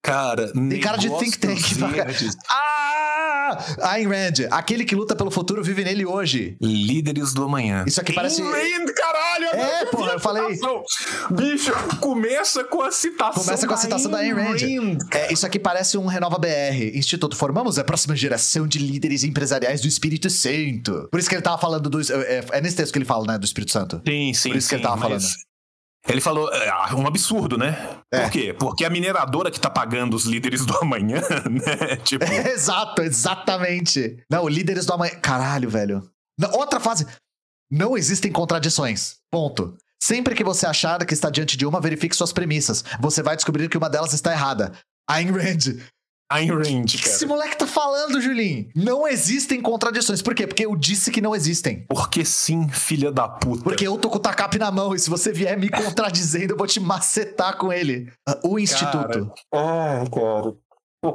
cara, 0.05 0.53
Tem 0.53 0.81
cara 0.81 0.97
de 0.99 1.09
think 1.19 1.39
tank. 1.39 1.55
negócios 1.57 1.78
verdes. 1.94 2.36
Ah! 2.51 2.82
Ayn 3.81 4.07
Rand, 4.09 4.47
aquele 4.51 4.85
que 4.85 4.95
luta 4.95 5.15
pelo 5.16 5.31
futuro 5.31 5.62
vive 5.62 5.85
nele 5.85 6.05
hoje. 6.07 6.57
Líderes 6.61 7.33
do 7.33 7.45
amanhã. 7.45 7.85
Isso 7.87 8.01
aqui 8.01 8.12
parece- 8.12 8.43
Ayn 8.43 8.51
Rand, 8.51 8.93
caralho! 8.95 9.47
É, 9.47 9.85
porra, 9.87 10.12
a 10.12 10.15
eu 10.15 10.20
falei. 10.20 10.59
Bicho, 11.31 11.73
começa 12.01 12.65
com 12.65 12.83
a 12.83 12.91
citação. 12.91 13.43
Começa 13.45 13.66
com 13.66 13.74
a 13.74 13.77
citação 13.77 14.11
da 14.11 14.19
Ayn 14.19 14.33
Rand. 14.35 14.99
É, 15.12 15.33
isso 15.33 15.47
aqui 15.47 15.59
parece 15.59 15.97
um 15.99 16.07
Renova 16.07 16.39
BR. 16.39 16.93
Instituto, 16.95 17.37
formamos 17.37 17.79
a 17.79 17.85
próxima 17.85 18.15
geração 18.16 18.66
de 18.66 18.79
líderes 18.79 19.24
empresariais 19.24 19.81
do 19.81 19.89
Espírito 19.89 20.29
Santo. 20.31 21.09
Por 21.11 21.19
isso 21.20 21.29
que 21.29 21.35
ele 21.35 21.43
tava 21.43 21.59
falando 21.59 21.89
do. 21.89 22.01
É, 22.01 22.45
é 22.53 22.61
nesse 22.61 22.77
texto 22.77 22.93
que 22.93 22.99
ele 22.99 23.05
fala, 23.05 23.27
né? 23.27 23.39
Do 23.39 23.45
Espírito 23.45 23.73
Santo. 23.73 24.01
Sim, 24.07 24.33
sim, 24.35 24.49
Por 24.51 24.59
isso 24.59 24.69
que 24.69 24.74
sim, 24.77 24.81
ele 24.81 24.83
tava 24.85 25.09
mas 25.09 25.35
Ele 26.09 26.20
falou, 26.20 26.53
é, 26.53 26.95
um 26.95 27.07
absurdo, 27.07 27.57
né? 27.57 27.99
É. 28.11 28.23
Por 28.23 28.31
quê? 28.31 28.53
Porque 28.53 28.85
a 28.85 28.91
mineradora 28.91 29.51
que 29.51 29.61
tá 29.61 29.70
pagando 29.70 30.15
os 30.15 30.24
líderes 30.24 30.66
do 30.66 30.77
amanhã, 30.79 31.20
né? 31.49 31.97
Tipo, 31.97 32.24
Exato, 32.27 33.03
exatamente. 33.03 34.19
Não, 34.31 34.49
líderes 34.49 34.85
do 34.85 34.93
amanhã. 34.95 35.15
Caralho, 35.20 35.70
velho. 35.70 36.03
Outra 36.53 36.81
fase. 36.81 37.07
Não 37.70 37.97
existem 37.97 38.33
contradições. 38.33 39.16
Ponto. 39.31 39.77
Sempre 40.03 40.35
que 40.35 40.43
você 40.43 40.66
achar 40.66 41.05
que 41.07 41.15
está 41.15 41.31
diante 41.31 41.57
de 41.57 41.65
uma, 41.65 41.81
verifique 41.81 42.16
suas 42.16 42.33
premissas. 42.33 42.85
Você 43.01 43.23
vai 43.23 43.37
descobrir 43.37 43.69
que 43.69 43.79
uma 43.79 43.89
delas 43.89 44.12
está 44.12 44.33
errada. 44.33 44.73
Ayn 45.09 45.31
Rand. 45.31 45.79
Ayn 46.33 46.49
Rand, 46.51 46.85
O 46.85 46.87
que 46.87 46.97
esse 47.09 47.21
cara. 47.21 47.29
moleque 47.29 47.57
tá 47.57 47.67
falando, 47.67 48.21
Julinho? 48.21 48.69
Não 48.75 49.07
existem 49.07 49.61
contradições. 49.61 50.23
Por 50.23 50.35
quê? 50.35 50.47
Porque 50.47 50.65
eu 50.67 50.75
disse 50.77 51.11
que 51.11 51.21
não 51.21 51.35
existem. 51.35 51.85
Porque 51.89 52.25
sim, 52.25 52.69
filha 52.69 53.11
da 53.13 53.29
puta. 53.29 53.63
Porque 53.63 53.87
eu 53.87 53.97
tô 53.99 54.09
com 54.11 54.17
o 54.17 54.21
tacape 54.21 54.59
na 54.59 54.71
mão 54.71 54.95
e 54.95 54.99
se 54.99 55.11
você 55.11 55.33
vier 55.33 55.59
me 55.59 55.69
contradizendo, 55.69 56.53
eu 56.55 56.57
vou 56.57 56.67
te 56.67 56.81
macetar 56.81 57.57
com 57.57 57.73
ele. 57.73 58.11
Ah, 58.29 58.39
o 58.45 58.59
Instituto. 58.59 59.31
Ai, 59.55 60.07
cara. 60.11 60.55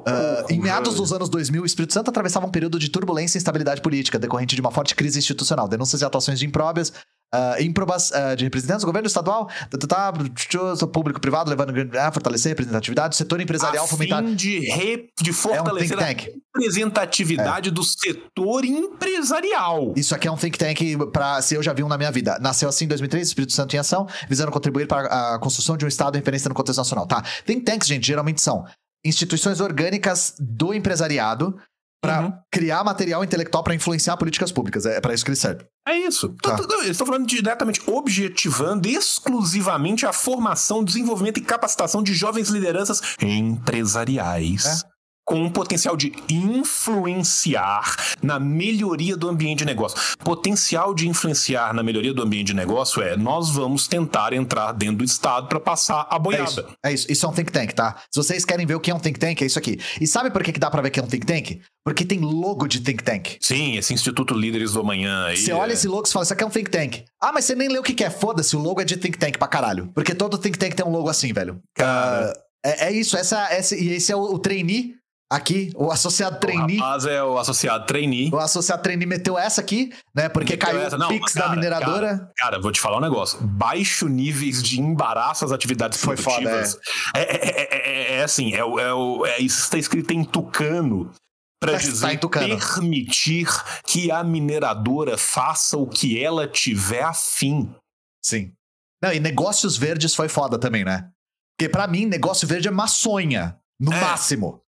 Ah, 0.06 0.44
em 0.50 0.60
meados 0.60 0.96
dos 0.96 1.14
anos 1.14 1.30
2000, 1.30 1.64
o 1.64 1.66
Espírito 1.66 1.94
Santo 1.94 2.10
atravessava 2.10 2.46
um 2.46 2.52
período 2.52 2.78
de 2.78 2.90
turbulência 2.90 3.38
e 3.38 3.40
instabilidade 3.40 3.82
política, 3.82 4.20
decorrente 4.20 4.54
de 4.54 4.60
uma 4.60 4.70
forte 4.72 4.94
crise 4.94 5.18
institucional, 5.18 5.66
denúncias 5.68 6.02
e 6.02 6.06
atuações 6.06 6.38
de 6.40 6.46
impróbias, 6.46 6.92
ah, 7.34 7.56
ímprobas 7.60 8.12
ah, 8.12 8.36
de 8.36 8.46
representantes 8.46 8.82
do 8.82 8.88
governo 8.88 9.08
estadual, 9.08 9.48
tá, 9.70 9.78
tá, 9.78 9.88
tá, 9.88 10.14
tchô, 10.36 10.88
público-privado, 10.88 11.50
levando 11.50 11.74
a 11.98 12.12
fortalecer 12.12 12.50
a 12.50 12.52
representatividade, 12.52 13.16
setor 13.16 13.42
empresarial 13.42 13.86
a 13.86 13.88
fomentar. 13.88 14.24
fim 14.24 14.36
de, 14.36 14.60
re, 14.60 15.10
de 15.22 15.30
É 15.30 15.34
um 15.34 15.36
fortalecer 15.36 16.00
a 16.00 16.06
representatividade 16.06 17.72
do 17.72 17.84
setor 17.84 18.64
empresarial. 18.64 19.94
Isso 19.96 20.16
aqui 20.16 20.28
é 20.28 20.32
um 20.32 20.38
think 20.38 20.58
tank 20.58 20.98
para 21.12 21.42
se 21.42 21.56
eu 21.56 21.64
já 21.64 21.74
vi 21.74 21.84
um 21.84 21.88
na 21.88 21.98
minha 21.98 22.12
vida. 22.12 22.38
Nasceu 22.40 22.70
assim 22.70 22.86
em 22.86 22.88
2003, 22.88 23.28
Espírito 23.28 23.54
Santo 23.54 23.76
em 23.76 23.80
ação, 23.80 24.08
visando 24.30 24.52
contribuir 24.52 24.88
para 24.88 25.36
a 25.36 25.40
construção 25.40 25.76
de 25.76 25.86
um 25.86 25.88
Estado 25.88 26.16
em 26.16 26.20
referência 26.20 26.50
no 26.50 26.56
contexto 26.56 26.80
nacional. 26.80 27.06
Tá. 27.06 27.24
Think 27.46 27.64
tanks, 27.64 27.88
gente, 27.88 28.08
geralmente 28.08 28.42
são 28.42 28.66
instituições 29.04 29.60
orgânicas 29.60 30.34
do 30.40 30.74
empresariado 30.74 31.58
para 32.08 32.22
Uhum. 32.26 32.34
criar 32.52 32.84
material 32.84 33.24
intelectual 33.24 33.64
para 33.64 33.76
influenciar 33.76 34.16
políticas 34.18 34.52
públicas. 34.52 34.86
É 34.86 35.00
para 35.02 35.14
isso 35.14 35.24
que 35.26 35.30
ele 35.32 35.36
serve. 35.36 35.66
É 35.88 35.96
isso. 35.98 36.30
Tá. 36.42 36.56
Tô- 36.56 36.82
Estou 36.84 37.06
falando 37.08 37.26
diretamente, 37.28 37.82
objetivando 37.86 38.88
exclusivamente 38.88 40.06
a 40.06 40.14
formação, 40.14 40.84
desenvolvimento 40.84 41.38
e 41.38 41.42
capacitação 41.42 42.02
de 42.04 42.14
jovens 42.14 42.50
lideranças 42.50 43.02
empresariais. 43.22 44.84
Com 45.28 45.42
um 45.44 45.50
potencial 45.50 45.98
de 45.98 46.14
influenciar 46.32 47.98
na 48.24 48.40
melhoria 48.40 49.18
do 49.18 49.28
ambiente 49.28 49.60
de 49.60 49.66
negócio. 49.66 50.00
Potencial 50.24 50.94
de 50.94 51.06
influenciar 51.10 51.74
na 51.74 51.84
melhoria 51.84 52.14
do 52.14 52.24
ambiente 52.24 52.48
de 52.48 52.54
negócio 52.54 53.02
é 53.02 53.18
nós 53.18 53.50
vamos 53.50 53.90
tentar 53.90 54.32
entrar 54.32 54.72
dentro 54.72 54.98
do 55.00 55.04
Estado 55.04 55.48
para 55.50 55.60
passar 55.60 56.08
a 56.10 56.16
É 56.16 56.20
boiada. 56.20 56.44
isso, 56.50 56.66
é 56.86 56.94
isso. 56.94 57.12
Isso 57.12 57.26
é 57.26 57.30
um 57.30 57.34
think 57.34 57.52
tank, 57.52 57.74
tá? 57.74 57.98
Se 58.10 58.18
vocês 58.24 58.46
querem 58.46 58.66
ver 58.66 58.76
o 58.76 58.80
que 58.80 58.90
é 58.90 58.96
um 58.96 59.00
think 59.00 59.20
tank, 59.20 59.42
é 59.42 59.46
isso 59.46 59.60
aqui. 59.60 59.78
E 60.00 60.08
sabe 60.08 60.32
por 60.32 60.42
que, 60.42 60.54
que 60.54 60.60
dá 60.62 60.72
pra 60.72 60.82
ver 60.82 60.92
que 60.92 61.00
é 61.00 61.04
um 61.04 61.08
think 61.08 61.26
tank? 61.26 61.60
Porque 61.84 62.06
tem 62.06 62.20
logo 62.20 62.66
de 62.66 62.80
think 62.80 63.04
tank. 63.04 63.36
Sim, 63.42 63.76
esse 63.76 63.94
Instituto 63.94 64.34
Líderes 64.34 64.72
do 64.74 64.80
Amanhã 64.80 65.26
aí. 65.26 65.36
Você 65.38 65.52
é- 65.52 65.56
olha 65.56 65.74
esse 65.74 65.90
logo 65.90 66.08
e 66.08 66.12
fala, 66.12 66.24
isso 66.24 66.32
aqui 66.34 66.44
é 66.44 66.48
um 66.48 66.50
think 66.50 66.72
tank. 66.72 67.04
Ah, 67.22 67.34
mas 67.34 67.44
você 67.44 67.54
nem 67.54 67.68
leu 67.68 67.82
o 67.82 67.84
que, 67.84 67.94
que 67.94 68.04
é. 68.06 68.10
Foda-se, 68.10 68.56
o 68.56 68.60
logo 68.60 68.80
é 68.80 68.86
de 68.86 68.96
think 68.96 69.18
tank 69.18 69.38
pra 69.38 69.48
caralho. 69.50 69.92
Porque 69.94 70.16
todo 70.16 70.38
think 70.38 70.58
tank 70.58 70.74
tem 70.74 70.86
um 70.86 70.92
logo 70.92 71.10
assim, 71.10 71.34
velho. 71.34 71.60
Cara. 71.76 72.32
Ah, 72.34 72.40
é, 72.66 72.88
é 72.88 72.92
isso, 72.92 73.16
essa, 73.18 73.46
essa, 73.52 73.76
e 73.76 73.90
esse 73.94 74.12
é 74.12 74.16
o, 74.16 74.22
o 74.22 74.40
trainee 74.40 74.96
aqui, 75.32 75.72
o 75.76 75.92
associado 75.92 76.38
O 76.38 76.40
trainee. 76.40 76.78
rapaz 76.78 77.06
é 77.06 77.22
o 77.24 77.38
associado 77.38 77.86
trainee. 77.86 78.30
O 78.34 78.38
associado 78.38 78.82
trainee 78.82 79.06
meteu 79.06 79.38
essa 79.38 79.62
aqui, 79.62 79.92
né? 80.16 80.30
Porque 80.30 80.54
Meteu 80.54 80.68
caiu 80.68 80.82
essa. 80.82 80.98
o 80.98 81.08
Pix 81.08 81.34
cara, 81.34 81.50
da 81.50 81.56
mineradora. 81.56 82.32
Cara, 82.38 82.60
vou 82.62 82.72
te 82.72 82.80
falar 82.80 82.98
um 82.98 83.02
negócio. 83.02 83.40
Baixo 83.42 84.08
níveis 84.08 84.62
de 84.64 84.80
embaraço 84.80 85.44
às 85.46 85.52
atividades 85.52 86.00
Foi 86.02 86.16
foda, 86.18 86.42
produtivas. 86.50 86.78
é. 87.16 87.22
É, 87.22 87.36
é- 87.36 88.14
é- 88.16 88.20
é 88.20 88.24
assim, 88.24 88.54
é, 88.54 88.64
o- 88.64 88.80
é, 88.80 88.94
o- 88.94 89.26
é- 89.26 89.40
isso 89.40 89.60
está 89.64 89.78
escrito 89.78 90.12
em 90.14 90.24
tucano. 90.24 91.12
Pra 91.60 91.72
Tá- 91.72 91.78
dizer 91.80 92.20
permitir 92.20 93.48
que 93.86 94.12
a 94.12 94.24
mineradora 94.24 95.18
faça 95.18 95.76
o 95.76 95.88
que 95.88 96.24
ela 96.24 96.48
tiver 96.48 97.02
afim. 97.02 97.74
Sim. 98.24 98.52
Não, 99.02 99.12
e 99.12 99.20
negócios 99.20 99.76
verdes 99.76 100.14
foi 100.14 100.30
foda 100.30 100.60
também, 100.60 100.86
né? 100.86 101.10
Porque 101.58 101.68
pra 101.68 101.88
mim, 101.88 102.06
negócio 102.06 102.48
verde 102.48 102.68
é 102.68 102.72
maçonha. 102.72 103.58
No 103.80 103.92
É. 103.92 104.00
máximo. 104.00 104.62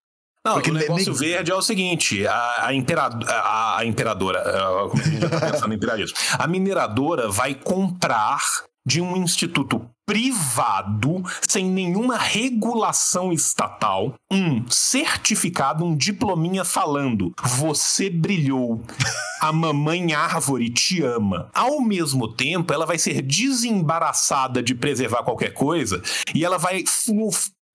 Não, 0.46 0.54
Porque 0.54 0.72
o 0.72 0.74
ne- 0.74 0.80
negócio 0.82 1.12
nem- 1.12 1.20
verde 1.20 1.52
é 1.52 1.56
o 1.56 1.62
seguinte: 1.62 2.26
a, 2.26 2.68
a, 2.68 2.74
imperado- 2.74 3.26
a- 3.30 3.78
a 3.80 3.86
imperadora, 3.86 4.42
como 4.90 5.02
é 5.02 5.06
a 5.06 5.10
gente 5.10 5.30
tá 5.30 5.52
pensando 5.52 5.74
em 5.74 5.78
imperialismo? 5.78 6.18
A 6.38 6.48
mineradora 6.48 7.30
vai 7.30 7.54
comprar 7.56 8.40
de 8.86 9.02
um 9.02 9.18
instituto 9.18 9.86
privado, 10.08 11.22
sem 11.48 11.66
nenhuma 11.70 12.18
regulação 12.18 13.32
estatal, 13.32 14.16
um 14.32 14.68
certificado, 14.70 15.84
um 15.84 15.96
diplominha 15.96 16.64
falando: 16.64 17.34
você 17.44 18.10
brilhou. 18.10 18.82
A 19.42 19.54
mamãe 19.54 20.14
árvore 20.14 20.70
te 20.70 21.02
ama. 21.02 21.50
Ao 21.54 21.80
mesmo 21.82 22.28
tempo, 22.34 22.74
ela 22.74 22.86
vai 22.86 22.98
ser 22.98 23.22
desembaraçada 23.22 24.62
de 24.62 24.76
preservar 24.76 25.24
qualquer 25.24 25.54
coisa 25.54 26.02
e 26.36 26.44
ela 26.44 26.58
vai 26.58 26.84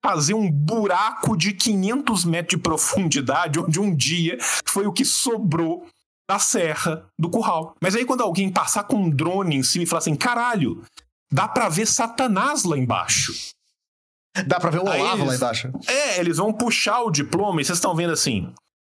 fazer 0.05 0.35
um 0.35 0.51
buraco 0.51 1.35
de 1.35 1.55
500 1.55 2.27
metros 2.27 2.57
de 2.59 2.63
profundidade, 2.63 3.59
onde 3.59 3.81
um 3.81 3.95
dia 3.97 4.37
foi 4.67 4.87
o 4.87 4.93
que 4.93 5.03
sobrou 5.05 5.87
da 6.31 6.39
serra 6.39 7.07
do 7.19 7.31
curral. 7.31 7.75
Mas 7.81 7.95
aí 7.97 8.05
quando 8.05 8.23
alguém 8.23 8.53
passar 8.53 8.85
com 8.85 8.97
um 8.97 9.09
drone 9.11 9.57
em 9.57 9.63
cima 9.63 9.85
e 9.85 9.87
falar 9.87 10.01
assim, 10.01 10.15
caralho, 10.15 10.83
dá 11.33 11.49
pra 11.49 11.71
ver 11.71 11.87
Satanás 11.87 12.65
lá 12.65 12.77
embaixo. 12.77 13.33
Dá 14.47 14.61
pra 14.61 14.69
ver 14.71 14.79
o 14.79 14.83
Olavo 14.83 14.99
lá 15.25 15.31
eles- 15.31 15.37
embaixo. 15.37 15.73
É, 15.87 16.21
eles 16.21 16.37
vão 16.37 16.53
puxar 16.53 17.01
o 17.03 17.11
diploma 17.11 17.61
e 17.61 17.65
vocês 17.65 17.79
estão 17.79 17.95
vendo 17.95 18.13
assim. 18.13 18.53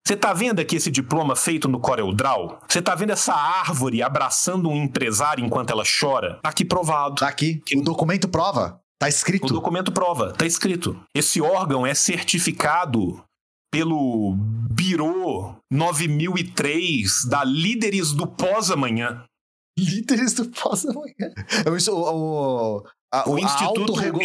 Você 0.05 0.15
tá 0.15 0.33
vendo 0.33 0.59
aqui 0.59 0.75
esse 0.77 0.89
diploma 0.91 1.35
feito 1.35 1.67
no 1.69 1.79
Corel 1.79 2.13
Draw? 2.13 2.59
Você 2.67 2.81
tá 2.81 2.95
vendo 2.95 3.11
essa 3.11 3.33
árvore 3.33 4.01
abraçando 4.01 4.69
um 4.69 4.83
empresário 4.83 5.45
enquanto 5.45 5.69
ela 5.69 5.83
chora? 5.99 6.39
Tá 6.41 6.49
aqui 6.49 6.65
provado. 6.65 7.15
Tá 7.15 7.27
aqui. 7.27 7.61
O 7.75 7.81
documento 7.81 8.27
prova. 8.29 8.79
Tá 8.99 9.05
O 9.05 9.09
escrito. 9.09 9.47
documento 9.47 9.91
prova, 9.91 10.33
tá 10.33 10.45
escrito. 10.45 10.99
Esse 11.15 11.39
órgão 11.39 11.85
é 11.85 11.93
certificado 11.93 13.23
pelo 13.71 14.35
Biro 14.71 15.55
9003 15.71 17.25
da 17.25 17.43
Líderes 17.43 18.11
do 18.11 18.25
Pós-Amanhã. 18.25 19.23
Líderes 19.77 20.33
do 20.33 20.49
pós-amanhã. 20.49 21.31
É 21.65 21.77
isso, 21.77 21.93
o, 21.93 22.79
o, 22.79 22.83
a, 23.13 23.29
O 23.29 23.37
Instituto 23.37 23.93
Rand, 23.93 24.15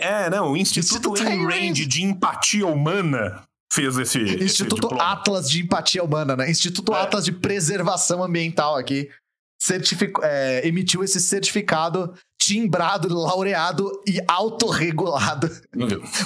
é, 0.00 0.30
não, 0.30 0.52
o 0.52 0.56
Instituto, 0.56 1.14
Instituto 1.16 1.22
Ayn 1.22 1.44
Rand 1.44 1.72
de 1.72 2.04
empatia 2.04 2.66
humana 2.66 3.42
fez 3.72 3.98
esse, 3.98 4.20
esse 4.22 4.44
Instituto 4.44 4.82
diploma. 4.82 5.12
Atlas 5.12 5.50
de 5.50 5.60
Empatia 5.62 6.04
Humana, 6.04 6.36
né? 6.36 6.48
Instituto 6.48 6.94
É. 6.94 7.02
Atlas 7.02 7.24
de 7.24 7.32
Preservação 7.32 8.22
Ambiental 8.22 8.76
aqui. 8.76 9.08
Certific... 9.60 10.12
é, 10.22 10.66
emitiu 10.66 11.02
esse 11.02 11.18
certificado 11.18 12.14
timbrado, 12.46 13.12
laureado 13.12 13.90
e 14.06 14.20
autorregulado 14.28 15.50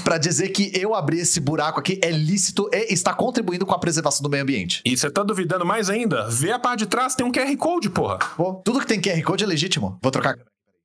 pra 0.05 0.19
dizer 0.19 0.51
que 0.51 0.71
eu 0.79 0.95
abrir 0.95 1.21
esse 1.21 1.41
buraco 1.41 1.81
aqui 1.81 1.99
é 2.03 2.11
lícito 2.11 2.69
e 2.73 2.93
está 2.93 3.15
contribuindo 3.15 3.65
com 3.65 3.73
a 3.73 3.79
preservação 3.79 4.23
do 4.23 4.29
meio 4.29 4.43
ambiente. 4.43 4.83
E 4.85 4.95
você 4.97 5.11
tá 5.11 5.23
duvidando 5.23 5.65
mais 5.65 5.89
ainda? 5.89 6.29
Vê 6.29 6.53
a 6.53 6.59
parte 6.59 6.81
de 6.81 6.87
trás, 6.87 7.15
tem 7.15 7.25
um 7.25 7.33
QR 7.33 7.57
Code, 7.57 7.89
porra. 7.89 8.19
Pô, 8.37 8.55
tudo 8.63 8.81
que 8.81 8.87
tem 8.87 9.01
QR 9.01 9.23
Code 9.23 9.45
é 9.45 9.47
legítimo. 9.47 9.99
Vou 10.03 10.13
trocar. 10.13 10.37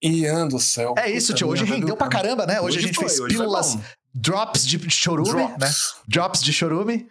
Ian 0.02 0.48
do 0.48 0.60
céu. 0.60 0.94
É 0.98 1.10
isso, 1.12 1.34
tio. 1.34 1.50
Hoje 1.50 1.66
rendeu 1.66 1.98
pra 1.98 2.08
caramba, 2.08 2.46
né? 2.46 2.62
Hoje, 2.62 2.78
a 2.78 2.82
gente 2.82 2.96
foi, 2.96 3.08
fez 3.10 3.20
hoje 3.20 3.36
pílulas, 3.36 3.78
drops 4.14 4.66
de 4.66 4.90
chorume, 4.90 5.32
Drops. 5.32 5.58
né? 5.60 5.72
Drops 6.08 6.42
de 6.44 6.54
chorume. 6.54 7.08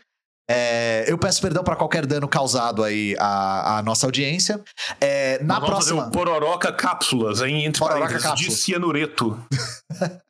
É, 0.51 1.05
eu 1.09 1.17
peço 1.17 1.41
perdão 1.41 1.65
pra 1.65 1.75
qualquer 1.77 2.05
dano 2.07 2.29
causado 2.29 2.83
aí 2.85 3.17
à, 3.19 3.79
à 3.79 3.83
nossa 3.83 4.07
audiência. 4.07 4.63
É, 5.01 5.39
na 5.43 5.55
Nós 5.55 5.61
vamos 5.61 5.69
próxima. 5.71 5.97
fazer 6.05 6.09
o 6.09 6.13
Pororoca 6.13 6.73
Cápsulas, 6.73 7.41
hein? 7.41 7.65
Entre 7.65 7.79
Pororoca 7.79 8.01
parênteses, 8.07 8.23
de 8.23 8.29
Cápsulas. 8.29 8.61
cianureto. 8.61 9.47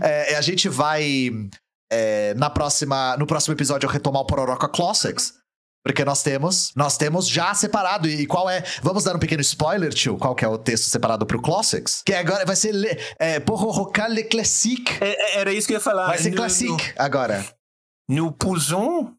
É, 0.00 0.36
a 0.36 0.40
gente 0.40 0.68
vai 0.70 1.30
é, 1.92 2.32
na 2.34 2.48
próxima, 2.48 3.14
no 3.18 3.26
próximo 3.26 3.54
episódio 3.54 3.86
retomar 3.88 4.22
o 4.22 4.26
Pororoca 4.26 4.68
Classics. 4.68 5.34
Porque 5.84 6.02
nós 6.04 6.22
temos, 6.22 6.72
nós 6.74 6.96
temos 6.96 7.28
já 7.28 7.52
separado. 7.54 8.08
E 8.08 8.26
qual 8.26 8.48
é? 8.50 8.64
Vamos 8.82 9.04
dar 9.04 9.14
um 9.14 9.18
pequeno 9.18 9.42
spoiler, 9.42 9.92
tio. 9.92 10.16
Qual 10.16 10.34
que 10.34 10.44
é 10.44 10.48
o 10.48 10.56
texto 10.58 10.84
separado 10.86 11.24
pro 11.26 11.40
Classics? 11.42 12.02
Que 12.04 12.14
agora 12.14 12.44
vai 12.46 12.56
ser 12.56 12.72
le, 12.72 12.88
é, 13.18 13.38
Pororoca 13.38 14.08
Le 14.08 14.24
Classique. 14.24 14.92
É, 15.00 15.40
era 15.40 15.52
isso 15.52 15.66
que 15.68 15.74
eu 15.74 15.76
ia 15.76 15.80
falar. 15.80 16.06
Vai 16.06 16.18
ser 16.18 16.30
No- 16.30 16.36
Classique 16.36 16.92
agora. 16.96 17.44
no- 18.08 18.32
pousons, 18.32 19.10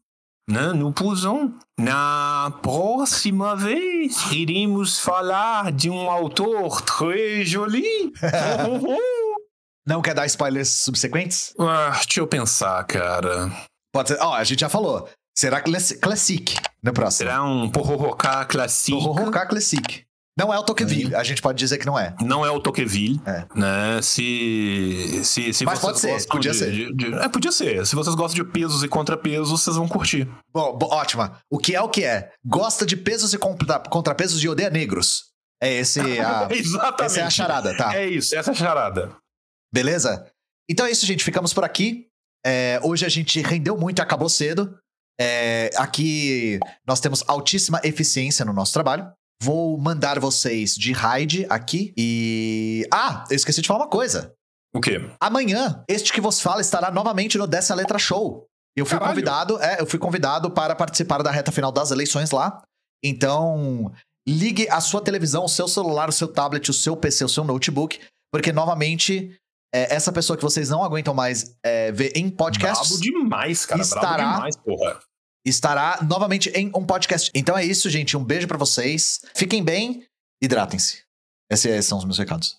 né? 0.48 0.72
Nous 0.72 0.92
pousons. 0.92 1.52
Na 1.78 2.52
próxima 2.62 3.54
vez, 3.54 4.16
iremos 4.32 4.98
falar 4.98 5.70
de 5.70 5.88
um 5.90 6.10
autor 6.10 6.80
très 6.82 7.48
joli. 7.48 8.12
Não 9.86 10.02
quer 10.02 10.14
dar 10.14 10.26
spoilers 10.26 10.68
subsequentes? 10.68 11.54
ah, 11.58 11.92
deixa 12.04 12.20
eu 12.20 12.26
pensar, 12.26 12.82
cara. 12.84 13.50
Pode 13.92 14.08
ser. 14.10 14.18
Ó, 14.20 14.34
a 14.34 14.44
gente 14.44 14.60
já 14.60 14.68
falou. 14.68 15.08
Será 15.36 15.60
Classi- 15.60 15.98
Classique 15.98 16.56
no 16.82 16.92
próximo. 16.92 17.28
Será 17.28 17.42
um 17.44 17.70
Pororoca 17.70 18.44
clássico? 18.44 18.98
Pororoca 19.00 19.46
Classique. 19.46 20.02
Não 20.38 20.54
é 20.54 20.58
o 20.58 20.62
Tocqueville. 20.62 21.14
A 21.14 21.24
gente 21.24 21.42
pode 21.42 21.58
dizer 21.58 21.78
que 21.78 21.86
não 21.86 21.98
é. 21.98 22.14
Não 22.22 22.46
é 22.46 22.50
o 22.50 22.60
Tocqueville, 22.60 23.20
É. 23.26 23.44
né? 23.54 24.00
Se, 24.02 25.20
se, 25.24 25.52
se 25.52 25.64
Mas 25.64 25.78
vocês 25.80 25.82
pode 25.82 26.22
ser, 26.22 26.28
podia 26.28 26.52
de- 26.52 26.58
ser. 26.58 26.70
de- 26.70 26.92
de- 26.94 27.14
é, 27.14 27.28
podia 27.28 27.50
ser. 27.52 27.84
Se 27.86 27.94
vocês 27.96 28.14
gostam 28.14 28.44
de 28.44 28.50
pesos 28.50 28.82
e 28.84 28.88
contrapesos, 28.88 29.50
vocês 29.50 29.76
vão 29.76 29.88
curtir. 29.88 30.28
Bom, 30.52 30.76
bo- 30.78 30.86
ótima. 30.92 31.38
O 31.50 31.58
que 31.58 31.74
é 31.74 31.80
o 31.82 31.88
que 31.88 32.04
é? 32.04 32.30
Gosta 32.44 32.86
de 32.86 32.96
pesos 32.96 33.32
e 33.34 33.38
contra- 33.38 33.80
contrapesos 33.80 34.42
e 34.42 34.48
odeia 34.48 34.70
negros. 34.70 35.24
É 35.60 35.72
esse 35.74 35.98
a, 36.20 36.46
Exatamente. 36.50 37.02
essa 37.04 37.20
é 37.20 37.22
a 37.24 37.30
charada, 37.30 37.76
tá? 37.76 37.94
É 37.96 38.06
isso, 38.08 38.34
essa 38.36 38.50
é 38.50 38.54
a 38.54 38.56
charada. 38.56 39.12
Beleza? 39.74 40.24
Então 40.70 40.86
é 40.86 40.90
isso, 40.90 41.04
gente. 41.04 41.24
Ficamos 41.24 41.52
por 41.52 41.64
aqui. 41.64 42.06
É, 42.46 42.78
hoje 42.84 43.04
a 43.04 43.08
gente 43.08 43.40
rendeu 43.42 43.76
muito 43.76 43.98
e 43.98 44.02
acabou 44.02 44.28
cedo. 44.28 44.78
É, 45.20 45.70
aqui 45.76 46.60
nós 46.86 47.00
temos 47.00 47.24
altíssima 47.26 47.80
eficiência 47.82 48.44
no 48.44 48.52
nosso 48.52 48.72
trabalho. 48.72 49.10
Vou 49.42 49.78
mandar 49.78 50.18
vocês 50.18 50.74
de 50.76 50.92
raid 50.92 51.46
aqui 51.48 51.92
e. 51.96 52.86
Ah, 52.92 53.24
eu 53.30 53.36
esqueci 53.36 53.62
de 53.62 53.68
falar 53.68 53.84
uma 53.84 53.90
coisa. 53.90 54.32
O 54.74 54.80
quê? 54.80 55.00
Amanhã, 55.20 55.82
este 55.88 56.12
que 56.12 56.20
vos 56.20 56.40
fala 56.40 56.60
estará 56.60 56.90
novamente 56.90 57.38
no 57.38 57.46
Dessa 57.46 57.74
Letra 57.74 57.98
Show. 57.98 58.46
Eu 58.76 58.84
fui 58.84 58.98
Caralho. 58.98 59.10
convidado, 59.14 59.62
é, 59.62 59.80
eu 59.80 59.86
fui 59.86 59.98
convidado 59.98 60.50
para 60.50 60.74
participar 60.74 61.22
da 61.22 61.30
reta 61.30 61.50
final 61.52 61.72
das 61.72 61.90
eleições 61.90 62.30
lá. 62.30 62.62
Então, 63.04 63.92
ligue 64.28 64.68
a 64.68 64.80
sua 64.80 65.00
televisão, 65.00 65.44
o 65.44 65.48
seu 65.48 65.66
celular, 65.68 66.08
o 66.08 66.12
seu 66.12 66.28
tablet, 66.28 66.68
o 66.70 66.74
seu 66.74 66.96
PC, 66.96 67.24
o 67.24 67.28
seu 67.28 67.44
notebook, 67.44 67.98
porque 68.32 68.52
novamente 68.52 69.34
é, 69.74 69.94
essa 69.94 70.12
pessoa 70.12 70.36
que 70.36 70.42
vocês 70.42 70.68
não 70.68 70.84
aguentam 70.84 71.14
mais 71.14 71.56
é, 71.64 71.90
ver 71.92 72.12
em 72.14 72.28
podcasts 72.28 72.88
Brabo 72.98 73.02
demais, 73.02 73.64
cara. 73.66 73.80
Estará- 73.80 74.14
Brabo 74.16 74.34
demais, 74.34 74.56
porra. 74.56 75.00
Estará 75.48 75.98
novamente 76.08 76.48
em 76.50 76.68
um 76.74 76.84
podcast. 76.84 77.30
Então 77.34 77.56
é 77.56 77.64
isso, 77.64 77.88
gente. 77.90 78.16
Um 78.16 78.24
beijo 78.24 78.46
pra 78.48 78.58
vocês. 78.58 79.20
Fiquem 79.34 79.62
bem, 79.62 80.04
hidratem-se. 80.42 81.02
Esses 81.50 81.86
são 81.86 81.98
os 81.98 82.04
meus 82.04 82.18
recados. 82.18 82.56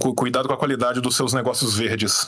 Cu- 0.00 0.14
Cuidado 0.14 0.48
com 0.48 0.54
a 0.54 0.58
qualidade 0.58 1.00
dos 1.00 1.14
seus 1.16 1.32
negócios 1.32 1.74
verdes. 1.76 2.26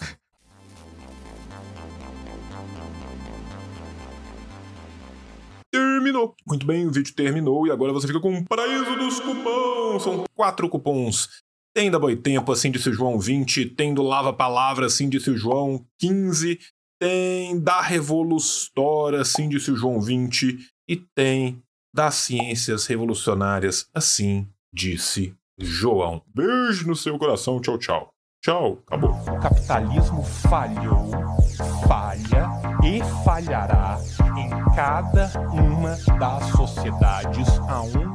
Terminou. 5.71 6.35
Muito 6.47 6.67
bem, 6.67 6.87
o 6.87 6.91
vídeo 6.91 7.15
terminou 7.15 7.67
e 7.67 7.71
agora 7.71 7.93
você 7.93 8.07
fica 8.07 8.21
com 8.21 8.33
o 8.39 8.45
paraíso 8.45 8.97
dos 8.97 9.21
cupons. 9.21 10.03
São 10.03 10.25
quatro 10.35 10.69
cupons. 10.69 11.29
Tem 11.75 11.91
da 11.91 11.99
Boitempo, 11.99 12.51
assim 12.51 12.71
disse 12.71 12.89
o 12.89 12.93
João 12.93 13.19
20. 13.19 13.67
Tem 13.67 13.93
do 13.93 14.03
Lava 14.03 14.33
Palavra, 14.33 14.87
assim 14.87 15.09
disse 15.09 15.31
o 15.31 15.37
João 15.37 15.85
15. 15.99 16.59
Tem 16.99 17.59
da 17.61 17.81
revolutória, 17.81 19.21
assim 19.21 19.49
disse 19.49 19.71
o 19.71 19.77
João 19.77 20.01
20, 20.01 20.59
e 20.89 20.97
tem 20.97 21.63
das 21.95 22.15
ciências 22.15 22.87
revolucionárias, 22.87 23.89
assim 23.95 24.49
disse 24.73 25.35
João. 25.59 26.23
Beijo 26.35 26.87
no 26.87 26.97
seu 26.97 27.19
coração, 27.19 27.61
tchau, 27.61 27.79
tchau. 27.79 28.11
Tchau, 28.41 28.79
acabou. 28.87 29.11
O 29.11 29.41
capitalismo 29.41 30.23
falhou, 30.23 31.11
falha 31.89 32.49
e 32.85 33.03
falhará 33.25 33.99
em 34.37 34.49
cada 34.77 35.29
uma 35.51 35.97
das 36.19 36.47
sociedades 36.53 37.49
aonde 37.69 38.08